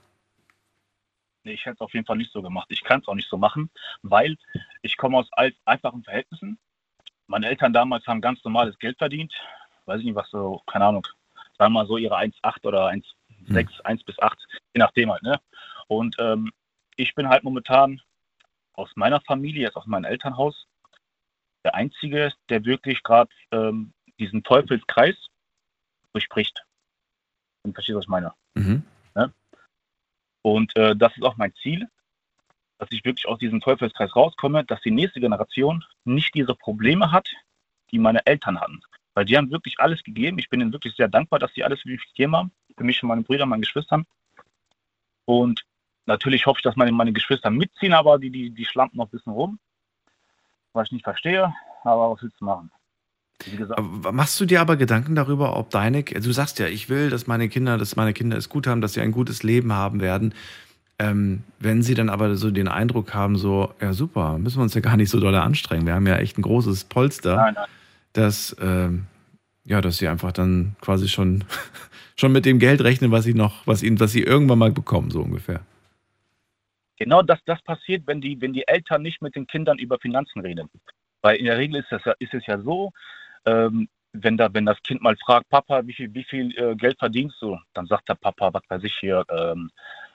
Nee, 1.45 1.55
ich 1.55 1.65
hätte 1.65 1.75
es 1.75 1.81
auf 1.81 1.93
jeden 1.93 2.07
Fall 2.07 2.17
nicht 2.17 2.33
so 2.33 2.41
gemacht. 2.43 2.69
Ich 2.71 2.85
kann 2.85 3.01
es 3.01 3.09
auch 3.09 3.15
nicht 3.15 3.29
so 3.29 3.37
machen, 3.37 3.71
weil 4.03 4.37
ich 4.83 4.97
komme 4.97 5.19
aus 5.19 5.29
einfachen 5.65 6.05
Verhältnissen. 6.05 6.59
Meine 7.27 7.49
Eltern 7.49 7.73
damals 7.73 8.07
haben 8.07 8.21
ganz 8.21 8.45
normales 8.45 8.79
Geld 8.79 8.99
verdient. 8.99 9.35
Weiß 9.87 9.99
ich 10.01 10.07
nicht, 10.07 10.15
was 10.15 10.31
so, 10.31 10.63
keine 10.67 10.87
Ahnung, 10.87 11.07
sagen 11.59 11.73
wir 11.73 11.81
mal 11.81 11.87
so 11.87 11.97
ihre 11.97 12.17
1,8 12.17 12.65
oder 12.65 12.87
1,6, 12.89 13.05
Hm. 13.49 13.69
1 13.85 14.05
bis 14.05 14.19
8, 14.21 14.39
je 14.75 14.79
nachdem 14.79 15.11
halt, 15.11 15.23
ne? 15.23 15.41
Und 15.89 16.15
ähm, 16.21 16.53
ich 16.97 17.15
bin 17.15 17.29
halt 17.29 17.43
momentan 17.43 18.01
aus 18.75 18.91
meiner 18.95 19.21
Familie, 19.21 19.63
jetzt 19.63 19.77
aus 19.77 19.87
meinem 19.87 20.05
Elternhaus, 20.05 20.67
der 21.65 21.75
Einzige, 21.75 22.33
der 22.49 22.65
wirklich 22.65 23.03
gerade 23.03 23.31
ähm, 23.51 23.93
diesen 24.19 24.45
Teufelskreis 24.45 25.17
durchbricht. 26.13 26.65
Und 27.63 27.75
verstehst 27.75 27.95
du, 27.95 27.99
was 27.99 28.05
ich 28.05 28.09
meine? 28.09 28.33
Mhm. 28.55 28.85
Und 30.43 30.77
äh, 30.77 30.95
das 30.97 31.17
ist 31.17 31.23
auch 31.23 31.37
mein 31.37 31.55
Ziel, 31.55 31.89
dass 32.79 32.91
ich 32.91 33.05
wirklich 33.05 33.27
aus 33.29 33.39
diesem 33.39 33.61
Teufelskreis 33.61 34.15
rauskomme, 34.15 34.65
dass 34.65 34.81
die 34.81 34.91
nächste 34.91 35.21
Generation 35.21 35.85
nicht 36.05 36.35
diese 36.35 36.55
Probleme 36.55 37.13
hat, 37.13 37.29
die 37.93 37.99
meine 37.99 38.27
Eltern 38.27 38.61
hatten. 38.61 38.83
Weil 39.15 39.25
die 39.25 39.37
haben 39.37 39.51
wirklich 39.51 39.79
alles 39.79 40.03
gegeben. 40.03 40.39
Ich 40.39 40.49
bin 40.49 40.61
ihnen 40.61 40.73
wirklich 40.73 40.97
sehr 40.97 41.09
dankbar, 41.09 41.39
dass 41.39 41.53
sie 41.55 41.63
alles 41.63 41.81
für 41.81 41.91
mich 41.91 42.05
gegeben 42.09 42.35
haben. 42.35 42.53
Für 42.77 42.85
mich 42.85 43.03
und 43.03 43.09
meine 43.09 43.23
Brüder, 43.23 43.47
meine 43.47 43.61
Geschwister. 43.61 44.03
Und 45.27 45.65
natürlich 46.07 46.47
hoffe 46.47 46.59
ich, 46.59 46.63
dass 46.63 46.77
meine, 46.77 46.93
meine 46.93 47.13
Geschwister 47.13 47.51
mitziehen, 47.51 47.93
aber 47.93 48.19
die, 48.19 48.31
die, 48.31 48.51
die 48.51 48.65
schlampen 48.65 48.97
noch 48.97 49.07
ein 49.07 49.11
bisschen 49.11 49.33
rum. 49.33 49.59
Was 50.73 50.89
ich 50.89 50.93
nicht 50.93 51.05
verstehe, 51.05 51.55
aber 51.85 52.11
was 52.11 52.23
willst 52.23 52.41
du 52.41 52.47
machen? 52.47 52.73
Machst 54.13 54.41
du 54.41 54.45
dir 54.45 54.61
aber 54.61 54.77
Gedanken 54.77 55.15
darüber, 55.15 55.57
ob 55.57 55.71
deine, 55.71 56.05
du 56.05 56.33
sagst 56.33 56.59
ja, 56.59 56.67
ich 56.67 56.89
will, 56.89 57.11
dass 57.11 57.27
meine 57.27 57.49
Kinder, 57.49 57.77
dass 57.77 57.97
meine 57.97 58.13
Kinder 58.13 58.37
es 58.37 58.49
gut 58.49 58.67
haben, 58.67 58.81
dass 58.81 58.93
sie 58.93 59.01
ein 59.01 59.13
gutes 59.13 59.43
Leben 59.43 59.73
haben 59.73 60.01
werden. 60.01 60.35
Ähm, 60.99 61.43
wenn 61.59 61.83
sie 61.83 61.95
dann 61.95 62.09
aber 62.09 62.37
so 62.37 62.51
den 62.51 62.69
Eindruck 62.69 63.15
haben, 63.15 63.37
so, 63.37 63.75
ja 63.81 63.93
super, 63.93 64.39
müssen 64.39 64.59
wir 64.59 64.63
uns 64.63 64.75
ja 64.75 64.81
gar 64.81 64.97
nicht 64.97 65.11
so 65.11 65.19
doll 65.19 65.35
anstrengen. 65.35 65.87
Wir 65.87 65.95
haben 65.95 66.07
ja 66.07 66.19
echt 66.19 66.39
ein 66.39 66.43
großes 66.43 66.85
Polster, 66.85 67.37
nein, 67.37 67.55
nein. 67.55 67.67
dass, 68.13 68.57
ähm, 68.61 69.07
ja, 69.65 69.81
dass 69.81 69.99
sie 69.99 70.07
einfach 70.07 70.33
dann 70.33 70.77
quasi 70.81 71.09
schon, 71.09 71.45
schon 72.17 72.31
mit 72.31 72.45
dem 72.45 72.61
Geld 72.61 72.83
rechnen, 72.83 73.11
was 73.11 73.25
sie 73.25 73.35
noch, 73.35 73.67
was 73.67 73.83
ihnen, 73.83 73.99
was 73.99 74.13
sie 74.13 74.23
irgendwann 74.23 74.59
mal 74.59 74.71
bekommen, 74.71 75.11
so 75.11 75.21
ungefähr. 75.23 75.63
Genau 76.99 77.23
das, 77.23 77.41
das 77.47 77.61
passiert, 77.63 78.07
wenn 78.07 78.21
die, 78.21 78.41
wenn 78.41 78.53
die 78.53 78.69
Eltern 78.69 79.03
nicht 79.03 79.23
mit 79.23 79.35
den 79.35 79.49
Kindern 79.49 79.79
über 79.79 79.99
Finanzen 79.99 80.41
reden. 80.41 80.69
Weil 81.21 81.37
in 81.37 81.47
der 81.47 81.59
Regel 81.59 81.81
ist, 81.81 81.91
das, 81.91 82.03
ist 82.21 82.35
es 82.35 82.47
ja 82.47 82.61
so, 82.61 82.93
ähm, 83.45 83.89
wenn, 84.13 84.37
da, 84.37 84.53
wenn 84.53 84.67
das 84.67 84.83
Kind 84.83 85.03
mal 85.03 85.17
fragt, 85.17 85.49
Papa, 85.49 85.87
wie 85.87 85.93
viel, 85.93 86.13
wie 86.15 86.25
viel 86.25 86.57
äh, 86.59 86.75
Geld 86.77 86.99
verdienst 86.99 87.41
du? 87.41 87.59
Dann 87.75 87.87
sagt 87.87 88.09
der 88.09 88.15
Papa, 88.15 88.53
was 88.53 88.63
weiß 88.69 88.85
ich 88.85 88.95
hier, 88.97 89.25
ähm, 89.31 89.71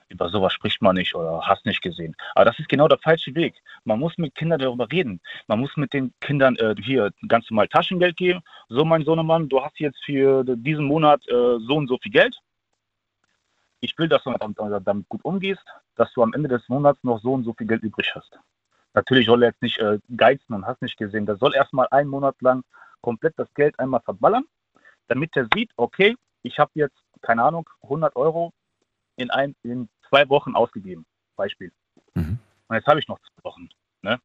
über 0.10 0.30
sowas 0.30 0.54
spricht 0.54 0.82
man 0.82 0.96
nicht 0.96 1.16
oder 1.16 1.42
hast 1.44 1.66
nicht 1.66 1.82
gesehen. 1.82 2.16
Aber 2.36 2.46
das 2.46 2.58
ist 2.60 2.70
genau 2.70 2.88
der 2.88 3.00
falsche 3.00 3.34
Weg. 3.36 3.56
Man 3.84 4.00
muss 4.00 4.18
mit 4.18 4.36
Kindern 4.36 4.60
darüber 4.60 4.90
reden. 4.90 5.20
Man 5.48 5.60
muss 5.60 5.76
mit 5.76 5.94
den 5.94 6.14
Kindern 6.22 6.56
äh, 6.58 6.76
hier 6.82 7.12
ganz 7.28 7.50
normal 7.50 7.68
Taschengeld 7.68 8.16
geben. 8.16 8.42
So, 8.70 8.86
mein 8.86 9.04
Sohnemann, 9.04 9.50
du 9.50 9.62
hast 9.62 9.80
jetzt 9.80 10.04
für 10.06 10.44
diesen 10.46 10.86
Monat 10.86 11.28
äh, 11.28 11.58
so 11.60 11.76
und 11.76 11.88
so 11.88 11.98
viel 11.98 12.12
Geld. 12.12 12.38
Ich 13.80 13.98
will, 13.98 14.08
dass 14.08 14.24
du 14.24 14.34
damit, 14.80 15.10
gut 15.10 15.24
umgehst, 15.24 15.64
dass 15.96 16.12
du 16.14 16.24
am 16.24 16.34
Ende 16.34 16.50
des 16.50 16.68
Monats 16.68 17.04
noch 17.04 17.22
so 17.22 17.34
und 17.34 17.44
so 17.44 17.54
viel 17.54 17.68
Geld 17.68 17.84
übrig 17.84 18.16
hast. 18.16 18.40
Natürlich 18.94 19.28
soll 19.28 19.44
er 19.44 19.50
jetzt 19.50 19.62
nicht 19.62 19.78
äh, 19.80 20.00
geizen 20.16 20.54
und 20.54 20.66
hast 20.66 20.82
nicht 20.82 20.98
gesehen. 20.98 21.26
Der 21.26 21.36
soll 21.36 21.54
erstmal 21.54 21.88
einen 21.92 22.10
Monat 22.10 22.36
lang 22.42 22.64
komplett 23.08 23.40
das 23.40 23.48
Geld 23.54 23.80
einmal 23.80 24.02
verballern, 24.02 24.44
damit 25.08 25.34
er 25.38 25.48
sieht, 25.54 25.72
okay, 25.78 26.18
ich 26.44 26.60
habe 26.60 26.72
jetzt, 26.74 26.98
keine 27.22 27.42
Ahnung, 27.42 27.70
100 27.84 28.18
Euro 28.18 28.52
in, 29.16 29.30
ein, 29.32 29.56
in 29.64 29.88
zwei 30.10 30.28
Wochen 30.28 30.56
ausgegeben. 30.56 31.06
Beispiel. 31.38 31.72
Mhm. 32.16 32.38
Und 32.68 32.76
jetzt 32.76 32.86
habe 32.86 33.00
ich 33.00 33.08
noch 33.08 33.18
zwei 33.20 33.44
Wochen. 33.46 33.70
Ne? 34.02 34.20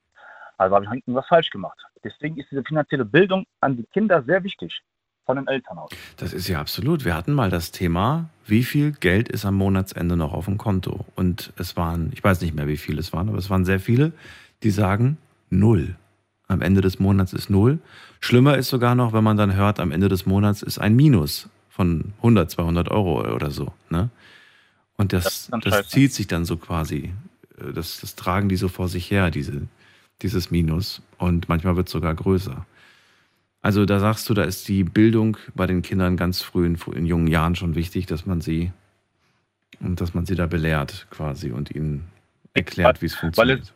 Also 0.59 0.75
habe 0.75 0.85
ich 0.85 0.91
irgendwas 0.91 1.29
falsch 1.29 1.51
gemacht. 1.51 1.79
Deswegen 2.03 2.37
ist 2.39 2.51
diese 2.51 2.65
finanzielle 2.65 3.05
Bildung 3.05 3.47
an 3.61 3.77
die 3.77 3.85
Kinder 3.85 4.21
sehr 4.25 4.43
wichtig. 4.43 4.83
Von 5.25 5.37
den 5.37 5.47
Eltern 5.47 5.79
aus. 5.79 5.93
Das 6.17 6.33
ist 6.33 6.49
ja 6.49 6.61
absolut. 6.61 7.05
Wir 7.05 7.15
hatten 7.15 7.33
mal 7.33 7.49
das 7.49 7.71
Thema, 7.71 8.31
wie 8.45 8.65
viel 8.65 8.91
Geld 8.91 9.29
ist 9.29 9.45
am 9.45 9.55
Monatsende 9.55 10.17
noch 10.17 10.33
auf 10.33 10.47
dem 10.47 10.59
Konto? 10.59 11.07
Und 11.15 11.53
es 11.57 11.77
waren, 11.77 12.11
ich 12.13 12.25
weiß 12.25 12.41
nicht 12.41 12.55
mehr, 12.55 12.67
wie 12.67 12.77
viele 12.77 12.99
es 12.99 13.13
waren, 13.13 13.29
aber 13.29 13.39
es 13.39 13.49
waren 13.49 13.65
sehr 13.65 13.79
viele, 13.79 14.13
die 14.65 14.71
sagen 14.71 15.19
null. 15.49 15.95
Am 16.53 16.61
Ende 16.63 16.81
des 16.83 16.99
Monats 16.99 17.33
ist 17.33 17.51
null. 17.51 17.79
Schlimmer 18.21 18.57
ist 18.59 18.69
sogar 18.69 18.95
noch, 18.95 19.13
wenn 19.13 19.25
man 19.25 19.37
dann 19.37 19.55
hört, 19.57 19.81
am 19.81 19.91
Ende 19.91 20.09
des 20.09 20.27
Monats 20.27 20.63
ist 20.63 20.79
ein 20.79 20.95
Minus 20.95 21.49
von 21.71 22.13
100, 22.19 22.51
200 22.51 22.91
Euro 22.91 23.23
oder 23.35 23.51
so. 23.51 23.73
Ne? 23.91 24.11
Und 24.97 25.13
das, 25.13 25.49
Das 25.51 25.61
das 25.65 25.89
zieht 25.89 26.13
sich 26.13 26.27
dann 26.27 26.45
so 26.45 26.57
quasi. 26.59 27.13
äh, 27.59 27.73
Das, 27.73 28.01
das 28.01 28.15
tragen 28.15 28.49
die 28.49 28.57
so 28.57 28.69
vor 28.69 28.89
sich 28.89 29.11
her, 29.11 29.31
diese, 29.31 29.63
dieses 30.21 30.51
Minus. 30.51 31.03
Und 31.19 31.49
manchmal 31.49 31.77
wird 31.77 31.89
es 31.89 31.93
sogar 31.93 32.15
größer. 32.15 32.67
Also 33.63 33.87
da 33.87 34.01
sagst 34.01 34.29
du, 34.29 34.35
da 34.35 34.43
ist 34.43 34.69
die 34.69 34.85
Bildung 34.85 35.37
bei 35.55 35.67
den 35.67 35.83
Kindern 35.83 36.17
ganz 36.17 36.43
früh 36.43 36.67
in, 36.67 36.77
in 36.95 37.07
jungen 37.07 37.29
Jahren 37.29 37.55
schon 37.57 37.75
wichtig, 37.77 38.07
dass 38.07 38.27
man 38.27 38.41
sie 38.41 38.73
und 39.81 40.01
dass 40.01 40.15
man 40.15 40.27
sie 40.27 40.35
da 40.35 40.47
belehrt 40.47 41.07
quasi 41.11 41.51
und 41.53 41.71
ihnen 41.71 42.05
erklärt, 42.55 43.01
wie 43.03 43.07
es 43.07 43.15
funktioniert. 43.15 43.73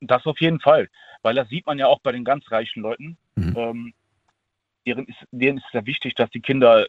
das 0.00 0.24
auf 0.26 0.40
jeden 0.40 0.60
Fall. 0.60 0.88
Weil 1.26 1.34
das 1.34 1.48
sieht 1.48 1.66
man 1.66 1.76
ja 1.76 1.88
auch 1.88 1.98
bei 2.02 2.12
den 2.12 2.24
ganz 2.24 2.48
reichen 2.52 2.82
Leuten. 2.82 3.16
Mhm. 3.34 3.54
Ähm, 3.56 3.94
deren, 4.86 5.06
ist, 5.06 5.18
denen 5.32 5.58
ist 5.58 5.64
es 5.64 5.72
sehr 5.72 5.84
wichtig, 5.84 6.14
dass 6.14 6.30
die 6.30 6.40
Kinder 6.40 6.86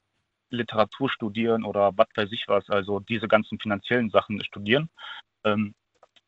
Literatur 0.52 1.10
studieren 1.10 1.64
oder 1.64 1.92
was 1.98 2.08
weiß 2.14 2.32
ich 2.32 2.48
was, 2.48 2.70
also 2.70 3.00
diese 3.00 3.28
ganzen 3.28 3.58
finanziellen 3.58 4.12
Sachen 4.12 4.40
studieren. 4.44 4.90
Ähm, 5.44 5.74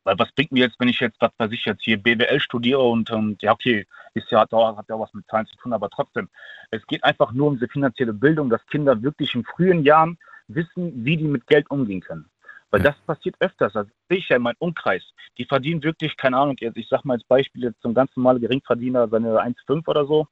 weil 0.02 0.18
was 0.18 0.32
bringt 0.32 0.50
mir 0.50 0.64
jetzt, 0.64 0.80
wenn 0.80 0.88
ich 0.88 0.98
jetzt, 0.98 1.20
was 1.20 1.30
weiß 1.38 1.52
ich 1.52 1.64
jetzt 1.64 1.84
hier 1.84 2.02
BWL 2.02 2.40
studiere 2.40 2.80
und 2.80 3.12
ähm, 3.12 3.36
ja, 3.42 3.52
okay, 3.52 3.86
ist 4.14 4.28
ja, 4.32 4.40
hat 4.40 4.50
ja 4.50 4.76
hat 4.76 4.88
ja 4.88 4.98
was 4.98 5.14
mit 5.14 5.28
Zahlen 5.28 5.46
zu 5.46 5.56
tun, 5.58 5.72
aber 5.72 5.88
trotzdem, 5.88 6.28
es 6.72 6.84
geht 6.88 7.04
einfach 7.04 7.30
nur 7.30 7.46
um 7.46 7.54
diese 7.54 7.68
finanzielle 7.68 8.12
Bildung, 8.12 8.50
dass 8.50 8.66
Kinder 8.66 9.00
wirklich 9.04 9.36
in 9.36 9.44
frühen 9.44 9.84
Jahren 9.84 10.18
wissen, 10.48 11.04
wie 11.04 11.16
die 11.16 11.28
mit 11.28 11.46
Geld 11.46 11.70
umgehen 11.70 12.00
können. 12.00 12.28
Weil 12.70 12.84
Ja. 12.84 12.90
das 12.90 13.00
passiert 13.00 13.36
öfters, 13.40 13.72
das 13.72 13.86
sehe 14.08 14.18
ich 14.18 14.28
ja 14.28 14.36
in 14.36 14.42
meinem 14.42 14.56
Umkreis. 14.58 15.02
Die 15.38 15.44
verdienen 15.44 15.82
wirklich, 15.82 16.16
keine 16.16 16.36
Ahnung, 16.36 16.56
jetzt, 16.60 16.76
ich 16.76 16.88
sag 16.88 17.04
mal 17.04 17.14
als 17.14 17.24
Beispiel 17.24 17.64
jetzt 17.64 17.84
ein 17.84 17.94
ganz 17.94 18.14
normaler 18.16 18.38
Geringverdiener, 18.38 19.08
seine 19.08 19.40
1,5 19.40 19.88
oder 19.88 20.06
so, 20.06 20.28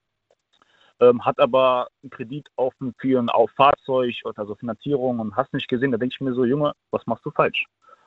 ähm, 1.00 1.24
hat 1.24 1.38
aber 1.38 1.88
einen 2.02 2.10
Kredit 2.10 2.48
auf 2.56 2.74
für 2.98 3.18
ein 3.18 3.28
auf 3.28 3.50
Fahrzeug 3.52 4.14
oder 4.24 4.46
so 4.46 4.54
Finanzierung 4.54 5.20
und 5.20 5.36
hast 5.36 5.52
nicht 5.52 5.68
gesehen, 5.68 5.92
da 5.92 5.98
denke 5.98 6.14
ich 6.14 6.20
mir 6.20 6.34
so, 6.34 6.44
Junge, 6.44 6.72
was 6.90 7.06
machst 7.06 7.24
du 7.24 7.30
falsch? 7.30 7.66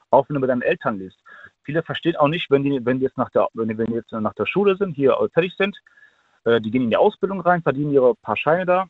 Auch 0.09 0.27
wenn 0.27 0.35
du 0.35 0.41
mit 0.41 0.49
deinen 0.49 0.61
Eltern 0.61 0.99
liest. 0.99 1.17
Viele 1.63 1.83
verstehen 1.83 2.17
auch 2.17 2.27
nicht, 2.27 2.51
wenn 2.51 2.63
die, 2.63 2.85
wenn 2.85 2.99
die 2.99 3.05
jetzt 3.05 3.17
nach 3.17 3.29
der, 3.29 3.47
wenn 3.53 3.69
die, 3.69 3.77
wenn 3.77 3.87
die 3.87 3.93
jetzt 3.93 4.11
nach 4.11 4.33
der 4.33 4.45
Schule 4.45 4.75
sind, 4.75 4.93
hier 4.93 5.13
äh, 5.13 5.29
fertig 5.29 5.55
sind, 5.57 5.77
äh, 6.43 6.59
die 6.59 6.71
gehen 6.71 6.83
in 6.83 6.89
die 6.89 6.97
Ausbildung 6.97 7.39
rein, 7.41 7.61
verdienen 7.61 7.91
ihre 7.91 8.15
paar 8.15 8.35
Scheine 8.35 8.65
da 8.65 8.87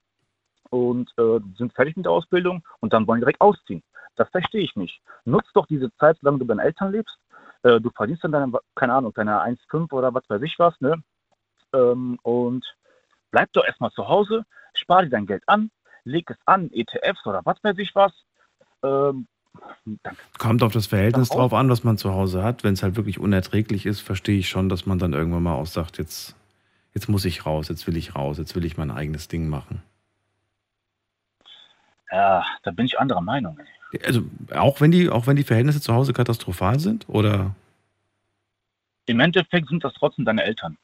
und 0.71 1.11
äh, 1.17 1.39
sind 1.57 1.73
fertig 1.73 1.95
mit 1.95 2.05
der 2.05 2.11
Ausbildung 2.13 2.63
und 2.79 2.93
dann 2.93 3.05
wollen 3.07 3.19
die 3.19 3.25
direkt 3.25 3.41
ausziehen. 3.41 3.83
Das 4.15 4.29
verstehe 4.29 4.63
ich 4.63 4.75
nicht. 4.75 5.01
Nutz 5.25 5.47
doch 5.53 5.65
diese 5.65 5.93
Zeit, 5.95 6.17
solange 6.19 6.39
du 6.39 6.45
bei 6.45 6.53
deinen 6.53 6.65
Eltern 6.65 6.91
lebst. 6.91 7.17
Äh, 7.63 7.79
du 7.79 7.89
verdienst 7.91 8.23
dann 8.23 8.31
deine, 8.31 8.51
keine 8.75 8.93
Ahnung, 8.93 9.13
deine 9.13 9.41
1,5 9.41 9.91
oder 9.91 10.13
was 10.13 10.29
weiß 10.29 10.41
ich 10.41 10.57
was, 10.57 10.79
ne? 10.81 11.01
Ähm, 11.73 12.17
und 12.23 12.65
bleib 13.29 13.51
doch 13.53 13.65
erstmal 13.65 13.91
zu 13.91 14.07
Hause, 14.07 14.45
spar 14.73 15.03
dir 15.03 15.09
dein 15.09 15.25
Geld 15.25 15.43
an, 15.47 15.71
leg 16.03 16.29
es 16.29 16.37
an, 16.45 16.69
ETFs 16.71 17.25
oder 17.25 17.41
was 17.45 17.63
weiß 17.63 17.77
ich 17.77 17.95
was. 17.95 18.11
Ähm, 18.83 19.27
Kommt 20.37 20.63
auf 20.63 20.71
das 20.71 20.87
Verhältnis 20.87 21.29
drauf 21.29 21.53
an, 21.53 21.69
was 21.69 21.83
man 21.83 21.97
zu 21.97 22.13
Hause 22.13 22.43
hat. 22.43 22.63
Wenn 22.63 22.73
es 22.73 22.83
halt 22.83 22.95
wirklich 22.95 23.19
unerträglich 23.19 23.85
ist, 23.85 23.99
verstehe 23.99 24.39
ich 24.39 24.49
schon, 24.49 24.69
dass 24.69 24.85
man 24.85 24.97
dann 24.97 25.13
irgendwann 25.13 25.43
mal 25.43 25.55
auch 25.55 25.65
sagt, 25.65 25.97
jetzt, 25.97 26.35
jetzt 26.93 27.09
muss 27.09 27.25
ich 27.25 27.45
raus, 27.45 27.67
jetzt 27.67 27.85
will 27.85 27.97
ich 27.97 28.15
raus, 28.15 28.37
jetzt 28.37 28.55
will 28.55 28.65
ich 28.65 28.77
mein 28.77 28.91
eigenes 28.91 29.27
Ding 29.27 29.49
machen. 29.49 29.83
Ja, 32.11 32.43
da 32.63 32.71
bin 32.71 32.85
ich 32.85 32.99
anderer 32.99 33.21
Meinung. 33.21 33.59
ey. 33.59 33.65
Also 34.05 34.23
auch 34.53 34.81
wenn 34.81 34.91
die, 34.91 35.09
auch 35.09 35.27
wenn 35.27 35.35
die 35.35 35.43
Verhältnisse 35.43 35.81
zu 35.81 35.93
Hause 35.93 36.13
katastrophal 36.13 36.79
sind, 36.79 37.07
oder? 37.09 37.55
Im 39.05 39.19
Endeffekt 39.19 39.69
sind 39.69 39.83
das 39.83 39.93
trotzdem 39.93 40.25
deine 40.25 40.43
Eltern. 40.43 40.77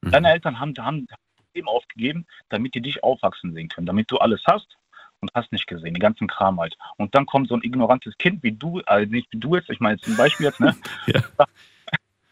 Mhm. 0.00 0.10
Deine 0.12 0.30
Eltern 0.30 0.58
haben, 0.58 0.74
haben 0.78 1.06
das 1.06 1.18
Leben 1.54 1.68
aufgegeben, 1.68 2.26
damit 2.48 2.74
die 2.74 2.80
dich 2.80 3.02
aufwachsen 3.02 3.52
sehen 3.52 3.68
können, 3.68 3.86
damit 3.86 4.10
du 4.10 4.18
alles 4.18 4.42
hast 4.46 4.78
und 5.20 5.30
hast 5.34 5.52
nicht 5.52 5.66
gesehen, 5.66 5.94
den 5.94 6.00
ganzen 6.00 6.26
Kram 6.26 6.60
halt. 6.60 6.76
Und 6.96 7.14
dann 7.14 7.26
kommt 7.26 7.48
so 7.48 7.54
ein 7.54 7.62
ignorantes 7.62 8.16
Kind 8.18 8.42
wie 8.42 8.52
du, 8.52 8.80
also 8.86 9.10
nicht 9.10 9.32
wie 9.32 9.38
du 9.38 9.56
jetzt, 9.56 9.70
ich 9.70 9.80
meine 9.80 9.96
jetzt 9.96 10.04
zum 10.04 10.16
Beispiel 10.16 10.46
jetzt, 10.46 10.60
ne? 10.60 10.74
Ja. 11.06 11.22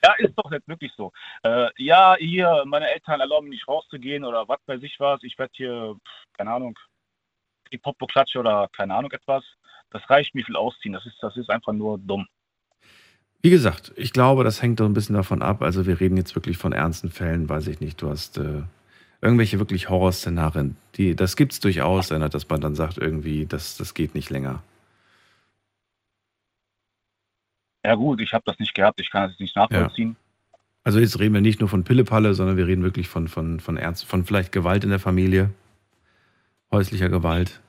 Ja, 0.02 0.14
ist 0.14 0.34
doch 0.34 0.50
nicht 0.50 0.66
wirklich 0.66 0.92
so. 0.96 1.12
Äh, 1.42 1.68
ja, 1.76 2.16
hier, 2.18 2.62
meine 2.64 2.90
Eltern 2.90 3.20
erlauben 3.20 3.48
mir 3.48 3.54
nicht 3.54 3.68
rauszugehen 3.68 4.24
oder 4.24 4.48
was 4.48 4.60
weiß 4.64 4.82
ich 4.82 4.98
was. 4.98 5.22
Ich 5.22 5.38
werde 5.38 5.52
hier, 5.54 5.96
keine 6.32 6.52
Ahnung, 6.52 6.78
die 7.70 7.76
Popo-Klatsche 7.76 8.38
oder 8.38 8.68
keine 8.72 8.94
Ahnung 8.94 9.12
etwas. 9.12 9.44
Das 9.90 10.08
reicht 10.08 10.34
mir 10.34 10.44
viel 10.44 10.56
ausziehen. 10.56 10.92
Das 10.92 11.04
ist, 11.06 11.16
das 11.20 11.36
ist 11.36 11.50
einfach 11.50 11.72
nur 11.72 11.98
dumm. 11.98 12.26
Wie 13.42 13.50
gesagt, 13.50 13.92
ich 13.96 14.12
glaube, 14.12 14.44
das 14.44 14.60
hängt 14.60 14.80
doch 14.80 14.86
ein 14.86 14.92
bisschen 14.92 15.16
davon 15.16 15.42
ab. 15.42 15.62
Also 15.62 15.86
wir 15.86 15.98
reden 15.98 16.16
jetzt 16.16 16.34
wirklich 16.34 16.58
von 16.58 16.72
ernsten 16.72 17.10
Fällen, 17.10 17.48
weiß 17.48 17.68
ich 17.68 17.80
nicht. 17.80 18.00
Du 18.02 18.10
hast 18.10 18.36
äh, 18.38 18.62
irgendwelche 19.22 19.58
wirklich 19.58 19.88
Horrorszenarien. 19.88 20.76
Die, 20.96 21.16
das 21.16 21.36
gibt 21.36 21.52
es 21.52 21.60
durchaus, 21.60 22.08
dass 22.08 22.48
man 22.48 22.60
dann 22.60 22.74
sagt, 22.74 22.98
irgendwie, 22.98 23.46
das, 23.46 23.76
das 23.76 23.94
geht 23.94 24.14
nicht 24.14 24.30
länger. 24.30 24.62
Ja 27.84 27.94
gut, 27.94 28.20
ich 28.20 28.34
habe 28.34 28.44
das 28.44 28.58
nicht 28.58 28.74
gehabt. 28.74 29.00
Ich 29.00 29.10
kann 29.10 29.30
das 29.30 29.38
nicht 29.38 29.56
nachvollziehen. 29.56 30.16
Also 30.84 30.98
jetzt 30.98 31.18
reden 31.18 31.34
wir 31.34 31.40
nicht 31.40 31.60
nur 31.60 31.68
von 31.68 31.84
Pillepalle, 31.84 32.34
sondern 32.34 32.56
wir 32.56 32.66
reden 32.66 32.82
wirklich 32.82 33.08
von, 33.08 33.28
von, 33.28 33.60
von 33.60 33.76
Ernst, 33.76 34.04
von 34.06 34.24
vielleicht 34.24 34.52
Gewalt 34.52 34.84
in 34.84 34.90
der 34.90 34.98
Familie, 34.98 35.50
häuslicher 36.70 37.08
Gewalt. 37.08 37.60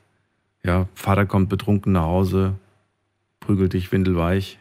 Ja, 0.63 0.87
Vater 0.95 1.25
kommt 1.25 1.49
betrunken 1.49 1.93
nach 1.93 2.03
Hause, 2.03 2.55
prügelt 3.39 3.73
dich 3.73 3.91
windelweich. 3.91 4.59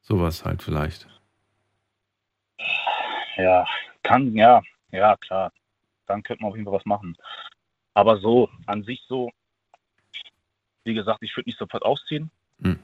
Sowas 0.00 0.44
halt 0.44 0.62
vielleicht. 0.62 1.06
Ja, 3.36 3.66
kann, 4.02 4.34
ja, 4.34 4.62
ja, 4.92 5.16
klar. 5.16 5.52
Dann 6.06 6.22
könnte 6.22 6.42
man 6.42 6.50
auf 6.50 6.56
jeden 6.56 6.64
Fall 6.64 6.78
was 6.78 6.86
machen. 6.86 7.16
Aber 7.94 8.18
so, 8.18 8.48
an 8.66 8.84
sich 8.84 9.02
so, 9.08 9.30
wie 10.84 10.94
gesagt, 10.94 11.22
ich 11.22 11.36
würde 11.36 11.48
nicht 11.48 11.58
sofort 11.58 11.82
ausziehen. 11.82 12.30
Hm. 12.62 12.78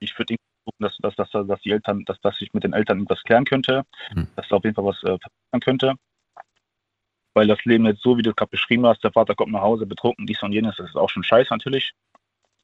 Ich 0.00 0.18
würde 0.18 0.36
gucken, 0.64 0.84
dass, 0.84 0.96
dass, 0.98 1.14
dass, 1.14 1.30
dass 1.46 1.60
die 1.60 1.70
Eltern, 1.70 2.04
dass, 2.04 2.20
dass 2.20 2.40
ich 2.40 2.52
mit 2.52 2.64
den 2.64 2.72
Eltern 2.72 2.98
irgendwas 2.98 3.22
klären 3.22 3.44
könnte, 3.44 3.84
Hm. 4.08 4.26
dass 4.34 4.48
da 4.48 4.56
auf 4.56 4.64
jeden 4.64 4.74
Fall 4.74 4.84
was 4.84 4.96
äh, 5.04 5.16
verbessern 5.18 5.60
könnte. 5.60 5.94
Weil 7.36 7.48
das 7.48 7.62
Leben 7.66 7.84
jetzt 7.84 8.02
so, 8.02 8.16
wie 8.16 8.22
du 8.22 8.30
es 8.30 8.36
gerade 8.36 8.50
beschrieben 8.50 8.86
hast, 8.86 9.04
der 9.04 9.12
Vater 9.12 9.34
kommt 9.34 9.52
nach 9.52 9.60
Hause 9.60 9.84
betrunken, 9.84 10.26
dies 10.26 10.42
und 10.42 10.52
jenes, 10.52 10.76
das 10.76 10.88
ist 10.88 10.96
auch 10.96 11.10
schon 11.10 11.22
scheiße 11.22 11.52
natürlich. 11.52 11.92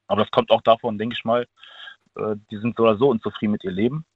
Aber 0.06 0.22
das 0.22 0.30
kommt 0.30 0.50
auch 0.50 0.62
davon, 0.62 0.96
denke 0.96 1.14
ich 1.14 1.26
mal, 1.26 1.46
äh, 2.16 2.36
die 2.50 2.56
sind 2.56 2.78
so 2.78 2.84
oder 2.84 2.96
so 2.96 3.10
unzufrieden 3.10 3.52
mit 3.52 3.64
ihr 3.64 3.70
Leben, 3.70 4.06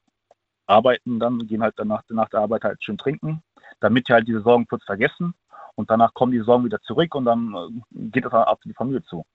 arbeiten 0.67 1.21
dann, 1.21 1.47
gehen 1.47 1.63
halt 1.63 1.75
danach 1.77 2.03
nach 2.09 2.31
der 2.31 2.41
Arbeit 2.41 2.65
halt 2.65 2.83
schön 2.83 2.97
trinken, 2.97 3.43
damit 3.81 4.09
die 4.09 4.15
halt 4.15 4.27
diese 4.27 4.41
Sorgen 4.41 4.67
kurz 4.67 4.83
vergessen 4.85 5.35
und 5.75 5.91
danach 5.91 6.15
kommen 6.15 6.33
die 6.33 6.41
Sorgen 6.41 6.65
wieder 6.65 6.81
zurück 6.81 7.15
und 7.15 7.27
dann 7.27 7.55
äh, 7.55 8.09
geht 8.11 8.25
das 8.25 8.33
dann 8.33 8.45
ab 8.45 8.59
die 8.65 8.73
Familie 8.73 9.03
zu. 9.03 9.27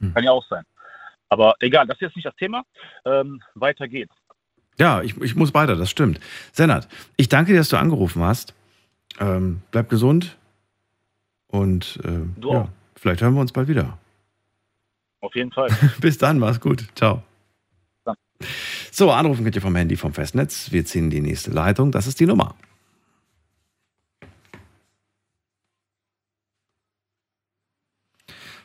Hm. 0.00 0.12
Kann 0.12 0.24
ja 0.24 0.32
auch 0.32 0.44
sein. 0.46 0.64
Aber 1.30 1.54
egal, 1.60 1.86
das 1.86 1.96
ist 1.96 2.02
jetzt 2.02 2.16
nicht 2.16 2.26
das 2.26 2.36
Thema. 2.36 2.64
Ähm, 3.06 3.40
weiter 3.54 3.88
geht's. 3.88 4.14
Ja, 4.78 5.00
ich, 5.00 5.16
ich 5.22 5.34
muss 5.36 5.54
weiter, 5.54 5.76
das 5.76 5.88
stimmt. 5.88 6.20
Senat, 6.52 6.86
ich 7.16 7.30
danke 7.30 7.52
dir, 7.52 7.58
dass 7.60 7.70
du 7.70 7.78
angerufen 7.78 8.22
hast. 8.22 8.52
Ähm, 9.18 9.62
bleib 9.70 9.88
gesund 9.88 10.36
und 11.50 11.98
äh, 12.04 12.46
ja, 12.46 12.68
vielleicht 12.96 13.22
hören 13.22 13.34
wir 13.34 13.40
uns 13.40 13.52
bald 13.52 13.68
wieder. 13.68 13.98
Auf 15.20 15.34
jeden 15.34 15.52
Fall. 15.52 15.68
Bis 16.00 16.18
dann, 16.18 16.38
mach's 16.38 16.60
gut. 16.60 16.86
Ciao. 16.94 17.22
Dann. 18.04 18.16
So, 18.90 19.10
anrufen 19.10 19.44
könnt 19.44 19.56
ihr 19.56 19.62
vom 19.62 19.76
Handy 19.76 19.96
vom 19.96 20.14
Festnetz. 20.14 20.72
Wir 20.72 20.84
ziehen 20.84 21.10
die 21.10 21.20
nächste 21.20 21.50
Leitung. 21.50 21.92
Das 21.92 22.06
ist 22.06 22.20
die 22.20 22.26
Nummer. 22.26 22.54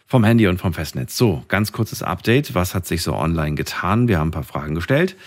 Vom 0.07 0.24
Handy 0.24 0.48
und 0.48 0.60
vom 0.60 0.74
Festnetz. 0.74 1.18
So, 1.18 1.44
ganz 1.48 1.72
kurzes 1.72 2.03
Update. 2.03 2.53
Was 2.53 2.76
hat 2.76 2.86
sich 2.86 3.02
so 3.02 3.16
online 3.16 3.56
getan? 3.56 4.07
Wir 4.07 4.20
haben 4.20 4.30
ein 4.30 4.32
paar 4.32 4.44
Fragen 4.44 4.76
gestellt. 4.76 5.18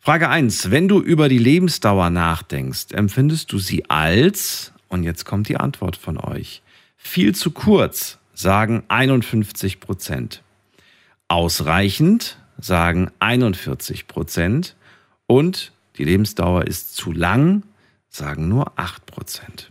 Frage 0.00 0.30
1. 0.30 0.70
Wenn 0.70 0.88
du 0.88 1.00
über 1.00 1.28
die 1.28 1.38
Lebensdauer 1.38 2.08
nachdenkst, 2.08 2.92
empfindest 2.92 3.52
du 3.52 3.58
sie 3.58 3.90
als, 3.90 4.72
und 4.88 5.02
jetzt 5.02 5.26
kommt 5.26 5.48
die 5.48 5.58
Antwort 5.58 5.96
von 5.96 6.16
euch, 6.16 6.62
viel 7.02 7.34
zu 7.34 7.50
kurz, 7.50 8.18
sagen 8.34 8.84
51 8.88 9.80
Prozent. 9.80 10.42
Ausreichend, 11.28 12.38
sagen 12.58 13.10
41 13.18 14.06
Prozent. 14.06 14.76
Und 15.26 15.72
die 15.96 16.04
Lebensdauer 16.04 16.66
ist 16.66 16.94
zu 16.94 17.12
lang, 17.12 17.62
sagen 18.08 18.48
nur 18.48 18.78
8 18.78 19.06
Prozent. 19.06 19.70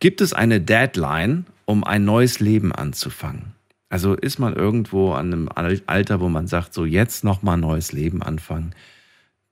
Gibt 0.00 0.20
es 0.20 0.32
eine 0.32 0.60
Deadline, 0.60 1.46
um 1.64 1.84
ein 1.84 2.04
neues 2.04 2.40
Leben 2.40 2.72
anzufangen? 2.72 3.52
Also 3.88 4.14
ist 4.14 4.38
man 4.38 4.54
irgendwo 4.54 5.12
an 5.12 5.32
einem 5.32 5.48
Al- 5.54 5.82
Alter, 5.86 6.20
wo 6.20 6.28
man 6.28 6.46
sagt, 6.46 6.72
so 6.72 6.84
jetzt 6.86 7.24
nochmal 7.24 7.58
neues 7.58 7.92
Leben 7.92 8.22
anfangen, 8.22 8.74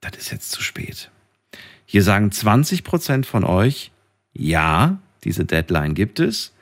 das 0.01 0.16
ist 0.16 0.31
jetzt 0.32 0.51
zu 0.51 0.62
spät. 0.62 1.11
Hier 1.85 2.02
sagen 2.02 2.32
20 2.32 2.85
Prozent 2.85 3.27
von 3.27 3.44
euch, 3.44 3.90
ja, 4.32 4.98
diese 5.24 5.44
Deadline 5.44 5.94
gibt 5.94 6.20
es. 6.20 6.55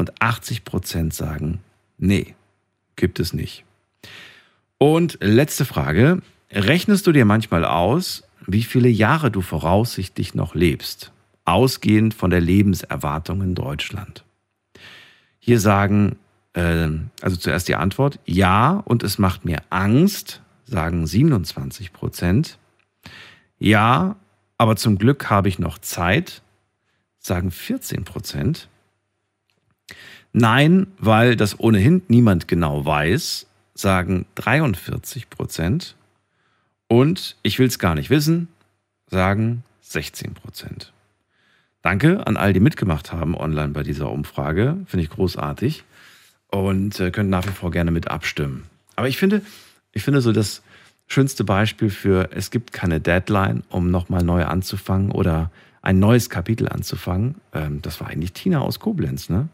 Und 0.00 0.22
80 0.22 0.64
Prozent 0.64 1.12
sagen, 1.12 1.60
nee, 1.98 2.34
gibt 2.96 3.20
es 3.20 3.34
nicht. 3.34 3.66
Und 4.78 5.18
letzte 5.20 5.66
Frage. 5.66 6.22
Rechnest 6.50 7.06
du 7.06 7.12
dir 7.12 7.26
manchmal 7.26 7.66
aus, 7.66 8.22
wie 8.46 8.62
viele 8.62 8.88
Jahre 8.88 9.30
du 9.30 9.42
voraussichtlich 9.42 10.34
noch 10.34 10.54
lebst, 10.54 11.12
ausgehend 11.44 12.14
von 12.14 12.30
der 12.30 12.40
Lebenserwartung 12.40 13.42
in 13.42 13.54
Deutschland? 13.54 14.24
Hier 15.38 15.60
sagen, 15.60 16.16
äh, 16.54 16.88
also 17.20 17.36
zuerst 17.36 17.68
die 17.68 17.76
Antwort, 17.76 18.20
ja, 18.24 18.82
und 18.86 19.02
es 19.02 19.18
macht 19.18 19.44
mir 19.44 19.58
Angst, 19.68 20.40
sagen 20.64 21.06
27 21.06 21.92
Prozent. 21.92 22.56
Ja, 23.58 24.16
aber 24.56 24.76
zum 24.76 24.96
Glück 24.96 25.28
habe 25.28 25.50
ich 25.50 25.58
noch 25.58 25.76
Zeit, 25.76 26.40
sagen 27.18 27.50
14 27.50 28.04
Prozent. 28.04 28.70
Nein, 30.32 30.86
weil 30.98 31.36
das 31.36 31.58
ohnehin 31.58 32.02
niemand 32.08 32.46
genau 32.48 32.84
weiß, 32.84 33.46
sagen 33.74 34.26
43 34.36 35.28
Prozent. 35.30 35.96
Und 36.88 37.36
ich 37.42 37.58
will 37.58 37.66
es 37.66 37.78
gar 37.78 37.94
nicht 37.94 38.10
wissen, 38.10 38.48
sagen 39.06 39.64
16 39.82 40.34
Prozent. 40.34 40.92
Danke 41.82 42.26
an 42.26 42.36
all 42.36 42.52
die 42.52 42.60
mitgemacht 42.60 43.12
haben 43.12 43.34
online 43.34 43.68
bei 43.72 43.82
dieser 43.82 44.10
Umfrage. 44.10 44.76
Finde 44.86 45.04
ich 45.04 45.10
großartig. 45.10 45.84
Und 46.48 47.00
äh, 47.00 47.10
könnt 47.10 47.30
nach 47.30 47.46
wie 47.46 47.52
vor 47.52 47.70
gerne 47.70 47.90
mit 47.90 48.08
abstimmen. 48.08 48.64
Aber 48.96 49.08
ich 49.08 49.16
finde, 49.16 49.42
ich 49.92 50.02
finde 50.02 50.20
so 50.20 50.32
das 50.32 50.62
schönste 51.06 51.44
Beispiel 51.44 51.90
für, 51.90 52.30
es 52.32 52.50
gibt 52.50 52.72
keine 52.72 53.00
Deadline, 53.00 53.62
um 53.68 53.90
nochmal 53.90 54.22
neu 54.22 54.44
anzufangen 54.44 55.10
oder 55.10 55.50
ein 55.80 55.98
neues 55.98 56.28
Kapitel 56.28 56.68
anzufangen. 56.68 57.36
Ähm, 57.52 57.82
das 57.82 58.00
war 58.00 58.08
eigentlich 58.08 58.32
Tina 58.32 58.60
aus 58.60 58.78
Koblenz, 58.78 59.28
ne? 59.30 59.48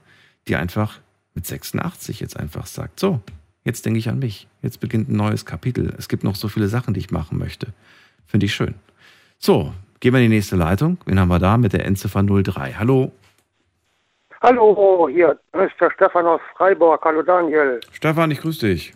Die 0.48 0.56
einfach 0.56 1.00
mit 1.34 1.46
86 1.46 2.20
jetzt 2.20 2.38
einfach 2.38 2.66
sagt, 2.66 3.00
so, 3.00 3.20
jetzt 3.64 3.84
denke 3.84 3.98
ich 3.98 4.08
an 4.08 4.18
mich. 4.18 4.48
Jetzt 4.62 4.80
beginnt 4.80 5.08
ein 5.08 5.16
neues 5.16 5.44
Kapitel. 5.44 5.94
Es 5.98 6.08
gibt 6.08 6.24
noch 6.24 6.34
so 6.34 6.48
viele 6.48 6.68
Sachen, 6.68 6.94
die 6.94 7.00
ich 7.00 7.10
machen 7.10 7.38
möchte. 7.38 7.68
Finde 8.26 8.46
ich 8.46 8.54
schön. 8.54 8.74
So, 9.38 9.72
gehen 10.00 10.12
wir 10.12 10.20
in 10.20 10.30
die 10.30 10.36
nächste 10.36 10.56
Leitung. 10.56 10.98
Wen 11.04 11.20
haben 11.20 11.28
wir 11.28 11.38
da 11.38 11.56
mit 11.56 11.72
der 11.72 11.84
Endziffer 11.84 12.22
03? 12.22 12.74
Hallo, 12.78 13.12
Hallo, 14.42 15.08
hier 15.10 15.38
ist 15.54 15.80
der 15.80 15.90
Stefan 15.90 16.26
aus 16.26 16.40
Freiburg. 16.56 17.02
Hallo 17.04 17.22
Daniel. 17.22 17.80
Stefan, 17.90 18.30
ich 18.30 18.40
grüße 18.40 18.66
dich. 18.66 18.92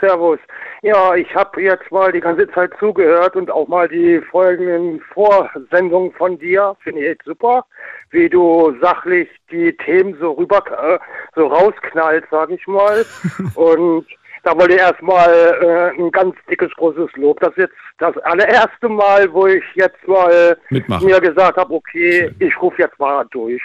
Servus. 0.00 0.38
Ja, 0.82 1.14
ich 1.14 1.32
habe 1.34 1.60
jetzt 1.62 1.90
mal 1.90 2.10
die 2.12 2.20
ganze 2.20 2.48
Zeit 2.52 2.70
zugehört 2.78 3.36
und 3.36 3.50
auch 3.50 3.68
mal 3.68 3.88
die 3.88 4.20
folgenden 4.30 5.00
Vorsendungen 5.12 6.12
von 6.12 6.38
dir. 6.38 6.76
Finde 6.82 7.00
ich 7.02 7.08
echt 7.10 7.22
super, 7.24 7.64
wie 8.10 8.28
du 8.28 8.74
sachlich 8.80 9.28
die 9.50 9.76
Themen 9.76 10.16
so 10.20 10.32
rüber, 10.32 10.62
äh, 10.70 10.98
so 11.34 11.46
rausknallt, 11.46 12.24
sag 12.30 12.50
ich 12.50 12.66
mal. 12.66 13.04
und 13.54 14.06
da 14.42 14.56
wollte 14.56 14.74
ich 14.74 14.80
erstmal 14.80 15.28
äh, 15.62 16.00
ein 16.00 16.10
ganz 16.10 16.34
dickes, 16.50 16.72
großes 16.76 17.10
Lob. 17.16 17.38
Das 17.40 17.50
ist 17.50 17.58
jetzt 17.58 17.74
das 17.98 18.16
allererste 18.18 18.88
Mal, 18.88 19.30
wo 19.32 19.46
ich 19.46 19.62
jetzt 19.74 20.06
mal 20.08 20.56
Mitmachen. 20.70 21.06
mir 21.06 21.20
gesagt 21.20 21.58
habe, 21.58 21.74
okay, 21.74 22.30
ich 22.38 22.60
rufe 22.62 22.80
jetzt 22.80 22.98
mal 22.98 23.26
durch. 23.32 23.60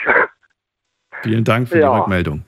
Vielen 1.24 1.45
Dank 1.45 1.70
für 1.70 1.80
Ja. 1.80 1.94
die 1.94 1.99
Rückmeldung. 1.99 2.44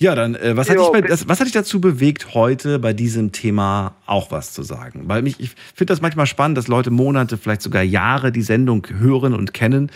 Ja, 0.00 0.14
dann, 0.14 0.34
äh, 0.34 0.56
was, 0.56 0.70
hat 0.70 0.76
Jo, 0.76 0.84
dich 0.84 0.92
bei, 0.92 1.00
das, 1.02 1.28
was 1.28 1.40
hat 1.40 1.46
dich 1.46 1.52
dazu 1.52 1.78
bewegt, 1.78 2.32
heute 2.32 2.78
bei 2.78 2.94
diesem 2.94 3.32
Thema 3.32 3.96
auch 4.06 4.30
was 4.32 4.54
zu 4.54 4.62
sagen? 4.62 5.02
Weil 5.04 5.20
mich, 5.20 5.38
ich 5.40 5.54
finde 5.74 5.92
das 5.92 6.00
manchmal 6.00 6.24
spannend, 6.24 6.56
dass 6.56 6.68
Leute 6.68 6.90
Monate, 6.90 7.36
vielleicht 7.36 7.60
sogar 7.60 7.82
Jahre 7.82 8.32
die 8.32 8.40
Sendung 8.40 8.86
hören 8.98 9.34
und 9.34 9.52
kennen 9.52 9.90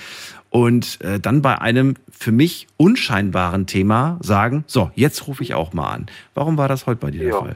und 0.50 1.00
äh, 1.00 1.18
dann 1.18 1.40
bei 1.40 1.58
einem 1.58 1.94
für 2.10 2.32
mich 2.32 2.66
unscheinbaren 2.76 3.66
Thema 3.66 4.18
sagen, 4.20 4.64
so, 4.66 4.90
jetzt 4.94 5.26
rufe 5.26 5.42
ich 5.42 5.54
auch 5.54 5.72
mal 5.72 5.88
an. 5.90 6.06
Warum 6.34 6.58
war 6.58 6.68
das 6.68 6.86
heute 6.86 7.00
bei 7.00 7.10
dir 7.10 7.20
der 7.20 7.28
Ja. 7.30 7.38
Fall? 7.38 7.54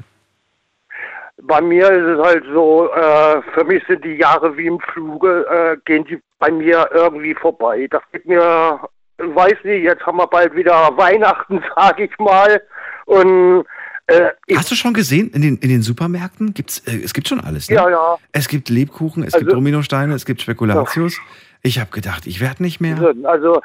Bei 1.42 1.60
mir 1.60 1.90
ist 1.90 2.18
es 2.18 2.24
halt 2.24 2.44
so, 2.52 2.90
äh, 2.92 3.42
für 3.52 3.64
mich 3.64 3.82
sind 3.86 4.02
die 4.04 4.16
Jahre 4.16 4.56
wie 4.56 4.66
im 4.66 4.80
Fluge, 4.80 5.46
äh, 5.50 5.76
gehen 5.84 6.04
die 6.06 6.18
bei 6.38 6.50
mir 6.50 6.88
irgendwie 6.94 7.34
vorbei. 7.34 7.86
Das 7.90 8.02
geht 8.10 8.24
mir, 8.26 8.80
weiß 9.18 9.56
nicht, 9.64 9.82
jetzt 9.84 10.04
haben 10.06 10.16
wir 10.18 10.26
bald 10.26 10.54
wieder 10.54 10.96
Weihnachten, 10.96 11.62
sag 11.76 11.98
ich 12.00 12.16
mal. 12.18 12.62
Und 13.06 13.64
äh, 14.06 14.30
Hast 14.56 14.70
du 14.70 14.74
schon 14.74 14.94
gesehen, 14.94 15.30
in 15.34 15.42
den, 15.42 15.56
in 15.58 15.68
den 15.68 15.82
Supermärkten 15.82 16.54
gibt's, 16.54 16.78
äh, 16.86 17.00
es 17.04 17.12
gibt 17.12 17.28
schon 17.28 17.40
alles. 17.40 17.68
Ne? 17.68 17.76
ja, 17.76 17.88
ja. 17.90 18.16
Es 18.32 18.48
gibt 18.48 18.68
Lebkuchen, 18.68 19.22
es 19.22 19.34
Also- 19.34 19.44
gibt 19.44 19.56
Dominosteine, 19.56 20.14
es 20.14 20.24
gibt 20.24 20.40
Spekulatius. 20.42 21.18
Ich 21.62 21.78
habe 21.80 21.90
gedacht, 21.90 22.26
ich 22.26 22.40
werde 22.40 22.62
nicht 22.62 22.80
mehr. 22.80 22.96
Also 23.24 23.60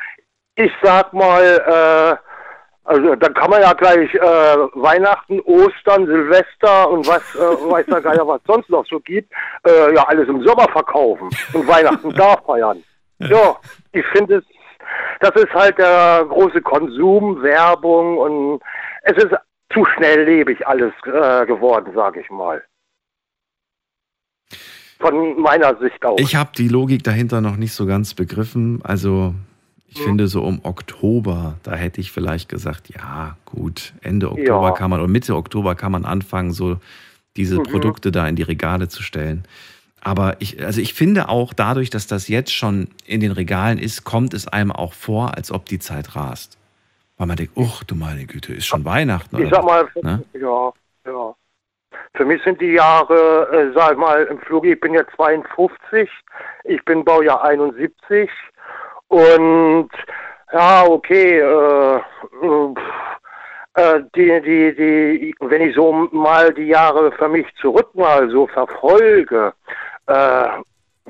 ich 0.56 0.72
sag 0.82 1.14
mal, 1.14 1.44
äh, 1.44 2.16
also 2.86 3.16
dann 3.16 3.34
kann 3.34 3.50
man 3.52 3.62
ja 3.62 3.72
gleich 3.74 4.14
äh, 4.14 4.20
Weihnachten, 4.20 5.40
Ostern, 5.42 6.06
Silvester 6.08 6.90
und 6.90 7.08
was 7.08 7.22
äh, 7.36 7.40
weiß 7.72 7.86
der 7.86 8.02
Geier, 8.02 8.28
was 8.28 8.42
sonst 8.46 8.70
noch 8.70 8.86
so 8.88 9.00
gibt, 9.00 9.32
äh, 9.66 9.94
ja 9.96 10.04
alles 10.08 10.28
im 10.28 10.44
Sommer 10.44 10.68
verkaufen 10.72 11.30
und 11.54 11.68
Weihnachten 11.68 12.12
da 12.16 12.36
feiern. 12.46 12.84
Ja, 13.20 13.56
ich 13.94 14.06
finde 14.08 14.38
es, 14.38 14.44
das 15.20 15.32
ist 15.36 15.53
halt 15.53 15.78
der 15.78 16.26
große 16.28 16.61
Konsum, 16.61 17.41
Werbung 17.41 18.18
und 18.18 18.61
es 19.03 19.22
ist 19.24 19.34
zu 19.74 19.86
schnelllebig 19.86 20.65
alles 20.68 20.94
äh, 21.06 21.45
geworden, 21.45 21.91
sage 21.95 22.22
ich 22.22 22.30
mal. 22.30 22.64
Von 24.99 25.40
meiner 25.41 25.78
Sicht 25.80 26.03
aus. 26.06 26.20
Ich 26.20 26.36
habe 26.36 26.52
die 26.57 26.68
Logik 26.70 27.03
dahinter 27.03 27.41
noch 27.41 27.57
nicht 27.57 27.74
so 27.74 27.86
ganz 27.86 28.14
begriffen. 28.14 28.82
Also 28.84 29.34
Ich 29.95 30.02
finde 30.02 30.28
so 30.28 30.41
um 30.41 30.60
Oktober, 30.64 31.60
da 31.61 31.74
hätte 31.74 32.02
ich 32.02 32.11
vielleicht 32.11 32.49
gesagt, 32.49 32.90
ja, 32.90 33.38
gut, 33.45 33.94
Ende 34.02 34.32
Oktober 34.32 34.70
Ja. 34.70 34.72
kann 34.72 34.90
man 34.90 34.99
oder 34.99 35.07
Mitte 35.07 35.36
Oktober 35.36 35.76
kann 35.76 35.91
man 35.91 36.03
anfangen, 36.03 36.52
so 36.52 36.78
diese 37.38 37.60
Mhm. 37.60 37.64
Produkte 37.64 38.11
da 38.11 38.28
in 38.28 38.36
die 38.36 38.41
Regale 38.41 38.88
zu 38.88 39.03
stellen. 39.03 39.44
Aber 40.06 40.36
ich, 40.40 40.64
also 40.64 40.82
ich 40.82 40.94
finde 40.94 41.30
auch 41.30 41.54
dadurch, 41.54 41.90
dass 41.90 42.08
das 42.08 42.28
jetzt 42.28 42.54
schon 42.54 42.90
in 43.06 43.22
den 43.22 43.32
Regalen 43.32 43.78
ist, 43.78 44.04
kommt 44.04 44.34
es 44.34 44.48
einem 44.48 44.72
auch 44.72 44.94
vor, 44.94 45.36
als 45.38 45.50
ob 45.50 45.66
die 45.66 45.80
Zeit 45.80 46.16
rast. 46.18 46.58
Weil 47.18 47.28
man 47.28 47.38
denkt, 47.38 47.56
uch, 47.56 47.84
du 47.86 47.96
meine 47.96 48.26
Güte, 48.26 48.54
ist 48.54 48.66
schon 48.66 48.84
Weihnachten. 48.84 49.38
Ich 49.38 49.48
oder 49.48 49.56
sag 49.56 49.66
mal, 49.66 49.88
ne? 50.02 50.24
ja, 50.34 50.74
ja. 51.06 51.36
Für 52.16 52.26
mich 52.26 52.44
sind 52.44 52.60
die 52.60 52.74
Jahre, 52.74 53.48
äh, 53.52 53.74
sag 53.74 53.94
ich 53.94 53.98
mal, 53.98 54.24
im 54.24 54.40
Flug, 54.40 54.66
ich 54.66 54.80
bin 54.80 54.94
jetzt 54.94 55.12
52, 55.16 56.10
ich 56.66 56.84
bin 56.84 57.06
Baujahr 57.06 57.44
71 57.46 58.30
und 59.08 59.90
ja, 60.52 60.86
okay, 60.86 61.40
äh, 61.40 62.02
äh, 63.76 64.02
die, 64.16 64.42
die, 64.42 64.76
die, 64.76 65.36
wenn 65.40 65.62
ich 65.62 65.76
so 65.76 66.10
mal 66.12 66.54
die 66.54 66.68
Jahre 66.68 67.12
für 67.14 67.30
mich 67.30 67.48
zurück 67.62 67.94
mal 67.96 68.30
so 68.30 68.48
verfolge, 68.48 69.54
äh, 70.08 70.48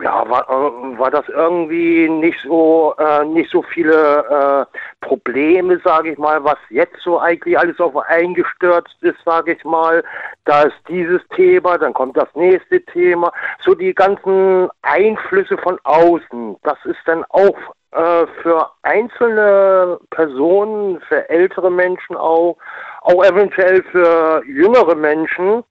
ja, 0.02 0.28
war, 0.28 0.50
äh, 0.50 0.98
war 0.98 1.12
das 1.12 1.28
irgendwie 1.30 2.10
nicht 2.10 2.40
so, 2.42 2.96
äh, 2.98 3.24
nicht 3.26 3.52
so 3.52 3.62
viele 3.62 4.68
äh, 4.72 5.06
Probleme, 5.06 5.80
sage 5.84 6.12
ich 6.12 6.18
mal, 6.18 6.44
was 6.44 6.58
jetzt 6.70 6.98
so 7.04 7.20
eigentlich 7.20 7.58
alles 7.58 7.80
auf 7.80 7.96
eingestürzt 7.96 8.96
ist, 9.02 9.18
sage 9.24 9.54
ich 9.54 9.64
mal. 9.64 10.04
Da 10.46 10.64
ist 10.64 10.78
dieses 10.88 11.22
Thema, 11.36 11.78
dann 11.78 11.94
kommt 11.94 12.18
das 12.18 12.30
nächste 12.34 12.84
Thema. 12.86 13.32
So 13.60 13.76
die 13.76 13.94
ganzen 13.94 14.70
Einflüsse 14.82 15.58
von 15.58 15.80
außen, 15.84 16.58
das 16.64 16.78
ist 16.86 17.02
dann 17.06 17.24
auch 17.30 17.58
äh, 17.92 18.26
für 18.42 18.72
einzelne 18.82 20.00
Personen, 20.10 21.02
für 21.02 21.30
ältere 21.30 21.70
Menschen 21.70 22.16
auch, 22.16 22.58
auch 23.02 23.24
eventuell 23.24 23.84
für 23.84 24.44
jüngere 24.48 24.96
Menschen, 24.96 25.64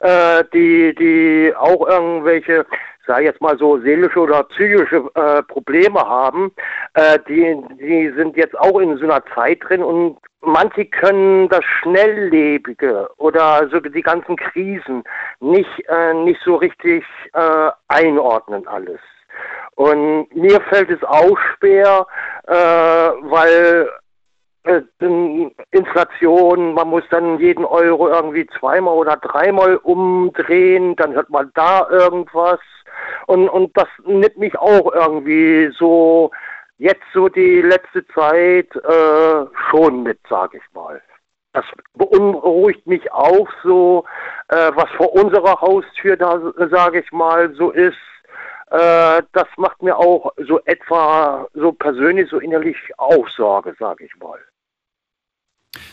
äh, 0.00 0.44
die, 0.52 0.94
die 0.94 1.54
auch 1.56 1.86
irgendwelche, 1.88 2.66
sag 3.06 3.22
jetzt 3.22 3.40
mal 3.40 3.56
so, 3.58 3.78
seelische 3.78 4.20
oder 4.20 4.44
psychische 4.44 5.08
äh, 5.14 5.42
Probleme 5.42 6.00
haben, 6.00 6.52
äh, 6.94 7.18
die, 7.28 7.56
die 7.80 8.12
sind 8.16 8.36
jetzt 8.36 8.58
auch 8.58 8.78
in 8.80 8.96
so 8.98 9.04
einer 9.04 9.24
Zeit 9.34 9.60
drin 9.68 9.82
und 9.82 10.18
manche 10.40 10.86
können 10.86 11.48
das 11.48 11.64
Schnelllebige 11.64 13.08
oder 13.16 13.68
so 13.70 13.80
die 13.80 14.02
ganzen 14.02 14.36
Krisen 14.36 15.02
nicht, 15.40 15.88
äh, 15.88 16.14
nicht 16.14 16.40
so 16.44 16.56
richtig 16.56 17.04
äh, 17.32 17.70
einordnen 17.88 18.66
alles. 18.66 19.00
Und 19.74 20.34
mir 20.34 20.60
fällt 20.62 20.90
es 20.90 21.02
auch 21.04 21.36
schwer, 21.58 22.06
äh, 22.46 22.54
weil 22.54 23.90
äh, 24.66 24.82
denn 25.00 25.52
Inflation, 25.70 26.74
man 26.74 26.88
muss 26.88 27.04
dann 27.10 27.38
jeden 27.38 27.64
Euro 27.64 28.08
irgendwie 28.08 28.46
zweimal 28.58 28.94
oder 28.94 29.16
dreimal 29.16 29.76
umdrehen, 29.76 30.96
dann 30.96 31.14
hört 31.14 31.30
man 31.30 31.50
da 31.54 31.88
irgendwas. 31.90 32.60
Und, 33.26 33.48
und 33.48 33.76
das 33.76 33.88
nimmt 34.04 34.36
mich 34.36 34.56
auch 34.58 34.92
irgendwie 34.92 35.70
so, 35.78 36.30
jetzt 36.78 37.04
so 37.12 37.28
die 37.28 37.62
letzte 37.62 38.06
Zeit 38.08 38.74
äh, 38.74 39.46
schon 39.70 40.02
mit, 40.02 40.18
sag 40.28 40.54
ich 40.54 40.62
mal. 40.74 41.00
Das 41.52 41.64
beunruhigt 41.94 42.86
mich 42.86 43.10
auch 43.12 43.48
so, 43.62 44.04
äh, 44.48 44.70
was 44.74 44.90
vor 44.96 45.14
unserer 45.14 45.60
Haustür 45.60 46.16
da, 46.16 46.40
sage 46.70 47.00
ich 47.00 47.12
mal, 47.12 47.54
so 47.54 47.70
ist. 47.70 47.96
Äh, 48.70 49.22
das 49.32 49.46
macht 49.56 49.82
mir 49.82 49.96
auch 49.96 50.32
so 50.36 50.60
etwa, 50.64 51.46
so 51.54 51.72
persönlich, 51.72 52.28
so 52.28 52.38
innerlich 52.38 52.76
auch 52.98 53.28
Sorge, 53.28 53.74
sage 53.78 54.04
ich 54.04 54.16
mal. 54.16 54.38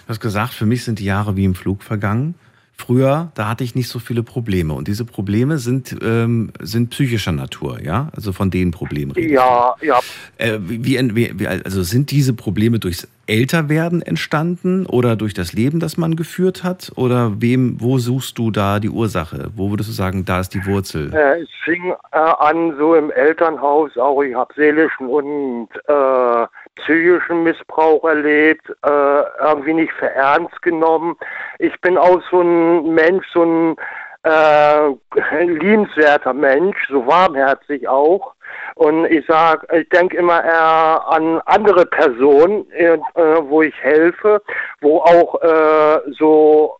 Du 0.05 0.09
hast 0.09 0.19
gesagt, 0.19 0.53
für 0.53 0.65
mich 0.65 0.83
sind 0.83 0.99
die 0.99 1.05
Jahre 1.05 1.35
wie 1.35 1.45
im 1.45 1.55
Flug 1.55 1.83
vergangen. 1.83 2.35
Früher, 2.75 3.31
da 3.35 3.47
hatte 3.47 3.63
ich 3.63 3.75
nicht 3.75 3.87
so 3.87 3.99
viele 3.99 4.23
Probleme. 4.23 4.73
Und 4.73 4.87
diese 4.87 5.05
Probleme 5.05 5.57
sind, 5.57 5.95
ähm, 6.01 6.51
sind 6.59 6.89
psychischer 6.89 7.31
Natur, 7.31 7.79
ja? 7.81 8.09
Also 8.15 8.33
von 8.33 8.49
den 8.49 8.71
Problemen. 8.71 9.11
rede 9.11 9.27
ich. 9.27 9.33
Ja, 9.33 9.75
ja. 9.81 9.99
Äh, 10.37 10.57
wie, 10.59 10.99
wie, 11.15 11.47
also 11.47 11.83
sind 11.83 12.09
diese 12.09 12.33
Probleme 12.33 12.79
durchs 12.79 13.07
Älterwerden 13.27 14.01
entstanden 14.01 14.85
oder 14.85 15.15
durch 15.15 15.33
das 15.33 15.53
Leben, 15.53 15.79
das 15.79 15.97
man 15.97 16.15
geführt 16.15 16.63
hat? 16.63 16.91
Oder 16.95 17.41
wem, 17.41 17.79
wo 17.79 17.99
suchst 17.99 18.37
du 18.37 18.51
da 18.51 18.79
die 18.79 18.89
Ursache? 18.89 19.51
Wo 19.55 19.69
würdest 19.69 19.89
du 19.89 19.93
sagen, 19.93 20.25
da 20.25 20.39
ist 20.39 20.53
die 20.53 20.65
Wurzel? 20.65 21.13
Äh, 21.13 21.43
es 21.43 21.49
fing 21.63 21.93
äh, 22.11 22.17
an 22.17 22.75
so 22.77 22.95
im 22.95 23.11
Elternhaus, 23.11 23.95
auch 23.97 24.21
ich 24.23 24.35
habe 24.35 24.53
seelischen 24.55 25.07
und 25.07 25.69
äh, 25.87 26.45
psychischen 26.75 27.43
Missbrauch 27.43 28.03
erlebt, 28.03 28.67
äh, 28.85 29.21
irgendwie 29.39 29.73
nicht 29.73 29.93
für 29.93 30.09
ernst 30.09 30.61
genommen. 30.61 31.15
Ich 31.59 31.79
bin 31.81 31.97
auch 31.97 32.21
so 32.31 32.41
ein 32.41 32.93
Mensch, 32.93 33.25
so 33.33 33.43
ein 33.43 33.75
äh, 34.23 34.87
liebenswerter 35.45 36.33
Mensch, 36.33 36.77
so 36.89 37.05
warmherzig 37.05 37.87
auch. 37.87 38.33
Und 38.75 39.05
ich 39.05 39.25
sag, 39.27 39.65
ich 39.73 39.87
denke 39.89 40.17
immer 40.17 40.43
eher 40.43 41.07
an 41.07 41.41
andere 41.45 41.85
Personen, 41.85 42.69
äh, 42.71 42.97
wo 43.15 43.61
ich 43.61 43.75
helfe, 43.81 44.41
wo 44.81 44.99
auch 44.99 45.41
äh, 45.41 45.99
so 46.17 46.77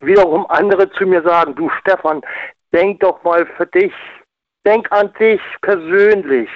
wiederum 0.00 0.46
andere 0.48 0.90
zu 0.92 1.06
mir 1.06 1.22
sagen, 1.22 1.54
du 1.54 1.70
Stefan, 1.80 2.22
denk 2.72 3.00
doch 3.00 3.22
mal 3.22 3.46
für 3.56 3.66
dich, 3.66 3.92
denk 4.66 4.90
an 4.92 5.12
dich 5.18 5.40
persönlich. 5.62 6.50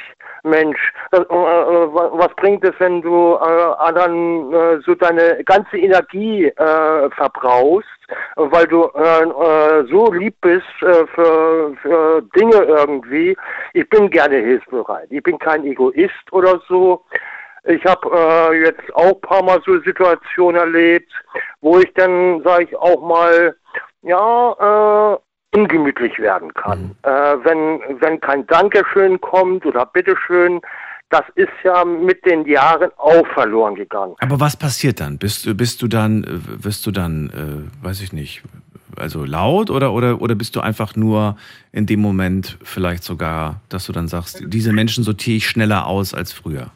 Mensch, 0.47 0.93
äh, 1.12 1.18
äh, 1.18 1.24
was 1.24 2.35
bringt 2.36 2.64
es, 2.64 2.74
wenn 2.78 3.02
du 3.02 3.35
äh, 3.35 3.74
anderen 3.78 4.52
äh, 4.52 4.81
so 4.81 4.94
deine 4.94 5.43
ganze 5.44 5.77
Energie 5.77 6.47
äh, 6.47 7.10
verbrauchst, 7.10 7.89
weil 8.36 8.66
du 8.66 8.85
äh, 8.85 9.85
so 9.90 10.12
lieb 10.12 10.35
bist 10.40 10.66
für, 10.78 11.74
für 11.82 12.23
Dinge 12.36 12.56
irgendwie. 12.56 13.36
Ich 13.74 13.89
bin 13.90 14.09
gerne 14.10 14.36
hilfsbereit. 14.36 15.09
Ich 15.10 15.23
bin 15.23 15.39
kein 15.39 15.64
Egoist 15.64 16.32
oder 16.32 16.60
so. 16.68 17.05
Ich 17.64 17.85
habe 17.85 18.55
jetzt 18.55 18.94
auch 18.94 19.14
ein 19.14 19.20
paar 19.23 19.43
Mal 19.43 19.60
so 19.66 19.81
Situationen 19.81 20.60
erlebt, 20.60 21.10
wo 21.60 21.78
ich 21.78 21.93
dann, 21.94 22.40
sage 22.44 22.64
ich 22.64 22.77
auch 22.77 23.01
mal, 23.02 23.56
ja, 24.02 25.18
ungemütlich 25.55 26.18
werden 26.18 26.52
kann. 26.55 26.97
Äh, 27.02 27.10
wenn, 27.10 27.81
wenn 28.01 28.20
kein 28.20 28.47
Dankeschön 28.47 29.20
kommt 29.20 29.64
oder 29.64 29.86
Bitteschön, 29.86 30.60
das 31.10 31.23
ist 31.36 31.48
ja 31.62 31.85
mit 31.85 32.24
den 32.27 32.47
Jahren 32.47 32.90
auch 32.97 33.27
verloren 33.28 33.74
gegangen. 33.77 34.16
Aber 34.18 34.40
was 34.40 34.56
passiert 34.56 35.01
dann? 35.01 35.18
Bist 35.18 35.47
du, 35.47 35.55
bist 35.55 35.81
du 35.82 35.89
dann, 35.89 36.24
äh, 36.24 36.64
wirst 36.64 36.86
du 36.86 36.90
dann, 36.90 37.31
äh, 37.31 37.85
weiß 37.85 38.02
ich 38.02 38.12
nicht, 38.12 38.43
also 38.98 39.24
laut 39.24 39.70
oder, 39.70 39.93
oder, 39.93 40.20
oder 40.20 40.35
bist 40.35 40.56
du 40.56 40.60
einfach 40.60 40.97
nur 40.97 41.36
in 41.73 41.86
dem 41.86 42.01
Moment 42.01 42.59
vielleicht 42.62 43.05
sogar, 43.05 43.60
dass 43.68 43.86
du 43.86 43.93
dann 43.93 44.09
sagst, 44.09 44.43
diese 44.47 44.73
Menschen 44.73 45.05
sortiere 45.05 45.36
ich 45.36 45.47
schneller 45.47 45.86
aus 45.86 46.14
als 46.14 46.32
früher? 46.32 46.70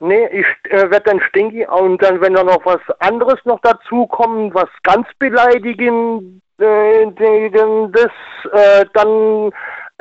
Nee, 0.00 0.26
ich 0.28 0.46
äh, 0.70 0.90
werde 0.90 1.10
dann 1.10 1.20
stinky 1.20 1.66
und 1.66 2.00
dann, 2.00 2.20
wenn 2.20 2.34
da 2.34 2.44
noch 2.44 2.64
was 2.64 2.80
anderes 3.00 3.40
noch 3.44 3.60
dazu 3.62 4.06
kommt, 4.06 4.54
was 4.54 4.68
ganz 4.84 5.06
denn 5.20 6.40
das, 6.58 8.10
äh, 8.52 8.84
dann 8.94 9.50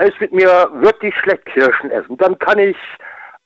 ist 0.05 0.19
mit 0.19 0.31
mir 0.31 0.69
wirklich 0.73 1.15
schlecht 1.15 1.45
Kirschen 1.45 1.91
essen. 1.91 2.17
Dann 2.17 2.37
kann 2.39 2.59
ich 2.59 2.77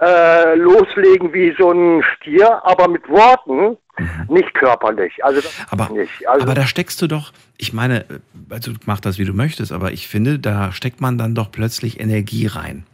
äh, 0.01 0.55
loslegen 0.55 1.33
wie 1.33 1.53
so 1.57 1.71
ein 1.71 2.03
Stier, 2.15 2.65
aber 2.65 2.87
mit 2.87 3.07
Worten, 3.07 3.77
nicht 4.29 4.53
körperlich. 4.53 5.23
Also 5.23 5.41
das 5.41 5.65
Aber, 5.69 5.89
nicht. 5.89 6.27
Also, 6.27 6.43
aber 6.43 6.55
da 6.55 6.65
steckst 6.65 7.01
du 7.01 7.07
doch, 7.07 7.31
ich 7.57 7.73
meine, 7.73 8.05
also 8.49 8.71
mach 8.85 8.99
das, 8.99 9.19
wie 9.19 9.25
du 9.25 9.33
möchtest, 9.33 9.71
aber 9.71 9.91
ich 9.91 10.07
finde, 10.07 10.39
da 10.39 10.71
steckt 10.71 11.01
man 11.01 11.17
dann 11.17 11.35
doch 11.35 11.51
plötzlich 11.51 11.99
Energie 11.99 12.47
rein. 12.47 12.85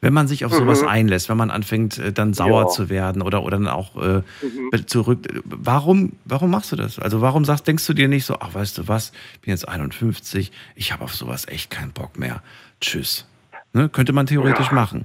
Wenn 0.00 0.12
man 0.12 0.28
sich 0.28 0.44
auf 0.44 0.52
sowas 0.52 0.82
Mhm. 0.82 0.88
einlässt, 0.88 1.28
wenn 1.28 1.36
man 1.36 1.50
anfängt, 1.50 1.98
äh, 1.98 2.12
dann 2.12 2.32
sauer 2.32 2.62
Ja. 2.62 2.66
zu 2.68 2.88
werden 2.88 3.20
oder, 3.20 3.42
oder 3.42 3.56
dann 3.56 3.66
auch 3.66 3.96
äh, 3.96 4.22
Mhm. 4.42 4.86
zurück. 4.86 5.18
Warum, 5.44 6.12
warum 6.24 6.50
machst 6.52 6.70
du 6.70 6.76
das? 6.76 6.98
Also 7.00 7.20
warum 7.20 7.44
sagst, 7.44 7.66
denkst 7.66 7.84
du 7.86 7.94
dir 7.94 8.06
nicht 8.06 8.24
so, 8.24 8.36
ach, 8.38 8.54
weißt 8.54 8.78
du 8.78 8.86
was, 8.88 9.10
ich 9.34 9.40
bin 9.40 9.50
jetzt 9.50 9.66
51, 9.68 10.52
ich 10.76 10.92
habe 10.92 11.02
auf 11.02 11.14
sowas 11.14 11.48
echt 11.48 11.70
keinen 11.70 11.90
Bock 11.92 12.16
mehr. 12.18 12.42
Tschüss. 12.80 13.26
Ne? 13.72 13.88
Könnte 13.88 14.12
man 14.12 14.26
theoretisch 14.26 14.68
Ja. 14.68 14.74
machen. 14.74 15.04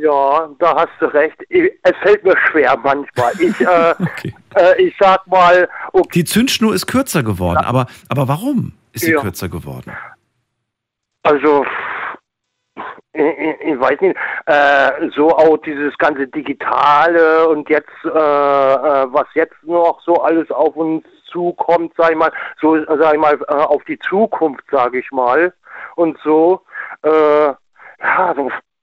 Ja, 0.00 0.48
da 0.60 0.76
hast 0.76 0.92
du 1.00 1.06
recht. 1.06 1.34
Ich, 1.48 1.68
es 1.82 1.92
fällt 2.02 2.22
mir 2.22 2.36
schwer 2.48 2.76
manchmal. 2.84 3.32
Ich, 3.40 3.60
äh, 3.60 3.94
äh, 4.54 4.80
ich 4.80 4.94
sag 5.00 5.26
mal, 5.26 5.68
okay, 5.92 6.20
Die 6.20 6.24
Zündschnur 6.24 6.72
ist 6.72 6.86
kürzer 6.86 7.24
geworden, 7.24 7.64
aber, 7.64 7.86
aber 8.08 8.28
warum 8.28 8.74
ist 8.92 9.04
sie 9.04 9.10
Ja. 9.10 9.20
kürzer 9.20 9.48
geworden? 9.48 9.90
also 11.24 11.64
ich, 13.14 13.38
ich, 13.38 13.60
ich 13.60 13.80
weiß 13.80 14.00
nicht, 14.00 14.16
äh, 14.46 15.08
so 15.14 15.30
auch 15.30 15.56
dieses 15.58 15.96
ganze 15.98 16.26
Digitale 16.26 17.48
und 17.48 17.68
jetzt, 17.70 17.88
äh, 18.04 18.08
äh, 18.08 19.06
was 19.12 19.26
jetzt 19.34 19.62
noch 19.62 20.00
so 20.04 20.22
alles 20.22 20.50
auf 20.50 20.76
uns 20.76 21.04
zukommt, 21.30 21.92
sag 21.96 22.10
ich 22.10 22.16
mal, 22.16 22.32
so, 22.60 22.76
sag 22.84 23.14
ich 23.14 23.20
mal, 23.20 23.38
äh, 23.48 23.52
auf 23.52 23.82
die 23.84 23.98
Zukunft, 24.00 24.64
sag 24.70 24.94
ich 24.94 25.10
mal, 25.10 25.52
und 25.96 26.18
so, 26.22 26.60
äh, 27.02 27.52
ja, 28.00 28.34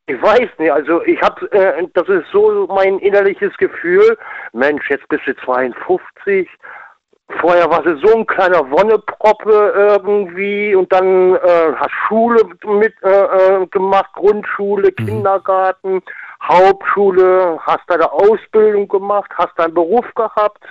Ich 0.07 0.21
weiß 0.21 0.49
nicht, 0.57 0.71
also 0.71 1.03
ich 1.03 1.21
habe, 1.21 1.51
äh, 1.51 1.87
das 1.93 2.07
ist 2.09 2.25
so 2.31 2.67
mein 2.67 2.99
innerliches 2.99 3.55
Gefühl, 3.57 4.17
Mensch, 4.53 4.89
jetzt 4.89 5.07
bist 5.09 5.27
du 5.27 5.35
52, 5.37 6.49
vorher 7.39 7.69
warst 7.69 7.85
du 7.85 7.97
so 7.97 8.15
ein 8.15 8.25
kleiner 8.25 8.69
Wonneproppe 8.69 9.73
irgendwie 9.75 10.75
und 10.75 10.91
dann 10.91 11.35
äh, 11.35 11.73
hast 11.75 11.91
Schule 12.07 12.41
mit 12.65 12.93
äh, 13.03 13.09
äh 13.09 13.67
gemacht, 13.67 14.11
Grundschule, 14.13 14.91
mhm. 14.97 15.05
Kindergarten, 15.05 16.01
Hauptschule, 16.43 17.59
hast 17.61 17.83
deine 17.87 18.11
Ausbildung 18.11 18.87
gemacht, 18.87 19.31
hast 19.35 19.57
deinen 19.57 19.73
Beruf 19.73 20.05
gehabt, 20.15 20.63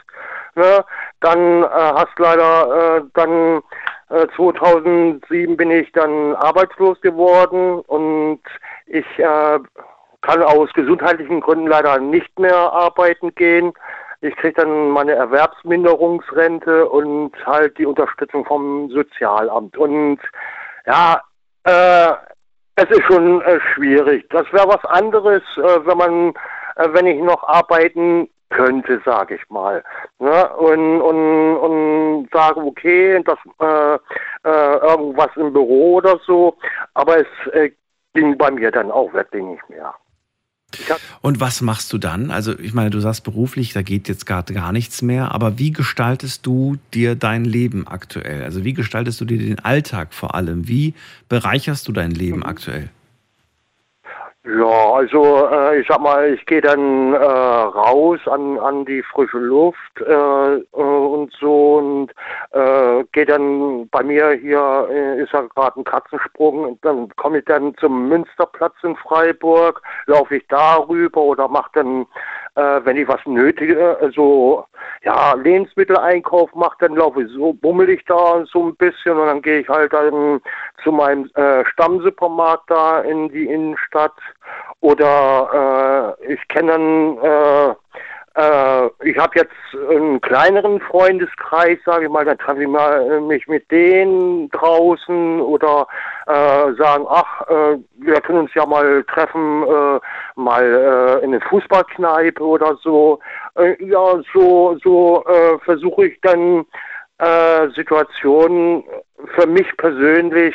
ne? 0.55 0.85
dann 1.21 1.63
äh, 1.63 1.67
hast 1.69 2.19
leider 2.19 2.99
äh, 2.99 3.03
dann 3.15 3.63
2007 4.37 5.57
bin 5.57 5.71
ich 5.71 5.93
dann 5.93 6.35
arbeitslos 6.35 7.01
geworden 7.01 7.79
und 7.87 8.41
ich 8.87 9.07
äh, 9.19 9.61
kann 10.23 10.43
aus 10.43 10.73
gesundheitlichen 10.73 11.41
Gründen 11.41 11.67
leider 11.67 11.99
nicht 11.99 12.39
mehr 12.39 12.57
arbeiten 12.57 13.35
gehen. 13.35 13.73
Ich 14.23 14.37
kriege 14.37 14.61
dann 14.61 14.91
meine 14.91 15.13
Erwerbsminderungsrente 15.13 16.89
und 16.89 17.33
halt 17.47 17.79
die 17.79 17.87
Unterstützung 17.87 18.45
vom 18.45 18.91
Sozialamt. 18.91 19.77
Und 19.79 20.19
ja, 20.87 21.23
äh, 21.65 22.13
es 22.77 22.91
ist 22.91 23.03
schon 23.05 23.41
äh, 23.43 23.61
schwierig. 23.75 24.29
Das 24.31 24.51
wäre 24.53 24.69
was 24.69 24.85
anderes, 24.85 25.43
äh, 25.57 25.87
wenn 25.87 25.99
man, 25.99 26.35
äh, 26.77 26.89
wenn 26.93 27.07
ich 27.07 27.21
noch 27.23 27.43
arbeiten 27.45 28.29
könnte, 28.51 29.01
sage 29.05 29.37
ich 29.37 29.49
mal. 29.49 29.83
Ne? 30.19 30.57
Und, 30.57 31.01
und, 31.01 31.57
und 31.57 32.29
sage, 32.33 32.61
okay, 32.61 33.23
das 33.23 33.39
äh, 33.61 33.95
äh, 34.49 34.77
irgendwas 34.89 35.31
im 35.37 35.53
Büro 35.53 35.95
oder 35.95 36.19
so. 36.27 36.57
Aber 36.95 37.19
es 37.19 37.53
äh, 37.53 37.71
ging 38.15 38.37
bei 38.37 38.51
mir 38.51 38.71
dann 38.71 38.91
auch 38.91 39.13
wirklich 39.13 39.43
nicht 39.43 39.71
mehr. 39.71 39.95
Und 41.21 41.41
was 41.41 41.61
machst 41.61 41.93
du 41.93 41.99
dann? 41.99 42.31
Also 42.31 42.59
ich 42.59 42.73
meine, 42.73 42.91
du 42.91 43.01
sagst 43.01 43.25
beruflich, 43.25 43.73
da 43.73 43.83
geht 43.83 44.09
jetzt 44.09 44.27
gerade 44.27 44.55
gar 44.55 44.73
nichts 44.73 45.03
mehr, 45.03 45.33
aber 45.33 45.59
wie 45.59 45.73
gestaltest 45.73 46.47
du 46.47 46.77
dir 46.95 47.15
dein 47.15 47.45
Leben 47.45 47.87
aktuell? 47.87 48.43
Also 48.43 48.65
wie 48.65 48.73
gestaltest 48.73 49.21
du 49.21 49.25
dir 49.25 49.39
den 49.39 49.59
Alltag 49.59 50.15
vor 50.15 50.35
allem? 50.35 50.69
Wie 50.69 50.95
bereicherst 51.29 51.87
du 51.89 51.93
dein 51.93 52.13
Leben 52.13 52.39
mhm. 52.39 52.47
aktuell? 52.47 52.91
Ja, 54.43 54.95
also 54.95 55.51
äh, 55.53 55.81
ich 55.81 55.87
sag 55.87 56.01
mal, 56.01 56.33
ich 56.33 56.47
gehe 56.47 56.63
dann 56.63 57.13
äh, 57.13 57.19
raus 57.19 58.21
an, 58.25 58.59
an 58.59 58.87
die 58.87 59.03
frische 59.03 59.37
Luft 59.37 60.01
äh, 60.01 60.55
äh 60.57 60.65
und 60.73 61.31
so 61.39 61.75
und 61.75 62.11
äh, 62.53 63.05
gehe 63.13 63.27
dann 63.27 63.87
bei 63.91 64.03
mir 64.03 64.33
hier 64.33 64.89
äh, 64.91 65.23
ist 65.23 65.35
ja 65.35 65.43
gerade 65.43 65.79
ein 65.79 65.85
Katzensprung 65.85 66.65
und 66.65 66.83
dann 66.87 67.11
komme 67.17 67.41
ich 67.41 67.45
dann 67.45 67.75
zum 67.77 68.09
Münsterplatz 68.09 68.73
in 68.83 68.97
Freiburg, 68.97 69.83
laufe 70.07 70.37
ich 70.37 70.47
darüber 70.49 71.21
oder 71.21 71.47
mache 71.47 71.73
dann 71.75 72.07
äh, 72.55 72.81
wenn 72.85 72.97
ich 72.97 73.09
was 73.09 73.21
nötige, 73.27 73.97
also 74.01 74.65
ja, 75.03 75.35
Lebensmitteleinkauf 75.35 76.55
mache, 76.55 76.77
dann 76.81 76.97
laufe 76.97 77.23
ich 77.23 77.33
so, 77.33 77.53
bummel 77.53 77.91
ich 77.91 78.05
da 78.05 78.45
so 78.47 78.69
ein 78.69 78.77
bisschen 78.77 79.17
und 79.17 79.27
dann 79.27 79.43
gehe 79.43 79.61
ich 79.61 79.69
halt 79.69 79.93
dann 79.93 80.41
zu 80.83 80.93
meinem 80.93 81.31
äh, 81.35 81.65
Stammsupermarkt 81.67 82.71
da 82.71 83.01
in 83.01 83.29
die 83.29 83.47
Innenstadt 83.47 84.15
oder 84.81 86.17
äh, 86.21 86.33
ich 86.33 86.49
kenne 86.49 86.73
dann 86.73 87.19
äh, 87.19 87.75
äh, 88.37 88.87
ich 89.03 89.19
habe 89.19 89.41
jetzt 89.41 89.91
einen 89.91 90.21
kleineren 90.21 90.81
Freundeskreis, 90.81 91.79
sage 91.85 92.05
ich 92.05 92.11
mal, 92.11 92.25
dann 92.25 92.39
treffe 92.39 92.63
ich 92.63 92.69
mal, 92.69 93.11
äh, 93.11 93.21
mich 93.21 93.49
mit 93.49 93.69
denen 93.73 94.49
draußen 94.51 95.41
oder 95.41 95.89
äh, 96.27 96.73
sagen, 96.75 97.07
ach, 97.09 97.49
äh, 97.49 97.79
wir 97.99 98.21
können 98.21 98.41
uns 98.41 98.55
ja 98.55 98.65
mal 98.67 99.03
treffen, 99.05 99.65
äh, 99.65 100.01
mal 100.37 100.65
äh, 100.65 101.25
in 101.25 101.33
eine 101.35 101.41
Fußballkneipe 101.41 102.43
oder 102.43 102.77
so. 102.83 103.19
ja, 103.81 104.21
so, 104.33 104.79
so 104.83 105.25
versuche 105.65 106.07
ich 106.07 106.21
dann 106.21 106.65
Situationen 107.75 108.85
für 109.35 109.47
mich 109.47 109.77
persönlich 109.77 110.55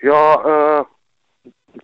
ja 0.00 0.86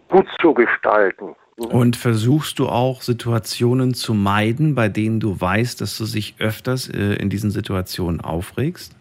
gut 0.09 0.27
zu 0.41 0.55
gestalten. 0.55 1.37
Und 1.57 1.97
versuchst 1.97 2.59
du 2.59 2.69
auch 2.69 3.01
Situationen 3.01 3.95
zu 3.95 4.13
meiden, 4.13 4.75
bei 4.75 4.91
denen 4.91 5.21
du 5.21 5.41
weißt, 5.41 5.81
dass 5.81 5.97
du 5.97 6.05
dich 6.05 6.35
öfters 6.39 6.89
äh, 6.89 7.15
in 7.15 7.31
diesen 7.31 7.51
Situationen 7.51 8.21
aufregst? 8.21 8.95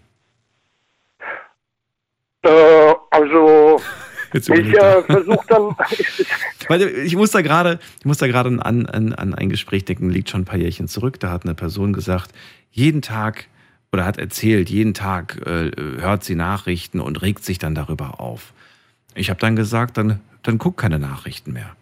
Äh, 2.44 2.94
also 3.12 3.82
ich 4.34 4.50
äh, 4.50 5.04
versuche 5.04 5.46
dann. 5.50 5.76
ich 7.06 7.16
muss 7.18 7.32
da 7.32 7.42
gerade, 7.42 7.80
ich 8.00 8.06
muss 8.06 8.20
da 8.20 8.28
gerade 8.28 8.50
an, 8.50 8.86
an, 8.86 9.14
an 9.14 9.36
ein 9.36 9.50
Gespräch 9.50 9.84
denken, 9.84 10.10
liegt 10.10 10.30
schon 10.30 10.42
ein 10.42 10.46
paar 10.46 10.60
Jährchen 10.60 10.88
zurück. 10.88 11.20
Da 11.20 11.32
hat 11.32 11.44
eine 11.44 11.56
Person 11.56 11.92
gesagt, 11.92 12.32
jeden 12.72 13.02
Tag 13.02 13.48
oder 13.92 14.06
hat 14.06 14.18
erzählt, 14.18 14.70
jeden 14.70 14.94
Tag 14.94 15.46
äh, 15.46 15.72
hört 15.76 16.24
sie 16.24 16.36
Nachrichten 16.36 17.02
und 17.02 17.22
regt 17.22 17.44
sich 17.44 17.60
dann 17.60 17.76
darüber 17.76 18.20
auf. 18.22 18.54
Ich 19.14 19.30
habe 19.30 19.40
dann 19.40 19.56
gesagt, 19.56 19.98
dann, 19.98 20.20
dann 20.44 20.58
guck 20.58 20.78
keine 20.78 21.00
Nachrichten 21.00 21.54
mehr. 21.54 21.76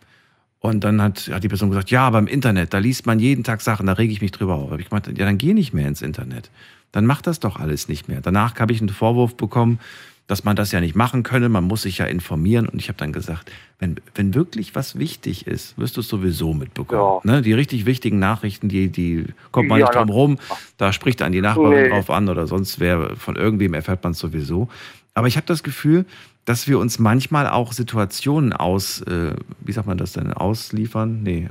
Und 0.66 0.86
dann 0.86 1.02
hat, 1.02 1.30
hat 1.30 1.44
die 1.44 1.50
Person 1.50 1.72
gesagt, 1.72 1.92
ja, 1.92 2.08
aber 2.08 2.20
im 2.20 2.28
Internet, 2.28 2.74
da 2.74 2.78
liest 2.78 3.06
man 3.06 3.20
jeden 3.20 3.44
Tag 3.44 3.60
Sachen, 3.60 3.86
da 3.86 3.94
rege 3.94 4.14
ich 4.14 4.22
mich 4.22 4.32
drüber 4.32 4.56
auf. 4.56 4.72
Hab 4.72 4.80
ich 4.80 4.88
gemeint, 4.88 5.08
ja, 5.08 5.26
dann 5.26 5.38
geh 5.38 5.54
nicht 5.54 5.74
mehr 5.74 5.90
ins 5.90 6.02
Internet. 6.02 6.50
Dann 6.94 7.06
mach 7.06 7.22
das 7.22 7.42
doch 7.42 7.60
alles 7.60 7.90
nicht 7.90 8.08
mehr. 8.08 8.22
Danach 8.22 8.58
habe 8.58 8.72
ich 8.72 8.80
einen 8.80 8.88
Vorwurf 8.88 9.36
bekommen, 9.36 9.80
dass 10.28 10.46
man 10.46 10.56
das 10.56 10.72
ja 10.72 10.80
nicht 10.80 10.96
machen 10.96 11.24
könne, 11.24 11.50
man 11.50 11.66
muss 11.66 11.82
sich 11.82 11.98
ja 11.98 12.06
informieren. 12.06 12.70
Und 12.70 12.80
ich 12.80 12.88
habe 12.88 12.98
dann 12.98 13.12
gesagt, 13.12 13.52
wenn, 13.80 13.98
wenn 14.16 14.36
wirklich 14.36 14.74
was 14.74 14.98
wichtig 14.98 15.48
ist, 15.48 15.78
wirst 15.78 15.98
du 15.98 16.00
es 16.00 16.08
sowieso 16.08 16.54
mitbekommen. 16.54 17.20
Ja. 17.26 17.36
Ne? 17.36 17.42
Die 17.42 17.52
richtig 17.52 17.86
wichtigen 17.86 18.20
Nachrichten, 18.20 18.70
die, 18.70 18.88
die 18.88 19.26
kommt 19.52 19.68
man 19.68 19.82
ja, 19.82 19.88
nicht 19.88 19.96
drum 19.96 20.10
rum, 20.10 20.40
da 20.78 20.94
spricht 20.94 21.20
dann 21.20 21.34
die 21.34 21.42
Nachbarin 21.42 21.84
nee. 21.84 21.90
drauf 21.90 22.10
an 22.10 22.30
oder 22.30 22.48
sonst 22.48 22.80
wer, 22.80 23.18
von 23.18 23.36
irgendwem 23.36 23.74
erfährt 23.74 24.02
man 24.02 24.14
es 24.14 24.20
sowieso. 24.20 24.70
Aber 25.14 25.28
ich 25.28 25.36
habe 25.36 25.46
das 25.46 25.62
Gefühl, 25.62 26.06
dass 26.46 26.68
wir 26.68 26.80
uns 26.80 27.00
manchmal 27.00 27.48
auch 27.48 27.74
Situationen 27.74 28.54
aus, 28.54 29.02
äh, 29.02 29.34
wie 29.62 29.72
sagt 29.72 29.88
man 29.88 29.98
das 29.98 30.14
denn, 30.14 30.34
ausliefern? 30.34 31.24
Nee. 31.24 31.50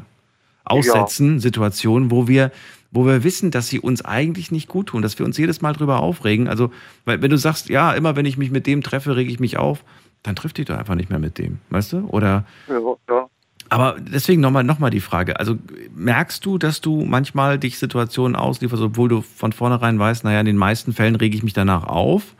Aussetzen, 0.64 1.35
ja. 1.35 1.40
Situationen, 1.40 2.10
wo 2.10 2.28
wir, 2.28 2.52
wo 2.90 3.06
wir 3.06 3.24
wissen, 3.24 3.51
dass 3.51 3.69
sie 3.69 3.81
uns 3.81 4.05
eigentlich 4.05 4.52
nicht 4.52 4.69
gut 4.69 4.89
tun, 4.89 5.02
dass 5.02 5.19
wir 5.19 5.27
uns 5.27 5.39
jedes 5.39 5.60
Mal 5.60 5.73
drüber 5.73 6.01
aufregen. 6.01 6.47
Also, 6.47 6.70
weil, 7.05 7.23
wenn 7.23 7.31
du 7.31 7.39
sagst, 7.39 7.69
ja, 7.69 7.93
immer 7.93 8.16
wenn 8.16 8.27
ich 8.27 8.36
mich 8.36 8.51
mit 8.51 8.66
dem 8.66 8.82
treffe, 8.82 9.16
rege 9.16 9.32
ich 9.32 9.40
mich 9.40 9.56
auf, 9.56 9.82
dann 10.23 10.36
trifft 10.36 10.59
dich 10.59 10.66
doch 10.66 10.78
einfach 10.78 10.94
nicht 10.94 11.10
mehr 11.10 11.19
mit 11.19 11.39
dem, 11.39 11.59
weißt 11.70 11.94
du? 11.94 12.06
Oder. 12.09 12.44
Ja, 12.69 12.78
ja. 13.09 13.28
Aber 13.70 13.97
deswegen 13.98 14.43
nochmal 14.43 14.64
noch 14.64 14.78
mal 14.78 14.90
die 14.90 15.01
Frage. 15.01 15.40
Also 15.40 15.56
merkst 15.97 16.44
du, 16.44 16.59
dass 16.59 16.82
du 16.82 17.06
manchmal 17.06 17.59
dich 17.59 17.78
Situationen 17.78 18.36
auslieferst, 18.36 18.82
obwohl 18.82 19.09
du 19.09 19.23
von 19.23 19.52
vornherein 19.52 19.98
weißt, 19.98 20.24
naja, 20.24 20.40
in 20.40 20.47
den 20.47 20.59
meisten 20.59 20.93
Fällen 20.93 21.16
rege 21.16 21.35
ich 21.35 21.43
mich 21.43 21.55
danach 21.55 21.85
auf? 21.85 22.35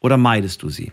Oder 0.00 0.18
meidest 0.18 0.62
du 0.62 0.68
sie? 0.68 0.92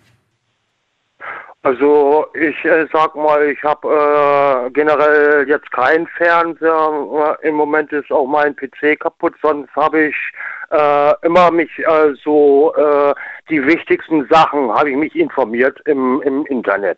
Also 1.63 2.25
ich 2.33 2.65
äh, 2.65 2.88
sag 2.91 3.15
mal, 3.15 3.43
ich 3.43 3.63
habe 3.63 3.88
äh, 3.88 4.71
generell 4.71 5.47
jetzt 5.47 5.71
keinen 5.71 6.07
Fernseher. 6.07 7.38
Im 7.43 7.53
Moment 7.53 7.91
ist 7.91 8.11
auch 8.11 8.25
mein 8.25 8.55
PC 8.55 8.99
kaputt, 8.99 9.35
sonst 9.43 9.69
habe 9.75 10.05
ich 10.05 10.15
äh, 10.71 11.13
immer 11.23 11.51
mich 11.51 11.69
äh, 11.77 12.15
so 12.23 12.73
äh, 12.75 13.13
die 13.49 13.63
wichtigsten 13.63 14.27
Sachen 14.29 14.73
habe 14.73 14.89
ich 14.89 14.97
mich 14.97 15.15
informiert 15.15 15.79
im, 15.85 16.23
im 16.23 16.47
Internet. 16.47 16.97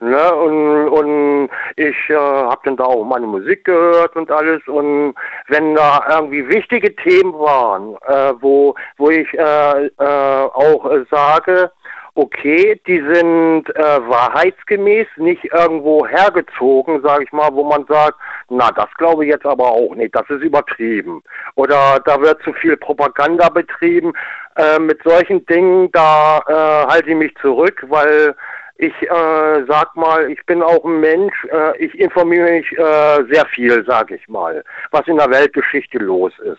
Ne? 0.00 0.34
Und, 0.34 0.88
und 0.88 1.50
ich 1.76 1.96
äh, 2.10 2.14
habe 2.16 2.60
dann 2.64 2.76
da 2.76 2.84
auch 2.84 3.04
meine 3.04 3.26
Musik 3.26 3.64
gehört 3.64 4.16
und 4.16 4.30
alles. 4.30 4.60
Und 4.66 5.14
wenn 5.46 5.76
da 5.76 6.04
irgendwie 6.10 6.46
wichtige 6.48 6.94
Themen 6.96 7.32
waren, 7.34 7.96
äh, 8.08 8.34
wo, 8.42 8.74
wo 8.98 9.10
ich 9.10 9.32
äh, 9.32 9.86
äh, 9.86 9.90
auch 9.98 10.90
äh, 10.90 11.04
sage, 11.10 11.70
okay, 12.14 12.80
die 12.86 13.00
sind 13.00 13.64
äh, 13.74 14.08
wahrheitsgemäß, 14.08 15.06
nicht 15.16 15.44
irgendwo 15.44 16.06
hergezogen, 16.06 17.00
sage 17.02 17.24
ich 17.24 17.32
mal, 17.32 17.52
wo 17.52 17.64
man 17.64 17.86
sagt, 17.86 18.18
na, 18.48 18.70
das 18.72 18.88
glaube 18.98 19.24
ich 19.24 19.30
jetzt 19.30 19.46
aber 19.46 19.70
auch 19.70 19.94
nicht, 19.94 20.14
das 20.14 20.28
ist 20.28 20.42
übertrieben. 20.42 21.22
Oder 21.54 22.00
da 22.04 22.20
wird 22.20 22.42
zu 22.42 22.52
viel 22.52 22.76
Propaganda 22.76 23.48
betrieben. 23.48 24.12
Äh, 24.56 24.78
mit 24.78 25.02
solchen 25.02 25.44
Dingen, 25.46 25.90
da 25.92 26.42
äh, 26.46 26.92
halte 26.92 27.10
ich 27.10 27.16
mich 27.16 27.34
zurück, 27.40 27.84
weil 27.88 28.34
ich 28.76 28.94
äh, 29.02 29.64
sag 29.68 29.94
mal, 29.94 30.30
ich 30.30 30.44
bin 30.44 30.62
auch 30.62 30.84
ein 30.84 31.00
Mensch, 31.00 31.44
äh, 31.44 31.76
ich 31.78 31.98
informiere 31.98 32.50
mich 32.50 32.72
äh, 32.72 33.24
sehr 33.30 33.46
viel, 33.46 33.84
sag 33.86 34.10
ich 34.10 34.26
mal, 34.28 34.64
was 34.90 35.06
in 35.06 35.16
der 35.16 35.30
Weltgeschichte 35.30 35.98
los 35.98 36.32
ist. 36.40 36.58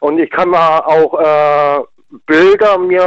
Und 0.00 0.18
ich 0.18 0.30
kann 0.30 0.50
mal 0.50 0.80
auch 0.80 1.18
äh, 1.18 1.84
Bilder 2.26 2.78
mir 2.78 3.00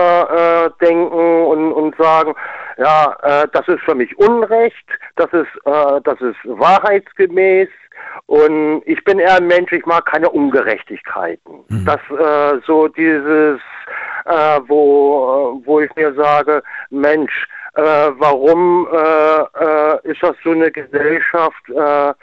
äh, 0.80 0.86
denken 0.86 1.46
und, 1.46 1.72
und 1.74 1.96
sagen, 1.98 2.34
ja, 2.78 3.16
äh, 3.22 3.48
das 3.54 3.68
ist 3.68 3.82
für 3.82 3.96
mich 3.96 4.18
Unrecht, 4.18 4.88
das 5.16 5.32
ist, 5.32 5.66
äh, 5.66 6.02
das 6.04 6.20
ist 6.22 6.38
wahrheitsgemäß 6.44 7.70
und 8.26 8.82
ich 8.86 9.04
bin 9.04 9.20
eher 9.20 9.36
ein 9.38 9.48
Mensch, 9.48 9.72
ich 9.72 9.86
mag 9.86 10.06
keine 10.06 10.30
Ungerechtigkeiten. 10.30 11.64
Mhm. 11.70 11.86
Das 11.86 12.00
äh, 12.10 12.60
so 12.66 12.88
dieses, 12.88 13.60
äh, 14.26 14.60
wo, 14.68 15.62
wo 15.64 15.80
ich 15.80 15.96
mir 15.96 16.14
sage, 16.16 16.64
Mensch, 16.90 17.48
äh, 17.76 17.82
warum 18.18 18.88
äh, 18.92 19.42
äh, 19.64 20.12
ist 20.12 20.24
das 20.24 20.36
so 20.44 20.52
eine 20.52 20.72
Gesellschaft, 20.72 21.70
äh, 21.70 22.14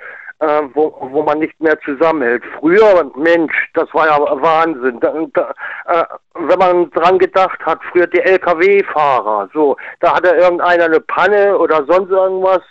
äh, 0.42 0.62
wo, 0.74 0.94
wo 1.00 1.22
man 1.22 1.38
nicht 1.38 1.58
mehr 1.60 1.78
zusammenhält. 1.80 2.42
Früher, 2.58 3.10
Mensch, 3.16 3.52
das 3.74 3.92
war 3.94 4.06
ja 4.06 4.18
Wahnsinn. 4.18 4.98
Da, 5.00 5.14
da, 5.34 5.54
äh, 5.86 6.04
wenn 6.34 6.58
man 6.58 6.90
dran 6.90 7.18
gedacht 7.18 7.58
hat, 7.64 7.78
früher 7.90 8.06
die 8.06 8.20
LKW-Fahrer, 8.20 9.48
so, 9.52 9.76
da 10.00 10.16
hatte 10.16 10.30
irgendeiner 10.30 10.86
eine 10.86 11.00
Panne 11.00 11.56
oder 11.56 11.84
sonst 11.84 12.10
irgendwas, 12.10 12.62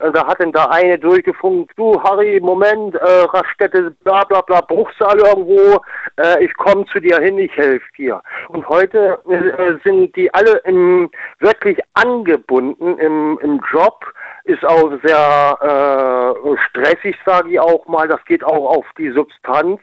äh, 0.00 0.10
da 0.10 0.26
hat 0.26 0.40
dann 0.40 0.52
da 0.52 0.66
eine 0.66 0.98
durchgefunkt, 0.98 1.72
du 1.76 2.02
Harry, 2.02 2.40
Moment, 2.40 2.96
äh, 2.96 3.20
Raststätte, 3.32 3.94
bla 4.02 4.24
bla 4.24 4.40
bla, 4.40 4.60
Bruchsal 4.62 5.18
irgendwo, 5.18 5.80
äh, 6.18 6.44
ich 6.44 6.52
komme 6.54 6.84
zu 6.86 6.98
dir 6.98 7.20
hin, 7.20 7.38
ich 7.38 7.54
helfe 7.56 7.86
dir. 7.96 8.20
Und 8.48 8.68
heute 8.68 9.18
äh, 9.28 9.78
sind 9.84 10.16
die 10.16 10.32
alle 10.34 10.56
im, 10.64 11.10
wirklich 11.38 11.78
angebunden 11.94 12.98
im, 12.98 13.38
im 13.42 13.60
Job, 13.70 14.04
ist 14.44 14.64
auch 14.64 14.92
sehr 15.02 16.34
äh, 16.44 16.56
stressig, 16.68 17.16
sage 17.24 17.50
ich 17.50 17.60
auch 17.60 17.86
mal. 17.86 18.08
Das 18.08 18.24
geht 18.24 18.44
auch 18.44 18.76
auf 18.76 18.86
die 18.98 19.10
Substanz. 19.10 19.80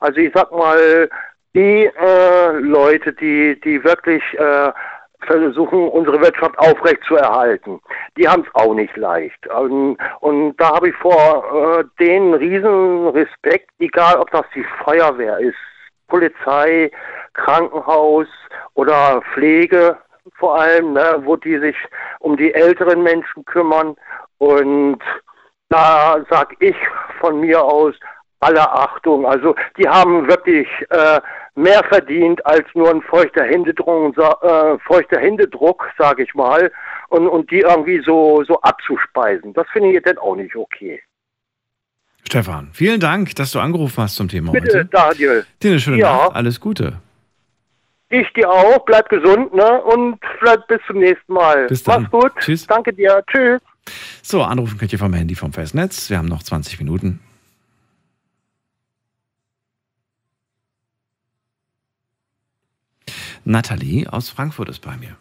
Also 0.00 0.20
ich 0.20 0.32
sag 0.34 0.50
mal, 0.52 1.08
die 1.54 1.86
äh, 1.86 2.50
Leute, 2.58 3.12
die, 3.12 3.58
die 3.60 3.82
wirklich 3.82 4.22
äh, 4.38 4.72
versuchen, 5.20 5.88
unsere 5.88 6.20
Wirtschaft 6.20 6.58
aufrechtzuerhalten, 6.58 7.80
die 8.16 8.28
haben 8.28 8.44
es 8.46 8.54
auch 8.54 8.74
nicht 8.74 8.96
leicht. 8.96 9.46
Und, 9.48 9.96
und 10.20 10.56
da 10.58 10.76
habe 10.76 10.90
ich 10.90 10.94
vor 10.96 11.80
äh, 11.80 11.84
denen 11.98 12.34
riesen 12.34 13.08
Respekt, 13.08 13.70
egal 13.78 14.16
ob 14.16 14.30
das 14.30 14.44
die 14.54 14.64
Feuerwehr 14.84 15.38
ist, 15.38 15.56
Polizei, 16.08 16.90
Krankenhaus 17.32 18.28
oder 18.74 19.22
Pflege, 19.32 19.96
vor 20.34 20.58
allem, 20.58 20.92
ne, 20.92 21.20
wo 21.24 21.36
die 21.36 21.58
sich 21.58 21.76
um 22.20 22.36
die 22.36 22.52
älteren 22.52 23.02
Menschen 23.02 23.44
kümmern. 23.44 23.96
Und 24.38 24.98
da 25.68 26.24
sag 26.30 26.54
ich 26.60 26.76
von 27.20 27.40
mir 27.40 27.62
aus 27.62 27.94
aller 28.40 28.72
Achtung. 28.74 29.26
Also 29.26 29.54
die 29.78 29.88
haben 29.88 30.28
wirklich 30.28 30.68
äh, 30.90 31.20
mehr 31.54 31.82
verdient 31.84 32.44
als 32.44 32.66
nur 32.74 32.90
ein 32.90 33.02
feuchter 33.02 33.44
Händedruck, 33.44 34.16
äh, 34.18 34.78
feuchter 34.86 35.18
Händedruck, 35.18 35.88
sage 35.98 36.22
ich 36.22 36.34
mal, 36.34 36.70
und, 37.08 37.26
und 37.26 37.50
die 37.50 37.60
irgendwie 37.60 38.02
so, 38.04 38.44
so 38.44 38.60
abzuspeisen. 38.60 39.54
Das 39.54 39.66
finde 39.72 39.92
ich 39.92 40.02
dann 40.02 40.18
auch 40.18 40.36
nicht 40.36 40.54
okay. 40.54 41.00
Stefan, 42.24 42.70
vielen 42.72 42.98
Dank, 43.00 43.34
dass 43.36 43.52
du 43.52 43.60
angerufen 43.60 44.02
hast 44.02 44.16
zum 44.16 44.28
Thema 44.28 44.52
Bitte, 44.52 44.80
heute. 44.80 44.84
Daniel. 44.86 45.46
Dir 45.62 45.70
eine 45.70 45.80
schöne 45.80 45.98
Ja. 45.98 46.16
Nacht, 46.16 46.34
alles 46.34 46.60
Gute. 46.60 47.00
Ich 48.08 48.32
dir 48.34 48.48
auch. 48.50 48.84
Bleib 48.84 49.08
gesund, 49.08 49.52
ne? 49.54 49.82
Und 49.82 50.18
vielleicht 50.38 50.66
bis 50.68 50.80
zum 50.86 50.98
nächsten 50.98 51.32
Mal. 51.32 51.66
Bis 51.66 51.82
dann. 51.82 52.02
Mach's 52.02 52.12
gut. 52.12 52.32
Tschüss. 52.38 52.66
Danke 52.66 52.92
dir. 52.92 53.22
Tschüss. 53.26 53.60
So, 54.22 54.42
anrufen 54.42 54.78
könnt 54.78 54.92
ihr 54.92 54.98
vom 54.98 55.12
Handy 55.12 55.34
vom 55.34 55.52
Festnetz. 55.52 56.10
Wir 56.10 56.18
haben 56.18 56.28
noch 56.28 56.42
20 56.42 56.78
Minuten. 56.78 57.20
Nathalie 63.44 64.06
aus 64.12 64.28
Frankfurt 64.30 64.68
ist 64.68 64.80
bei 64.80 64.96
mir. 64.96 65.16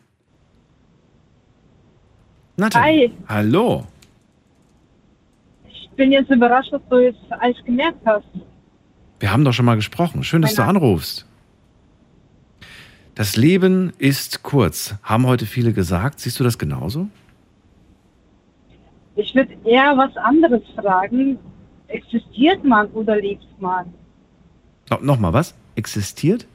Nathalie. 2.57 3.10
Hi, 3.10 3.14
Hallo. 3.28 3.86
ich 5.68 5.90
bin 5.95 6.12
jetzt 6.12 6.30
überrascht, 6.32 6.72
dass 6.72 6.82
du 6.90 6.98
jetzt 6.99 7.20
alles 7.30 7.57
gemerkt 7.66 7.99
hast. 8.06 8.26
Wir 9.20 9.32
haben 9.32 9.44
doch 9.45 9.53
schon 9.53 9.66
mal 9.66 9.76
gesprochen. 9.76 10.24
Schön, 10.24 10.41
dass 10.41 10.56
du 10.56 10.62
Meine- 10.62 10.72
anrufst. 10.80 11.26
Das 13.16 13.38
Leben 13.38 13.94
ist 13.98 14.44
kurz, 14.44 14.96
haben 15.02 15.26
heute 15.26 15.46
viele 15.46 15.72
gesagt. 15.72 16.20
Siehst 16.20 16.38
du 16.38 16.44
das 16.44 16.58
genauso? 16.58 17.08
Ich 19.16 19.34
würde 19.34 19.56
eher 19.64 19.96
was 19.96 20.16
anderes 20.18 20.62
fragen. 20.76 21.40
Existiert 21.88 22.66
man 22.66 22.88
oder 22.88 23.16
lebt 23.16 23.46
man? 23.58 23.94
No, 24.90 24.98
Nochmal 25.02 25.32
was? 25.32 25.56
Existiert? 25.76 26.46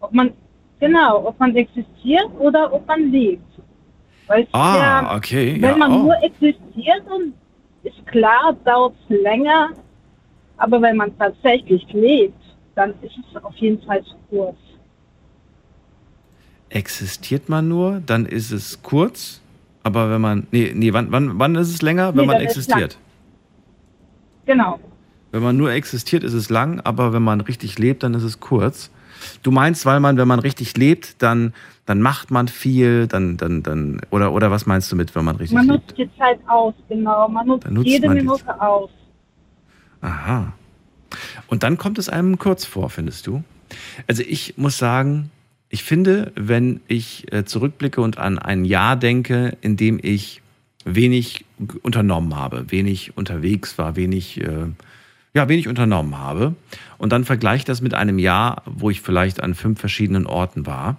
Ob 0.00 0.14
man, 0.14 0.32
genau, 0.80 1.26
ob 1.26 1.38
man 1.38 1.54
existiert 1.54 2.30
oder 2.38 2.72
ob 2.72 2.86
man 2.86 3.10
lebt. 3.10 3.42
Weil 4.28 4.48
Ah, 4.52 4.76
ja, 4.78 5.16
okay, 5.16 5.60
wenn 5.60 5.70
ja, 5.70 5.76
man 5.76 5.92
oh. 5.92 6.02
nur 6.04 6.22
existiert, 6.22 7.02
dann 7.06 7.34
ist 7.82 8.06
klar, 8.06 8.56
dauert 8.64 8.94
es 9.10 9.20
länger. 9.22 9.70
Aber 10.56 10.80
wenn 10.80 10.96
man 10.96 11.16
tatsächlich 11.18 11.86
lebt, 11.92 12.40
dann 12.74 12.94
ist 13.02 13.14
es 13.30 13.44
auf 13.44 13.54
jeden 13.56 13.82
Fall 13.82 14.02
zu 14.04 14.14
kurz. 14.30 14.56
Existiert 16.68 17.48
man 17.48 17.68
nur, 17.68 18.02
dann 18.04 18.26
ist 18.26 18.50
es 18.50 18.82
kurz. 18.82 19.40
Aber 19.82 20.10
wenn 20.10 20.20
man. 20.20 20.46
Nee, 20.50 20.72
nee, 20.74 20.92
wann, 20.92 21.12
wann, 21.12 21.38
wann 21.38 21.54
ist 21.54 21.68
es 21.68 21.80
länger? 21.82 22.10
Nee, 22.12 22.18
Wenn 22.18 22.26
man 22.26 22.40
existiert. 22.40 22.98
Genau. 24.44 24.80
Wenn 25.32 25.42
man 25.42 25.56
nur 25.56 25.70
existiert, 25.72 26.24
ist 26.24 26.32
es 26.32 26.50
lang, 26.50 26.80
aber 26.80 27.12
wenn 27.12 27.22
man 27.22 27.40
richtig 27.40 27.78
lebt, 27.78 28.02
dann 28.02 28.14
ist 28.14 28.22
es 28.22 28.40
kurz. 28.40 28.90
Du 29.42 29.50
meinst, 29.50 29.86
weil 29.86 30.00
man, 30.00 30.16
wenn 30.16 30.28
man 30.28 30.38
richtig 30.38 30.76
lebt, 30.76 31.20
dann, 31.22 31.52
dann 31.84 32.00
macht 32.00 32.30
man 32.30 32.48
viel, 32.48 33.06
dann, 33.06 33.36
dann, 33.36 33.62
dann, 33.62 34.00
oder, 34.10 34.32
oder 34.32 34.50
was 34.50 34.66
meinst 34.66 34.90
du 34.92 34.96
mit, 34.96 35.14
wenn 35.14 35.24
man 35.24 35.36
richtig 35.36 35.56
Man 35.56 35.66
lebt? 35.68 35.88
nutzt 35.88 35.98
die 35.98 36.18
Zeit 36.18 36.38
aus, 36.46 36.74
genau. 36.88 37.28
Man 37.28 37.46
nutzt, 37.46 37.70
nutzt 37.70 37.86
jede 37.86 38.06
man 38.08 38.16
Minute 38.16 38.60
aus. 38.60 38.90
Aha. 40.00 40.52
Und 41.48 41.62
dann 41.62 41.78
kommt 41.78 41.98
es 41.98 42.08
einem 42.08 42.38
kurz 42.38 42.64
vor, 42.64 42.90
findest 42.90 43.26
du? 43.26 43.42
Also 44.06 44.22
ich 44.26 44.56
muss 44.56 44.78
sagen, 44.78 45.30
ich 45.68 45.82
finde, 45.82 46.32
wenn 46.36 46.80
ich 46.88 47.32
äh, 47.32 47.44
zurückblicke 47.44 48.00
und 48.00 48.18
an 48.18 48.38
ein 48.38 48.64
Jahr 48.64 48.96
denke, 48.96 49.56
in 49.60 49.76
dem 49.76 49.98
ich 50.00 50.42
wenig 50.84 51.44
unternommen 51.82 52.36
habe, 52.36 52.70
wenig 52.70 53.16
unterwegs 53.16 53.76
war, 53.76 53.96
wenig, 53.96 54.40
äh, 54.40 54.66
ja, 55.34 55.48
wenig 55.48 55.68
unternommen 55.68 56.16
habe, 56.18 56.54
und 56.98 57.10
dann 57.12 57.24
vergleiche 57.24 57.64
das 57.64 57.82
mit 57.82 57.94
einem 57.94 58.18
Jahr, 58.18 58.62
wo 58.64 58.90
ich 58.90 59.00
vielleicht 59.00 59.42
an 59.42 59.54
fünf 59.54 59.80
verschiedenen 59.80 60.26
Orten 60.26 60.66
war, 60.66 60.96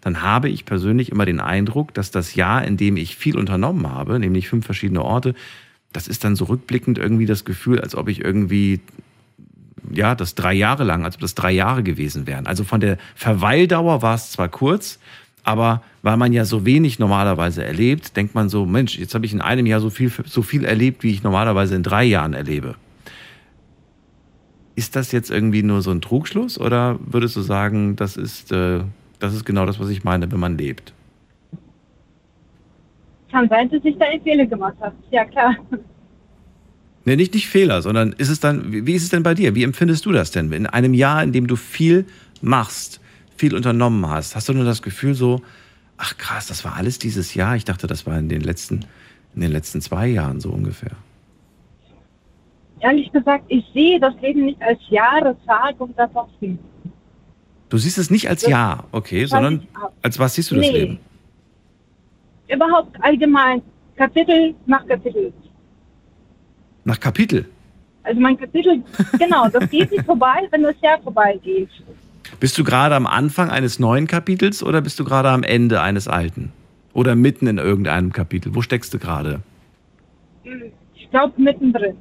dann 0.00 0.22
habe 0.22 0.48
ich 0.48 0.66
persönlich 0.66 1.10
immer 1.10 1.24
den 1.24 1.40
Eindruck, 1.40 1.94
dass 1.94 2.10
das 2.10 2.34
Jahr, 2.34 2.64
in 2.64 2.76
dem 2.76 2.96
ich 2.96 3.16
viel 3.16 3.36
unternommen 3.36 3.90
habe, 3.90 4.18
nämlich 4.18 4.48
fünf 4.48 4.64
verschiedene 4.66 5.02
Orte, 5.02 5.34
das 5.92 6.08
ist 6.08 6.24
dann 6.24 6.36
so 6.36 6.44
rückblickend 6.44 6.98
irgendwie 6.98 7.26
das 7.26 7.44
Gefühl, 7.44 7.80
als 7.80 7.94
ob 7.94 8.08
ich 8.08 8.22
irgendwie, 8.22 8.80
ja, 9.92 10.14
das 10.14 10.34
drei 10.34 10.54
Jahre 10.54 10.84
lang, 10.84 11.04
als 11.04 11.16
ob 11.16 11.20
das 11.20 11.34
drei 11.34 11.52
Jahre 11.52 11.82
gewesen 11.82 12.26
wären. 12.26 12.46
Also 12.46 12.64
von 12.64 12.80
der 12.80 12.98
Verweildauer 13.14 14.02
war 14.02 14.14
es 14.14 14.30
zwar 14.30 14.48
kurz, 14.48 14.98
aber 15.42 15.82
weil 16.02 16.16
man 16.16 16.32
ja 16.32 16.44
so 16.44 16.64
wenig 16.64 16.98
normalerweise 16.98 17.64
erlebt, 17.64 18.16
denkt 18.16 18.34
man 18.34 18.48
so, 18.48 18.66
Mensch, 18.66 18.98
jetzt 18.98 19.14
habe 19.14 19.26
ich 19.26 19.32
in 19.32 19.40
einem 19.40 19.66
Jahr 19.66 19.80
so 19.80 19.90
viel, 19.90 20.10
so 20.24 20.42
viel 20.42 20.64
erlebt, 20.64 21.02
wie 21.02 21.10
ich 21.10 21.22
normalerweise 21.22 21.74
in 21.76 21.82
drei 21.82 22.04
Jahren 22.04 22.34
erlebe. 22.34 22.76
Ist 24.74 24.96
das 24.96 25.12
jetzt 25.12 25.30
irgendwie 25.30 25.62
nur 25.62 25.82
so 25.82 25.90
ein 25.90 26.00
Trugschluss 26.00 26.58
oder 26.58 26.98
würdest 27.00 27.36
du 27.36 27.42
sagen, 27.42 27.94
das 27.96 28.16
ist, 28.16 28.50
äh, 28.52 28.80
das 29.20 29.34
ist 29.34 29.44
genau 29.44 29.66
das, 29.66 29.78
was 29.78 29.88
ich 29.88 30.02
meine, 30.02 30.30
wenn 30.32 30.40
man 30.40 30.58
lebt? 30.58 30.92
Kann 33.30 33.48
sein, 33.48 33.70
dass 33.70 33.84
ich 33.84 33.96
da 33.98 34.06
einen 34.06 34.22
Fehler 34.22 34.46
gemacht 34.46 34.76
habe. 34.80 34.94
Ja, 35.10 35.24
klar. 35.24 35.56
Nee, 37.04 37.16
nicht, 37.16 37.34
nicht 37.34 37.48
Fehler, 37.48 37.82
sondern 37.82 38.12
ist 38.12 38.30
es 38.30 38.40
dann, 38.40 38.86
wie 38.86 38.94
ist 38.94 39.02
es 39.02 39.10
denn 39.10 39.22
bei 39.22 39.34
dir? 39.34 39.54
Wie 39.54 39.62
empfindest 39.62 40.06
du 40.06 40.12
das 40.12 40.30
denn? 40.30 40.50
In 40.52 40.66
einem 40.66 40.94
Jahr, 40.94 41.22
in 41.22 41.32
dem 41.32 41.46
du 41.46 41.56
viel 41.56 42.06
machst, 42.40 43.00
viel 43.36 43.54
unternommen 43.54 44.08
hast, 44.08 44.34
hast 44.36 44.48
du 44.48 44.54
nur 44.54 44.64
das 44.64 44.80
Gefühl 44.80 45.14
so, 45.14 45.42
ach 45.98 46.16
krass, 46.16 46.46
das 46.46 46.64
war 46.64 46.76
alles 46.76 46.98
dieses 46.98 47.34
Jahr? 47.34 47.56
Ich 47.56 47.64
dachte, 47.64 47.86
das 47.86 48.06
war 48.06 48.18
in 48.18 48.28
den 48.28 48.40
letzten, 48.40 48.86
in 49.34 49.42
den 49.42 49.52
letzten 49.52 49.82
zwei 49.82 50.06
Jahren 50.06 50.40
so 50.40 50.50
ungefähr. 50.50 50.92
Ehrlich 52.80 53.10
gesagt, 53.12 53.44
ich 53.48 53.64
sehe 53.74 54.00
das 54.00 54.14
Leben 54.22 54.46
nicht 54.46 54.60
als 54.62 54.78
Jahre, 54.88 55.36
Tag 55.46 55.78
und 55.80 55.98
das 55.98 56.14
auch 56.14 56.28
viel. 56.38 56.58
Du 57.68 57.78
siehst 57.78 57.98
es 57.98 58.10
nicht 58.10 58.28
als 58.28 58.42
Das 58.42 58.50
Jahr, 58.50 58.84
okay, 58.92 59.26
sondern 59.26 59.66
als 60.02 60.18
was 60.18 60.34
siehst 60.34 60.50
du 60.50 60.54
das 60.54 60.66
Nee. 60.66 60.72
Leben? 60.78 60.98
Überhaupt 62.48 62.96
allgemein, 63.02 63.62
Kapitel 63.96 64.54
nach 64.66 64.86
Kapitel. 64.86 65.32
Nach 66.84 67.00
Kapitel. 67.00 67.46
Also 68.02 68.20
mein 68.20 68.36
Kapitel, 68.38 68.82
genau, 69.18 69.48
das 69.48 69.70
geht 69.70 69.90
nicht 69.90 70.04
vorbei, 70.04 70.46
wenn 70.50 70.62
das 70.62 70.74
Jahr 70.82 71.00
vorbeigeht. 71.00 71.70
Bist 72.38 72.58
du 72.58 72.64
gerade 72.64 72.94
am 72.94 73.06
Anfang 73.06 73.48
eines 73.50 73.78
neuen 73.78 74.06
Kapitels 74.06 74.62
oder 74.62 74.82
bist 74.82 74.98
du 75.00 75.04
gerade 75.04 75.30
am 75.30 75.42
Ende 75.42 75.80
eines 75.80 76.06
alten? 76.08 76.52
Oder 76.92 77.16
mitten 77.16 77.46
in 77.46 77.58
irgendeinem 77.58 78.12
Kapitel? 78.12 78.54
Wo 78.54 78.60
steckst 78.60 78.92
du 78.92 78.98
gerade? 78.98 79.40
Ich 80.94 81.10
glaube 81.10 81.40
mittendrin. 81.40 81.96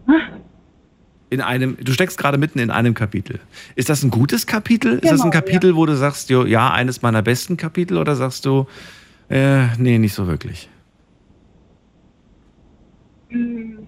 In 1.30 1.40
einem, 1.42 1.78
du 1.82 1.94
steckst 1.94 2.18
gerade 2.18 2.38
mitten 2.38 2.60
in 2.60 2.70
einem 2.70 2.94
Kapitel. 2.94 3.40
Ist 3.76 3.90
das 3.90 4.04
ein 4.04 4.12
gutes 4.12 4.46
Kapitel? 4.46 4.96
ist 4.96 5.06
das 5.06 5.22
ein 5.22 5.32
Genau, 5.32 5.44
Kapitel, 5.44 5.76
wo 5.76 5.86
du 5.86 5.96
sagst, 5.96 6.30
jo, 6.30 6.46
ja, 6.46 6.72
eines 6.72 7.02
meiner 7.02 7.22
besten 7.22 7.56
Kapitel? 7.58 7.98
Oder 7.98 8.16
sagst 8.16 8.46
du, 8.46 8.68
äh, 9.30 9.68
nee, 9.78 9.98
nicht 9.98 10.14
so 10.14 10.28
wirklich? 10.28 10.70
Hm. 13.30 13.88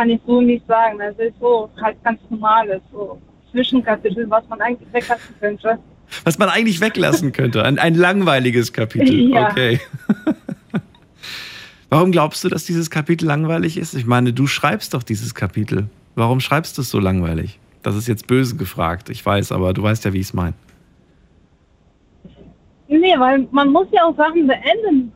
Kann 0.00 0.08
ich 0.08 0.20
so 0.26 0.40
nicht 0.40 0.66
sagen. 0.66 0.98
Also 0.98 1.20
ist 1.20 1.38
so 1.40 1.68
halt 1.82 2.02
ganz 2.02 2.18
normales, 2.30 2.80
so 2.90 3.20
Zwischenkapitel, 3.50 4.30
was 4.30 4.48
man 4.48 4.58
eigentlich 4.62 4.90
weglassen 4.94 5.34
könnte. 5.38 5.78
Was 6.24 6.38
man 6.38 6.48
eigentlich 6.48 6.80
weglassen 6.80 7.32
könnte. 7.32 7.62
Ein, 7.62 7.78
ein 7.78 7.94
langweiliges 7.94 8.72
Kapitel. 8.72 9.10
Ja. 9.30 9.50
Okay. 9.50 9.78
Warum 11.90 12.12
glaubst 12.12 12.42
du, 12.42 12.48
dass 12.48 12.64
dieses 12.64 12.88
Kapitel 12.88 13.26
langweilig 13.26 13.76
ist? 13.76 13.92
Ich 13.92 14.06
meine, 14.06 14.32
du 14.32 14.46
schreibst 14.46 14.94
doch 14.94 15.02
dieses 15.02 15.34
Kapitel. 15.34 15.90
Warum 16.14 16.40
schreibst 16.40 16.78
du 16.78 16.80
es 16.80 16.88
so 16.88 16.98
langweilig? 16.98 17.58
Das 17.82 17.94
ist 17.94 18.08
jetzt 18.08 18.26
böse 18.26 18.56
gefragt, 18.56 19.10
ich 19.10 19.26
weiß, 19.26 19.52
aber 19.52 19.74
du 19.74 19.82
weißt 19.82 20.06
ja, 20.06 20.14
wie 20.14 20.20
ich 20.20 20.28
es 20.28 20.32
meine. 20.32 20.54
Nee, 22.88 23.18
weil 23.18 23.46
man 23.50 23.70
muss 23.70 23.88
ja 23.92 24.04
auch 24.04 24.16
Sachen 24.16 24.46
beenden. 24.46 25.12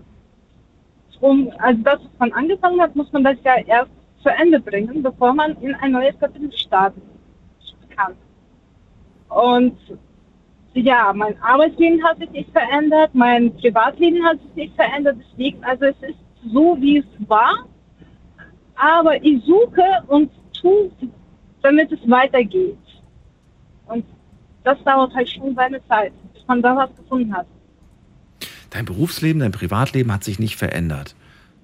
Um, 1.20 1.51
also 1.56 1.81
das, 1.85 2.01
was 2.01 2.19
man 2.19 2.32
angefangen 2.35 2.82
hat, 2.82 2.94
muss 2.94 3.11
man 3.12 3.24
das 3.24 3.39
ja 3.44 3.55
erst 3.66 3.94
zu 4.24 4.30
Ende 4.30 4.59
bringen, 4.59 5.02
bevor 5.02 5.34
man 5.34 5.55
in 5.60 5.74
ein 5.76 5.92
neues 5.92 6.18
Kapitel 6.18 6.51
starten 6.56 7.02
kann. 7.94 8.14
Und 9.28 9.78
ja, 10.72 11.12
mein 11.14 11.40
Arbeitsleben 11.40 12.02
hat 12.02 12.18
sich 12.18 12.30
nicht 12.30 12.51
verändert, 12.51 13.14
mein 13.14 13.55
Privatleben 13.56 14.24
hat 14.24 14.40
sich 14.40 14.55
nicht 14.55 14.74
verändert, 14.74 15.18
deswegen, 15.20 15.62
also 15.62 15.84
es 15.84 15.96
ist 16.02 16.18
so, 16.52 16.76
wie 16.80 16.98
es 16.98 17.28
war, 17.28 17.66
aber 18.74 19.22
ich 19.22 19.44
suche 19.44 19.84
und 20.09 20.30
tue, 20.60 20.90
damit 21.62 21.92
es 21.92 22.01
weitergeht. 22.10 22.76
Und 23.86 24.05
das 24.64 24.82
dauert 24.84 25.14
halt 25.14 25.28
schon 25.28 25.55
seine 25.55 25.86
Zeit, 25.86 26.12
bis 26.32 26.42
man 26.48 26.60
da 26.62 26.74
was 26.76 26.96
gefunden 26.96 27.32
hat. 27.34 27.46
Dein 28.70 28.86
Berufsleben, 28.86 29.40
dein 29.40 29.52
Privatleben 29.52 30.12
hat 30.12 30.24
sich 30.24 30.38
nicht 30.40 30.56
verändert. 30.56 31.14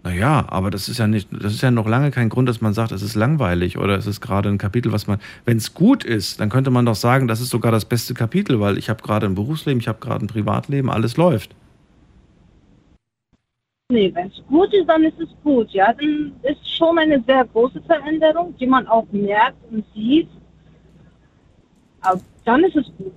Naja, 0.02 0.46
aber 0.48 0.70
das 0.70 0.88
ist 0.88 0.98
ja 0.98 1.06
nicht, 1.06 1.28
das 1.30 1.52
ist 1.52 1.60
ja 1.60 1.70
noch 1.70 1.86
lange 1.86 2.10
kein 2.10 2.30
Grund, 2.30 2.48
dass 2.48 2.62
man 2.62 2.72
sagt, 2.72 2.90
es 2.90 3.02
ist 3.02 3.14
langweilig 3.14 3.76
oder 3.76 3.98
es 3.98 4.06
ist 4.06 4.22
gerade 4.22 4.48
ein 4.48 4.56
Kapitel, 4.56 4.92
was 4.92 5.06
man, 5.06 5.18
wenn 5.44 5.58
es 5.58 5.74
gut 5.74 6.04
ist, 6.04 6.40
dann 6.40 6.48
könnte 6.48 6.70
man 6.70 6.86
doch 6.86 6.94
sagen, 6.94 7.28
das 7.28 7.40
ist 7.40 7.50
sogar 7.50 7.70
das 7.70 7.84
beste 7.84 8.14
Kapitel, 8.14 8.60
weil 8.60 8.78
ich 8.78 8.88
habe 8.88 9.02
gerade 9.02 9.26
ein 9.26 9.34
Berufsleben, 9.34 9.78
ich 9.78 9.88
habe 9.88 10.00
gerade 10.00 10.24
ein 10.24 10.28
Privatleben, 10.28 10.88
alles 10.88 11.18
läuft. 11.18 11.54
Nee, 13.90 14.10
wenn 14.14 14.28
es 14.28 14.42
gut 14.48 14.72
ist, 14.72 14.88
dann 14.88 15.02
ist 15.04 15.18
es 15.20 15.28
gut. 15.42 15.70
Ja, 15.72 15.92
dann 15.92 16.32
ist 16.42 16.76
schon 16.76 16.96
eine 16.98 17.22
sehr 17.26 17.44
große 17.44 17.82
Veränderung, 17.82 18.54
die 18.58 18.66
man 18.66 18.86
auch 18.86 19.06
merkt 19.10 19.58
und 19.70 19.84
sieht. 19.94 20.28
Aber 22.00 22.20
dann 22.44 22.62
ist 22.64 22.76
es 22.76 22.86
gut. 22.96 23.12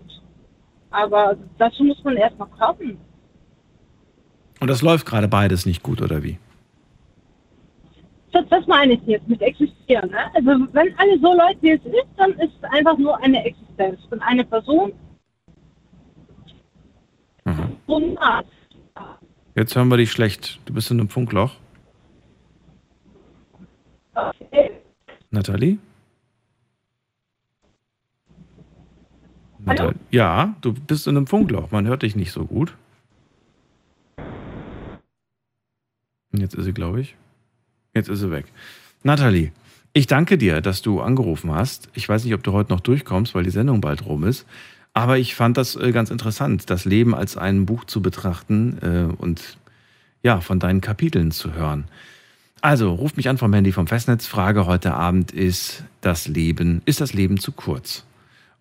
Aber 0.89 1.38
dazu 1.60 1.84
muss 1.84 2.03
man 2.03 2.18
erstmal 2.18 2.47
kommen. 2.49 2.97
Und 4.60 4.68
das 4.68 4.81
läuft 4.81 5.05
gerade 5.05 5.27
beides 5.27 5.65
nicht 5.65 5.84
gut, 5.84 6.01
oder 6.01 6.23
wie? 6.23 6.39
Das, 8.34 8.45
das 8.49 8.65
meine 8.68 8.93
ich 8.93 9.01
jetzt 9.05 9.27
mit 9.27 9.41
existieren. 9.41 10.10
Ne? 10.10 10.34
Also 10.34 10.68
wenn 10.73 10.97
alles 10.97 11.22
so 11.22 11.34
läuft, 11.34 11.61
wie 11.61 11.72
es 11.72 11.85
ist, 11.85 12.07
dann 12.18 12.31
ist 12.34 12.51
es 12.61 12.64
einfach 12.72 12.97
nur 12.97 13.18
eine 13.23 13.45
Existenz 13.45 13.99
von 14.10 14.19
einer 14.22 14.43
Person. 14.43 14.91
Und 17.85 18.14
nah. 18.15 18.43
Jetzt 19.55 19.76
hören 19.76 19.89
wir 19.89 19.97
dich 19.97 20.11
schlecht. 20.11 20.60
Du 20.65 20.73
bist 20.73 20.89
in 20.89 20.99
einem 20.99 21.10
Funkloch. 21.10 21.51
Okay. 24.15 24.72
Nathalie? 25.30 25.77
Nathalie? 29.60 29.99
Ja, 30.11 30.55
du 30.61 30.73
bist 30.73 31.07
in 31.07 31.18
einem 31.18 31.27
Funkloch. 31.27 31.69
Man 31.72 31.85
hört 31.85 32.01
dich 32.01 32.15
nicht 32.15 32.31
so 32.31 32.45
gut. 32.45 32.76
Und 36.31 36.39
Jetzt 36.39 36.55
ist 36.55 36.65
sie, 36.65 36.73
glaube 36.73 37.01
ich. 37.01 37.15
Jetzt 37.93 38.09
ist 38.09 38.19
sie 38.19 38.31
weg. 38.31 38.45
Nathalie, 39.03 39.51
ich 39.93 40.07
danke 40.07 40.37
dir, 40.37 40.61
dass 40.61 40.81
du 40.81 41.01
angerufen 41.01 41.51
hast. 41.51 41.89
Ich 41.93 42.09
weiß 42.09 42.23
nicht, 42.23 42.33
ob 42.33 42.43
du 42.43 42.51
heute 42.51 42.71
noch 42.71 42.79
durchkommst, 42.79 43.35
weil 43.35 43.43
die 43.43 43.51
Sendung 43.51 43.81
bald 43.81 44.05
rum 44.05 44.23
ist. 44.23 44.47
Aber 44.93 45.17
ich 45.17 45.35
fand 45.35 45.57
das 45.57 45.75
äh, 45.75 45.91
ganz 45.91 46.09
interessant, 46.09 46.69
das 46.69 46.85
Leben 46.85 47.15
als 47.15 47.37
ein 47.37 47.65
Buch 47.65 47.83
zu 47.85 48.01
betrachten 48.01 48.77
äh, 48.81 49.21
und 49.21 49.57
ja, 50.21 50.39
von 50.39 50.59
deinen 50.59 50.81
Kapiteln 50.81 51.31
zu 51.31 51.53
hören. 51.53 51.85
Also, 52.61 52.93
ruf 52.93 53.17
mich 53.17 53.27
an 53.27 53.37
vom 53.37 53.53
Handy 53.53 53.71
vom 53.71 53.87
Festnetz. 53.87 54.25
Frage 54.25 54.65
heute 54.65 54.93
Abend 54.93 55.31
ist 55.31 55.83
das 56.01 56.27
Leben, 56.27 56.81
ist 56.85 57.01
das 57.01 57.13
Leben 57.13 57.37
zu 57.37 57.51
kurz? 57.51 58.05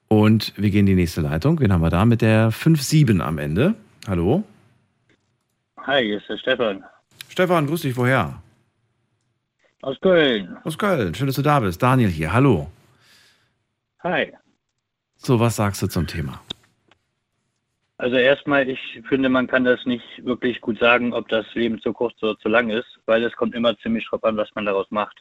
Und 0.08 0.52
wir 0.56 0.70
gehen 0.70 0.80
in 0.80 0.86
die 0.86 0.94
nächste 0.94 1.20
Leitung. 1.20 1.60
Wen 1.60 1.72
haben 1.72 1.82
wir 1.82 1.90
da 1.90 2.04
mit 2.04 2.20
der 2.20 2.50
5-7 2.50 3.20
am 3.20 3.38
Ende? 3.38 3.74
Hallo? 4.08 4.42
Hi, 5.86 6.04
hier 6.04 6.18
ist 6.18 6.28
der 6.28 6.36
Stefan. 6.38 6.84
Stefan, 7.28 7.66
grüß 7.66 7.82
dich, 7.82 7.96
woher? 7.96 8.42
Aus 9.82 10.00
Köln. 10.00 10.56
Aus 10.62 10.78
Köln, 10.78 11.12
schön, 11.12 11.26
dass 11.26 11.34
du 11.34 11.42
da 11.42 11.58
bist. 11.58 11.82
Daniel 11.82 12.08
hier, 12.08 12.32
hallo. 12.32 12.70
Hi. 14.04 14.32
So, 15.16 15.40
was 15.40 15.56
sagst 15.56 15.82
du 15.82 15.88
zum 15.88 16.06
Thema? 16.06 16.40
Also 17.96 18.16
erstmal, 18.16 18.68
ich 18.68 19.00
finde, 19.08 19.28
man 19.28 19.48
kann 19.48 19.64
das 19.64 19.84
nicht 19.84 20.24
wirklich 20.24 20.60
gut 20.60 20.78
sagen, 20.78 21.12
ob 21.12 21.28
das 21.28 21.46
Leben 21.54 21.80
zu 21.80 21.92
kurz 21.92 22.14
oder 22.22 22.38
zu 22.38 22.48
lang 22.48 22.70
ist, 22.70 23.00
weil 23.06 23.24
es 23.24 23.34
kommt 23.34 23.56
immer 23.56 23.76
ziemlich 23.78 24.06
drauf 24.06 24.22
an, 24.22 24.36
was 24.36 24.48
man 24.54 24.66
daraus 24.66 24.88
macht. 24.90 25.20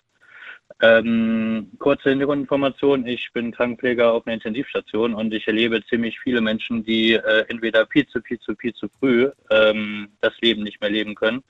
Ähm, 0.79 1.71
kurze 1.79 2.09
Hintergrundinformation, 2.09 3.07
ich 3.07 3.31
bin 3.33 3.51
Krankenpfleger 3.51 4.13
auf 4.13 4.27
einer 4.27 4.35
Intensivstation 4.35 5.15
und 5.15 5.33
ich 5.33 5.47
erlebe 5.47 5.83
ziemlich 5.85 6.19
viele 6.19 6.39
Menschen, 6.39 6.83
die 6.83 7.13
äh, 7.13 7.45
entweder 7.49 7.87
viel 7.87 8.07
zu, 8.07 8.21
viel 8.21 8.39
zu, 8.39 8.55
viel 8.55 8.73
zu 8.73 8.87
früh 8.99 9.29
ähm, 9.49 10.09
das 10.21 10.33
Leben 10.41 10.61
nicht 10.61 10.81
mehr 10.81 10.91
leben 10.91 11.15
können, 11.15 11.43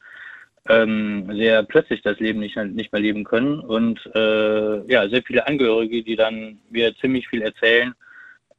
ähm, 0.69 1.29
sehr 1.35 1.63
plötzlich 1.63 2.01
das 2.01 2.19
Leben 2.19 2.39
nicht, 2.39 2.55
nicht 2.55 2.91
mehr 2.91 3.01
leben 3.01 3.23
können 3.23 3.59
und 3.59 3.99
äh, 4.13 4.91
ja, 4.91 5.09
sehr 5.09 5.23
viele 5.23 5.47
Angehörige, 5.47 6.03
die 6.03 6.15
dann 6.15 6.59
mir 6.69 6.95
ziemlich 6.97 7.27
viel 7.27 7.41
erzählen, 7.41 7.93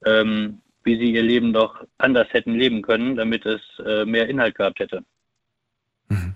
ähm, 0.05 0.59
wie 0.85 0.97
sie 0.99 1.13
ihr 1.13 1.23
Leben 1.23 1.53
doch 1.53 1.85
anders 1.99 2.29
hätten 2.33 2.55
leben 2.55 2.83
können, 2.83 3.17
damit 3.17 3.47
es 3.47 3.61
äh, 3.87 4.05
mehr 4.05 4.29
Inhalt 4.29 4.57
gehabt 4.57 4.81
hätte. 4.81 5.05
Mhm. 6.09 6.35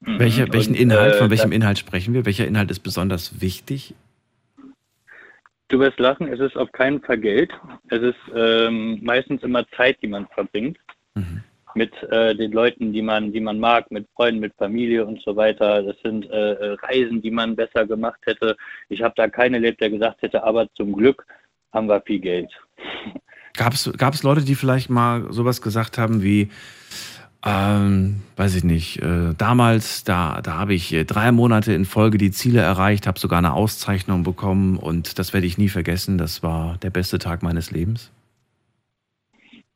Welche, 0.00 0.52
welchen 0.52 0.74
Und, 0.74 0.80
Inhalt, 0.80 1.14
äh, 1.14 1.18
von 1.18 1.30
welchem 1.30 1.52
Inhalt 1.52 1.78
sprechen 1.78 2.14
wir? 2.14 2.24
Welcher 2.24 2.46
Inhalt 2.46 2.70
ist 2.70 2.80
besonders 2.80 3.40
wichtig? 3.40 3.94
Du 5.68 5.78
wirst 5.78 6.00
lachen, 6.00 6.26
es 6.26 6.40
ist 6.40 6.56
auf 6.56 6.72
keinen 6.72 7.00
Fall 7.00 7.18
Geld. 7.18 7.52
Es 7.88 8.02
ist 8.02 8.18
ähm, 8.34 8.98
meistens 9.02 9.42
immer 9.42 9.66
Zeit, 9.76 9.98
die 10.02 10.08
man 10.08 10.26
verbringt. 10.28 10.78
Mit 11.74 11.92
äh, 12.10 12.34
den 12.34 12.52
Leuten, 12.52 12.92
die 12.92 13.02
man, 13.02 13.32
die 13.32 13.40
man 13.40 13.58
mag, 13.58 13.90
mit 13.90 14.06
Freunden, 14.14 14.40
mit 14.40 14.54
Familie 14.56 15.06
und 15.06 15.22
so 15.22 15.36
weiter. 15.36 15.82
Das 15.82 15.96
sind 16.02 16.28
äh, 16.30 16.52
äh, 16.52 16.76
Reisen, 16.82 17.22
die 17.22 17.30
man 17.30 17.56
besser 17.56 17.86
gemacht 17.86 18.20
hätte. 18.24 18.56
Ich 18.88 19.02
habe 19.02 19.14
da 19.16 19.28
keinen 19.28 19.54
erlebt, 19.54 19.80
der 19.80 19.90
gesagt 19.90 20.22
hätte, 20.22 20.42
aber 20.42 20.68
zum 20.74 20.92
Glück 20.92 21.26
haben 21.72 21.88
wir 21.88 22.00
viel 22.02 22.20
Geld. 22.20 22.50
Gab 23.54 23.72
es 23.74 24.22
Leute, 24.22 24.42
die 24.42 24.54
vielleicht 24.54 24.90
mal 24.90 25.32
sowas 25.32 25.60
gesagt 25.60 25.98
haben 25.98 26.22
wie, 26.22 26.50
ähm, 27.44 28.22
weiß 28.36 28.54
ich 28.54 28.64
nicht, 28.64 29.02
äh, 29.02 29.34
damals, 29.36 30.04
da, 30.04 30.40
da 30.42 30.58
habe 30.58 30.74
ich 30.74 30.92
äh, 30.92 31.04
drei 31.04 31.32
Monate 31.32 31.72
in 31.72 31.84
Folge 31.84 32.18
die 32.18 32.30
Ziele 32.30 32.60
erreicht, 32.60 33.06
habe 33.06 33.18
sogar 33.18 33.38
eine 33.38 33.54
Auszeichnung 33.54 34.24
bekommen 34.24 34.76
und 34.76 35.18
das 35.18 35.32
werde 35.32 35.46
ich 35.46 35.56
nie 35.56 35.68
vergessen. 35.68 36.18
Das 36.18 36.42
war 36.42 36.76
der 36.78 36.90
beste 36.90 37.18
Tag 37.18 37.42
meines 37.42 37.70
Lebens. 37.70 38.10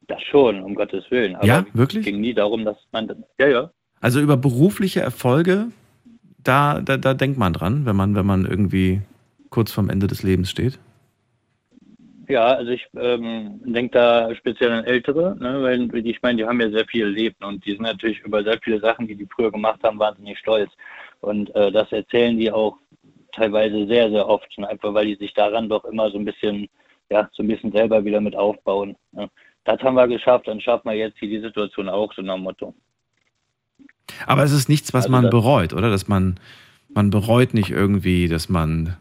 Das 0.06 0.22
schon, 0.22 0.62
um 0.62 0.74
Gottes 0.74 1.10
Willen. 1.10 1.36
Aber 1.36 1.46
Ja, 1.46 1.64
wirklich? 1.72 2.00
Es 2.00 2.06
ging 2.06 2.20
nie 2.20 2.34
darum, 2.34 2.64
dass 2.64 2.76
man. 2.92 3.24
Ja, 3.38 3.48
ja. 3.48 3.70
Also 4.00 4.20
über 4.20 4.36
berufliche 4.36 5.00
Erfolge, 5.00 5.68
da, 6.42 6.80
da, 6.80 6.96
da 6.96 7.14
denkt 7.14 7.38
man 7.38 7.52
dran, 7.52 7.86
wenn 7.86 7.96
man, 7.96 8.14
wenn 8.14 8.26
man 8.26 8.44
irgendwie 8.44 9.00
kurz 9.48 9.72
vorm 9.72 9.88
Ende 9.88 10.06
des 10.06 10.22
Lebens 10.22 10.50
steht. 10.50 10.78
Ja, 12.28 12.54
also 12.54 12.70
ich 12.70 12.86
ähm, 12.96 13.60
denke 13.64 13.98
da 13.98 14.34
speziell 14.34 14.72
an 14.72 14.84
Ältere, 14.84 15.36
ne, 15.38 15.62
weil 15.62 16.06
ich 16.06 16.22
meine, 16.22 16.38
die 16.38 16.44
haben 16.44 16.60
ja 16.60 16.70
sehr 16.70 16.86
viel 16.86 17.02
erlebt 17.02 17.44
und 17.44 17.64
die 17.66 17.72
sind 17.72 17.82
natürlich 17.82 18.20
über 18.20 18.42
sehr 18.42 18.58
viele 18.62 18.80
Sachen, 18.80 19.06
die 19.06 19.14
die 19.14 19.26
früher 19.26 19.52
gemacht 19.52 19.82
haben, 19.82 19.98
wahnsinnig 19.98 20.38
stolz. 20.38 20.70
Und 21.20 21.54
äh, 21.54 21.70
das 21.70 21.92
erzählen 21.92 22.38
die 22.38 22.50
auch 22.50 22.78
teilweise 23.32 23.86
sehr, 23.86 24.10
sehr 24.10 24.26
oft, 24.26 24.46
ne, 24.58 24.68
einfach 24.68 24.94
weil 24.94 25.06
die 25.06 25.16
sich 25.16 25.34
daran 25.34 25.68
doch 25.68 25.84
immer 25.84 26.10
so 26.10 26.18
ein 26.18 26.24
bisschen, 26.24 26.68
ja, 27.10 27.28
so 27.32 27.42
ein 27.42 27.48
bisschen 27.48 27.72
selber 27.72 28.04
wieder 28.04 28.20
mit 28.20 28.36
aufbauen. 28.36 28.96
Ne. 29.12 29.28
Das 29.64 29.80
haben 29.80 29.94
wir 29.94 30.06
geschafft, 30.08 30.46
dann 30.46 30.60
schaffen 30.60 30.90
wir 30.90 30.96
jetzt 30.96 31.18
hier 31.18 31.28
die 31.28 31.40
Situation 31.40 31.88
auch, 31.88 32.12
so 32.14 32.22
nach 32.22 32.34
dem 32.34 32.42
Motto. 32.42 32.74
Aber 34.26 34.42
es 34.44 34.52
ist 34.52 34.68
nichts, 34.68 34.92
was 34.92 35.06
Also 35.06 35.12
man 35.12 35.30
bereut, 35.30 35.72
oder? 35.72 35.90
Dass 35.90 36.06
man, 36.08 36.38
man 36.90 37.10
bereut 37.10 37.54
nicht 37.54 37.70
irgendwie, 37.70 38.28
dass 38.28 38.48
man, 38.48 38.96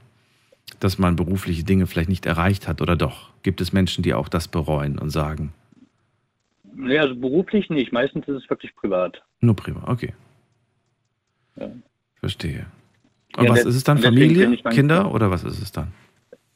dass 0.79 0.97
man 0.97 1.15
berufliche 1.17 1.63
Dinge 1.65 1.85
vielleicht 1.87 2.09
nicht 2.09 2.25
erreicht 2.25 2.67
hat, 2.67 2.81
oder 2.81 2.95
doch? 2.95 3.29
Gibt 3.43 3.59
es 3.59 3.73
Menschen, 3.73 4.03
die 4.03 4.13
auch 4.13 4.29
das 4.29 4.47
bereuen 4.47 4.97
und 4.97 5.09
sagen, 5.09 5.53
Nee, 6.75 6.97
also 6.97 7.13
beruflich 7.15 7.69
nicht, 7.69 7.91
meistens 7.93 8.27
ist 8.27 8.43
es 8.43 8.49
wirklich 8.49 8.75
privat. 8.75 9.21
nur 9.41 9.55
privat, 9.55 9.87
okay, 9.87 10.13
Ja. 11.55 11.69
verstehe. 12.19 12.65
Und 13.37 13.43
Ja, 13.43 13.49
was 13.51 13.65
ist 13.65 13.75
es 13.75 13.83
dann? 13.83 13.99
Familie, 13.99 14.57
Kinder 14.71 15.11
oder 15.13 15.29
was 15.29 15.43
ist 15.43 15.61
es 15.61 15.71
dann? 15.71 15.91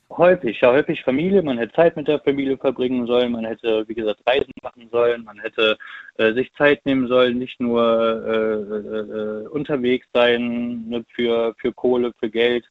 Häufig, 0.09 0.61
ja, 0.61 0.71
häufig 0.71 1.03
Familie. 1.03 1.41
Man 1.41 1.57
hätte 1.57 1.73
Zeit 1.73 1.97
mit 1.97 2.07
der 2.07 2.19
Familie 2.19 2.57
verbringen 2.57 3.05
sollen. 3.07 3.33
Man 3.33 3.45
hätte, 3.45 3.87
wie 3.87 3.93
gesagt, 3.93 4.21
Reisen 4.25 4.53
machen 4.63 4.87
sollen. 4.89 5.23
Man 5.25 5.37
hätte 5.39 5.77
äh, 6.17 6.33
sich 6.33 6.53
Zeit 6.53 6.85
nehmen 6.85 7.07
sollen, 7.07 7.37
nicht 7.37 7.59
nur 7.59 7.83
äh, 7.83 8.73
äh, 8.73 9.43
äh, 9.43 9.47
unterwegs 9.49 10.07
sein 10.13 10.85
ne, 10.87 11.05
für, 11.13 11.53
für 11.57 11.73
Kohle, 11.73 12.13
für 12.19 12.29
Geld. 12.29 12.65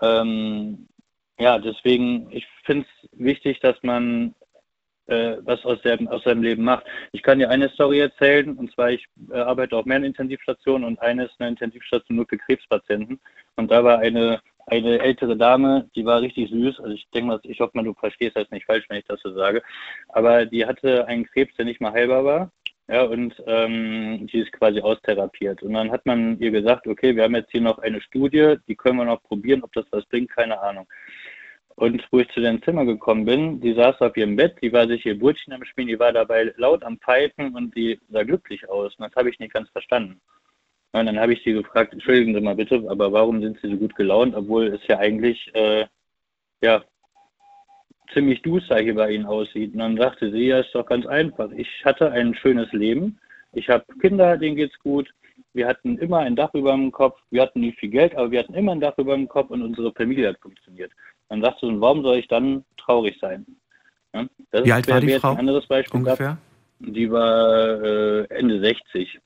Ähm, 0.00 0.88
ja, 1.38 1.58
deswegen, 1.58 2.28
ich 2.30 2.46
finde 2.64 2.86
es 2.86 3.10
wichtig, 3.18 3.60
dass 3.60 3.76
man 3.82 4.34
äh, 5.06 5.36
was 5.44 5.64
aus, 5.64 5.80
der, 5.82 5.98
aus 6.10 6.22
seinem 6.24 6.42
Leben 6.42 6.64
macht. 6.64 6.86
Ich 7.12 7.22
kann 7.22 7.38
dir 7.38 7.50
eine 7.50 7.68
Story 7.70 8.00
erzählen, 8.00 8.56
und 8.56 8.72
zwar, 8.72 8.90
ich 8.90 9.04
äh, 9.30 9.38
arbeite 9.38 9.76
auf 9.76 9.84
mehreren 9.84 10.04
Intensivstationen 10.04 10.86
und 10.86 11.00
eine 11.00 11.24
ist 11.24 11.34
eine 11.38 11.50
Intensivstation 11.50 12.16
nur 12.16 12.26
für 12.28 12.38
Krebspatienten. 12.38 13.20
Und 13.56 13.70
da 13.70 13.84
war 13.84 13.98
eine, 13.98 14.40
eine 14.66 15.00
ältere 15.00 15.36
Dame, 15.36 15.88
die 15.94 16.04
war 16.04 16.20
richtig 16.20 16.50
süß. 16.50 16.80
Also 16.80 16.92
ich 16.92 17.08
denke 17.10 17.28
mal, 17.28 17.40
ich 17.42 17.60
hoffe 17.60 17.72
mal, 17.74 17.84
du 17.84 17.94
verstehst 17.94 18.36
das 18.36 18.50
nicht 18.50 18.66
falsch, 18.66 18.84
wenn 18.88 18.98
ich 18.98 19.04
das 19.06 19.20
so 19.20 19.32
sage. 19.32 19.62
Aber 20.08 20.46
die 20.46 20.66
hatte 20.66 21.06
einen 21.06 21.24
Krebs, 21.24 21.54
der 21.56 21.64
nicht 21.64 21.80
mal 21.80 21.92
heilbar 21.92 22.24
war. 22.24 22.52
Ja, 22.88 23.04
und 23.04 23.34
ähm, 23.46 24.26
die 24.26 24.40
ist 24.40 24.52
quasi 24.52 24.80
austherapiert. 24.80 25.62
Und 25.62 25.72
dann 25.74 25.90
hat 25.90 26.04
man 26.04 26.38
ihr 26.40 26.50
gesagt, 26.50 26.86
okay, 26.86 27.14
wir 27.14 27.22
haben 27.24 27.34
jetzt 27.34 27.52
hier 27.52 27.60
noch 27.60 27.78
eine 27.78 28.00
Studie, 28.00 28.56
die 28.68 28.74
können 28.76 28.98
wir 28.98 29.04
noch 29.04 29.22
probieren, 29.22 29.62
ob 29.62 29.72
das 29.72 29.86
was 29.92 30.04
bringt, 30.06 30.30
keine 30.30 30.60
Ahnung. 30.60 30.86
Und 31.76 32.06
wo 32.10 32.18
ich 32.18 32.28
zu 32.30 32.40
dem 32.40 32.62
Zimmer 32.62 32.84
gekommen 32.84 33.24
bin, 33.24 33.60
die 33.60 33.72
saß 33.74 34.00
auf 34.00 34.16
ihrem 34.16 34.36
Bett, 34.36 34.56
die 34.62 34.72
war 34.72 34.86
sich 34.86 35.06
ihr 35.06 35.18
Brötchen 35.18 35.52
am 35.52 35.64
Spielen, 35.64 35.88
die 35.88 35.98
war 35.98 36.12
dabei 36.12 36.52
laut 36.56 36.82
am 36.82 36.98
Pfeifen 36.98 37.54
und 37.54 37.74
die 37.74 37.98
sah 38.10 38.24
glücklich 38.24 38.68
aus. 38.68 38.94
Und 38.96 39.06
das 39.08 39.16
habe 39.16 39.30
ich 39.30 39.38
nicht 39.38 39.54
ganz 39.54 39.70
verstanden. 39.70 40.20
Und 40.92 41.06
dann 41.06 41.18
habe 41.18 41.32
ich 41.32 41.42
sie 41.42 41.54
gefragt, 41.54 41.92
entschuldigen 41.92 42.34
Sie 42.34 42.40
mal 42.40 42.54
bitte, 42.54 42.84
aber 42.88 43.10
warum 43.12 43.40
sind 43.40 43.58
Sie 43.60 43.70
so 43.70 43.76
gut 43.76 43.94
gelaunt, 43.96 44.34
obwohl 44.34 44.66
es 44.66 44.86
ja 44.88 44.98
eigentlich, 44.98 45.50
äh, 45.54 45.86
ja, 46.62 46.82
ziemlich 48.12 48.42
duster 48.42 48.78
hier 48.78 48.94
bei 48.94 49.10
Ihnen 49.10 49.26
aussieht. 49.26 49.72
Und 49.72 49.78
dann 49.78 49.96
sagte 49.96 50.30
sie, 50.30 50.48
ja, 50.48 50.60
ist 50.60 50.74
doch 50.74 50.86
ganz 50.86 51.06
einfach. 51.06 51.50
Ich 51.52 51.68
hatte 51.84 52.10
ein 52.10 52.34
schönes 52.34 52.70
Leben. 52.72 53.18
Ich 53.52 53.68
habe 53.68 53.84
Kinder, 54.00 54.36
denen 54.36 54.56
geht's 54.56 54.78
gut. 54.80 55.08
Wir 55.54 55.66
hatten 55.66 55.98
immer 55.98 56.18
ein 56.18 56.36
Dach 56.36 56.52
über 56.54 56.72
dem 56.72 56.92
Kopf. 56.92 57.18
Wir 57.30 57.42
hatten 57.42 57.60
nicht 57.60 57.78
viel 57.78 57.90
Geld, 57.90 58.14
aber 58.14 58.30
wir 58.30 58.40
hatten 58.40 58.54
immer 58.54 58.72
ein 58.72 58.80
Dach 58.80 58.96
über 58.98 59.14
dem 59.14 59.28
Kopf 59.28 59.50
und 59.50 59.62
unsere 59.62 59.92
Familie 59.92 60.28
hat 60.28 60.40
funktioniert. 60.40 60.92
Dann 61.28 61.42
sagst 61.42 61.62
du, 61.62 61.80
warum 61.80 62.02
soll 62.02 62.18
ich 62.18 62.28
dann 62.28 62.64
traurig 62.76 63.18
sein? 63.20 63.46
Ja, 64.14 64.26
Wie 64.52 64.72
alt 64.72 64.88
war 64.88 65.00
die 65.00 65.18
Frau? 65.18 65.32
Ein 65.32 65.38
anderes 65.38 65.66
Beispiel 65.66 65.98
ungefähr? 65.98 66.38
Gehabt. 66.80 66.96
Die 66.96 67.10
war 67.10 67.82
äh, 67.82 68.24
Ende 68.28 68.60
60. 68.60 69.18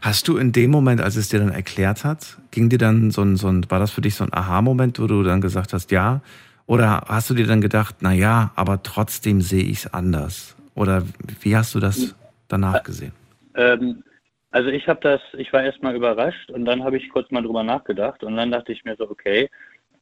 Hast 0.00 0.28
du 0.28 0.36
in 0.36 0.52
dem 0.52 0.70
Moment, 0.70 1.00
als 1.00 1.16
es 1.16 1.28
dir 1.28 1.38
dann 1.38 1.52
erklärt 1.52 2.04
hat, 2.04 2.38
ging 2.50 2.68
dir 2.68 2.78
dann 2.78 3.10
so 3.10 3.22
ein, 3.22 3.36
so 3.36 3.48
ein 3.48 3.70
war 3.70 3.78
das 3.78 3.90
für 3.90 4.00
dich 4.00 4.14
so 4.14 4.24
ein 4.24 4.32
Aha-Moment, 4.32 4.98
wo 4.98 5.06
du 5.06 5.22
dann 5.22 5.40
gesagt 5.40 5.72
hast, 5.72 5.90
ja? 5.90 6.20
Oder 6.66 7.04
hast 7.08 7.30
du 7.30 7.34
dir 7.34 7.46
dann 7.46 7.60
gedacht, 7.60 7.96
na 8.00 8.12
ja, 8.12 8.52
aber 8.54 8.82
trotzdem 8.82 9.40
sehe 9.40 9.62
ich 9.62 9.84
es 9.84 9.94
anders? 9.94 10.56
Oder 10.74 11.02
wie 11.40 11.56
hast 11.56 11.74
du 11.74 11.80
das 11.80 12.14
danach 12.48 12.82
gesehen? 12.82 13.12
Ähm, 13.54 14.02
also 14.50 14.68
ich 14.68 14.86
habe 14.88 15.00
das, 15.00 15.20
ich 15.36 15.52
war 15.52 15.62
erstmal 15.62 15.94
überrascht 15.94 16.50
und 16.50 16.64
dann 16.64 16.84
habe 16.84 16.96
ich 16.96 17.08
kurz 17.10 17.30
mal 17.30 17.42
drüber 17.42 17.62
nachgedacht 17.62 18.22
und 18.24 18.36
dann 18.36 18.50
dachte 18.50 18.72
ich 18.72 18.84
mir 18.84 18.96
so, 18.96 19.08
okay, 19.10 19.48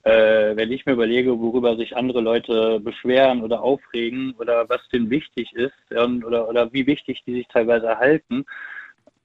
äh, 0.05 0.57
wenn 0.57 0.71
ich 0.71 0.87
mir 0.87 0.93
überlege, 0.93 1.39
worüber 1.39 1.77
sich 1.77 1.97
andere 1.97 2.21
Leute 2.21 2.79
beschweren 2.81 3.43
oder 3.43 3.61
aufregen 3.61 4.35
oder 4.39 4.69
was 4.69 4.81
denen 4.93 5.11
wichtig 5.11 5.53
ist 5.55 5.75
und, 5.91 6.25
oder, 6.25 6.49
oder 6.49 6.73
wie 6.73 6.87
wichtig 6.87 7.23
die 7.27 7.35
sich 7.35 7.49
teilweise 7.49 7.87
erhalten, 7.87 8.45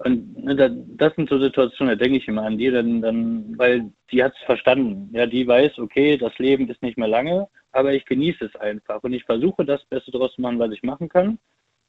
und 0.04 0.44
ne, 0.44 0.56
das 0.98 1.16
sind 1.16 1.30
so 1.30 1.40
Situationen, 1.40 1.98
da 1.98 2.04
denke 2.04 2.18
ich 2.18 2.28
immer 2.28 2.44
an 2.44 2.58
die, 2.58 2.72
dann, 2.72 3.02
dann, 3.02 3.58
weil 3.58 3.92
die 4.12 4.24
hat 4.24 4.34
es 4.36 4.46
verstanden. 4.46 5.10
Ja, 5.14 5.26
die 5.26 5.48
weiß, 5.48 5.78
okay, 5.80 6.18
das 6.18 6.38
Leben 6.40 6.70
ist 6.70 6.82
nicht 6.82 6.98
mehr 6.98 7.08
lange, 7.08 7.48
aber 7.72 7.94
ich 7.94 8.06
genieße 8.06 8.46
es 8.46 8.56
einfach 8.56 9.04
und 9.04 9.14
ich 9.14 9.24
versuche 9.24 9.66
das 9.66 9.84
Beste 9.86 10.12
daraus 10.12 10.34
zu 10.34 10.42
machen, 10.42 10.60
was 10.60 10.72
ich 10.72 10.84
machen 10.84 11.10
kann. 11.10 11.38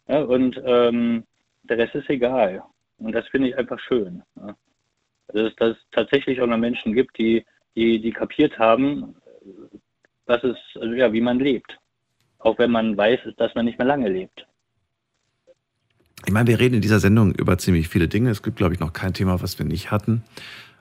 Ja, 0.09 0.23
und 0.23 0.61
ähm, 0.65 1.25
der 1.63 1.79
Rest 1.79 1.95
ist 1.95 2.11
egal. 2.11 2.63
Und 2.99 3.13
das 3.13 3.27
finde 3.29 3.49
ich 3.49 3.59
einfach 3.59 3.79
schön. 3.81 4.23
Ja. 4.37 4.57
Also, 5.29 5.49
dass, 5.49 5.57
dass 5.57 5.77
es 5.77 5.83
tatsächlich 5.93 6.41
auch 6.41 6.47
noch 6.47 6.59
Menschen 6.59 6.93
gibt, 6.93 7.19
die, 7.19 7.45
die, 7.75 8.01
die 8.01 8.13
kapiert 8.13 8.59
haben, 8.59 9.17
was 10.27 10.43
es, 10.45 10.57
also 10.75 10.93
ja, 10.95 11.13
wie 11.13 11.21
man 11.21 11.39
lebt. 11.39 11.79
Auch 12.39 12.59
wenn 12.59 12.71
man 12.71 12.97
weiß, 12.97 13.21
dass 13.37 13.55
man 13.55 13.65
nicht 13.65 13.79
mehr 13.79 13.87
lange 13.87 14.09
lebt. 14.09 14.47
Ich 16.25 16.33
meine, 16.33 16.49
wir 16.49 16.61
reden 16.61 16.77
in 16.77 16.81
dieser 16.81 17.01
Sendung 17.01 17.35
über 17.35 17.59
ziemlich 17.59 17.89
viele 17.89 18.09
Dinge. 18.09 18.31
Es 18.31 18.43
gibt, 18.43 18.57
glaube 18.57 18.75
ich, 18.75 18.81
noch 18.81 18.93
kein 18.93 19.13
Thema, 19.13 19.43
was 19.43 19.59
wir 19.59 19.67
nicht 19.67 19.91
hatten. 19.91 20.23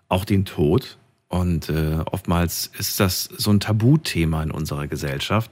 Auch 0.07 0.25
den 0.25 0.45
Tod. 0.45 0.97
Und 1.29 1.69
äh, 1.69 1.99
oftmals 2.11 2.71
ist 2.77 2.99
das 2.99 3.23
so 3.23 3.51
ein 3.51 3.59
Tabuthema 3.59 4.43
in 4.43 4.51
unserer 4.51 4.87
Gesellschaft. 4.87 5.49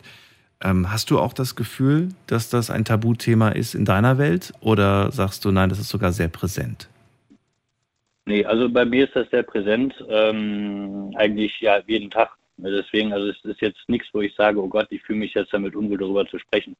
Ähm, 0.62 0.92
hast 0.92 1.10
du 1.10 1.20
auch 1.20 1.34
das 1.34 1.56
Gefühl, 1.56 2.10
dass 2.28 2.50
das 2.50 2.70
ein 2.70 2.84
Tabuthema 2.84 3.50
ist 3.50 3.76
in 3.76 3.86
deiner 3.86 4.18
Welt? 4.18 4.52
Oder 4.60 5.12
sagst 5.12 5.46
du, 5.46 5.52
nein, 5.52 5.70
das 5.70 5.80
ist 5.80 5.90
sogar 5.90 6.12
sehr 6.12 6.28
präsent? 6.28 6.90
Nee, 8.26 8.46
also 8.46 8.70
bei 8.70 8.86
mir 8.86 9.06
ist 9.06 9.16
das 9.16 9.30
sehr 9.32 9.44
präsent. 9.44 9.94
Ähm, 10.10 11.14
eigentlich 11.16 11.60
ja 11.62 11.80
jeden 11.88 12.12
Tag. 12.12 12.30
Deswegen, 12.58 13.14
also 13.14 13.30
es 13.30 13.38
ist 13.46 13.62
jetzt 13.62 13.88
nichts, 13.88 14.10
wo 14.12 14.22
ich 14.22 14.36
sage, 14.36 14.62
oh 14.62 14.68
Gott, 14.68 14.88
ich 14.90 15.02
fühle 15.04 15.20
mich 15.20 15.34
jetzt 15.34 15.54
damit 15.54 15.76
unwohl, 15.76 15.98
darüber 15.98 16.28
zu 16.28 16.38
sprechen. 16.38 16.76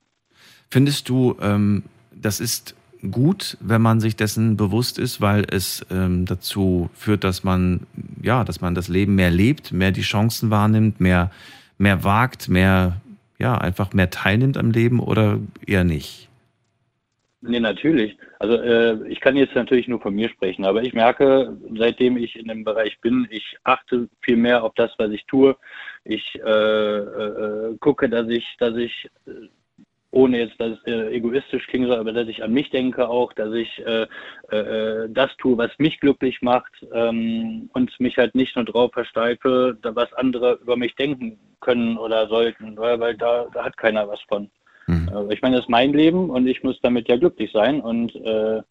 Findest 0.70 1.08
du, 1.08 1.38
ähm, 1.42 1.84
das 2.12 2.42
ist 2.42 2.76
gut, 3.12 3.58
wenn 3.62 3.82
man 3.82 4.00
sich 4.00 4.16
dessen 4.16 4.58
bewusst 4.58 5.00
ist, 5.00 5.22
weil 5.22 5.46
es 5.50 5.86
ähm, 5.92 6.26
dazu 6.26 6.90
führt, 6.94 7.24
dass 7.24 7.44
man 7.44 7.82
ja, 8.22 8.44
dass 8.44 8.62
man 8.62 8.76
das 8.76 8.88
Leben 8.88 9.16
mehr 9.16 9.32
lebt, 9.32 9.72
mehr 9.72 9.92
die 9.92 10.02
Chancen 10.02 10.50
wahrnimmt, 10.50 11.00
mehr 11.00 11.32
mehr 11.78 12.04
wagt, 12.04 12.50
mehr 12.50 13.02
ja 13.38 13.58
einfach 13.58 13.94
mehr 13.94 14.10
teilnimmt 14.10 14.58
am 14.58 14.72
Leben 14.72 15.00
oder 15.00 15.40
eher 15.66 15.84
nicht? 15.84 16.30
Nee, 17.42 17.62
natürlich. 17.62 18.18
Also 18.38 18.56
äh, 18.56 19.08
ich 19.08 19.22
kann 19.22 19.38
jetzt 19.38 19.56
natürlich 19.56 19.88
nur 19.88 20.02
von 20.02 20.14
mir 20.14 20.30
sprechen, 20.30 20.66
aber 20.66 20.84
ich 20.84 20.94
merke, 20.94 21.58
seitdem 21.78 22.18
ich 22.18 22.36
in 22.36 22.50
dem 22.50 22.66
Bereich 22.66 23.00
bin, 23.00 23.28
ich 23.30 23.56
achte 23.64 24.10
viel 24.22 24.36
mehr 24.36 24.64
auf 24.64 24.74
das, 24.76 24.92
was 24.98 25.12
ich 25.12 25.26
tue. 25.26 25.56
Ich 26.04 26.36
äh, 26.36 26.98
äh, 26.98 27.78
gucke, 27.80 28.10
dass 28.10 28.28
ich, 28.28 28.46
dass 28.60 28.76
ich 28.76 29.10
ohne 30.12 30.40
jetzt, 30.40 30.60
dass 30.60 30.72
es 30.72 30.84
äh, 30.86 31.14
egoistisch 31.14 31.68
klingen 31.68 31.88
soll, 31.88 32.00
aber 32.00 32.14
dass 32.14 32.28
ich 32.28 32.44
an 32.44 32.52
mich 32.52 32.70
denke 32.72 33.08
auch, 33.08 33.32
dass 33.34 33.54
ich 33.54 33.70
äh, 33.86 34.08
äh, 34.50 35.08
das 35.10 35.36
tue, 35.38 35.58
was 35.58 35.72
mich 35.78 36.00
glücklich 36.00 36.42
macht 36.42 36.72
ähm, 36.94 37.70
und 37.74 38.00
mich 38.00 38.18
halt 38.18 38.34
nicht 38.34 38.56
nur 38.56 38.66
drauf 38.66 38.92
versteife, 38.94 39.78
was 39.84 40.12
andere 40.14 40.60
über 40.62 40.76
mich 40.78 40.96
denken 40.96 41.38
können 41.60 41.98
oder 41.98 42.28
sollten, 42.28 42.78
weil, 42.78 43.00
weil 43.00 43.18
da, 43.18 43.48
da 43.54 43.66
hat 43.66 43.78
keiner 43.78 44.08
was 44.08 44.22
von. 44.28 44.50
Mhm. 44.88 45.10
Äh, 45.14 45.34
ich 45.34 45.42
meine, 45.42 45.58
das 45.58 45.66
ist 45.66 45.70
mein 45.70 45.94
Leben 45.94 46.30
und 46.30 46.48
ich 46.48 46.64
muss 46.64 46.80
damit 46.82 47.08
ja 47.08 47.18
glücklich 47.18 47.52
sein 47.52 47.80
und 47.82 48.16
äh, 48.16 48.62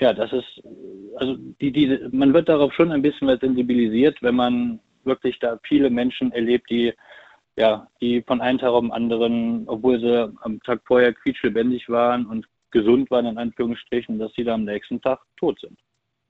ja, 0.00 0.12
das 0.12 0.32
ist, 0.32 0.62
also 1.16 1.36
die, 1.60 1.72
die, 1.72 1.98
man 2.12 2.34
wird 2.34 2.48
darauf 2.48 2.72
schon 2.74 2.92
ein 2.92 3.02
bisschen 3.02 3.28
sensibilisiert, 3.40 4.22
wenn 4.22 4.36
man 4.36 4.80
wirklich 5.04 5.38
da 5.38 5.58
viele 5.64 5.90
Menschen 5.90 6.30
erlebt, 6.32 6.70
die 6.70 6.92
ja, 7.58 7.88
die 8.00 8.22
von 8.22 8.40
einem 8.40 8.58
Tag 8.58 8.70
auf 8.70 8.80
den 8.80 8.92
anderen, 8.92 9.64
obwohl 9.66 9.98
sie 9.98 10.32
am 10.42 10.62
Tag 10.62 10.80
vorher 10.84 11.12
quietschlebendig 11.12 11.88
waren 11.88 12.24
und 12.26 12.46
gesund 12.70 13.10
waren, 13.10 13.26
in 13.26 13.38
Anführungsstrichen, 13.38 14.18
dass 14.18 14.32
sie 14.34 14.44
da 14.44 14.54
am 14.54 14.64
nächsten 14.64 15.00
Tag 15.00 15.20
tot 15.36 15.58
sind. 15.60 15.78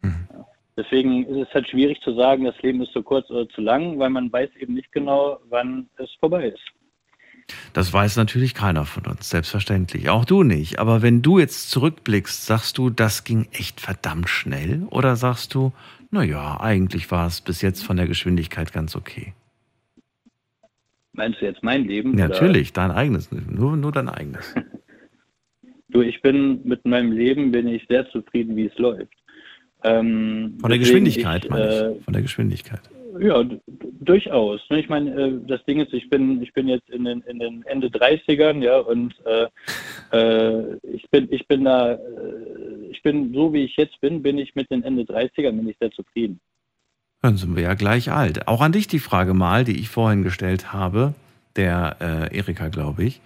Mhm. 0.03 0.29
Ja. 0.33 0.47
Deswegen 0.77 1.27
ist 1.27 1.49
es 1.49 1.55
halt 1.55 1.69
schwierig 1.69 2.01
zu 2.01 2.15
sagen, 2.15 2.45
das 2.45 2.61
Leben 2.63 2.81
ist 2.81 2.93
zu 2.93 3.03
kurz 3.03 3.29
oder 3.31 3.49
zu 3.49 3.61
lang, 3.61 3.99
weil 3.99 4.11
man 4.11 4.33
weiß 4.33 4.51
eben 4.59 4.75
nicht 4.75 4.91
genau, 4.93 5.39
wann 5.51 5.89
es 5.99 6.11
vorbei 6.21 6.49
ist. 6.49 6.63
Das 7.73 7.93
weiß 7.93 8.17
natürlich 8.17 8.55
keiner 8.55 8.85
von 8.85 9.07
uns, 9.07 9.29
selbstverständlich. 9.29 10.09
Auch 10.09 10.25
du 10.25 10.43
nicht. 10.43 10.79
Aber 10.79 11.03
wenn 11.03 11.23
du 11.23 11.39
jetzt 11.39 11.71
zurückblickst, 11.71 12.47
sagst 12.47 12.79
du, 12.79 12.91
das 12.91 13.25
ging 13.25 13.49
echt 13.53 13.81
verdammt 13.81 14.29
schnell? 14.29 14.87
Oder 14.91 15.17
sagst 15.17 15.55
du, 15.55 15.73
naja, 16.11 16.61
eigentlich 16.61 17.11
war 17.11 17.27
es 17.27 17.41
bis 17.41 17.61
jetzt 17.61 17.85
von 17.85 17.97
der 17.97 18.07
Geschwindigkeit 18.07 18.73
ganz 18.73 18.97
okay? 18.97 19.35
Meinst 21.19 21.41
du 21.41 21.47
jetzt 21.47 21.65
mein 21.65 21.85
Leben? 21.85 22.13
Natürlich, 22.13 22.71
oder? 22.71 22.83
dein 22.87 22.91
eigenes, 22.93 23.29
nur, 23.33 23.77
nur 23.77 23.91
dein 23.91 24.09
eigenes. 24.09 24.55
du, 25.89 26.01
ich 26.01 26.23
bin 26.23 26.61
mit 26.63 26.87
meinem 26.87 27.11
Leben 27.11 27.51
bin 27.51 27.67
ich 27.67 27.85
sehr 27.89 28.09
zufrieden, 28.11 28.55
wie 28.55 28.67
es 28.67 28.79
läuft. 28.79 29.13
Ähm, 29.83 30.59
Von 30.61 30.71
der 30.71 30.79
Geschwindigkeit, 30.79 31.45
ich, 31.45 31.51
meine 31.51 31.97
ich. 31.99 32.05
Von 32.05 32.13
der 32.13 32.23
Geschwindigkeit. 32.23 32.83
Ja, 33.19 33.45
durchaus. 34.01 34.61
Ne? 34.71 34.79
Ich 34.79 34.89
meine, 34.89 35.11
äh, 35.11 35.33
das 35.49 35.65
Ding 35.65 35.81
ist, 35.81 35.93
ich 35.93 36.09
bin, 36.09 36.41
ich 36.41 36.53
bin 36.53 36.69
jetzt 36.69 36.89
in 36.89 37.05
den, 37.05 37.21
in 37.23 37.41
den 37.41 37.65
Ende 37.67 37.89
30ern, 37.89 38.63
ja, 38.63 38.79
und 38.79 39.13
äh, 39.27 39.49
äh, 40.13 40.77
ich 40.85 41.11
bin, 41.11 41.27
ich 41.33 41.49
bin 41.49 41.65
da, 41.65 41.95
äh, 41.95 41.99
ich 42.93 43.03
bin 43.03 43.35
so 43.35 43.53
wie 43.53 43.65
ich 43.65 43.77
jetzt 43.77 44.01
bin, 44.01 44.23
bin 44.23 44.39
ich 44.39 44.55
mit 44.55 44.71
den 44.71 44.85
Ende 44.85 45.03
30ern, 45.03 45.57
bin 45.57 45.69
ich 45.69 45.79
sehr 45.81 45.91
zufrieden. 45.91 46.39
Dann 47.21 47.37
sind 47.37 47.57
wir 47.57 47.63
ja 47.65 47.75
gleich 47.75 48.13
alt. 48.13 48.47
Auch 48.47 48.61
an 48.61 48.73
dich 48.73 48.87
die 48.87 49.01
Frage 49.01 49.35
mal, 49.35 49.65
die 49.65 49.79
ich 49.79 49.89
vorhin 49.89 50.23
gestellt 50.23 50.73
habe, 50.73 51.15
der 51.57 51.97
äh, 52.01 52.37
Erika, 52.37 52.69
glaube 52.69 53.05
ich. 53.05 53.21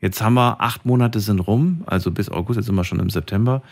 Jetzt 0.00 0.22
haben 0.22 0.34
wir 0.34 0.60
acht 0.60 0.86
Monate 0.86 1.20
sind 1.20 1.40
rum, 1.40 1.82
also 1.86 2.10
bis 2.10 2.30
August, 2.30 2.58
jetzt 2.58 2.66
sind 2.66 2.74
wir 2.74 2.84
schon 2.84 3.00
im 3.00 3.10
September. 3.10 3.62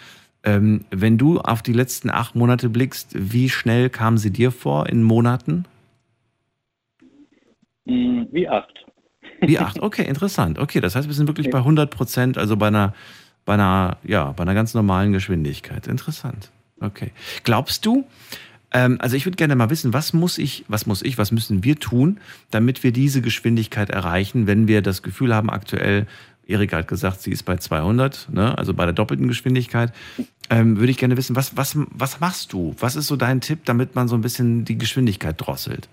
Ähm, 0.45 0.85
wenn 0.91 1.19
du 1.19 1.41
auf 1.41 1.63
die 1.63 1.73
letzten 1.73 2.11
acht 2.11 2.35
Monate 2.35 2.69
blickst, 2.69 3.11
wie 3.15 3.49
schnell 3.49 3.91
kamen 3.91 4.19
sie 4.19 4.31
dir 4.31 4.51
vor 4.51 4.89
in 4.89 5.03
Monaten? 5.03 5.65
Hm, 7.87 8.29
wie 8.31 8.49
acht. 8.49 8.87
Wie 9.41 9.59
acht, 9.59 9.81
okay, 9.81 10.05
interessant. 10.05 10.59
Okay, 10.59 10.81
das 10.81 10.95
heißt, 10.95 11.09
wir 11.09 11.15
sind 11.15 11.27
wirklich 11.27 11.51
bei 11.51 11.59
100 11.59 11.91
Prozent, 11.91 12.39
also 12.39 12.57
bei 12.57 12.69
einer, 12.69 12.95
bei 13.45 13.55
einer, 13.55 13.99
ja, 14.05 14.33
bei 14.33 14.43
einer 14.43 14.55
ganz 14.55 14.75
normalen 14.75 15.13
Geschwindigkeit. 15.13 15.87
Interessant. 15.87 16.51
Okay. 16.81 17.11
Glaubst 17.45 17.85
du, 17.87 18.05
Ähm, 18.73 18.99
also 19.01 19.17
ich 19.17 19.27
würde 19.27 19.37
gerne 19.37 19.55
mal 19.55 19.71
wissen, 19.71 19.93
was 19.93 20.13
muss 20.13 20.39
ich, 20.39 20.65
was 20.69 20.87
muss 20.87 21.03
ich, 21.03 21.19
was 21.19 21.33
müssen 21.33 21.65
wir 21.65 21.77
tun, 21.77 22.19
damit 22.51 22.83
wir 22.83 22.93
diese 22.93 23.23
Geschwindigkeit 23.23 23.91
erreichen, 23.91 24.47
wenn 24.47 24.69
wir 24.69 24.83
das 24.83 25.03
Gefühl 25.03 25.35
haben, 25.35 25.51
aktuell, 25.51 26.07
Erika 26.47 26.79
hat 26.79 26.89
gesagt, 26.89 27.21
sie 27.21 27.31
ist 27.31 27.45
bei 27.45 27.57
200, 27.57 28.29
ne, 28.33 28.57
also 28.59 28.75
bei 28.75 28.85
der 28.85 28.93
doppelten 28.93 29.29
Geschwindigkeit. 29.29 29.93
Ähm, 30.51 30.79
würde 30.79 30.91
ich 30.91 30.99
gerne 30.99 31.17
wissen, 31.17 31.37
was, 31.37 31.57
was, 31.57 31.79
was 31.91 32.21
machst 32.21 32.53
du? 32.53 32.75
Was 32.79 32.97
ist 32.97 33.07
so 33.07 33.17
dein 33.17 33.41
Tipp, 33.41 33.61
damit 33.65 33.95
man 33.95 34.09
so 34.09 34.17
ein 34.17 34.23
bisschen 34.23 34.65
die 34.65 34.77
Geschwindigkeit 34.77 35.37
drosselt? 35.39 35.89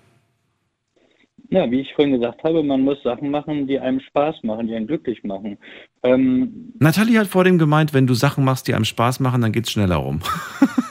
Ja, 1.52 1.70
wie 1.72 1.82
ich 1.82 1.94
vorhin 1.96 2.14
gesagt 2.14 2.44
habe, 2.44 2.62
man 2.62 2.82
muss 2.82 3.02
Sachen 3.04 3.32
machen, 3.32 3.66
die 3.68 3.80
einem 3.80 4.00
Spaß 4.00 4.44
machen, 4.44 4.68
die 4.68 4.76
einen 4.76 4.86
glücklich 4.86 5.24
machen. 5.24 5.58
Ähm, 6.04 6.74
Nathalie 6.80 7.20
hat 7.20 7.28
vor 7.28 7.44
dem 7.44 7.58
gemeint, 7.58 7.94
wenn 7.94 8.06
du 8.06 8.14
Sachen 8.14 8.44
machst, 8.44 8.68
die 8.68 8.76
einem 8.76 8.86
Spaß 8.86 9.20
machen, 9.20 9.42
dann 9.42 9.52
geht 9.52 9.66
es 9.66 9.72
schneller 9.72 9.96
rum. 9.96 10.22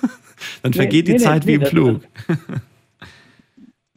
dann 0.63 0.73
vergeht 0.73 1.07
nee, 1.07 1.13
die 1.13 1.19
nee, 1.19 1.25
Zeit 1.25 1.45
nee, 1.45 1.53
wie 1.53 1.55
im 1.55 1.67
Flug. 1.67 2.01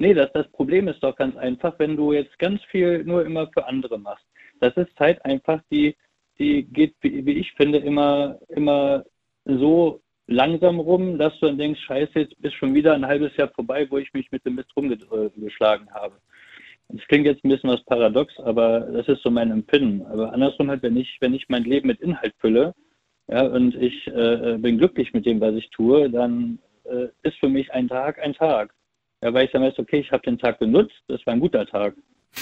Nee, 0.02 0.16
das, 0.16 0.34
das 0.34 0.48
Problem 0.54 0.88
ist 0.88 1.04
doch 1.04 1.16
ganz 1.16 1.38
einfach, 1.38 1.78
wenn 1.78 1.96
du 1.96 2.12
jetzt 2.12 2.40
ganz 2.40 2.60
viel 2.72 3.04
nur 3.04 3.24
immer 3.24 3.48
für 3.54 3.68
andere 3.68 4.00
machst. 4.00 4.26
Das 4.60 4.76
ist 4.76 4.98
Zeit 4.98 5.24
einfach, 5.24 5.62
die, 5.70 5.96
die 6.40 6.64
geht, 6.64 6.96
wie, 7.02 7.24
wie 7.24 7.34
ich 7.34 7.52
finde, 7.52 7.78
immer, 7.78 8.40
immer 8.48 9.06
so 9.46 10.02
langsam 10.26 10.80
rum, 10.80 11.20
dass 11.20 11.40
du 11.40 11.46
dann 11.46 11.60
denkst, 11.60 11.82
scheiße, 11.82 12.20
jetzt 12.20 12.34
ist 12.42 12.56
schon 12.56 12.74
wieder 12.74 12.96
ein 12.96 13.06
halbes 13.06 13.38
Jahr 13.38 13.50
vorbei, 13.50 13.86
wo 13.92 14.00
ich 14.00 14.12
mich 14.14 14.32
mit 14.32 14.44
dem 14.44 14.56
Mist 14.56 14.76
rumgeschlagen 14.76 15.94
habe. 15.94 16.16
Das 16.90 17.06
klingt 17.08 17.28
jetzt 17.28 17.46
ein 17.46 17.50
bisschen 17.50 17.70
was 17.70 17.86
paradox, 17.86 18.34
aber 18.40 18.80
das 18.80 19.08
ist 19.08 19.22
so 19.22 19.30
mein 19.30 19.52
Empfinden. 19.52 20.04
Aber 20.08 20.34
andersrum 20.34 20.72
halt, 20.72 20.82
wenn 20.82 20.98
ich, 20.98 21.16
wenn 21.20 21.36
ich 21.36 21.48
mein 21.48 21.64
Leben 21.64 21.86
mit 21.86 22.02
Inhalt 22.02 22.34
fülle, 22.40 22.74
ja, 23.32 23.44
und 23.44 23.76
ich 23.76 24.08
äh, 24.08 24.58
bin 24.60 24.78
glücklich 24.78 25.14
mit 25.14 25.26
dem, 25.26 25.40
was 25.40 25.56
ich 25.56 25.70
tue, 25.70 26.10
dann 26.10 26.60
äh, 26.84 27.08
ist 27.24 27.38
für 27.40 27.48
mich 27.48 27.72
ein 27.72 27.88
Tag 27.88 28.20
ein 28.20 28.34
Tag. 28.34 28.74
Ja, 29.24 29.34
weil 29.34 29.46
ich 29.46 29.52
dann 29.52 29.62
weiß, 29.62 29.80
okay, 29.80 30.00
ich 30.00 30.12
habe 30.12 30.24
den 30.24 30.38
Tag 30.38 30.60
genutzt, 30.60 31.02
das 31.08 31.26
war 31.26 31.34
ein 31.34 31.40
guter 31.40 31.66
Tag. 31.66 31.96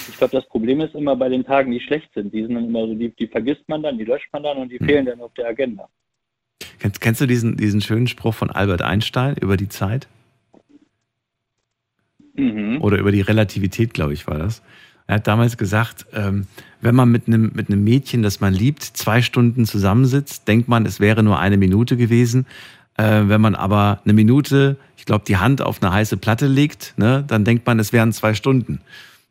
Ich 0.08 0.16
glaube, 0.16 0.36
das 0.36 0.46
Problem 0.48 0.80
ist 0.80 0.94
immer 0.94 1.14
bei 1.14 1.28
den 1.28 1.44
Tagen, 1.44 1.70
die 1.70 1.80
schlecht 1.80 2.12
sind. 2.14 2.32
Die 2.32 2.42
sind 2.42 2.54
dann 2.54 2.66
immer 2.66 2.86
so, 2.86 2.94
die, 2.94 3.10
die 3.10 3.26
vergisst 3.28 3.68
man 3.68 3.82
dann, 3.82 3.98
die 3.98 4.04
löscht 4.04 4.32
man 4.32 4.42
dann 4.42 4.58
und 4.58 4.70
die 4.70 4.78
fehlen 4.78 5.06
dann 5.06 5.20
auf 5.20 5.32
der 5.34 5.46
Agenda. 5.48 5.88
Kennst, 6.80 7.00
kennst 7.00 7.20
du 7.20 7.26
diesen, 7.26 7.56
diesen 7.56 7.80
schönen 7.80 8.06
Spruch 8.06 8.34
von 8.34 8.50
Albert 8.50 8.82
Einstein 8.82 9.36
über 9.40 9.56
die 9.56 9.68
Zeit? 9.68 10.08
Mhm. 12.34 12.82
Oder 12.82 12.98
über 12.98 13.12
die 13.12 13.20
Relativität, 13.20 13.94
glaube 13.94 14.14
ich, 14.14 14.26
war 14.26 14.38
das. 14.38 14.62
Er 15.10 15.16
hat 15.16 15.26
damals 15.26 15.56
gesagt, 15.56 16.06
ähm, 16.12 16.46
wenn 16.80 16.94
man 16.94 17.10
mit 17.10 17.26
einem, 17.26 17.50
mit 17.52 17.68
einem 17.68 17.82
Mädchen, 17.82 18.22
das 18.22 18.38
man 18.38 18.54
liebt, 18.54 18.84
zwei 18.84 19.22
Stunden 19.22 19.66
zusammensitzt, 19.66 20.46
denkt 20.46 20.68
man, 20.68 20.86
es 20.86 21.00
wäre 21.00 21.24
nur 21.24 21.40
eine 21.40 21.56
Minute 21.56 21.96
gewesen. 21.96 22.46
Äh, 22.96 23.22
wenn 23.24 23.40
man 23.40 23.56
aber 23.56 24.02
eine 24.04 24.12
Minute, 24.12 24.76
ich 24.96 25.06
glaube, 25.06 25.24
die 25.26 25.36
Hand 25.36 25.62
auf 25.62 25.82
eine 25.82 25.92
heiße 25.92 26.16
Platte 26.16 26.46
legt, 26.46 26.94
ne, 26.96 27.24
dann 27.26 27.44
denkt 27.44 27.66
man, 27.66 27.80
es 27.80 27.92
wären 27.92 28.12
zwei 28.12 28.34
Stunden. 28.34 28.82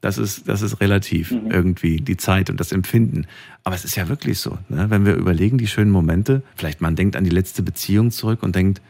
Das 0.02 0.18
ist, 0.18 0.50
das 0.50 0.64
ist 0.64 0.82
relativ 0.82 1.32
irgendwie, 1.32 2.02
die 2.02 2.18
Zeit 2.18 2.50
und 2.50 2.60
das 2.60 2.74
Empfinden. 2.74 3.26
Aber 3.64 3.74
es 3.74 3.86
ist 3.86 3.96
ja 3.96 4.10
wirklich 4.10 4.40
so, 4.40 4.58
ne? 4.68 4.90
wenn 4.90 5.06
wir 5.06 5.14
überlegen, 5.14 5.58
die 5.58 5.68
schönen 5.68 5.92
Momente, 5.92 6.44
vielleicht 6.58 6.82
man 6.82 6.98
denkt 6.98 7.16
an 7.16 7.24
die 7.24 7.30
letzte 7.30 7.64
Beziehung 7.64 8.12
zurück 8.12 8.44
und 8.44 8.54
denkt, 8.54 8.82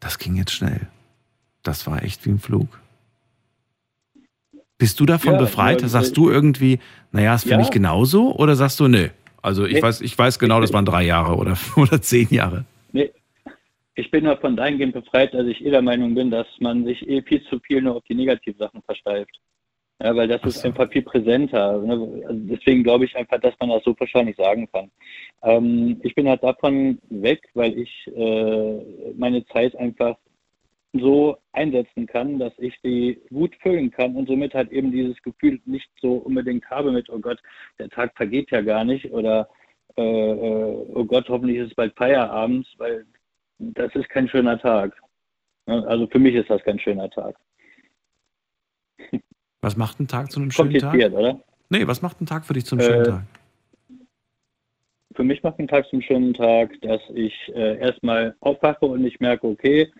das 0.00 0.18
ging 0.18 0.36
jetzt 0.36 0.52
schnell. 0.52 0.82
Das 1.62 1.86
war 1.86 2.02
echt 2.02 2.26
wie 2.26 2.30
ein 2.30 2.40
Flug. 2.40 2.78
Bist 4.78 5.00
du 5.00 5.06
davon 5.06 5.34
Ja, 5.34 5.38
befreit? 5.38 5.82
ja, 5.82 5.88
Sagst 5.88 6.16
du 6.16 6.30
irgendwie, 6.30 6.78
naja, 7.10 7.34
ist 7.34 7.44
für 7.44 7.50
Ja. 7.50 7.56
mich 7.56 7.70
genauso? 7.70 8.34
Oder 8.36 8.56
sagst 8.56 8.78
du, 8.80 8.88
nee? 8.88 9.10
Also 9.42 9.64
ich 9.64 9.74
Nee. 9.74 9.82
weiß, 9.82 10.00
ich 10.02 10.18
weiß 10.18 10.38
genau, 10.38 10.60
das 10.60 10.72
waren 10.72 10.84
drei 10.84 11.04
Jahre 11.04 11.36
oder, 11.36 11.56
oder 11.76 12.02
zehn 12.02 12.28
Jahre. 12.30 12.64
Nee, 12.92 13.10
ich 13.94 14.10
bin 14.10 14.24
davon 14.24 14.56
dahingehend 14.56 14.92
befreit, 14.92 15.32
dass 15.32 15.46
ich 15.46 15.64
eh 15.64 15.70
der 15.70 15.82
Meinung 15.82 16.14
bin, 16.14 16.30
dass 16.30 16.46
man 16.60 16.84
sich 16.84 17.08
eh 17.08 17.22
viel 17.22 17.42
zu 17.44 17.58
viel 17.60 17.80
nur 17.80 17.96
auf 17.96 18.04
die 18.04 18.14
negativen 18.14 18.58
Sachen 18.58 18.82
versteift. 18.82 19.40
Ja, 20.02 20.14
weil 20.14 20.28
das 20.28 20.42
ist 20.44 20.62
einfach 20.62 20.90
viel 20.90 21.00
präsenter. 21.00 21.78
Ne? 21.78 21.92
Also 22.28 22.40
deswegen 22.40 22.82
glaube 22.82 23.06
ich 23.06 23.16
einfach, 23.16 23.40
dass 23.40 23.54
man 23.60 23.70
das 23.70 23.82
so 23.82 23.94
wahrscheinlich 23.98 24.36
sagen 24.36 24.68
kann. 24.70 24.90
Ähm, 25.42 25.98
ich 26.02 26.14
bin 26.14 26.28
halt 26.28 26.42
davon 26.42 26.98
weg, 27.08 27.48
weil 27.54 27.78
ich 27.78 28.06
äh, 28.14 29.12
meine 29.16 29.46
Zeit 29.46 29.74
einfach 29.76 30.16
so 31.00 31.36
einsetzen 31.52 32.06
kann, 32.06 32.38
dass 32.38 32.52
ich 32.58 32.80
die 32.82 33.20
gut 33.30 33.54
füllen 33.56 33.90
kann 33.90 34.16
und 34.16 34.28
somit 34.28 34.54
halt 34.54 34.70
eben 34.70 34.92
dieses 34.92 35.20
Gefühl 35.22 35.60
nicht 35.64 35.90
so 36.00 36.14
unbedingt 36.14 36.68
habe 36.70 36.92
mit, 36.92 37.08
oh 37.10 37.18
Gott, 37.18 37.40
der 37.78 37.88
Tag 37.88 38.16
vergeht 38.16 38.50
ja 38.50 38.60
gar 38.60 38.84
nicht 38.84 39.10
oder 39.12 39.48
äh, 39.96 40.02
äh, 40.02 40.86
oh 40.94 41.04
Gott, 41.04 41.28
hoffentlich 41.28 41.58
ist 41.58 41.68
es 41.68 41.74
bald 41.74 41.96
Feierabend, 41.96 42.66
weil 42.78 43.06
das 43.58 43.94
ist 43.94 44.08
kein 44.08 44.28
schöner 44.28 44.58
Tag. 44.58 45.00
Also 45.66 46.06
für 46.06 46.18
mich 46.18 46.34
ist 46.34 46.50
das 46.50 46.62
kein 46.62 46.78
schöner 46.78 47.10
Tag. 47.10 47.36
Was 49.62 49.76
macht 49.76 49.98
ein 49.98 50.06
Tag 50.06 50.30
zu 50.30 50.40
einem 50.40 50.50
schönen 50.50 50.74
Tag? 50.74 50.90
Kompliziert, 50.92 51.14
oder? 51.14 51.40
Nee, 51.70 51.86
was 51.86 52.02
macht 52.02 52.20
ein 52.20 52.26
Tag 52.26 52.44
für 52.44 52.52
dich 52.52 52.64
zum 52.66 52.80
schönen 52.80 53.02
Äh, 53.02 53.04
Tag? 53.04 53.22
Für 55.14 55.24
mich 55.24 55.42
macht 55.42 55.58
ein 55.58 55.66
Tag 55.66 55.88
zum 55.88 56.02
schönen 56.02 56.34
Tag, 56.34 56.78
dass 56.82 57.00
ich 57.14 57.34
äh, 57.54 57.78
erstmal 57.78 58.36
aufwache 58.40 58.84
und 58.84 59.04
ich 59.04 59.18
merke, 59.18 59.46
okay, 59.46 59.90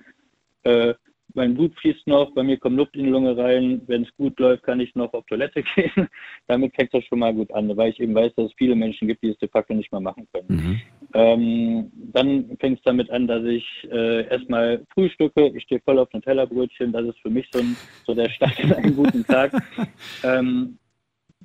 äh, 0.67 0.95
mein 1.35 1.55
Blut 1.55 1.75
fließt 1.79 2.07
noch, 2.07 2.33
bei 2.33 2.43
mir 2.43 2.57
kommt 2.57 2.77
Luft 2.77 2.97
in 2.97 3.05
die 3.05 3.11
Lunge 3.11 3.37
rein, 3.37 3.83
wenn 3.87 4.05
es 4.05 4.17
gut 4.17 4.39
läuft, 4.41 4.63
kann 4.63 4.81
ich 4.81 4.95
noch 4.95 5.13
auf 5.13 5.27
Toilette 5.27 5.63
gehen. 5.75 6.09
Damit 6.47 6.75
fängt 6.75 6.95
das 6.95 7.05
schon 7.05 7.19
mal 7.19 7.35
gut 7.35 7.53
an, 7.53 7.77
weil 7.77 7.91
ich 7.91 8.01
eben 8.01 8.15
weiß, 8.15 8.35
dass 8.35 8.47
es 8.47 8.55
viele 8.57 8.75
Menschen 8.75 9.07
gibt, 9.07 9.23
die 9.23 9.31
es 9.31 9.39
de 9.39 9.49
facto 9.49 9.75
nicht 9.75 9.93
mehr 9.93 10.01
machen 10.01 10.27
können. 10.33 10.47
Mhm. 10.49 10.81
Ähm, 11.13 11.93
dann 12.13 12.57
fängt 12.59 12.79
es 12.79 12.85
damit 12.85 13.11
an, 13.11 13.27
dass 13.27 13.45
ich 13.45 13.67
äh, 13.91 14.27
erstmal 14.29 14.85
frühstücke. 14.95 15.53
Ich 15.55 15.65
stehe 15.65 15.81
voll 15.83 15.99
auf 15.99 16.09
ein 16.15 16.23
Tellerbrötchen. 16.23 16.93
Das 16.93 17.05
ist 17.05 17.19
für 17.21 17.31
mich 17.31 17.47
so, 17.53 17.61
ein, 17.61 17.77
so 18.07 18.15
der 18.15 18.31
Start 18.31 18.59
in 18.59 18.73
einen 18.73 18.97
guten 18.97 19.25
Tag. 19.25 19.53
Ähm, 20.23 20.79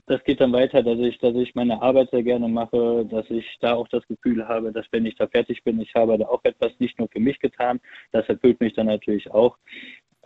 das 0.07 0.23
geht 0.23 0.41
dann 0.41 0.53
weiter, 0.53 0.84
dass 0.84 0.99
ich, 0.99 1.18
dass 1.19 1.35
ich 1.35 1.55
meine 1.55 1.81
Arbeit 1.81 2.09
sehr 2.11 2.23
gerne 2.23 2.47
mache, 2.47 3.05
dass 3.09 3.30
ich 3.30 3.45
da 3.59 3.76
auch 3.76 3.88
das 3.88 4.05
Gefühl 4.07 4.47
habe, 4.47 4.72
dass 4.72 4.85
wenn 4.91 5.05
ich 5.05 5.15
da 5.15 5.27
fertig 5.27 5.63
bin, 5.63 5.80
ich 5.80 5.93
habe 5.95 6.18
da 6.18 6.26
auch 6.27 6.43
etwas 6.43 6.72
nicht 6.80 6.97
nur 6.99 7.07
für 7.09 7.19
mich 7.19 7.39
getan. 7.39 7.80
Das 8.11 8.27
erfüllt 8.27 8.59
mich 8.59 8.73
dann 8.73 8.88
natürlich 8.88 9.30
auch. 9.31 9.57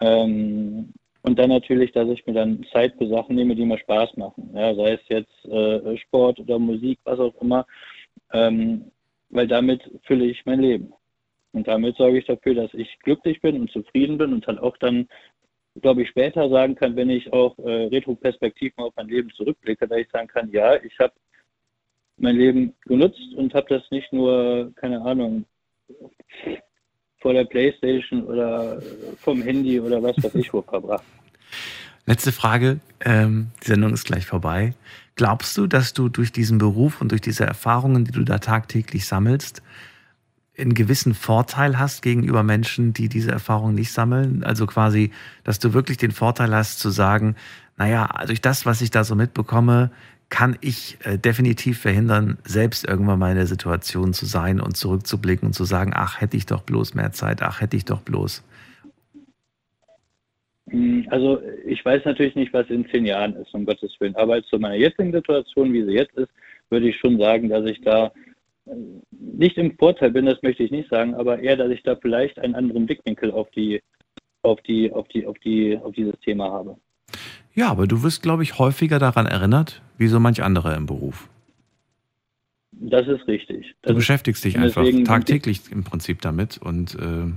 Ähm, 0.01 0.93
und 1.21 1.39
dann 1.39 1.49
natürlich, 1.49 1.91
dass 1.91 2.07
ich 2.09 2.25
mir 2.27 2.33
dann 2.33 2.63
Zeit 2.71 2.93
für 2.97 3.07
Sachen 3.07 3.35
nehme, 3.35 3.55
die 3.55 3.65
mir 3.65 3.79
Spaß 3.79 4.15
machen. 4.17 4.51
Ja, 4.53 4.75
sei 4.75 4.93
es 4.93 5.01
jetzt 5.07 5.45
äh, 5.45 5.97
Sport 5.97 6.39
oder 6.39 6.59
Musik, 6.59 6.99
was 7.03 7.19
auch 7.19 7.33
immer. 7.41 7.65
Ähm, 8.31 8.91
weil 9.29 9.47
damit 9.47 9.81
fülle 10.03 10.25
ich 10.25 10.45
mein 10.45 10.59
Leben. 10.59 10.93
Und 11.51 11.67
damit 11.67 11.95
sorge 11.95 12.19
ich 12.19 12.25
dafür, 12.25 12.53
dass 12.53 12.73
ich 12.73 12.99
glücklich 12.99 13.41
bin 13.41 13.59
und 13.59 13.71
zufrieden 13.71 14.17
bin 14.17 14.33
und 14.33 14.47
dann 14.47 14.59
auch 14.59 14.77
dann, 14.77 15.07
glaube 15.81 16.03
ich, 16.03 16.09
später 16.09 16.49
sagen 16.49 16.75
kann, 16.75 16.95
wenn 16.95 17.09
ich 17.09 17.31
auch 17.33 17.57
äh, 17.59 17.87
retroperspektiv 17.87 18.75
mal 18.77 18.85
auf 18.85 18.93
mein 18.95 19.07
Leben 19.07 19.29
zurückblicke, 19.31 19.87
dass 19.87 19.99
ich 19.99 20.09
sagen 20.11 20.27
kann, 20.27 20.49
ja, 20.51 20.75
ich 20.81 20.97
habe 20.99 21.13
mein 22.17 22.37
Leben 22.37 22.73
genutzt 22.85 23.33
und 23.35 23.53
habe 23.53 23.67
das 23.69 23.83
nicht 23.91 24.11
nur, 24.13 24.71
keine 24.75 25.01
Ahnung, 25.01 25.45
vor 27.19 27.33
der 27.33 27.45
Playstation 27.45 28.23
oder 28.23 28.81
vom 29.17 29.41
Handy 29.41 29.79
oder 29.79 30.01
was 30.01 30.15
weiß 30.23 30.35
ich 30.35 30.53
wo 30.53 30.61
verbracht. 30.61 31.03
Letzte 32.05 32.31
Frage, 32.31 32.79
ähm, 33.03 33.47
die 33.63 33.67
Sendung 33.67 33.93
ist 33.93 34.05
gleich 34.05 34.25
vorbei. 34.25 34.73
Glaubst 35.15 35.57
du, 35.57 35.65
dass 35.65 35.93
du 35.93 36.07
durch 36.07 36.31
diesen 36.31 36.59
Beruf 36.59 37.01
und 37.01 37.11
durch 37.11 37.21
diese 37.21 37.45
Erfahrungen, 37.45 38.05
die 38.05 38.11
du 38.11 38.23
da 38.23 38.37
tagtäglich 38.37 39.07
sammelst, 39.07 39.63
einen 40.57 40.73
gewissen 40.73 41.13
Vorteil 41.13 41.79
hast 41.79 42.01
gegenüber 42.01 42.43
Menschen, 42.43 42.93
die 42.93 43.09
diese 43.09 43.31
Erfahrungen 43.31 43.75
nicht 43.75 43.91
sammeln? 43.91 44.43
Also 44.43 44.65
quasi, 44.65 45.11
dass 45.43 45.59
du 45.59 45.73
wirklich 45.73 45.97
den 45.97 46.11
Vorteil 46.11 46.53
hast 46.53 46.79
zu 46.79 46.89
sagen, 46.89 47.35
naja, 47.77 48.09
durch 48.25 48.41
das, 48.41 48.65
was 48.65 48.81
ich 48.81 48.91
da 48.91 49.03
so 49.03 49.15
mitbekomme, 49.15 49.91
kann 50.29 50.57
ich 50.61 50.97
äh, 51.03 51.17
definitiv 51.17 51.79
verhindern, 51.79 52.37
selbst 52.43 52.87
irgendwann 52.87 53.19
mal 53.19 53.31
in 53.31 53.37
der 53.37 53.45
Situation 53.45 54.13
zu 54.13 54.25
sein 54.25 54.59
und 54.59 54.75
zurückzublicken 54.75 55.47
und 55.47 55.53
zu 55.53 55.65
sagen, 55.65 55.91
ach, 55.93 56.19
hätte 56.19 56.35
ich 56.35 56.45
doch 56.45 56.63
bloß 56.63 56.95
mehr 56.95 57.11
Zeit, 57.11 57.41
ach, 57.41 57.61
hätte 57.61 57.77
ich 57.77 57.85
doch 57.85 58.01
bloß. 58.01 58.43
Also 61.09 61.41
ich 61.67 61.85
weiß 61.85 62.05
natürlich 62.05 62.35
nicht, 62.35 62.51
was 62.53 62.67
in 62.69 62.87
zehn 62.89 63.05
Jahren 63.05 63.35
ist, 63.35 63.53
um 63.53 63.65
Gottes 63.65 63.95
Willen. 63.99 64.15
Aber 64.15 64.43
zu 64.43 64.57
meiner 64.57 64.75
jetzigen 64.75 65.11
Situation, 65.11 65.71
wie 65.73 65.83
sie 65.83 65.91
jetzt 65.91 66.15
ist, 66.17 66.31
würde 66.69 66.89
ich 66.89 66.97
schon 66.97 67.19
sagen, 67.19 67.49
dass 67.49 67.65
ich 67.65 67.81
da 67.81 68.11
nicht 69.11 69.57
im 69.57 69.77
Vorteil 69.77 70.11
bin, 70.11 70.25
das 70.25 70.41
möchte 70.41 70.63
ich 70.63 70.71
nicht 70.71 70.89
sagen, 70.89 71.15
aber 71.15 71.39
eher, 71.39 71.55
dass 71.55 71.71
ich 71.71 71.83
da 71.83 71.95
vielleicht 71.95 72.39
einen 72.39 72.55
anderen 72.55 72.85
Blickwinkel 72.85 73.31
auf 73.31 73.49
die, 73.51 73.81
auf 74.41 74.61
die, 74.61 74.91
auf 74.91 75.07
die, 75.09 75.25
auf 75.25 75.37
die, 75.39 75.77
auf 75.77 75.93
dieses 75.93 76.19
Thema 76.21 76.51
habe. 76.51 76.77
Ja, 77.53 77.69
aber 77.69 77.87
du 77.87 78.03
wirst, 78.03 78.21
glaube 78.21 78.43
ich, 78.43 78.59
häufiger 78.59 78.99
daran 78.99 79.25
erinnert, 79.25 79.81
wie 79.97 80.07
so 80.07 80.19
manch 80.19 80.43
andere 80.43 80.75
im 80.75 80.85
Beruf. 80.85 81.29
Das 82.71 83.07
ist 83.07 83.25
richtig. 83.27 83.75
Das 83.81 83.91
Du 83.91 83.95
beschäftigst 83.95 84.43
dich 84.43 84.57
einfach 84.57 84.85
tagtäglich 85.05 85.61
im 85.71 85.83
Prinzip 85.83 86.21
damit 86.21 86.57
und 86.57 86.95
äh, 86.95 87.31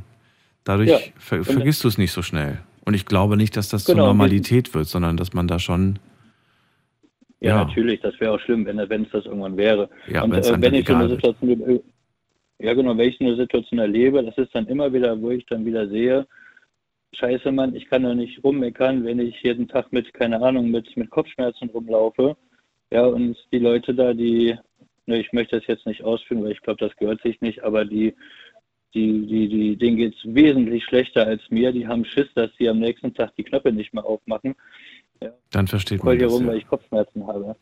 dadurch 0.64 0.90
Ja, 0.90 0.98
ver 1.16 1.44
vergisst 1.44 1.84
du 1.84 1.88
es 1.88 1.98
nicht 1.98 2.10
so 2.10 2.22
schnell. 2.22 2.58
Und 2.84 2.94
ich 2.94 3.06
glaube 3.06 3.36
nicht, 3.36 3.56
dass 3.56 3.68
das 3.68 3.84
zur 3.84 3.94
Genau, 3.94 4.06
Normalität 4.06 4.74
wird, 4.74 4.88
sondern 4.88 5.16
dass 5.16 5.34
man 5.34 5.46
da 5.46 5.58
schon, 5.58 5.98
Ja, 7.40 7.50
Ja. 7.50 7.64
natürlich, 7.64 8.00
das 8.00 8.18
wäre 8.20 8.32
auch 8.32 8.40
schlimm, 8.40 8.66
wenn 8.66 8.78
es 8.78 9.10
das 9.10 9.26
irgendwann 9.26 9.56
wäre. 9.56 9.88
Ja, 10.08 10.24
und 10.24 10.32
äh, 10.32 10.60
wenn 10.60 10.74
ich 10.74 10.86
so 10.86 10.94
eine 10.94 11.08
wird. 11.08 11.22
Situation, 11.22 11.80
ja 12.58 12.74
genau, 12.74 12.96
wenn 12.96 13.08
ich 13.08 13.18
so 13.18 13.24
eine 13.24 13.36
Situation 13.36 13.78
erlebe, 13.78 14.24
das 14.24 14.36
ist 14.36 14.54
dann 14.54 14.66
immer 14.66 14.92
wieder, 14.92 15.20
wo 15.20 15.30
ich 15.30 15.46
dann 15.46 15.64
wieder 15.64 15.88
sehe, 15.88 16.26
scheiße 17.12 17.52
Mann, 17.52 17.74
ich 17.74 17.88
kann 17.88 18.02
doch 18.02 18.14
nicht 18.14 18.42
rummeckern, 18.42 19.04
wenn 19.04 19.20
ich 19.20 19.40
jeden 19.42 19.68
Tag 19.68 19.92
mit, 19.92 20.12
keine 20.14 20.40
Ahnung, 20.42 20.70
mit, 20.70 20.96
mit 20.96 21.10
Kopfschmerzen 21.10 21.70
rumlaufe. 21.70 22.36
Ja, 22.90 23.06
und 23.06 23.36
die 23.52 23.58
Leute 23.58 23.94
da, 23.94 24.12
die, 24.14 24.56
ne, 25.06 25.20
ich 25.20 25.32
möchte 25.32 25.58
das 25.58 25.66
jetzt 25.66 25.86
nicht 25.86 26.02
ausführen, 26.02 26.42
weil 26.42 26.52
ich 26.52 26.60
glaube, 26.60 26.84
das 26.84 26.96
gehört 26.96 27.22
sich 27.22 27.40
nicht, 27.40 27.62
aber 27.62 27.84
die, 27.84 28.14
die, 28.94 29.26
die, 29.26 29.48
die, 29.48 29.76
denen 29.76 29.96
geht 29.96 30.14
es 30.14 30.34
wesentlich 30.34 30.84
schlechter 30.84 31.26
als 31.26 31.42
mir. 31.50 31.72
Die 31.72 31.86
haben 31.86 32.04
Schiss, 32.04 32.28
dass 32.34 32.50
sie 32.58 32.68
am 32.68 32.78
nächsten 32.78 33.12
Tag 33.14 33.34
die 33.36 33.44
Knöpfe 33.44 33.72
nicht 33.72 33.92
mehr 33.92 34.04
aufmachen. 34.04 34.54
Ja. 35.22 35.30
Dann 35.50 35.66
versteht 35.66 35.98
Ich 35.98 36.04
man 36.04 36.16
hier 36.16 36.26
das. 36.26 36.32
rum, 36.34 36.42
Ja. 36.44 36.48
weil 36.50 36.58
ich 36.58 36.68
Kopfschmerzen 36.68 37.26
habe. 37.26 37.56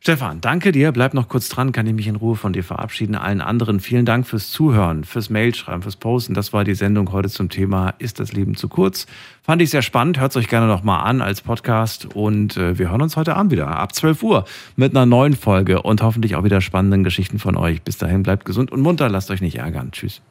Stefan, 0.00 0.40
danke 0.40 0.70
dir. 0.70 0.92
Bleib 0.92 1.12
noch 1.12 1.28
kurz 1.28 1.48
dran, 1.48 1.72
kann 1.72 1.86
ich 1.86 1.92
mich 1.92 2.06
in 2.06 2.14
Ruhe 2.16 2.36
von 2.36 2.52
dir 2.52 2.62
verabschieden. 2.62 3.16
Allen 3.16 3.40
anderen 3.40 3.80
vielen 3.80 4.06
Dank 4.06 4.26
fürs 4.28 4.50
Zuhören, 4.50 5.02
fürs 5.04 5.28
Mailschreiben, 5.28 5.82
fürs 5.82 5.96
Posten. 5.96 6.34
Das 6.34 6.52
war 6.52 6.62
die 6.62 6.74
Sendung 6.76 7.10
heute 7.12 7.28
zum 7.28 7.48
Thema 7.48 7.94
Ist 7.98 8.20
das 8.20 8.32
Leben 8.32 8.54
zu 8.54 8.68
kurz? 8.68 9.06
Fand 9.42 9.60
ich 9.60 9.70
sehr 9.70 9.82
spannend. 9.82 10.20
Hört 10.20 10.30
es 10.30 10.36
euch 10.36 10.48
gerne 10.48 10.68
noch 10.68 10.84
mal 10.84 11.02
an 11.02 11.20
als 11.20 11.40
Podcast. 11.40 12.14
Und 12.14 12.56
äh, 12.56 12.78
wir 12.78 12.90
hören 12.90 13.02
uns 13.02 13.16
heute 13.16 13.34
Abend 13.34 13.50
wieder 13.50 13.66
ab 13.68 13.92
12 13.94 14.22
Uhr 14.22 14.44
mit 14.76 14.94
einer 14.94 15.04
neuen 15.04 15.34
Folge 15.34 15.82
und 15.82 16.00
hoffentlich 16.00 16.36
auch 16.36 16.44
wieder 16.44 16.60
spannenden 16.60 17.02
Geschichten 17.02 17.40
von 17.40 17.56
euch. 17.56 17.82
Bis 17.82 17.98
dahin 17.98 18.22
bleibt 18.22 18.44
gesund 18.44 18.70
und 18.70 18.80
munter. 18.80 19.08
Lasst 19.08 19.30
euch 19.32 19.40
nicht 19.40 19.56
ärgern. 19.58 19.90
Tschüss. 19.90 20.22